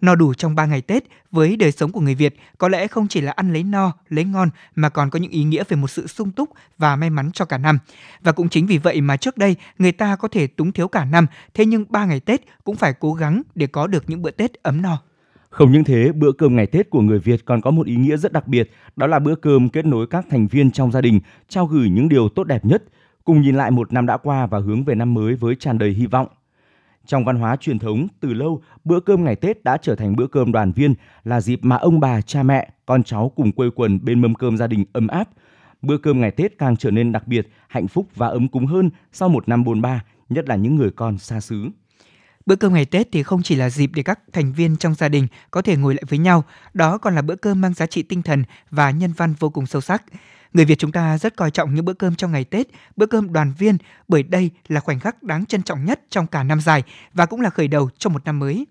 No 0.00 0.14
đủ 0.14 0.34
trong 0.34 0.54
3 0.54 0.66
ngày 0.66 0.80
Tết 0.80 1.04
với 1.30 1.56
đời 1.56 1.72
sống 1.72 1.92
của 1.92 2.00
người 2.00 2.14
Việt 2.14 2.36
có 2.58 2.68
lẽ 2.68 2.86
không 2.86 3.08
chỉ 3.08 3.20
là 3.20 3.32
ăn 3.32 3.52
lấy 3.52 3.62
no, 3.62 3.92
lấy 4.08 4.24
ngon 4.24 4.50
mà 4.74 4.88
còn 4.88 5.10
có 5.10 5.18
những 5.18 5.30
ý 5.30 5.44
nghĩa 5.44 5.64
về 5.68 5.76
một 5.76 5.90
sự 5.90 6.06
sung 6.06 6.30
túc 6.30 6.50
và 6.78 6.96
may 6.96 7.10
mắn 7.10 7.30
cho 7.32 7.44
cả 7.44 7.58
năm. 7.58 7.78
Và 8.20 8.32
cũng 8.32 8.48
chính 8.48 8.66
vì 8.66 8.78
vậy 8.78 9.00
mà 9.00 9.16
trước 9.16 9.38
đây 9.38 9.56
người 9.78 9.92
ta 9.92 10.16
có 10.16 10.28
thể 10.28 10.46
túng 10.46 10.72
thiếu 10.72 10.88
cả 10.88 11.04
năm, 11.04 11.26
thế 11.54 11.66
nhưng 11.66 11.84
3 11.88 12.04
ngày 12.04 12.20
Tết 12.20 12.40
cũng 12.64 12.76
phải 12.76 12.92
cố 13.00 13.14
gắng 13.14 13.42
để 13.54 13.66
có 13.66 13.86
được 13.86 14.04
những 14.10 14.22
bữa 14.22 14.30
Tết 14.30 14.54
ấm 14.62 14.82
no. 14.82 15.02
Không 15.50 15.72
những 15.72 15.84
thế, 15.84 16.12
bữa 16.12 16.32
cơm 16.32 16.56
ngày 16.56 16.66
Tết 16.66 16.90
của 16.90 17.00
người 17.00 17.18
Việt 17.18 17.44
còn 17.44 17.60
có 17.60 17.70
một 17.70 17.86
ý 17.86 17.96
nghĩa 17.96 18.16
rất 18.16 18.32
đặc 18.32 18.48
biệt, 18.48 18.70
đó 18.96 19.06
là 19.06 19.18
bữa 19.18 19.34
cơm 19.34 19.68
kết 19.68 19.86
nối 19.86 20.06
các 20.06 20.26
thành 20.30 20.46
viên 20.46 20.70
trong 20.70 20.92
gia 20.92 21.00
đình, 21.00 21.20
trao 21.48 21.66
gửi 21.66 21.90
những 21.90 22.08
điều 22.08 22.28
tốt 22.28 22.44
đẹp 22.44 22.64
nhất, 22.64 22.84
cùng 23.24 23.40
nhìn 23.40 23.54
lại 23.54 23.70
một 23.70 23.92
năm 23.92 24.06
đã 24.06 24.16
qua 24.16 24.46
và 24.46 24.58
hướng 24.58 24.84
về 24.84 24.94
năm 24.94 25.14
mới 25.14 25.34
với 25.34 25.54
tràn 25.54 25.78
đầy 25.78 25.90
hy 25.90 26.06
vọng. 26.06 26.26
Trong 27.06 27.24
văn 27.24 27.36
hóa 27.36 27.56
truyền 27.56 27.78
thống, 27.78 28.06
từ 28.20 28.32
lâu, 28.32 28.62
bữa 28.84 29.00
cơm 29.00 29.24
ngày 29.24 29.36
Tết 29.36 29.64
đã 29.64 29.76
trở 29.76 29.94
thành 29.94 30.16
bữa 30.16 30.26
cơm 30.26 30.52
đoàn 30.52 30.72
viên, 30.72 30.94
là 31.24 31.40
dịp 31.40 31.58
mà 31.62 31.76
ông 31.76 32.00
bà, 32.00 32.20
cha 32.20 32.42
mẹ, 32.42 32.70
con 32.86 33.02
cháu 33.02 33.32
cùng 33.36 33.52
quây 33.52 33.70
quần 33.70 34.04
bên 34.04 34.20
mâm 34.20 34.34
cơm 34.34 34.56
gia 34.56 34.66
đình 34.66 34.84
ấm 34.92 35.08
áp. 35.08 35.28
Bữa 35.82 35.98
cơm 35.98 36.20
ngày 36.20 36.30
Tết 36.30 36.58
càng 36.58 36.76
trở 36.76 36.90
nên 36.90 37.12
đặc 37.12 37.26
biệt, 37.26 37.48
hạnh 37.68 37.88
phúc 37.88 38.06
và 38.14 38.26
ấm 38.26 38.48
cúng 38.48 38.66
hơn 38.66 38.90
sau 39.12 39.28
một 39.28 39.48
năm 39.48 39.64
bôn 39.64 39.82
ba, 39.82 40.04
nhất 40.28 40.48
là 40.48 40.56
những 40.56 40.76
người 40.76 40.90
con 40.90 41.18
xa 41.18 41.40
xứ. 41.40 41.68
Bữa 42.46 42.56
cơm 42.56 42.74
ngày 42.74 42.84
Tết 42.84 43.08
thì 43.12 43.22
không 43.22 43.42
chỉ 43.42 43.54
là 43.54 43.70
dịp 43.70 43.90
để 43.94 44.02
các 44.02 44.20
thành 44.32 44.52
viên 44.52 44.76
trong 44.76 44.94
gia 44.94 45.08
đình 45.08 45.26
có 45.50 45.62
thể 45.62 45.76
ngồi 45.76 45.94
lại 45.94 46.02
với 46.08 46.18
nhau, 46.18 46.44
đó 46.74 46.98
còn 46.98 47.14
là 47.14 47.22
bữa 47.22 47.36
cơm 47.36 47.60
mang 47.60 47.74
giá 47.74 47.86
trị 47.86 48.02
tinh 48.02 48.22
thần 48.22 48.44
và 48.70 48.90
nhân 48.90 49.12
văn 49.16 49.34
vô 49.38 49.50
cùng 49.50 49.66
sâu 49.66 49.80
sắc. 49.80 50.02
Người 50.52 50.64
Việt 50.64 50.78
chúng 50.78 50.92
ta 50.92 51.18
rất 51.18 51.36
coi 51.36 51.50
trọng 51.50 51.74
những 51.74 51.84
bữa 51.84 51.92
cơm 51.92 52.14
trong 52.14 52.32
ngày 52.32 52.44
Tết, 52.44 52.66
bữa 52.96 53.06
cơm 53.06 53.32
đoàn 53.32 53.52
viên 53.58 53.76
bởi 54.08 54.22
đây 54.22 54.50
là 54.68 54.80
khoảnh 54.80 55.00
khắc 55.00 55.22
đáng 55.22 55.46
trân 55.46 55.62
trọng 55.62 55.84
nhất 55.84 56.00
trong 56.10 56.26
cả 56.26 56.42
năm 56.42 56.60
dài 56.60 56.82
và 57.14 57.26
cũng 57.26 57.40
là 57.40 57.50
khởi 57.50 57.68
đầu 57.68 57.90
cho 57.98 58.10
một 58.10 58.24
năm 58.24 58.38
mới. 58.38 58.66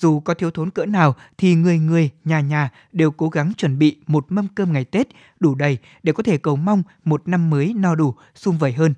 Dù 0.00 0.20
có 0.20 0.34
thiếu 0.34 0.50
thốn 0.50 0.70
cỡ 0.70 0.86
nào 0.86 1.14
thì 1.38 1.54
người 1.54 1.78
người, 1.78 2.10
nhà 2.24 2.40
nhà 2.40 2.70
đều 2.92 3.10
cố 3.10 3.28
gắng 3.28 3.52
chuẩn 3.56 3.78
bị 3.78 3.96
một 4.06 4.26
mâm 4.28 4.48
cơm 4.48 4.72
ngày 4.72 4.84
Tết 4.84 5.08
đủ 5.40 5.54
đầy 5.54 5.78
để 6.02 6.12
có 6.12 6.22
thể 6.22 6.38
cầu 6.38 6.56
mong 6.56 6.82
một 7.04 7.28
năm 7.28 7.50
mới 7.50 7.74
no 7.76 7.94
đủ, 7.94 8.14
sung 8.34 8.58
vầy 8.58 8.72
hơn. 8.72 8.94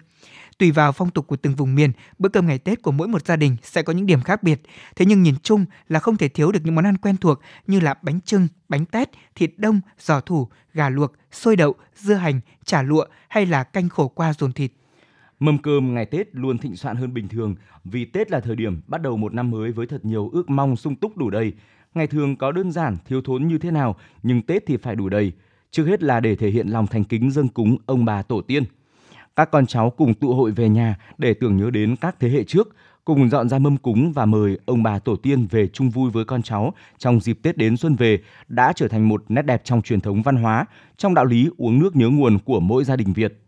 Tùy 0.58 0.70
vào 0.70 0.92
phong 0.92 1.10
tục 1.10 1.26
của 1.26 1.36
từng 1.36 1.54
vùng 1.54 1.74
miền, 1.74 1.92
bữa 2.18 2.28
cơm 2.28 2.46
ngày 2.46 2.58
Tết 2.58 2.82
của 2.82 2.92
mỗi 2.92 3.08
một 3.08 3.26
gia 3.26 3.36
đình 3.36 3.56
sẽ 3.62 3.82
có 3.82 3.92
những 3.92 4.06
điểm 4.06 4.22
khác 4.22 4.42
biệt. 4.42 4.62
Thế 4.96 5.06
nhưng 5.06 5.22
nhìn 5.22 5.34
chung 5.42 5.64
là 5.88 5.98
không 5.98 6.16
thể 6.16 6.28
thiếu 6.28 6.52
được 6.52 6.60
những 6.64 6.74
món 6.74 6.86
ăn 6.86 6.96
quen 6.96 7.16
thuộc 7.16 7.40
như 7.66 7.80
là 7.80 7.94
bánh 8.02 8.20
trưng, 8.20 8.48
bánh 8.68 8.86
tét, 8.86 9.08
thịt 9.34 9.52
đông, 9.56 9.80
giò 9.98 10.20
thủ, 10.20 10.48
gà 10.74 10.88
luộc, 10.88 11.12
xôi 11.32 11.56
đậu, 11.56 11.74
dưa 11.94 12.14
hành, 12.14 12.40
chả 12.64 12.82
lụa 12.82 13.04
hay 13.28 13.46
là 13.46 13.64
canh 13.64 13.88
khổ 13.88 14.08
qua 14.08 14.32
dồn 14.32 14.52
thịt. 14.52 14.72
Mâm 15.40 15.58
cơm 15.58 15.94
ngày 15.94 16.06
Tết 16.06 16.28
luôn 16.32 16.58
thịnh 16.58 16.76
soạn 16.76 16.96
hơn 16.96 17.14
bình 17.14 17.28
thường 17.28 17.54
vì 17.84 18.04
Tết 18.04 18.30
là 18.30 18.40
thời 18.40 18.56
điểm 18.56 18.80
bắt 18.86 19.02
đầu 19.02 19.16
một 19.16 19.34
năm 19.34 19.50
mới 19.50 19.72
với 19.72 19.86
thật 19.86 20.04
nhiều 20.04 20.30
ước 20.32 20.50
mong 20.50 20.76
sung 20.76 20.96
túc 20.96 21.16
đủ 21.16 21.30
đầy. 21.30 21.52
Ngày 21.94 22.06
thường 22.06 22.36
có 22.36 22.52
đơn 22.52 22.72
giản, 22.72 22.96
thiếu 23.04 23.22
thốn 23.22 23.46
như 23.46 23.58
thế 23.58 23.70
nào, 23.70 23.96
nhưng 24.22 24.42
Tết 24.42 24.62
thì 24.66 24.76
phải 24.76 24.96
đủ 24.96 25.08
đầy. 25.08 25.32
Trước 25.70 25.84
hết 25.84 26.02
là 26.02 26.20
để 26.20 26.36
thể 26.36 26.50
hiện 26.50 26.68
lòng 26.68 26.86
thành 26.86 27.04
kính 27.04 27.30
dâng 27.30 27.48
cúng 27.48 27.76
ông 27.86 28.04
bà 28.04 28.22
tổ 28.22 28.40
tiên. 28.40 28.64
Các 29.36 29.50
con 29.50 29.66
cháu 29.66 29.90
cùng 29.90 30.14
tụ 30.14 30.34
hội 30.34 30.50
về 30.50 30.68
nhà 30.68 30.96
để 31.18 31.34
tưởng 31.34 31.56
nhớ 31.56 31.70
đến 31.70 31.96
các 31.96 32.16
thế 32.20 32.28
hệ 32.28 32.44
trước, 32.44 32.68
cùng 33.04 33.28
dọn 33.28 33.48
ra 33.48 33.58
mâm 33.58 33.76
cúng 33.76 34.12
và 34.12 34.26
mời 34.26 34.58
ông 34.66 34.82
bà 34.82 34.98
tổ 34.98 35.16
tiên 35.16 35.46
về 35.50 35.66
chung 35.66 35.90
vui 35.90 36.10
với 36.10 36.24
con 36.24 36.42
cháu 36.42 36.74
trong 36.98 37.20
dịp 37.20 37.38
Tết 37.42 37.56
đến 37.56 37.76
xuân 37.76 37.96
về 37.96 38.20
đã 38.48 38.72
trở 38.76 38.88
thành 38.88 39.08
một 39.08 39.24
nét 39.28 39.42
đẹp 39.42 39.62
trong 39.64 39.82
truyền 39.82 40.00
thống 40.00 40.22
văn 40.22 40.36
hóa, 40.36 40.66
trong 40.96 41.14
đạo 41.14 41.24
lý 41.24 41.50
uống 41.56 41.78
nước 41.78 41.96
nhớ 41.96 42.08
nguồn 42.08 42.38
của 42.38 42.60
mỗi 42.60 42.84
gia 42.84 42.96
đình 42.96 43.12
Việt. 43.12 43.38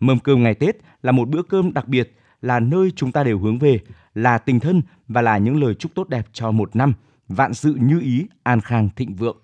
Mâm 0.00 0.18
cơm 0.18 0.42
ngày 0.42 0.54
Tết 0.54 0.76
là 1.02 1.12
một 1.12 1.28
bữa 1.28 1.42
cơm 1.42 1.72
đặc 1.72 1.88
biệt, 1.88 2.14
là 2.42 2.60
nơi 2.60 2.92
chúng 2.96 3.12
ta 3.12 3.24
đều 3.24 3.38
hướng 3.38 3.58
về, 3.58 3.80
là 4.14 4.38
tình 4.38 4.60
thân 4.60 4.82
và 5.08 5.22
là 5.22 5.38
những 5.38 5.62
lời 5.62 5.74
chúc 5.74 5.94
tốt 5.94 6.08
đẹp 6.08 6.26
cho 6.32 6.50
một 6.50 6.76
năm, 6.76 6.94
vạn 7.28 7.54
sự 7.54 7.74
như 7.80 8.00
ý, 8.00 8.26
an 8.42 8.60
khang 8.60 8.88
thịnh 8.96 9.14
vượng. 9.14 9.36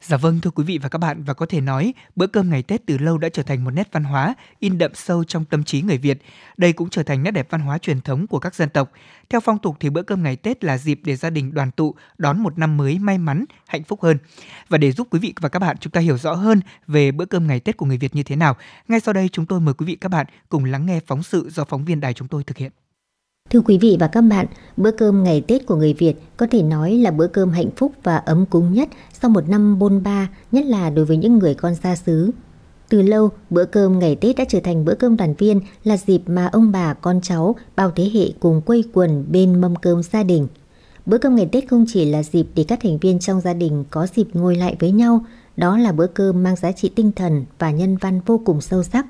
Dạ 0.00 0.16
vâng 0.16 0.40
thưa 0.40 0.50
quý 0.50 0.64
vị 0.64 0.78
và 0.78 0.88
các 0.88 0.98
bạn 0.98 1.22
và 1.22 1.34
có 1.34 1.46
thể 1.46 1.60
nói 1.60 1.94
bữa 2.16 2.26
cơm 2.26 2.50
ngày 2.50 2.62
Tết 2.62 2.86
từ 2.86 2.98
lâu 2.98 3.18
đã 3.18 3.28
trở 3.28 3.42
thành 3.42 3.64
một 3.64 3.70
nét 3.70 3.88
văn 3.92 4.04
hóa 4.04 4.34
in 4.58 4.78
đậm 4.78 4.90
sâu 4.94 5.24
trong 5.24 5.44
tâm 5.44 5.64
trí 5.64 5.82
người 5.82 5.98
Việt. 5.98 6.22
Đây 6.56 6.72
cũng 6.72 6.90
trở 6.90 7.02
thành 7.02 7.22
nét 7.22 7.30
đẹp 7.30 7.46
văn 7.50 7.60
hóa 7.60 7.78
truyền 7.78 8.00
thống 8.00 8.26
của 8.26 8.38
các 8.38 8.54
dân 8.54 8.68
tộc. 8.68 8.92
Theo 9.28 9.40
phong 9.40 9.58
tục 9.58 9.76
thì 9.80 9.90
bữa 9.90 10.02
cơm 10.02 10.22
ngày 10.22 10.36
Tết 10.36 10.64
là 10.64 10.78
dịp 10.78 11.00
để 11.04 11.16
gia 11.16 11.30
đình 11.30 11.54
đoàn 11.54 11.70
tụ 11.70 11.94
đón 12.18 12.42
một 12.42 12.58
năm 12.58 12.76
mới 12.76 12.98
may 12.98 13.18
mắn, 13.18 13.44
hạnh 13.66 13.84
phúc 13.84 14.02
hơn. 14.02 14.18
Và 14.68 14.78
để 14.78 14.92
giúp 14.92 15.08
quý 15.10 15.18
vị 15.18 15.34
và 15.40 15.48
các 15.48 15.58
bạn 15.58 15.76
chúng 15.80 15.90
ta 15.90 16.00
hiểu 16.00 16.18
rõ 16.18 16.34
hơn 16.34 16.60
về 16.86 17.12
bữa 17.12 17.24
cơm 17.24 17.46
ngày 17.46 17.60
Tết 17.60 17.76
của 17.76 17.86
người 17.86 17.98
Việt 17.98 18.14
như 18.14 18.22
thế 18.22 18.36
nào, 18.36 18.56
ngay 18.88 19.00
sau 19.00 19.14
đây 19.14 19.28
chúng 19.32 19.46
tôi 19.46 19.60
mời 19.60 19.74
quý 19.74 19.86
vị 19.86 19.96
các 19.96 20.08
bạn 20.08 20.26
cùng 20.48 20.64
lắng 20.64 20.86
nghe 20.86 21.00
phóng 21.06 21.22
sự 21.22 21.48
do 21.50 21.64
phóng 21.64 21.84
viên 21.84 22.00
đài 22.00 22.14
chúng 22.14 22.28
tôi 22.28 22.44
thực 22.44 22.56
hiện. 22.56 22.72
Thưa 23.50 23.60
quý 23.60 23.78
vị 23.78 23.96
và 24.00 24.06
các 24.06 24.20
bạn, 24.20 24.46
bữa 24.76 24.90
cơm 24.90 25.24
ngày 25.24 25.40
Tết 25.40 25.66
của 25.66 25.76
người 25.76 25.92
Việt 25.92 26.14
có 26.36 26.46
thể 26.50 26.62
nói 26.62 26.94
là 26.94 27.10
bữa 27.10 27.26
cơm 27.26 27.50
hạnh 27.50 27.70
phúc 27.76 27.92
và 28.02 28.16
ấm 28.16 28.46
cúng 28.46 28.72
nhất 28.72 28.88
sau 29.22 29.30
một 29.30 29.48
năm 29.48 29.78
bôn 29.78 30.02
ba, 30.02 30.28
nhất 30.52 30.64
là 30.64 30.90
đối 30.90 31.04
với 31.04 31.16
những 31.16 31.38
người 31.38 31.54
con 31.54 31.74
xa 31.74 31.96
xứ. 31.96 32.30
Từ 32.88 33.02
lâu, 33.02 33.30
bữa 33.50 33.64
cơm 33.64 33.98
ngày 33.98 34.16
Tết 34.16 34.36
đã 34.36 34.44
trở 34.48 34.60
thành 34.60 34.84
bữa 34.84 34.94
cơm 34.94 35.16
đoàn 35.16 35.34
viên 35.34 35.60
là 35.84 35.96
dịp 35.96 36.22
mà 36.26 36.46
ông 36.46 36.72
bà, 36.72 36.94
con 36.94 37.20
cháu, 37.22 37.56
bao 37.76 37.90
thế 37.90 38.10
hệ 38.14 38.32
cùng 38.40 38.60
quây 38.60 38.84
quần 38.92 39.24
bên 39.32 39.60
mâm 39.60 39.76
cơm 39.76 40.02
gia 40.02 40.22
đình. 40.22 40.48
Bữa 41.06 41.18
cơm 41.18 41.36
ngày 41.36 41.48
Tết 41.52 41.68
không 41.68 41.84
chỉ 41.88 42.04
là 42.04 42.22
dịp 42.22 42.46
để 42.54 42.64
các 42.68 42.78
thành 42.82 42.98
viên 42.98 43.18
trong 43.18 43.40
gia 43.40 43.54
đình 43.54 43.84
có 43.90 44.06
dịp 44.14 44.26
ngồi 44.32 44.56
lại 44.56 44.76
với 44.80 44.92
nhau, 44.92 45.24
đó 45.56 45.78
là 45.78 45.92
bữa 45.92 46.06
cơm 46.06 46.42
mang 46.42 46.56
giá 46.56 46.72
trị 46.72 46.88
tinh 46.88 47.12
thần 47.12 47.44
và 47.58 47.70
nhân 47.70 47.96
văn 47.96 48.20
vô 48.26 48.40
cùng 48.44 48.60
sâu 48.60 48.82
sắc. 48.82 49.06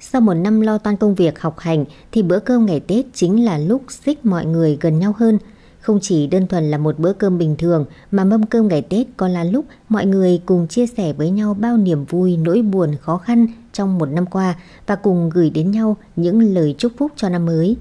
Sau 0.00 0.20
một 0.20 0.34
năm 0.34 0.60
lo 0.60 0.78
toan 0.78 0.96
công 0.96 1.14
việc 1.14 1.40
học 1.40 1.58
hành 1.58 1.84
thì 2.12 2.22
bữa 2.22 2.38
cơm 2.38 2.66
ngày 2.66 2.80
Tết 2.80 3.06
chính 3.14 3.44
là 3.44 3.58
lúc 3.58 3.82
xích 3.88 4.26
mọi 4.26 4.46
người 4.46 4.78
gần 4.80 4.98
nhau 4.98 5.14
hơn. 5.18 5.38
Không 5.80 5.98
chỉ 6.02 6.26
đơn 6.26 6.46
thuần 6.46 6.70
là 6.70 6.78
một 6.78 6.98
bữa 6.98 7.12
cơm 7.12 7.38
bình 7.38 7.56
thường 7.56 7.84
mà 8.10 8.24
mâm 8.24 8.46
cơm 8.46 8.68
ngày 8.68 8.82
Tết 8.82 9.06
còn 9.16 9.30
là 9.30 9.44
lúc 9.44 9.64
mọi 9.88 10.06
người 10.06 10.40
cùng 10.46 10.68
chia 10.68 10.86
sẻ 10.86 11.12
với 11.12 11.30
nhau 11.30 11.54
bao 11.54 11.76
niềm 11.76 12.04
vui, 12.04 12.36
nỗi 12.36 12.62
buồn, 12.62 12.96
khó 13.00 13.18
khăn 13.18 13.46
trong 13.72 13.98
một 13.98 14.06
năm 14.06 14.26
qua 14.26 14.54
và 14.86 14.96
cùng 14.96 15.30
gửi 15.30 15.50
đến 15.50 15.70
nhau 15.70 15.96
những 16.16 16.54
lời 16.54 16.74
chúc 16.78 16.92
phúc 16.96 17.12
cho 17.16 17.28
năm 17.28 17.46
mới. 17.46 17.76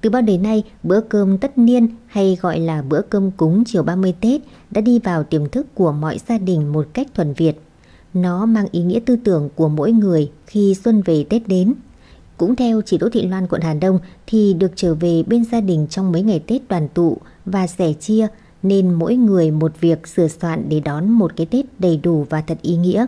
Từ 0.00 0.10
bao 0.10 0.22
đời 0.22 0.38
nay, 0.38 0.64
bữa 0.82 1.00
cơm 1.00 1.38
tất 1.38 1.58
niên 1.58 1.88
hay 2.06 2.38
gọi 2.40 2.60
là 2.60 2.82
bữa 2.82 3.00
cơm 3.00 3.30
cúng 3.30 3.64
chiều 3.66 3.82
30 3.82 4.14
Tết 4.20 4.40
đã 4.70 4.80
đi 4.80 4.98
vào 4.98 5.24
tiềm 5.24 5.48
thức 5.48 5.66
của 5.74 5.92
mọi 5.92 6.18
gia 6.28 6.38
đình 6.38 6.72
một 6.72 6.86
cách 6.92 7.06
thuần 7.14 7.32
Việt. 7.32 7.60
Nó 8.14 8.46
mang 8.46 8.66
ý 8.72 8.82
nghĩa 8.82 9.00
tư 9.06 9.16
tưởng 9.24 9.48
của 9.54 9.68
mỗi 9.68 9.92
người 9.92 10.30
khi 10.46 10.74
xuân 10.74 11.02
về 11.02 11.24
Tết 11.30 11.48
đến. 11.48 11.74
Cũng 12.36 12.56
theo 12.56 12.80
chị 12.82 12.98
Đỗ 12.98 13.08
Thị 13.12 13.22
Loan 13.26 13.46
quận 13.46 13.60
Hà 13.60 13.74
Đông 13.74 13.98
thì 14.26 14.54
được 14.54 14.72
trở 14.76 14.94
về 14.94 15.22
bên 15.22 15.44
gia 15.52 15.60
đình 15.60 15.86
trong 15.90 16.12
mấy 16.12 16.22
ngày 16.22 16.42
Tết 16.46 16.68
đoàn 16.68 16.88
tụ 16.94 17.16
và 17.44 17.66
sẻ 17.66 17.92
chia 17.92 18.26
nên 18.62 18.94
mỗi 18.94 19.16
người 19.16 19.50
một 19.50 19.72
việc 19.80 20.06
sửa 20.06 20.28
soạn 20.28 20.68
để 20.68 20.80
đón 20.80 21.10
một 21.10 21.32
cái 21.36 21.46
Tết 21.46 21.64
đầy 21.78 21.96
đủ 21.96 22.26
và 22.30 22.40
thật 22.40 22.58
ý 22.62 22.76
nghĩa. 22.76 23.06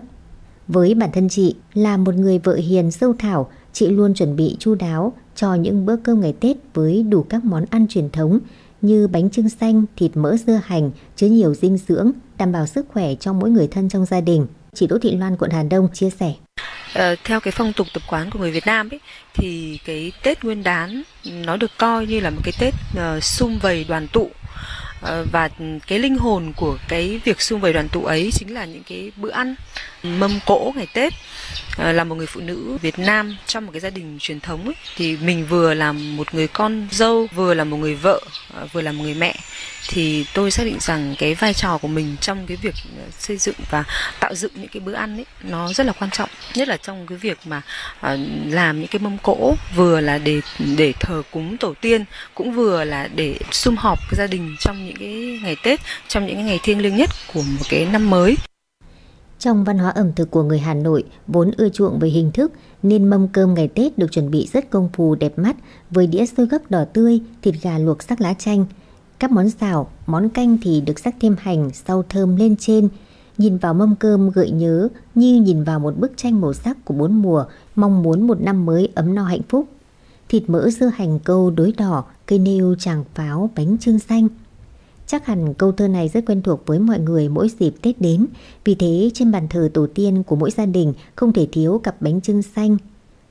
Với 0.68 0.94
bản 0.94 1.10
thân 1.12 1.28
chị 1.28 1.54
là 1.74 1.96
một 1.96 2.14
người 2.14 2.38
vợ 2.38 2.54
hiền 2.54 2.90
sâu 2.90 3.14
thảo, 3.18 3.50
chị 3.72 3.86
luôn 3.86 4.14
chuẩn 4.14 4.36
bị 4.36 4.56
chu 4.58 4.74
đáo 4.74 5.12
cho 5.34 5.54
những 5.54 5.86
bữa 5.86 5.96
cơm 5.96 6.20
ngày 6.20 6.32
Tết 6.40 6.56
với 6.74 7.02
đủ 7.02 7.22
các 7.22 7.44
món 7.44 7.64
ăn 7.70 7.86
truyền 7.88 8.10
thống 8.10 8.38
như 8.82 9.08
bánh 9.08 9.30
trưng 9.30 9.48
xanh, 9.48 9.84
thịt 9.96 10.10
mỡ 10.14 10.36
dưa 10.46 10.60
hành 10.64 10.90
chứa 11.16 11.26
nhiều 11.26 11.54
dinh 11.54 11.78
dưỡng, 11.88 12.10
đảm 12.38 12.52
bảo 12.52 12.66
sức 12.66 12.86
khỏe 12.88 13.14
cho 13.14 13.32
mỗi 13.32 13.50
người 13.50 13.66
thân 13.66 13.88
trong 13.88 14.04
gia 14.04 14.20
đình. 14.20 14.46
Chị 14.74 14.86
Đỗ 14.86 14.98
Thị 14.98 15.16
Loan 15.16 15.36
quận 15.36 15.50
Hà 15.50 15.62
Đông 15.62 15.88
chia 15.92 16.10
sẻ. 16.10 16.32
Ờ, 16.94 17.16
theo 17.24 17.40
cái 17.40 17.52
phong 17.52 17.72
tục 17.72 17.86
tập 17.94 18.02
quán 18.06 18.30
của 18.30 18.38
người 18.38 18.50
Việt 18.50 18.66
Nam 18.66 18.88
ấy 18.90 19.00
thì 19.34 19.78
cái 19.84 20.12
Tết 20.22 20.44
Nguyên 20.44 20.62
đán 20.62 21.02
nó 21.24 21.56
được 21.56 21.70
coi 21.78 22.06
như 22.06 22.20
là 22.20 22.30
một 22.30 22.40
cái 22.44 22.52
Tết 22.60 22.74
uh, 22.96 23.24
sum 23.24 23.58
vầy 23.58 23.84
đoàn 23.84 24.08
tụ 24.08 24.30
ờ, 25.02 25.26
và 25.32 25.48
cái 25.86 25.98
linh 25.98 26.18
hồn 26.18 26.52
của 26.56 26.78
cái 26.88 27.20
việc 27.24 27.40
xung 27.40 27.60
vầy 27.60 27.72
đoàn 27.72 27.88
tụ 27.88 28.04
ấy 28.04 28.30
chính 28.32 28.54
là 28.54 28.64
những 28.64 28.82
cái 28.88 29.12
bữa 29.16 29.30
ăn 29.30 29.54
mâm 30.02 30.38
cỗ 30.46 30.72
ngày 30.76 30.86
Tết 30.94 31.12
Ờ, 31.80 31.92
là 31.92 32.04
một 32.04 32.14
người 32.14 32.26
phụ 32.26 32.40
nữ 32.40 32.78
Việt 32.82 32.98
Nam 32.98 33.36
trong 33.46 33.66
một 33.66 33.72
cái 33.72 33.80
gia 33.80 33.90
đình 33.90 34.18
truyền 34.20 34.40
thống 34.40 34.64
ấy, 34.64 34.74
thì 34.96 35.16
mình 35.16 35.46
vừa 35.46 35.74
là 35.74 35.92
một 35.92 36.34
người 36.34 36.48
con 36.48 36.88
dâu 36.90 37.26
vừa 37.34 37.54
là 37.54 37.64
một 37.64 37.76
người 37.76 37.94
vợ 37.94 38.20
ờ, 38.54 38.66
vừa 38.72 38.80
là 38.80 38.92
một 38.92 39.02
người 39.02 39.14
mẹ. 39.14 39.34
Thì 39.88 40.24
tôi 40.34 40.50
xác 40.50 40.64
định 40.64 40.76
rằng 40.80 41.14
cái 41.18 41.34
vai 41.34 41.54
trò 41.54 41.78
của 41.78 41.88
mình 41.88 42.16
trong 42.20 42.46
cái 42.46 42.56
việc 42.56 42.74
ờ, 42.96 43.02
xây 43.18 43.36
dựng 43.36 43.54
và 43.70 43.84
tạo 44.20 44.34
dựng 44.34 44.52
những 44.54 44.68
cái 44.68 44.80
bữa 44.80 44.92
ăn 44.92 45.16
ấy 45.16 45.26
nó 45.42 45.72
rất 45.72 45.86
là 45.86 45.92
quan 45.92 46.10
trọng. 46.10 46.28
Nhất 46.54 46.68
là 46.68 46.76
trong 46.76 47.06
cái 47.06 47.18
việc 47.18 47.38
mà 47.44 47.62
làm 48.46 48.80
những 48.80 48.88
cái 48.88 49.00
mâm 49.00 49.18
cỗ 49.18 49.54
vừa 49.76 50.00
là 50.00 50.18
để 50.18 50.40
để 50.76 50.92
thờ 51.00 51.22
cúng 51.30 51.56
tổ 51.56 51.74
tiên 51.80 52.04
cũng 52.34 52.52
vừa 52.52 52.84
là 52.84 53.08
để 53.14 53.38
sum 53.50 53.76
họp 53.76 53.98
gia 54.12 54.26
đình 54.26 54.56
trong 54.60 54.86
những 54.86 54.96
cái 54.96 55.40
ngày 55.42 55.56
Tết 55.62 55.80
trong 56.08 56.26
những 56.26 56.34
cái 56.34 56.44
ngày 56.44 56.60
thiêng 56.62 56.82
liêng 56.82 56.96
nhất 56.96 57.10
của 57.32 57.42
một 57.42 57.64
cái 57.70 57.86
năm 57.86 58.10
mới 58.10 58.36
trong 59.40 59.64
văn 59.64 59.78
hóa 59.78 59.90
ẩm 59.90 60.12
thực 60.12 60.30
của 60.30 60.42
người 60.42 60.58
Hà 60.58 60.74
Nội 60.74 61.04
vốn 61.26 61.50
ưa 61.56 61.68
chuộng 61.68 61.98
về 61.98 62.08
hình 62.08 62.32
thức 62.32 62.52
nên 62.82 63.08
mâm 63.08 63.28
cơm 63.28 63.54
ngày 63.54 63.68
Tết 63.68 63.98
được 63.98 64.12
chuẩn 64.12 64.30
bị 64.30 64.48
rất 64.52 64.70
công 64.70 64.88
phu 64.92 65.14
đẹp 65.14 65.38
mắt 65.38 65.56
với 65.90 66.06
đĩa 66.06 66.26
xôi 66.26 66.46
gấp 66.46 66.70
đỏ 66.70 66.84
tươi, 66.92 67.20
thịt 67.42 67.54
gà 67.62 67.78
luộc 67.78 68.02
sắc 68.02 68.20
lá 68.20 68.34
chanh, 68.34 68.64
các 69.18 69.30
món 69.30 69.50
xào, 69.50 69.90
món 70.06 70.28
canh 70.28 70.58
thì 70.62 70.80
được 70.80 70.98
sắc 70.98 71.14
thêm 71.20 71.36
hành, 71.38 71.70
rau 71.86 72.02
thơm 72.08 72.36
lên 72.36 72.56
trên. 72.56 72.88
Nhìn 73.38 73.56
vào 73.56 73.74
mâm 73.74 73.96
cơm 73.96 74.30
gợi 74.30 74.50
nhớ 74.50 74.88
như 75.14 75.40
nhìn 75.40 75.64
vào 75.64 75.80
một 75.80 75.98
bức 75.98 76.12
tranh 76.16 76.40
màu 76.40 76.52
sắc 76.52 76.84
của 76.84 76.94
bốn 76.94 77.22
mùa, 77.22 77.44
mong 77.74 78.02
muốn 78.02 78.26
một 78.26 78.40
năm 78.40 78.66
mới 78.66 78.88
ấm 78.94 79.14
no 79.14 79.24
hạnh 79.24 79.42
phúc. 79.48 79.68
Thịt 80.28 80.42
mỡ 80.46 80.70
dưa 80.70 80.90
hành 80.94 81.18
câu 81.18 81.50
đối 81.50 81.72
đỏ, 81.72 82.04
cây 82.26 82.38
nêu 82.38 82.74
tràng 82.78 83.04
pháo, 83.14 83.50
bánh 83.56 83.78
trưng 83.78 83.98
xanh. 83.98 84.28
Chắc 85.10 85.26
hẳn 85.26 85.54
câu 85.54 85.72
thơ 85.72 85.88
này 85.88 86.08
rất 86.08 86.26
quen 86.26 86.42
thuộc 86.42 86.66
với 86.66 86.78
mọi 86.78 86.98
người 86.98 87.28
mỗi 87.28 87.48
dịp 87.60 87.74
Tết 87.82 88.00
đến. 88.00 88.26
Vì 88.64 88.74
thế 88.74 89.10
trên 89.14 89.32
bàn 89.32 89.48
thờ 89.48 89.70
tổ 89.74 89.86
tiên 89.94 90.22
của 90.22 90.36
mỗi 90.36 90.50
gia 90.50 90.66
đình 90.66 90.94
không 91.14 91.32
thể 91.32 91.48
thiếu 91.52 91.80
cặp 91.84 92.02
bánh 92.02 92.20
trưng 92.20 92.42
xanh. 92.42 92.76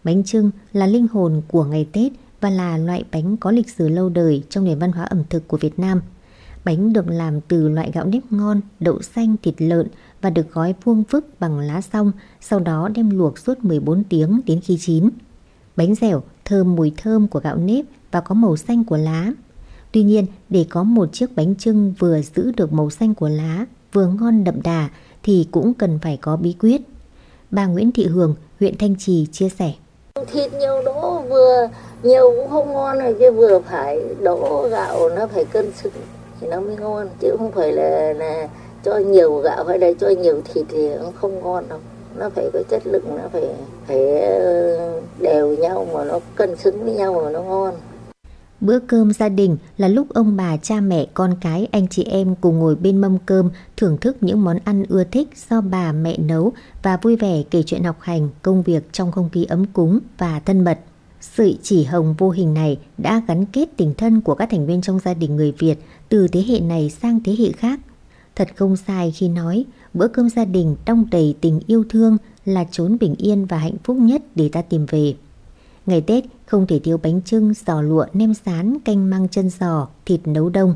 Bánh 0.03 0.23
trưng 0.23 0.51
là 0.73 0.87
linh 0.87 1.07
hồn 1.07 1.41
của 1.47 1.63
ngày 1.63 1.87
Tết 1.91 2.11
và 2.41 2.49
là 2.49 2.77
loại 2.77 3.03
bánh 3.11 3.37
có 3.37 3.51
lịch 3.51 3.69
sử 3.69 3.87
lâu 3.87 4.09
đời 4.09 4.43
trong 4.49 4.63
nền 4.63 4.79
văn 4.79 4.91
hóa 4.91 5.05
ẩm 5.05 5.23
thực 5.29 5.47
của 5.47 5.57
Việt 5.57 5.79
Nam. 5.79 6.01
Bánh 6.65 6.93
được 6.93 7.07
làm 7.07 7.41
từ 7.41 7.69
loại 7.69 7.91
gạo 7.93 8.05
nếp 8.05 8.23
ngon, 8.29 8.61
đậu 8.79 9.01
xanh, 9.01 9.35
thịt 9.43 9.55
lợn 9.57 9.87
và 10.21 10.29
được 10.29 10.53
gói 10.53 10.75
vuông 10.83 11.03
vức 11.09 11.39
bằng 11.39 11.59
lá 11.59 11.81
xong, 11.81 12.11
sau 12.41 12.59
đó 12.59 12.89
đem 12.95 13.09
luộc 13.09 13.37
suốt 13.37 13.63
14 13.63 14.03
tiếng 14.03 14.41
đến 14.45 14.61
khi 14.61 14.77
chín. 14.81 15.09
Bánh 15.75 15.95
dẻo 15.95 16.23
thơm 16.45 16.75
mùi 16.75 16.91
thơm 16.97 17.27
của 17.27 17.39
gạo 17.39 17.57
nếp 17.57 17.85
và 18.11 18.21
có 18.21 18.35
màu 18.35 18.57
xanh 18.57 18.83
của 18.83 18.97
lá. 18.97 19.31
Tuy 19.91 20.03
nhiên, 20.03 20.25
để 20.49 20.65
có 20.69 20.83
một 20.83 21.13
chiếc 21.13 21.35
bánh 21.35 21.55
trưng 21.55 21.93
vừa 21.99 22.21
giữ 22.35 22.51
được 22.57 22.73
màu 22.73 22.89
xanh 22.89 23.15
của 23.15 23.29
lá, 23.29 23.65
vừa 23.93 24.07
ngon 24.07 24.43
đậm 24.43 24.61
đà 24.61 24.89
thì 25.23 25.47
cũng 25.51 25.73
cần 25.73 25.99
phải 26.01 26.17
có 26.21 26.35
bí 26.35 26.55
quyết. 26.59 26.81
Bà 27.51 27.65
Nguyễn 27.65 27.91
Thị 27.91 28.05
Hường, 28.05 28.35
huyện 28.59 28.77
Thanh 28.77 28.95
Trì 28.99 29.27
chia 29.31 29.49
sẻ. 29.49 29.73
Thịt 30.31 30.53
nhiều 30.53 30.81
đỗ 30.85 31.21
vừa 31.29 31.67
nhiều 32.03 32.33
cũng 32.35 32.49
không 32.49 32.73
ngon 32.73 32.99
rồi 32.99 33.15
chứ 33.19 33.31
vừa 33.31 33.59
phải 33.59 33.99
đỗ 34.21 34.67
gạo 34.71 35.09
nó 35.09 35.27
phải 35.27 35.45
cân 35.45 35.71
xứng 35.71 35.93
thì 36.41 36.47
nó 36.47 36.59
mới 36.59 36.75
ngon 36.77 37.09
chứ 37.19 37.35
không 37.37 37.51
phải 37.51 37.71
là, 37.71 38.13
là 38.13 38.47
cho 38.83 38.97
nhiều 38.97 39.37
gạo 39.37 39.63
hay 39.63 39.79
là 39.79 39.87
cho 39.99 40.09
nhiều 40.09 40.41
thịt 40.53 40.65
thì 40.69 40.89
nó 40.89 41.11
không 41.15 41.43
ngon 41.43 41.63
đâu 41.69 41.79
nó 42.15 42.29
phải 42.29 42.49
có 42.53 42.59
chất 42.69 42.81
lượng 42.85 43.17
nó 43.17 43.23
phải 43.31 43.43
phải 43.87 44.21
ờ, 44.21 45.01
đều 45.19 45.47
nhau 45.47 45.87
mà 45.93 46.03
nó 46.03 46.19
cân 46.35 46.55
xứng 46.55 46.83
với 46.83 46.93
nhau 46.93 47.21
mà 47.25 47.31
nó 47.31 47.41
ngon 47.41 47.73
Bữa 48.61 48.79
cơm 48.79 49.13
gia 49.13 49.29
đình 49.29 49.57
là 49.77 49.87
lúc 49.87 50.09
ông 50.09 50.35
bà, 50.35 50.57
cha 50.57 50.81
mẹ, 50.81 51.07
con 51.13 51.35
cái, 51.41 51.67
anh 51.71 51.87
chị 51.87 52.03
em 52.03 52.35
cùng 52.41 52.59
ngồi 52.59 52.75
bên 52.75 52.97
mâm 52.97 53.17
cơm 53.25 53.49
thưởng 53.77 53.97
thức 53.97 54.17
những 54.21 54.43
món 54.43 54.57
ăn 54.63 54.85
ưa 54.89 55.03
thích 55.03 55.29
do 55.49 55.61
bà 55.61 55.91
mẹ 55.91 56.17
nấu 56.17 56.53
và 56.83 56.97
vui 56.97 57.15
vẻ 57.15 57.43
kể 57.51 57.63
chuyện 57.65 57.83
học 57.83 57.97
hành, 57.99 58.29
công 58.41 58.63
việc 58.63 58.93
trong 58.93 59.11
không 59.11 59.29
khí 59.29 59.45
ấm 59.45 59.65
cúng 59.65 59.99
và 60.17 60.39
thân 60.39 60.63
mật. 60.63 60.79
Sự 61.21 61.53
chỉ 61.63 61.83
hồng 61.83 62.15
vô 62.17 62.29
hình 62.29 62.53
này 62.53 62.77
đã 62.97 63.21
gắn 63.27 63.45
kết 63.45 63.69
tình 63.77 63.93
thân 63.93 64.21
của 64.21 64.35
các 64.35 64.49
thành 64.51 64.65
viên 64.65 64.81
trong 64.81 64.99
gia 64.99 65.13
đình 65.13 65.35
người 65.35 65.53
Việt 65.57 65.75
từ 66.09 66.27
thế 66.27 66.43
hệ 66.47 66.59
này 66.59 66.89
sang 66.89 67.19
thế 67.23 67.35
hệ 67.39 67.51
khác. 67.51 67.79
Thật 68.35 68.47
không 68.55 68.77
sai 68.77 69.11
khi 69.11 69.27
nói 69.27 69.65
bữa 69.93 70.07
cơm 70.07 70.29
gia 70.29 70.45
đình 70.45 70.75
đong 70.85 71.05
đầy 71.11 71.35
tình 71.41 71.59
yêu 71.67 71.83
thương 71.89 72.17
là 72.45 72.65
chốn 72.71 72.97
bình 72.99 73.15
yên 73.17 73.45
và 73.45 73.57
hạnh 73.57 73.77
phúc 73.83 73.97
nhất 73.97 74.21
để 74.35 74.49
ta 74.49 74.61
tìm 74.61 74.85
về. 74.85 75.13
Ngày 75.89 76.01
Tết 76.01 76.23
không 76.45 76.67
thể 76.67 76.79
thiếu 76.79 76.97
bánh 76.97 77.21
trưng, 77.21 77.53
giò 77.65 77.81
lụa, 77.81 78.05
nem 78.13 78.33
sán 78.33 78.79
canh 78.85 79.09
măng 79.09 79.27
chân 79.27 79.49
giò, 79.49 79.87
thịt 80.05 80.19
nấu 80.25 80.49
đông. 80.49 80.75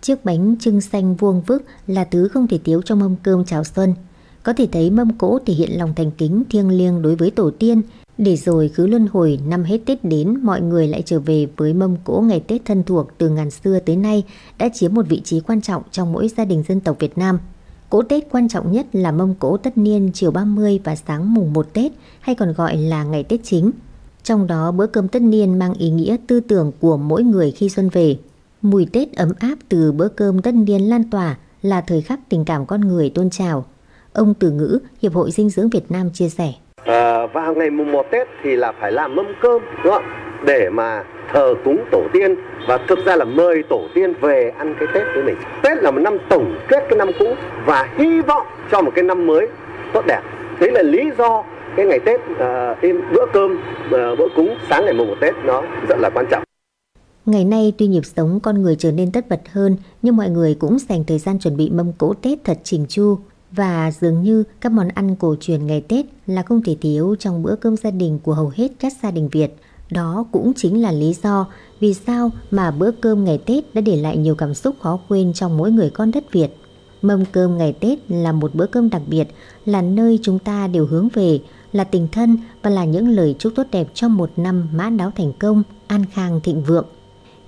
Chiếc 0.00 0.24
bánh 0.24 0.56
trưng 0.60 0.80
xanh 0.80 1.14
vuông 1.14 1.42
vức 1.42 1.64
là 1.86 2.04
thứ 2.04 2.28
không 2.28 2.46
thể 2.46 2.58
thiếu 2.58 2.82
trong 2.82 2.98
mâm 2.98 3.16
cơm 3.22 3.44
chào 3.44 3.64
xuân. 3.64 3.94
Có 4.42 4.52
thể 4.52 4.68
thấy 4.72 4.90
mâm 4.90 5.18
cỗ 5.18 5.38
thể 5.46 5.54
hiện 5.54 5.78
lòng 5.78 5.94
thành 5.94 6.10
kính 6.10 6.42
thiêng 6.50 6.68
liêng 6.68 7.02
đối 7.02 7.16
với 7.16 7.30
tổ 7.30 7.50
tiên, 7.50 7.82
để 8.18 8.36
rồi 8.36 8.70
cứ 8.74 8.86
luân 8.86 9.06
hồi 9.12 9.38
năm 9.46 9.64
hết 9.64 9.78
Tết 9.86 10.04
đến 10.04 10.40
mọi 10.42 10.60
người 10.60 10.88
lại 10.88 11.02
trở 11.06 11.20
về 11.20 11.46
với 11.56 11.74
mâm 11.74 11.96
cỗ 12.04 12.20
ngày 12.20 12.40
Tết 12.40 12.64
thân 12.64 12.82
thuộc 12.82 13.08
từ 13.18 13.28
ngàn 13.28 13.50
xưa 13.50 13.78
tới 13.78 13.96
nay 13.96 14.24
đã 14.58 14.68
chiếm 14.74 14.94
một 14.94 15.06
vị 15.08 15.20
trí 15.24 15.40
quan 15.40 15.60
trọng 15.60 15.82
trong 15.90 16.12
mỗi 16.12 16.28
gia 16.36 16.44
đình 16.44 16.64
dân 16.68 16.80
tộc 16.80 16.96
Việt 16.98 17.18
Nam. 17.18 17.38
Cỗ 17.90 18.02
Tết 18.02 18.30
quan 18.30 18.48
trọng 18.48 18.72
nhất 18.72 18.86
là 18.92 19.12
mâm 19.12 19.34
cỗ 19.34 19.56
tất 19.56 19.78
niên 19.78 20.10
chiều 20.14 20.30
30 20.30 20.80
và 20.84 20.96
sáng 20.96 21.34
mùng 21.34 21.52
1 21.52 21.66
Tết 21.72 21.92
hay 22.20 22.34
còn 22.34 22.52
gọi 22.52 22.76
là 22.76 23.04
ngày 23.04 23.24
Tết 23.24 23.40
chính. 23.44 23.70
Trong 24.22 24.46
đó 24.46 24.72
bữa 24.72 24.86
cơm 24.86 25.08
tất 25.08 25.22
niên 25.22 25.58
mang 25.58 25.74
ý 25.74 25.90
nghĩa 25.90 26.16
tư 26.26 26.40
tưởng 26.40 26.72
của 26.80 26.96
mỗi 26.96 27.22
người 27.22 27.50
khi 27.50 27.68
xuân 27.68 27.88
về. 27.88 28.16
Mùi 28.62 28.86
Tết 28.92 29.16
ấm 29.16 29.32
áp 29.38 29.54
từ 29.68 29.92
bữa 29.92 30.08
cơm 30.08 30.42
tất 30.42 30.54
niên 30.54 30.82
lan 30.82 31.10
tỏa 31.10 31.36
là 31.62 31.80
thời 31.80 32.02
khắc 32.02 32.18
tình 32.28 32.44
cảm 32.44 32.66
con 32.66 32.80
người 32.80 33.12
tôn 33.14 33.30
trào. 33.30 33.64
Ông 34.12 34.34
Từ 34.34 34.50
Ngữ, 34.50 34.78
Hiệp 35.02 35.14
hội 35.14 35.30
Dinh 35.30 35.50
dưỡng 35.50 35.68
Việt 35.68 35.90
Nam 35.90 36.10
chia 36.10 36.28
sẻ. 36.28 36.52
À, 36.84 37.26
vào 37.26 37.54
ngày 37.54 37.70
mùng 37.70 37.92
1 37.92 38.06
Tết 38.10 38.28
thì 38.44 38.56
là 38.56 38.72
phải 38.80 38.92
làm 38.92 39.16
mâm 39.16 39.26
cơm 39.42 39.62
đúng 39.84 39.92
không? 39.92 40.04
để 40.44 40.70
mà 40.70 41.04
thờ 41.32 41.54
cúng 41.64 41.84
tổ 41.90 42.02
tiên 42.12 42.34
và 42.68 42.78
thực 42.88 42.98
ra 43.06 43.16
là 43.16 43.24
mời 43.24 43.62
tổ 43.68 43.82
tiên 43.94 44.14
về 44.20 44.52
ăn 44.58 44.74
cái 44.78 44.88
Tết 44.94 45.02
với 45.14 45.24
mình. 45.24 45.36
Tết 45.62 45.78
là 45.82 45.90
một 45.90 46.00
năm 46.00 46.16
tổng 46.28 46.58
kết 46.68 46.86
cái 46.88 46.98
năm 46.98 47.10
cũ 47.18 47.34
và 47.66 47.88
hy 47.96 48.20
vọng 48.20 48.46
cho 48.70 48.82
một 48.82 48.92
cái 48.94 49.04
năm 49.04 49.26
mới 49.26 49.48
tốt 49.92 50.06
đẹp. 50.06 50.20
đấy 50.60 50.70
là 50.72 50.82
lý 50.82 51.10
do 51.18 51.44
cái 51.76 51.86
ngày 51.86 52.00
Tết 52.06 52.20
à, 52.38 52.76
cái 52.82 52.92
bữa 52.92 53.26
cơm 53.32 53.56
à, 53.92 54.14
bữa 54.18 54.28
cúng 54.36 54.54
sáng 54.70 54.84
ngày 54.84 54.94
mùng 54.94 55.08
một 55.08 55.16
Tết 55.20 55.34
nó 55.44 55.62
rất 55.88 55.96
là 55.98 56.10
quan 56.14 56.26
trọng. 56.30 56.42
Ngày 57.26 57.44
nay 57.44 57.72
tuy 57.78 57.86
nhịp 57.86 58.06
sống 58.16 58.40
con 58.40 58.62
người 58.62 58.76
trở 58.78 58.92
nên 58.92 59.12
tất 59.12 59.28
bật 59.28 59.40
hơn 59.52 59.76
nhưng 60.02 60.16
mọi 60.16 60.30
người 60.30 60.54
cũng 60.54 60.78
dành 60.78 61.04
thời 61.04 61.18
gian 61.18 61.38
chuẩn 61.38 61.56
bị 61.56 61.70
mâm 61.70 61.92
cỗ 61.92 62.14
Tết 62.14 62.44
thật 62.44 62.58
chỉnh 62.64 62.86
chu 62.88 63.18
và 63.50 63.90
dường 64.00 64.22
như 64.22 64.44
các 64.60 64.72
món 64.72 64.88
ăn 64.88 65.16
cổ 65.16 65.34
truyền 65.40 65.66
ngày 65.66 65.80
Tết 65.88 66.06
là 66.26 66.42
không 66.42 66.62
thể 66.62 66.76
thiếu 66.80 67.16
trong 67.18 67.42
bữa 67.42 67.56
cơm 67.56 67.76
gia 67.76 67.90
đình 67.90 68.18
của 68.22 68.34
hầu 68.34 68.52
hết 68.54 68.68
các 68.80 68.92
gia 69.02 69.10
đình 69.10 69.28
Việt. 69.32 69.54
Đó 69.90 70.26
cũng 70.32 70.52
chính 70.56 70.82
là 70.82 70.92
lý 70.92 71.14
do 71.22 71.46
vì 71.80 71.94
sao 71.94 72.30
mà 72.50 72.70
bữa 72.70 72.90
cơm 72.90 73.24
ngày 73.24 73.38
Tết 73.46 73.74
đã 73.74 73.80
để 73.80 73.96
lại 73.96 74.16
nhiều 74.16 74.34
cảm 74.34 74.54
xúc 74.54 74.76
khó 74.80 75.00
quên 75.08 75.32
trong 75.32 75.56
mỗi 75.56 75.70
người 75.70 75.90
con 75.90 76.10
đất 76.10 76.32
Việt. 76.32 76.48
Mâm 77.02 77.24
cơm 77.32 77.58
ngày 77.58 77.72
Tết 77.80 77.98
là 78.08 78.32
một 78.32 78.54
bữa 78.54 78.66
cơm 78.66 78.90
đặc 78.90 79.02
biệt, 79.06 79.28
là 79.64 79.82
nơi 79.82 80.18
chúng 80.22 80.38
ta 80.38 80.66
đều 80.66 80.86
hướng 80.86 81.08
về, 81.14 81.38
là 81.72 81.84
tình 81.84 82.08
thân 82.12 82.36
và 82.62 82.70
là 82.70 82.84
những 82.84 83.08
lời 83.08 83.34
chúc 83.38 83.52
tốt 83.56 83.66
đẹp 83.70 83.88
cho 83.94 84.08
một 84.08 84.30
năm 84.36 84.68
mãn 84.72 84.96
đáo 84.96 85.12
thành 85.16 85.32
công, 85.32 85.62
an 85.86 86.04
khang 86.12 86.40
thịnh 86.40 86.62
vượng. 86.62 86.86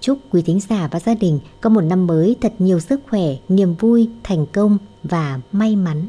Chúc 0.00 0.18
quý 0.30 0.42
thính 0.42 0.60
giả 0.60 0.88
và 0.90 1.00
gia 1.00 1.14
đình 1.14 1.38
có 1.60 1.70
một 1.70 1.80
năm 1.80 2.06
mới 2.06 2.36
thật 2.40 2.52
nhiều 2.58 2.80
sức 2.80 3.00
khỏe, 3.10 3.22
niềm 3.48 3.74
vui, 3.74 4.08
thành 4.22 4.46
công 4.46 4.78
và 5.04 5.40
may 5.52 5.76
mắn. 5.76 6.06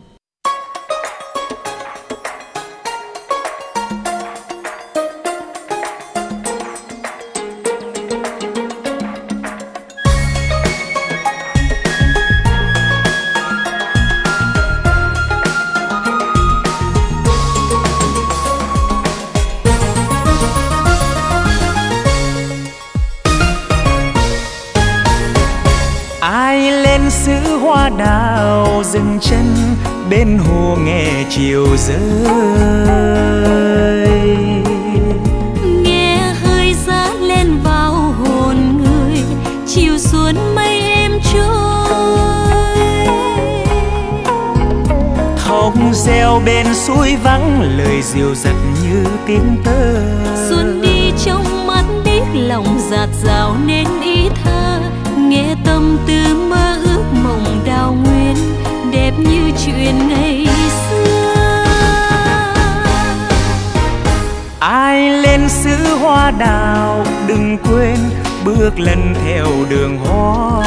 Dừng 28.83 29.17
chân 29.21 29.55
bên 30.09 30.37
hồ 30.37 30.77
nghe 30.85 31.25
chiều 31.29 31.67
rơi. 31.77 31.99
Nghe 35.83 36.33
hơi 36.43 36.75
giá 36.87 37.13
lên 37.21 37.59
vào 37.63 37.91
hồn 37.93 38.55
người 38.77 39.23
chiều 39.67 39.97
xuống 39.97 40.55
mây 40.55 40.81
êm 40.81 41.11
trôi. 41.33 41.87
Thông 45.45 45.93
reo 45.93 46.41
bên 46.45 46.65
suối 46.75 47.15
vắng 47.23 47.61
lời 47.77 48.01
diều 48.01 48.35
dặt 48.35 48.55
như 48.83 49.05
tiếng 49.25 49.57
tơ. 49.65 50.01
Xuân 50.49 50.81
đi 50.81 51.11
trong 51.25 51.67
mắt 51.67 51.83
đích 52.05 52.23
lòng 52.33 52.79
giạt 52.91 53.09
rào 53.23 53.55
nên 53.65 53.87
ý 54.01 54.29
thơ 54.43 54.79
nghe 55.17 55.55
tâm 55.65 55.97
tư 56.07 56.47
mơ 56.49 56.72
đẹp 59.17 59.29
như 59.29 59.51
chuyện 59.65 60.09
ngày 60.09 60.47
xưa. 60.89 61.65
Ai 64.59 65.09
lên 65.09 65.49
xứ 65.49 65.97
hoa 66.01 66.31
đào, 66.31 67.05
đừng 67.27 67.57
quên 67.57 67.97
bước 68.45 68.79
lần 68.79 69.13
theo 69.25 69.47
đường 69.69 69.97
hoa. 69.97 70.63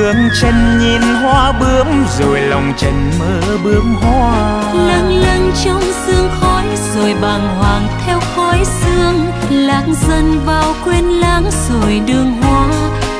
Đường 0.00 0.28
chân 0.40 0.78
nhìn 0.78 1.02
hoa 1.02 1.52
bướm 1.52 1.86
rồi 2.18 2.40
lòng 2.40 2.72
trần 2.76 3.10
mơ 3.18 3.40
bướm 3.64 3.94
hoa. 3.94 4.62
Lâng 4.74 5.16
lâng 5.16 5.52
trong 5.64 5.82
sương 6.06 6.30
khói 6.40 6.64
rồi 6.94 7.14
bàng 7.22 7.56
hoàng 7.58 7.86
theo 8.06 8.20
khói 8.36 8.64
sương. 8.64 9.26
Lạc 9.50 9.84
dần 10.08 10.40
vào 10.46 10.74
quên 10.84 11.04
lãng 11.04 11.50
rồi 11.68 12.00
đường 12.06 12.32
hoa 12.42 12.68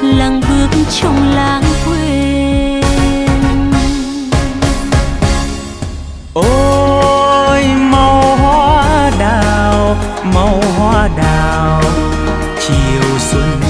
lặng 0.02 0.40
bước 0.40 0.68
trong 1.00 1.34
lãng 1.34 1.62
quên 1.86 2.82
ôi 6.32 7.64
màu 7.64 8.36
hoa 8.36 9.10
đào 9.18 9.96
màu 10.34 10.62
hoa 10.78 11.08
đào 11.16 11.82
chiều 12.60 13.18
xuân 13.18 13.69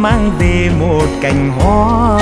mang 0.00 0.32
về 0.38 0.70
một 0.80 1.06
cành 1.20 1.52
hoa. 1.58 2.18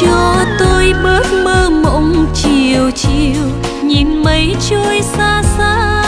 Cho 0.00 0.44
tôi 0.58 0.94
bớt 1.02 1.32
mơ 1.44 1.70
mộng 1.70 2.26
chiều 2.34 2.90
chiều 2.90 3.44
nhìn 3.82 4.22
mây 4.24 4.56
trôi 4.70 5.02
xa 5.02 5.42
xa. 5.58 6.02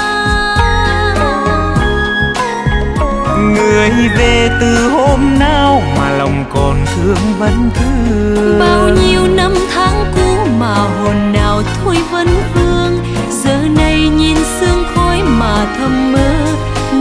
Người 3.39 3.91
về 4.19 4.51
từ 4.61 4.91
hôm 4.91 5.39
nào 5.39 5.82
mà 5.99 6.11
lòng 6.11 6.45
còn 6.55 6.85
thương 6.95 7.39
vẫn 7.39 7.70
thương 7.74 8.59
bao 8.61 8.89
nhiêu 8.89 9.27
năm 9.27 9.55
tháng 9.74 10.05
cũ 10.16 10.51
mà 10.59 10.74
hồn 10.74 11.32
nào 11.32 11.62
thôi 11.85 11.97
vẫn 12.11 12.28
vương. 12.55 12.99
Giờ 13.31 13.57
này 13.77 13.99
nhìn 13.99 14.36
sương 14.61 14.85
khói 14.95 15.23
mà 15.23 15.66
thầm 15.78 16.12
mơ 16.12 16.35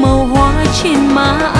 màu 0.03 0.25
hoa 0.25 0.65
trên 0.83 1.15
má 1.15 1.52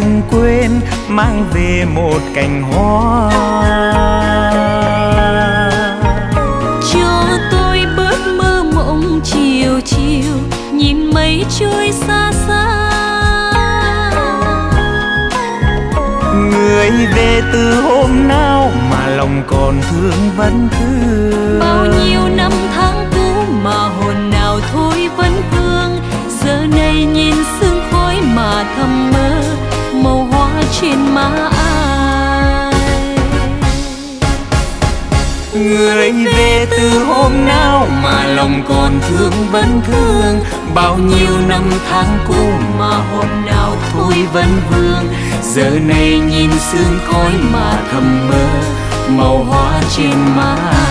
đừng 0.00 0.22
quên 0.30 0.70
mang 1.08 1.46
về 1.54 1.84
một 1.94 2.18
cành 2.34 2.62
hoa. 2.62 3.30
Cho 6.92 7.38
tôi 7.52 7.86
bớt 7.96 8.18
mơ 8.38 8.62
mộng 8.74 9.20
chiều 9.24 9.80
chiều 9.84 10.34
nhìn 10.72 11.10
mây 11.14 11.44
trôi 11.58 11.92
xa 11.92 12.32
xa. 12.46 12.66
Người 16.34 16.90
về 17.16 17.42
từ 17.52 17.80
hôm 17.82 18.28
nào 18.28 18.70
mà 18.90 19.06
lòng 19.06 19.42
còn 19.46 19.80
thương 19.90 20.30
vẫn 20.36 20.68
thương 20.78 21.60
bao 21.60 21.86
nhiêu 21.86 22.20
năm 22.36 22.52
tháng 22.74 23.10
cũ 23.14 23.52
mà 23.62 23.88
hồn 23.88 24.30
nào 24.30 24.60
thôi 24.72 25.08
vẫn 25.16 25.32
vương. 25.52 25.98
Giờ 26.44 26.66
này 26.76 27.04
nhìn 27.04 27.34
sương 27.60 27.80
khói 27.92 28.16
mà 28.34 28.64
thầm 28.76 29.10
mơ 29.12 29.42
trên 30.80 31.14
má 31.14 31.30
ai 31.52 32.72
người 35.54 36.12
về 36.12 36.66
từ 36.70 37.04
hôm 37.04 37.46
nào 37.46 37.88
mà 38.02 38.26
lòng 38.26 38.62
còn 38.68 39.00
thương 39.08 39.32
vẫn 39.50 39.80
thương. 39.86 40.40
Bao 40.74 40.98
nhiêu 40.98 41.40
năm 41.48 41.70
tháng 41.90 42.18
cũ 42.28 42.46
mà 42.78 42.88
hôm 42.88 43.44
nào 43.46 43.76
thôi 43.92 44.14
vẫn 44.32 44.60
vương. 44.70 45.14
Giờ 45.42 45.70
này 45.86 46.18
nhìn 46.18 46.50
sương 46.72 46.98
khói 47.06 47.32
mà 47.52 47.76
thầm 47.92 48.28
mơ, 48.28 48.46
màu 49.08 49.44
hoa 49.48 49.80
trên 49.96 50.14
má 50.36 50.56
ai 50.72 50.89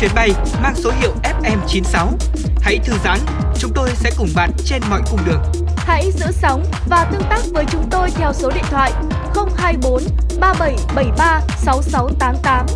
chuyến 0.00 0.10
bay 0.14 0.30
mang 0.62 0.74
số 0.74 0.90
hiệu 1.00 1.12
FM96. 1.22 2.06
Hãy 2.60 2.78
thư 2.84 2.92
giãn, 3.04 3.18
chúng 3.58 3.72
tôi 3.74 3.88
sẽ 3.94 4.10
cùng 4.18 4.28
bạn 4.36 4.50
trên 4.64 4.82
mọi 4.90 5.00
cung 5.10 5.20
đường. 5.26 5.42
Hãy 5.76 6.10
giữ 6.12 6.26
sóng 6.30 6.64
và 6.88 7.08
tương 7.12 7.22
tác 7.30 7.40
với 7.52 7.64
chúng 7.70 7.84
tôi 7.90 8.10
theo 8.10 8.32
số 8.32 8.50
điện 8.54 8.64
thoại 8.70 8.92
024 9.56 10.02
3773 10.40 11.40
6688. 11.56 12.66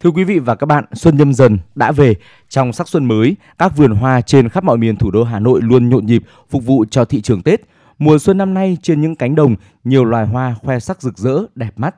Thưa 0.00 0.10
quý 0.10 0.24
vị 0.24 0.38
và 0.38 0.54
các 0.54 0.66
bạn, 0.66 0.84
xuân 0.92 1.16
nhâm 1.16 1.34
dần 1.34 1.58
đã 1.74 1.92
về. 1.92 2.14
Trong 2.48 2.72
sắc 2.72 2.88
xuân 2.88 3.04
mới, 3.04 3.36
các 3.58 3.76
vườn 3.76 3.92
hoa 3.92 4.20
trên 4.20 4.48
khắp 4.48 4.64
mọi 4.64 4.78
miền 4.78 4.96
thủ 4.96 5.10
đô 5.10 5.24
Hà 5.24 5.38
Nội 5.38 5.60
luôn 5.62 5.88
nhộn 5.88 6.06
nhịp 6.06 6.22
phục 6.50 6.64
vụ 6.64 6.84
cho 6.90 7.04
thị 7.04 7.20
trường 7.20 7.42
Tết. 7.42 7.60
Mùa 8.00 8.18
xuân 8.18 8.38
năm 8.38 8.54
nay 8.54 8.76
trên 8.82 9.00
những 9.00 9.16
cánh 9.16 9.34
đồng, 9.34 9.56
nhiều 9.84 10.04
loài 10.04 10.26
hoa 10.26 10.54
khoe 10.62 10.80
sắc 10.80 11.02
rực 11.02 11.18
rỡ, 11.18 11.38
đẹp 11.54 11.72
mắt. 11.76 11.94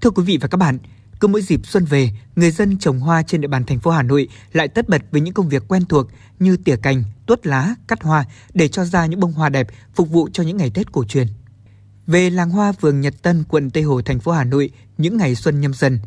Thưa 0.00 0.10
quý 0.10 0.22
vị 0.22 0.38
và 0.40 0.48
các 0.48 0.56
bạn, 0.56 0.78
cứ 1.20 1.28
mỗi 1.28 1.42
dịp 1.42 1.66
xuân 1.66 1.84
về, 1.84 2.10
người 2.36 2.50
dân 2.50 2.78
trồng 2.78 3.00
hoa 3.00 3.22
trên 3.22 3.40
địa 3.40 3.48
bàn 3.48 3.64
thành 3.64 3.78
phố 3.78 3.90
Hà 3.90 4.02
Nội 4.02 4.28
lại 4.52 4.68
tất 4.68 4.88
bật 4.88 5.02
với 5.10 5.20
những 5.20 5.34
công 5.34 5.48
việc 5.48 5.68
quen 5.68 5.84
thuộc 5.84 6.06
như 6.38 6.56
tỉa 6.56 6.76
cành, 6.76 7.02
tuốt 7.26 7.46
lá, 7.46 7.74
cắt 7.88 8.02
hoa 8.02 8.24
để 8.54 8.68
cho 8.68 8.84
ra 8.84 9.06
những 9.06 9.20
bông 9.20 9.32
hoa 9.32 9.48
đẹp 9.48 9.66
phục 9.94 10.10
vụ 10.10 10.28
cho 10.32 10.42
những 10.42 10.56
ngày 10.56 10.70
Tết 10.74 10.92
cổ 10.92 11.04
truyền. 11.04 11.26
Về 12.06 12.30
làng 12.30 12.50
hoa 12.50 12.72
phường 12.72 13.00
Nhật 13.00 13.14
Tân, 13.22 13.44
quận 13.48 13.70
Tây 13.70 13.82
Hồ, 13.82 14.02
thành 14.02 14.20
phố 14.20 14.32
Hà 14.32 14.44
Nội, 14.44 14.70
những 14.98 15.16
ngày 15.16 15.34
xuân 15.34 15.60
nhâm 15.60 15.74
dần, 15.74 15.98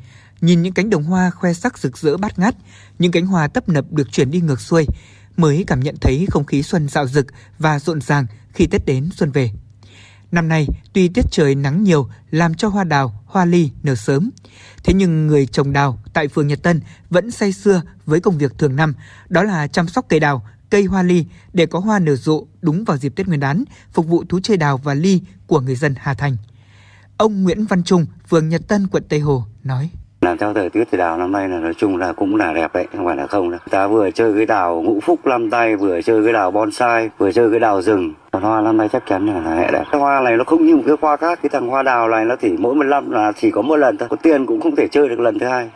nhìn 0.42 0.62
những 0.62 0.74
cánh 0.74 0.90
đồng 0.90 1.04
hoa 1.04 1.30
khoe 1.30 1.54
sắc 1.54 1.78
rực 1.78 1.98
rỡ 1.98 2.18
bát 2.18 2.40
ngát, 2.40 2.56
những 3.00 3.12
cánh 3.12 3.26
hoa 3.26 3.48
tấp 3.48 3.70
nập 3.70 3.92
được 3.92 4.12
chuyển 4.12 4.32
đi 4.32 4.42
ngược 4.42 4.62
xuôi, 4.62 4.88
mới 5.38 5.64
cảm 5.68 5.80
nhận 5.80 5.96
thấy 6.02 6.26
không 6.30 6.46
khí 6.46 6.64
xuân 6.64 6.88
dạo 6.88 7.08
rực 7.08 7.28
và 7.60 7.80
rộn 7.80 8.02
ràng 8.02 8.26
khi 8.54 8.68
Tết 8.68 8.86
đến 8.86 9.10
xuân 9.16 9.32
về. 9.32 9.52
Năm 10.32 10.48
nay, 10.48 10.68
tuy 10.94 11.08
tiết 11.08 11.26
trời 11.32 11.56
nắng 11.56 11.84
nhiều 11.84 12.10
làm 12.32 12.54
cho 12.54 12.68
hoa 12.68 12.84
đào, 12.84 13.24
hoa 13.26 13.46
ly 13.46 13.72
nở 13.84 13.96
sớm, 13.96 14.30
thế 14.84 14.94
nhưng 14.94 15.28
người 15.28 15.46
trồng 15.46 15.74
đào 15.74 16.00
tại 16.14 16.28
phường 16.28 16.48
Nhật 16.48 16.64
Tân 16.64 16.82
vẫn 17.10 17.32
say 17.32 17.54
sưa 17.54 17.82
với 18.06 18.20
công 18.20 18.38
việc 18.38 18.58
thường 18.58 18.76
năm, 18.76 18.94
đó 19.30 19.44
là 19.44 19.68
chăm 19.68 19.88
sóc 19.88 20.06
cây 20.10 20.20
đào, 20.20 20.46
cây 20.70 20.84
hoa 20.84 21.04
ly 21.04 21.26
để 21.54 21.66
có 21.66 21.80
hoa 21.80 22.00
nở 22.00 22.16
rộ 22.16 22.46
đúng 22.62 22.84
vào 22.84 22.98
dịp 22.98 23.16
Tết 23.16 23.28
Nguyên 23.28 23.40
đán, 23.40 23.64
phục 23.94 24.08
vụ 24.08 24.24
thú 24.30 24.40
chơi 24.44 24.58
đào 24.58 24.78
và 24.78 24.94
ly 24.94 25.22
của 25.48 25.60
người 25.60 25.76
dân 25.76 25.96
Hà 25.98 26.14
Thành. 26.14 26.38
Ông 27.18 27.44
Nguyễn 27.44 27.66
Văn 27.66 27.84
Trung, 27.84 28.06
phường 28.30 28.50
Nhật 28.50 28.68
Tân, 28.68 28.88
quận 28.88 29.04
Tây 29.10 29.20
Hồ 29.20 29.46
nói: 29.64 29.90
làm 30.22 30.38
theo 30.38 30.54
thời 30.54 30.70
tiết 30.70 30.84
thì 30.92 30.98
đào 30.98 31.18
năm 31.18 31.32
nay 31.32 31.50
là 31.50 31.60
nói 31.60 31.74
chung 31.78 31.98
là 31.98 32.14
cũng 32.14 32.36
là 32.36 32.54
đẹp 32.54 32.74
đấy 32.74 32.88
không 32.98 33.06
phải 33.06 33.16
là 33.16 33.28
không 33.28 33.52
đâu 33.52 33.60
ta 33.70 33.88
vừa 33.88 34.12
chơi 34.12 34.34
cái 34.36 34.46
đào 34.46 34.82
ngũ 34.82 35.00
phúc 35.00 35.20
năm 35.26 35.50
tay 35.50 35.76
vừa 35.76 36.02
chơi 36.02 36.24
cái 36.24 36.34
đào 36.34 36.52
bonsai 36.52 37.10
vừa 37.18 37.32
chơi 37.32 37.52
cái 37.52 37.60
đào 37.60 37.82
rừng 37.82 38.14
còn 38.32 38.44
hoa 38.44 38.62
năm 38.62 38.78
nay 38.78 38.90
chắc 38.92 39.04
chắn 39.10 39.28
là, 39.28 39.42
là 39.42 39.56
hệ 39.56 39.72
đẹp 39.72 39.84
cái 39.92 40.02
hoa 40.02 40.22
này 40.22 40.38
nó 40.38 40.44
không 40.44 40.66
như 40.66 40.76
một 40.76 40.84
cái 40.86 40.96
hoa 41.02 41.18
khác 41.18 41.40
cái 41.44 41.50
thằng 41.50 41.68
hoa 41.68 41.84
đào 41.84 42.10
này 42.10 42.26
nó 42.26 42.36
chỉ 42.42 42.50
mỗi 42.60 42.76
một 42.76 42.84
năm 42.84 43.12
là 43.12 43.32
chỉ 43.42 43.52
có 43.52 43.62
một 43.62 43.76
lần 43.76 43.98
thôi 43.98 44.10
có 44.10 44.16
tiền 44.24 44.46
cũng 44.46 44.62
không 44.62 44.76
thể 44.76 44.88
chơi 44.92 45.10
được 45.10 45.20
lần 45.20 45.40
thứ 45.40 45.46
hai 45.46 45.70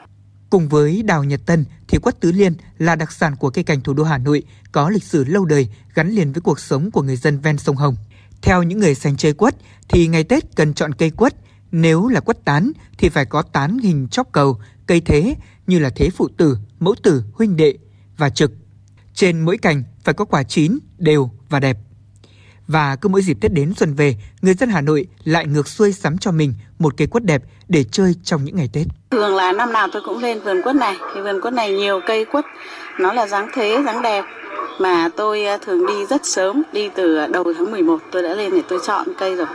Cùng 0.50 0.70
với 0.70 1.04
đào 1.06 1.24
Nhật 1.24 1.42
Tân 1.46 1.66
thì 1.88 1.98
quất 1.98 2.20
tứ 2.20 2.32
liên 2.32 2.54
là 2.78 2.96
đặc 2.96 3.12
sản 3.12 3.36
của 3.40 3.50
cây 3.50 3.64
cảnh 3.64 3.82
thủ 3.82 3.94
đô 3.94 4.04
Hà 4.04 4.18
Nội 4.18 4.44
có 4.72 4.90
lịch 4.90 5.04
sử 5.04 5.24
lâu 5.24 5.46
đời 5.46 5.68
gắn 5.94 6.10
liền 6.10 6.32
với 6.32 6.42
cuộc 6.42 6.60
sống 6.60 6.92
của 6.92 7.02
người 7.02 7.16
dân 7.16 7.40
ven 7.40 7.58
sông 7.58 7.76
Hồng. 7.76 7.96
Theo 8.42 8.64
những 8.64 8.80
người 8.80 8.96
sành 8.96 9.18
chơi 9.18 9.34
quất 9.34 9.56
thì 9.90 10.08
ngày 10.08 10.24
Tết 10.24 10.44
cần 10.56 10.74
chọn 10.74 10.94
cây 10.94 11.10
quất. 11.10 11.36
Nếu 11.78 12.08
là 12.08 12.20
quất 12.20 12.46
tán 12.46 12.72
thì 12.98 13.10
phải 13.10 13.26
có 13.26 13.42
tán 13.42 13.78
hình 13.78 14.08
chóp 14.08 14.32
cầu, 14.32 14.60
cây 14.88 15.02
thế 15.02 15.36
như 15.68 15.80
là 15.80 15.90
thế 15.90 16.10
phụ 16.10 16.28
tử, 16.38 16.58
mẫu 16.80 16.96
tử, 17.04 17.24
huynh 17.34 17.56
đệ 17.56 17.78
và 18.18 18.30
trực. 18.30 18.52
Trên 19.14 19.42
mỗi 19.42 19.58
cành 19.58 19.84
phải 20.04 20.14
có 20.14 20.26
quả 20.26 20.44
chín, 20.44 20.80
đều 20.98 21.32
và 21.50 21.60
đẹp. 21.60 21.78
Và 22.68 22.96
cứ 22.96 23.10
mỗi 23.10 23.22
dịp 23.22 23.38
Tết 23.42 23.54
đến 23.54 23.74
xuân 23.74 23.94
về, 23.94 24.16
người 24.42 24.54
dân 24.54 24.70
Hà 24.70 24.82
Nội 24.82 25.08
lại 25.24 25.46
ngược 25.46 25.68
xuôi 25.68 25.92
sắm 25.92 26.18
cho 26.18 26.32
mình 26.32 26.54
một 26.80 26.94
cây 26.98 27.08
quất 27.08 27.24
đẹp 27.26 27.42
để 27.68 27.84
chơi 27.92 28.16
trong 28.24 28.44
những 28.44 28.56
ngày 28.56 28.70
Tết. 28.74 28.88
Thường 29.12 29.36
là 29.36 29.54
năm 29.54 29.74
nào 29.74 29.88
tôi 29.94 30.02
cũng 30.06 30.20
lên 30.20 30.40
vườn 30.40 30.62
quất 30.62 30.76
này. 30.76 30.96
Thì 31.16 31.22
vườn 31.22 31.42
quất 31.42 31.54
này 31.54 31.72
nhiều 31.72 32.00
cây 32.08 32.26
quất, 32.26 32.46
nó 33.00 33.14
là 33.14 33.28
dáng 33.28 33.50
thế, 33.54 33.82
dáng 33.86 34.02
đẹp. 34.02 34.24
Mà 34.80 35.10
tôi 35.18 35.46
à, 35.46 35.58
thường 35.66 35.88
đi 35.88 36.06
rất 36.10 36.22
sớm, 36.26 36.64
đi 36.74 36.90
từ 36.96 37.28
đầu 37.28 37.54
tháng 37.58 37.72
11 37.72 38.02
tôi 38.12 38.24
đã 38.24 38.34
lên 38.34 38.52
để 38.52 38.62
tôi 38.70 38.80
chọn 38.88 39.08
cây 39.18 39.36
rồi. 39.36 39.48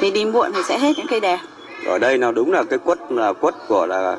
Vì 0.00 0.10
đi 0.10 0.24
muộn 0.24 0.50
thì 0.54 0.60
sẽ 0.68 0.78
hết 0.78 0.92
những 0.96 1.06
cây 1.10 1.20
đẹp. 1.20 1.38
ở 1.86 1.98
đây 1.98 2.18
nào 2.18 2.32
đúng 2.32 2.52
là 2.52 2.64
cái 2.70 2.78
quất 2.78 2.98
là 3.10 3.32
quất 3.32 3.54
của 3.68 3.86
là 3.86 4.16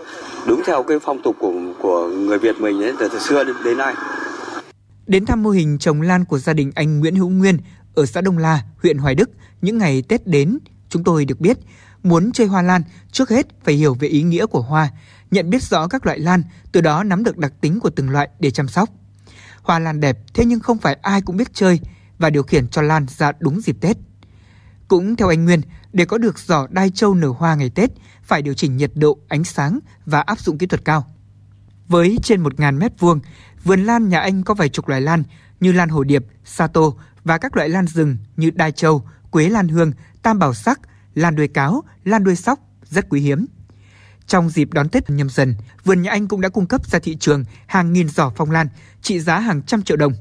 đúng 0.48 0.62
theo 0.66 0.84
cái 0.84 1.00
phong 1.00 1.22
tục 1.22 1.36
của 1.40 1.54
của 1.80 2.08
người 2.08 2.40
Việt 2.40 2.62
mình 2.62 2.84
ấy 2.84 2.94
từ, 3.00 3.10
từ 3.10 3.20
xưa 3.20 3.44
đến, 3.44 3.56
đến 3.64 3.78
nay. 3.78 3.94
Đến 5.08 5.26
thăm 5.26 5.44
mô 5.44 5.50
hình 5.50 5.78
trồng 5.80 6.02
lan 6.02 6.26
của 6.26 6.38
gia 6.38 6.54
đình 6.54 6.72
anh 6.76 7.00
Nguyễn 7.00 7.16
Hữu 7.16 7.30
Nguyên 7.30 7.58
ở 7.98 8.06
xã 8.06 8.22
Đông 8.22 8.38
La, 8.38 8.64
huyện 8.84 8.98
Hoài 8.98 9.16
Đức, 9.16 9.30
những 9.62 9.78
ngày 9.78 10.02
Tết 10.02 10.28
đến, 10.28 10.60
chúng 10.90 11.04
tôi 11.04 11.26
được 11.26 11.40
biết, 11.40 11.58
muốn 12.04 12.32
chơi 12.32 12.48
hoa 12.48 12.62
lan, 12.62 12.82
trước 13.12 13.30
hết 13.30 13.48
phải 13.64 13.76
hiểu 13.76 13.94
về 13.94 14.08
ý 14.08 14.24
nghĩa 14.24 14.46
của 14.46 14.62
hoa, 14.62 14.92
nhận 15.32 15.50
biết 15.50 15.64
rõ 15.64 15.88
các 15.88 16.06
loại 16.06 16.20
lan, 16.20 16.44
từ 16.72 16.82
đó 16.82 17.04
nắm 17.04 17.24
được 17.24 17.38
đặc 17.38 17.54
tính 17.62 17.80
của 17.80 17.90
từng 17.90 18.10
loại 18.10 18.30
để 18.40 18.52
chăm 18.52 18.68
sóc. 18.68 18.90
Hoa 19.62 19.80
lan 19.80 20.00
đẹp, 20.00 20.18
thế 20.34 20.46
nhưng 20.46 20.60
không 20.60 20.78
phải 20.78 20.98
ai 21.02 21.22
cũng 21.22 21.38
biết 21.38 21.54
chơi 21.54 21.80
và 22.18 22.30
điều 22.30 22.44
khiển 22.44 22.68
cho 22.68 22.82
lan 22.82 23.06
ra 23.10 23.32
đúng 23.40 23.62
dịp 23.62 23.78
Tết. 23.82 23.98
Cũng 24.88 25.16
theo 25.16 25.28
anh 25.30 25.46
Nguyên, 25.46 25.62
để 25.94 26.06
có 26.06 26.18
được 26.18 26.40
giỏ 26.40 26.68
đai 26.70 26.90
châu 26.90 27.14
nở 27.14 27.28
hoa 27.28 27.56
ngày 27.56 27.70
Tết, 27.70 27.90
phải 28.24 28.42
điều 28.42 28.54
chỉnh 28.54 28.78
nhiệt 28.78 28.92
độ, 28.96 29.18
ánh 29.28 29.44
sáng 29.44 29.80
và 30.06 30.22
áp 30.22 30.40
dụng 30.40 30.58
kỹ 30.58 30.66
thuật 30.66 30.86
cao. 30.86 31.16
Với 31.88 32.18
trên 32.24 32.44
1.000 32.44 32.78
mét 32.78 33.00
vuông, 33.00 33.20
vườn 33.64 33.84
lan 33.84 34.10
nhà 34.10 34.20
anh 34.20 34.44
có 34.44 34.54
vài 34.54 34.70
chục 34.70 34.88
loài 34.88 35.02
lan 35.02 35.24
như 35.60 35.72
lan 35.72 35.90
hồ 35.90 36.04
điệp, 36.04 36.26
sato 36.46 36.82
và 37.28 37.38
các 37.38 37.56
loại 37.56 37.70
lan 37.70 37.88
rừng 37.88 38.18
như 38.38 38.50
đai 38.50 38.72
châu, 38.72 39.04
quế 39.32 39.50
lan 39.50 39.68
hương, 39.68 39.92
tam 40.22 40.40
bảo 40.40 40.54
sắc, 40.54 40.80
lan 41.16 41.36
đuôi 41.36 41.48
cáo, 41.48 41.84
lan 42.04 42.24
đuôi 42.24 42.36
sóc 42.36 42.60
rất 42.84 43.10
quý 43.10 43.22
hiếm. 43.22 43.46
Trong 44.28 44.50
dịp 44.50 44.74
đón 44.74 44.90
Tết 44.90 45.10
nhâm 45.10 45.30
dần, 45.30 45.56
vườn 45.84 46.02
nhà 46.02 46.12
anh 46.12 46.28
cũng 46.28 46.42
đã 46.42 46.50
cung 46.50 46.68
cấp 46.68 46.86
ra 46.86 47.00
thị 47.00 47.18
trường 47.20 47.44
hàng 47.68 47.94
nghìn 47.94 48.10
giỏ 48.10 48.32
phong 48.36 48.52
lan 48.52 48.68
trị 49.02 49.20
giá 49.20 49.40
hàng 49.40 49.62
trăm 49.62 49.82
triệu 49.82 49.98
đồng. 49.98 50.14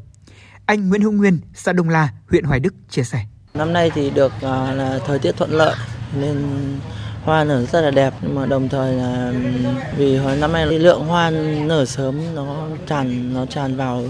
Anh 0.67 0.89
Nguyễn 0.89 1.03
Hữu 1.03 1.13
Nguyên, 1.13 1.41
xã 1.55 1.73
Đông 1.73 1.89
La, 1.89 2.13
huyện 2.31 2.45
Hoài 2.45 2.61
Đức 2.61 2.75
chia 2.91 3.05
sẻ. 3.05 3.27
Năm 3.55 3.73
nay 3.73 3.91
thì 3.95 4.11
được 4.11 4.33
uh, 4.37 4.43
là 4.43 4.99
thời 5.07 5.19
tiết 5.19 5.33
thuận 5.37 5.51
lợi 5.51 5.77
nên 6.15 6.47
hoa 7.27 7.45
nở 7.45 7.67
rất 7.67 7.81
là 7.81 7.91
đẹp 7.91 8.15
nhưng 8.23 8.35
mà 8.35 8.47
đồng 8.47 8.69
thời 8.69 8.93
là 8.93 9.33
vì 9.97 10.17
hồi 10.17 10.37
năm 10.37 10.53
nay 10.53 10.67
lượng 10.67 11.05
hoa 11.05 11.31
nở 11.67 11.85
sớm 11.85 12.35
nó 12.35 12.69
tràn 12.87 13.35
nó 13.35 13.47
tràn 13.47 13.77
vào 13.77 14.03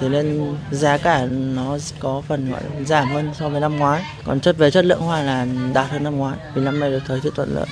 thế 0.00 0.08
nên 0.08 0.56
giá 0.70 0.98
cả 0.98 1.26
nó 1.30 1.78
có 2.00 2.22
phần 2.28 2.50
gọi 2.50 2.62
là 2.64 2.84
giảm 2.84 3.08
hơn 3.08 3.30
so 3.38 3.48
với 3.48 3.60
năm 3.60 3.76
ngoái 3.76 4.02
còn 4.24 4.40
chất 4.40 4.58
về 4.58 4.70
chất 4.70 4.84
lượng 4.84 5.00
hoa 5.00 5.22
là 5.22 5.46
đạt 5.74 5.90
hơn 5.90 6.04
năm 6.04 6.16
ngoái 6.16 6.38
vì 6.54 6.62
năm 6.62 6.80
nay 6.80 6.90
được 6.90 7.02
thời 7.06 7.20
tiết 7.20 7.30
thuận 7.34 7.54
lợi 7.54 7.66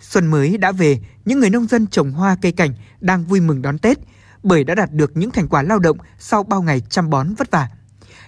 Xuân 0.00 0.26
mới 0.26 0.58
đã 0.58 0.72
về, 0.72 0.98
những 1.24 1.40
người 1.40 1.50
nông 1.50 1.66
dân 1.66 1.86
trồng 1.86 2.12
hoa 2.12 2.36
cây 2.42 2.52
cảnh 2.52 2.74
đang 3.00 3.24
vui 3.24 3.40
mừng 3.40 3.62
đón 3.62 3.78
Tết 3.78 3.98
bởi 4.42 4.64
đã 4.64 4.74
đạt 4.74 4.92
được 4.92 5.16
những 5.16 5.30
thành 5.30 5.48
quả 5.48 5.62
lao 5.62 5.78
động 5.78 5.98
sau 6.18 6.42
bao 6.42 6.62
ngày 6.62 6.82
chăm 6.90 7.10
bón 7.10 7.34
vất 7.34 7.50
vả. 7.50 7.68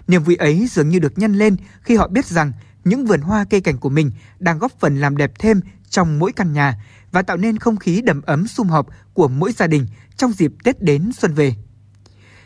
Niềm 0.08 0.22
vui 0.22 0.36
ấy 0.36 0.66
dường 0.70 0.88
như 0.88 0.98
được 0.98 1.18
nhân 1.18 1.34
lên 1.34 1.56
khi 1.82 1.96
họ 1.96 2.08
biết 2.08 2.26
rằng 2.26 2.52
những 2.84 3.06
vườn 3.06 3.20
hoa 3.20 3.44
cây 3.50 3.60
cảnh 3.60 3.78
của 3.78 3.88
mình 3.88 4.10
đang 4.38 4.58
góp 4.58 4.72
phần 4.80 5.00
làm 5.00 5.16
đẹp 5.16 5.32
thêm 5.38 5.60
trong 5.90 6.18
mỗi 6.18 6.32
căn 6.32 6.52
nhà 6.52 6.84
và 7.12 7.22
tạo 7.22 7.36
nên 7.36 7.58
không 7.58 7.76
khí 7.76 8.00
đầm 8.00 8.22
ấm 8.22 8.46
sum 8.46 8.68
họp 8.68 8.86
của 9.14 9.28
mỗi 9.28 9.52
gia 9.52 9.66
đình 9.66 9.86
trong 10.16 10.32
dịp 10.32 10.52
Tết 10.64 10.82
đến 10.82 11.10
xuân 11.18 11.34
về. 11.34 11.54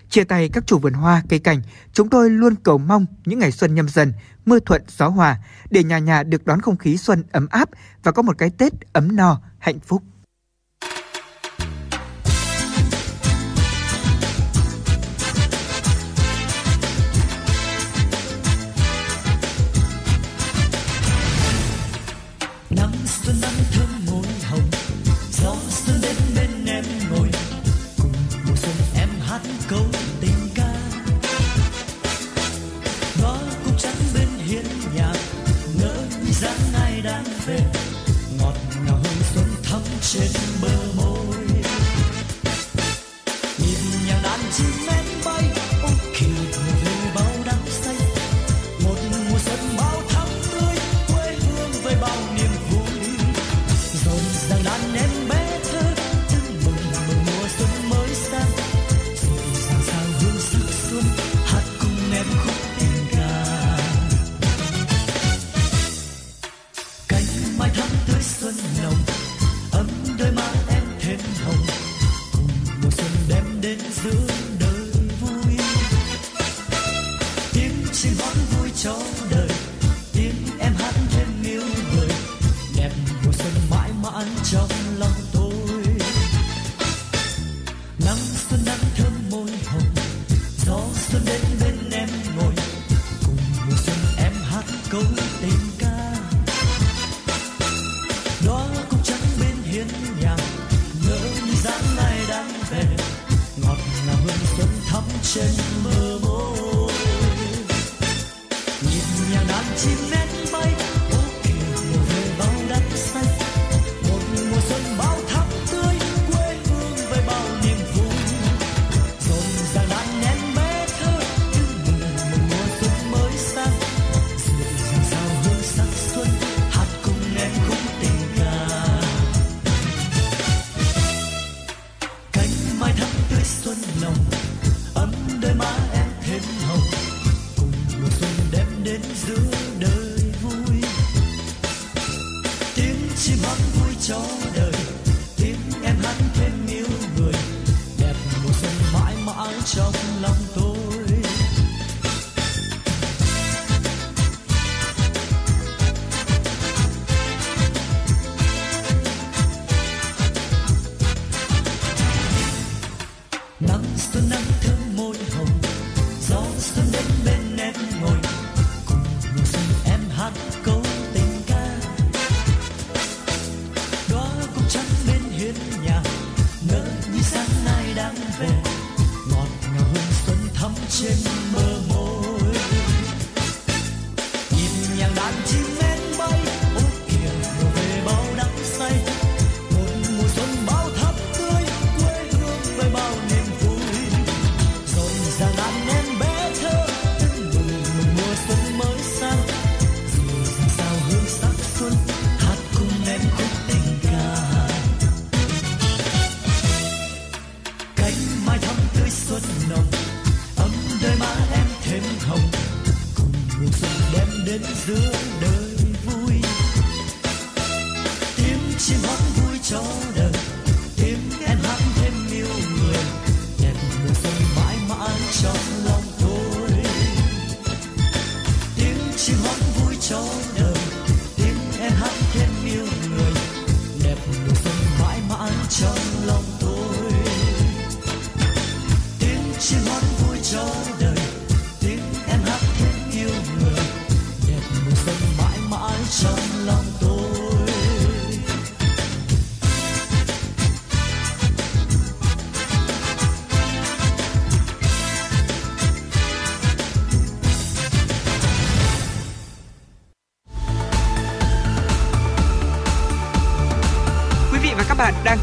Chia 0.09 0.25
tay 0.25 0.49
các 0.53 0.67
chủ 0.67 0.79
vườn 0.79 0.93
hoa 0.93 1.23
cây 1.29 1.39
cảnh, 1.39 1.63
chúng 1.93 2.09
tôi 2.09 2.31
luôn 2.31 2.55
cầu 2.63 2.79
mong 2.79 3.07
những 3.25 3.39
ngày 3.39 3.53
xuân 3.53 3.75
nhâm 3.75 3.89
dần, 3.89 4.13
mưa 4.47 4.59
thuận 4.59 4.83
gió 4.89 5.09
hòa 5.09 5.39
để 5.71 5.85
nhà 5.85 5.99
nhà 5.99 6.23
được 6.23 6.47
đón 6.47 6.61
không 6.61 6.77
khí 6.77 6.97
xuân 6.97 7.25
ấm 7.33 7.47
áp 7.51 7.69
và 8.03 8.13
có 8.13 8.23
một 8.23 8.39
cái 8.39 8.51
Tết 8.51 8.73
ấm 8.93 9.17
no, 9.17 9.41
hạnh 9.59 9.81
phúc. 9.81 10.03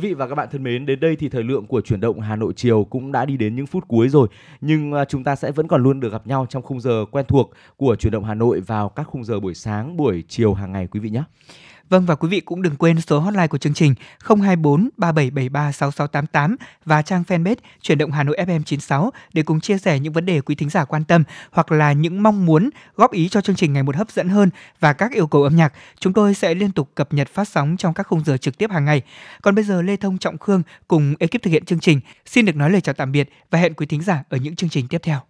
Quý 0.00 0.08
vị 0.08 0.14
và 0.14 0.28
các 0.28 0.34
bạn 0.34 0.48
thân 0.50 0.62
mến, 0.62 0.86
đến 0.86 1.00
đây 1.00 1.16
thì 1.16 1.28
thời 1.28 1.42
lượng 1.42 1.66
của 1.66 1.80
chuyển 1.80 2.00
động 2.00 2.20
Hà 2.20 2.36
Nội 2.36 2.52
chiều 2.56 2.84
cũng 2.84 3.12
đã 3.12 3.24
đi 3.24 3.36
đến 3.36 3.56
những 3.56 3.66
phút 3.66 3.88
cuối 3.88 4.08
rồi. 4.08 4.28
Nhưng 4.60 4.92
à, 4.92 5.04
chúng 5.04 5.24
ta 5.24 5.36
sẽ 5.36 5.52
vẫn 5.52 5.68
còn 5.68 5.82
luôn 5.82 6.00
được 6.00 6.12
gặp 6.12 6.26
nhau 6.26 6.46
trong 6.48 6.62
khung 6.62 6.80
giờ 6.80 7.04
quen 7.10 7.24
thuộc 7.28 7.50
của 7.76 7.96
chuyển 7.96 8.10
động 8.10 8.24
Hà 8.24 8.34
Nội 8.34 8.60
vào 8.60 8.88
các 8.88 9.06
khung 9.06 9.24
giờ 9.24 9.40
buổi 9.40 9.54
sáng, 9.54 9.96
buổi 9.96 10.24
chiều 10.28 10.54
hàng 10.54 10.72
ngày 10.72 10.86
quý 10.86 11.00
vị 11.00 11.10
nhé. 11.10 11.22
Vâng 11.90 12.06
và 12.06 12.14
quý 12.14 12.28
vị 12.28 12.40
cũng 12.40 12.62
đừng 12.62 12.76
quên 12.76 13.00
số 13.00 13.20
hotline 13.20 13.46
của 13.46 13.58
chương 13.58 13.74
trình 13.74 13.94
024 14.24 14.88
3773 14.96 15.72
6688 15.72 16.56
và 16.84 17.02
trang 17.02 17.22
fanpage 17.28 17.56
chuyển 17.82 17.98
động 17.98 18.10
Hà 18.10 18.22
Nội 18.22 18.36
FM 18.38 18.62
96 18.62 19.10
để 19.32 19.42
cùng 19.42 19.60
chia 19.60 19.78
sẻ 19.78 19.98
những 19.98 20.12
vấn 20.12 20.26
đề 20.26 20.40
quý 20.40 20.54
thính 20.54 20.70
giả 20.70 20.84
quan 20.84 21.04
tâm 21.04 21.24
hoặc 21.50 21.72
là 21.72 21.92
những 21.92 22.22
mong 22.22 22.46
muốn 22.46 22.70
góp 22.94 23.12
ý 23.12 23.28
cho 23.28 23.40
chương 23.40 23.56
trình 23.56 23.72
ngày 23.72 23.82
một 23.82 23.96
hấp 23.96 24.10
dẫn 24.10 24.28
hơn 24.28 24.50
và 24.80 24.92
các 24.92 25.12
yêu 25.12 25.26
cầu 25.26 25.42
âm 25.42 25.56
nhạc. 25.56 25.72
Chúng 25.98 26.12
tôi 26.12 26.34
sẽ 26.34 26.54
liên 26.54 26.72
tục 26.72 26.90
cập 26.94 27.12
nhật 27.12 27.28
phát 27.28 27.48
sóng 27.48 27.76
trong 27.76 27.94
các 27.94 28.06
khung 28.06 28.24
giờ 28.24 28.36
trực 28.36 28.58
tiếp 28.58 28.70
hàng 28.70 28.84
ngày. 28.84 29.02
Còn 29.42 29.54
bây 29.54 29.64
giờ, 29.64 29.82
Lê 29.82 29.96
Thông 29.96 30.18
Trọng 30.18 30.38
Khương 30.38 30.62
cùng 30.88 31.14
ekip 31.18 31.42
thực 31.42 31.50
hiện 31.50 31.64
chương 31.64 31.80
trình 31.80 32.00
xin 32.26 32.46
được 32.46 32.56
nói 32.56 32.70
lời 32.70 32.80
chào 32.80 32.94
tạm 32.94 33.12
biệt 33.12 33.30
và 33.50 33.58
hẹn 33.58 33.74
quý 33.74 33.86
thính 33.86 34.02
giả 34.02 34.24
ở 34.28 34.36
những 34.36 34.56
chương 34.56 34.70
trình 34.70 34.88
tiếp 34.88 35.00
theo. 35.02 35.20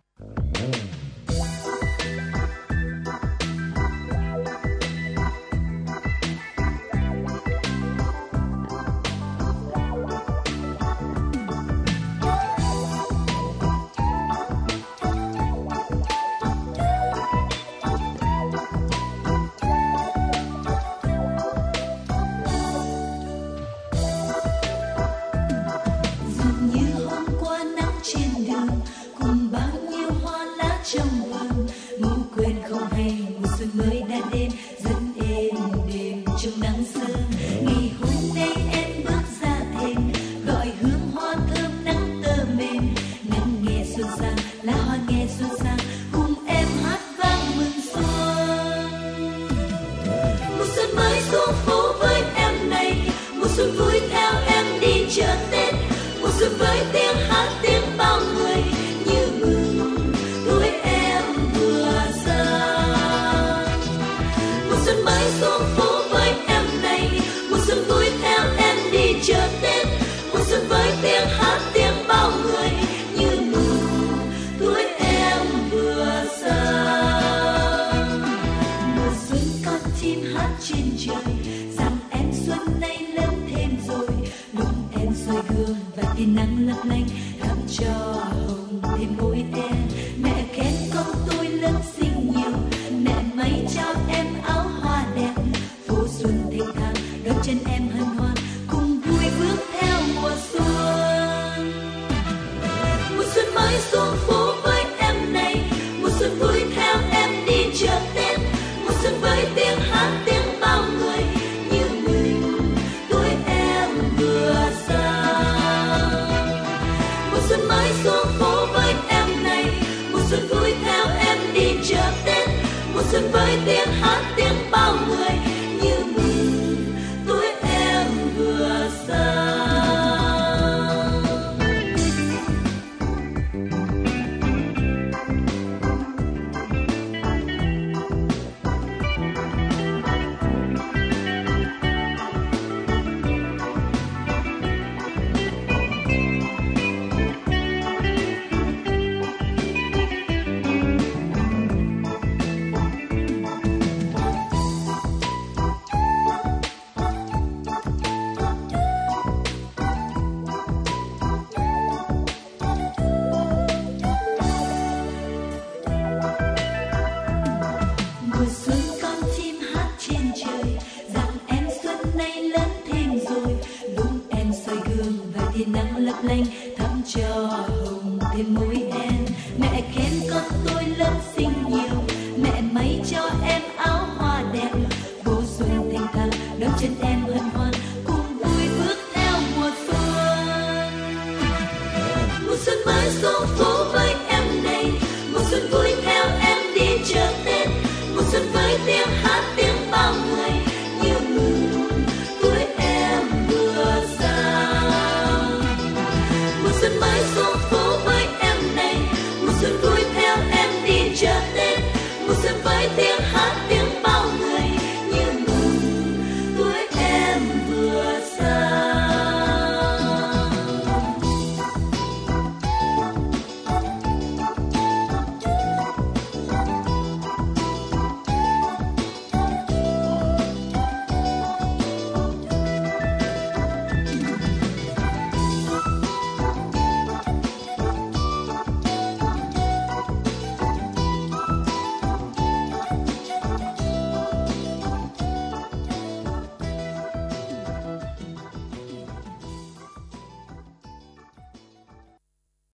Cùng 29.20 29.48
bao 29.52 29.70
nhiêu 29.90 30.10
hoa 30.22 30.44
lá 30.58 30.78
trong 30.84 31.29
nắng 86.40 86.66
lấp 86.66 86.76
lánh. 86.84 87.04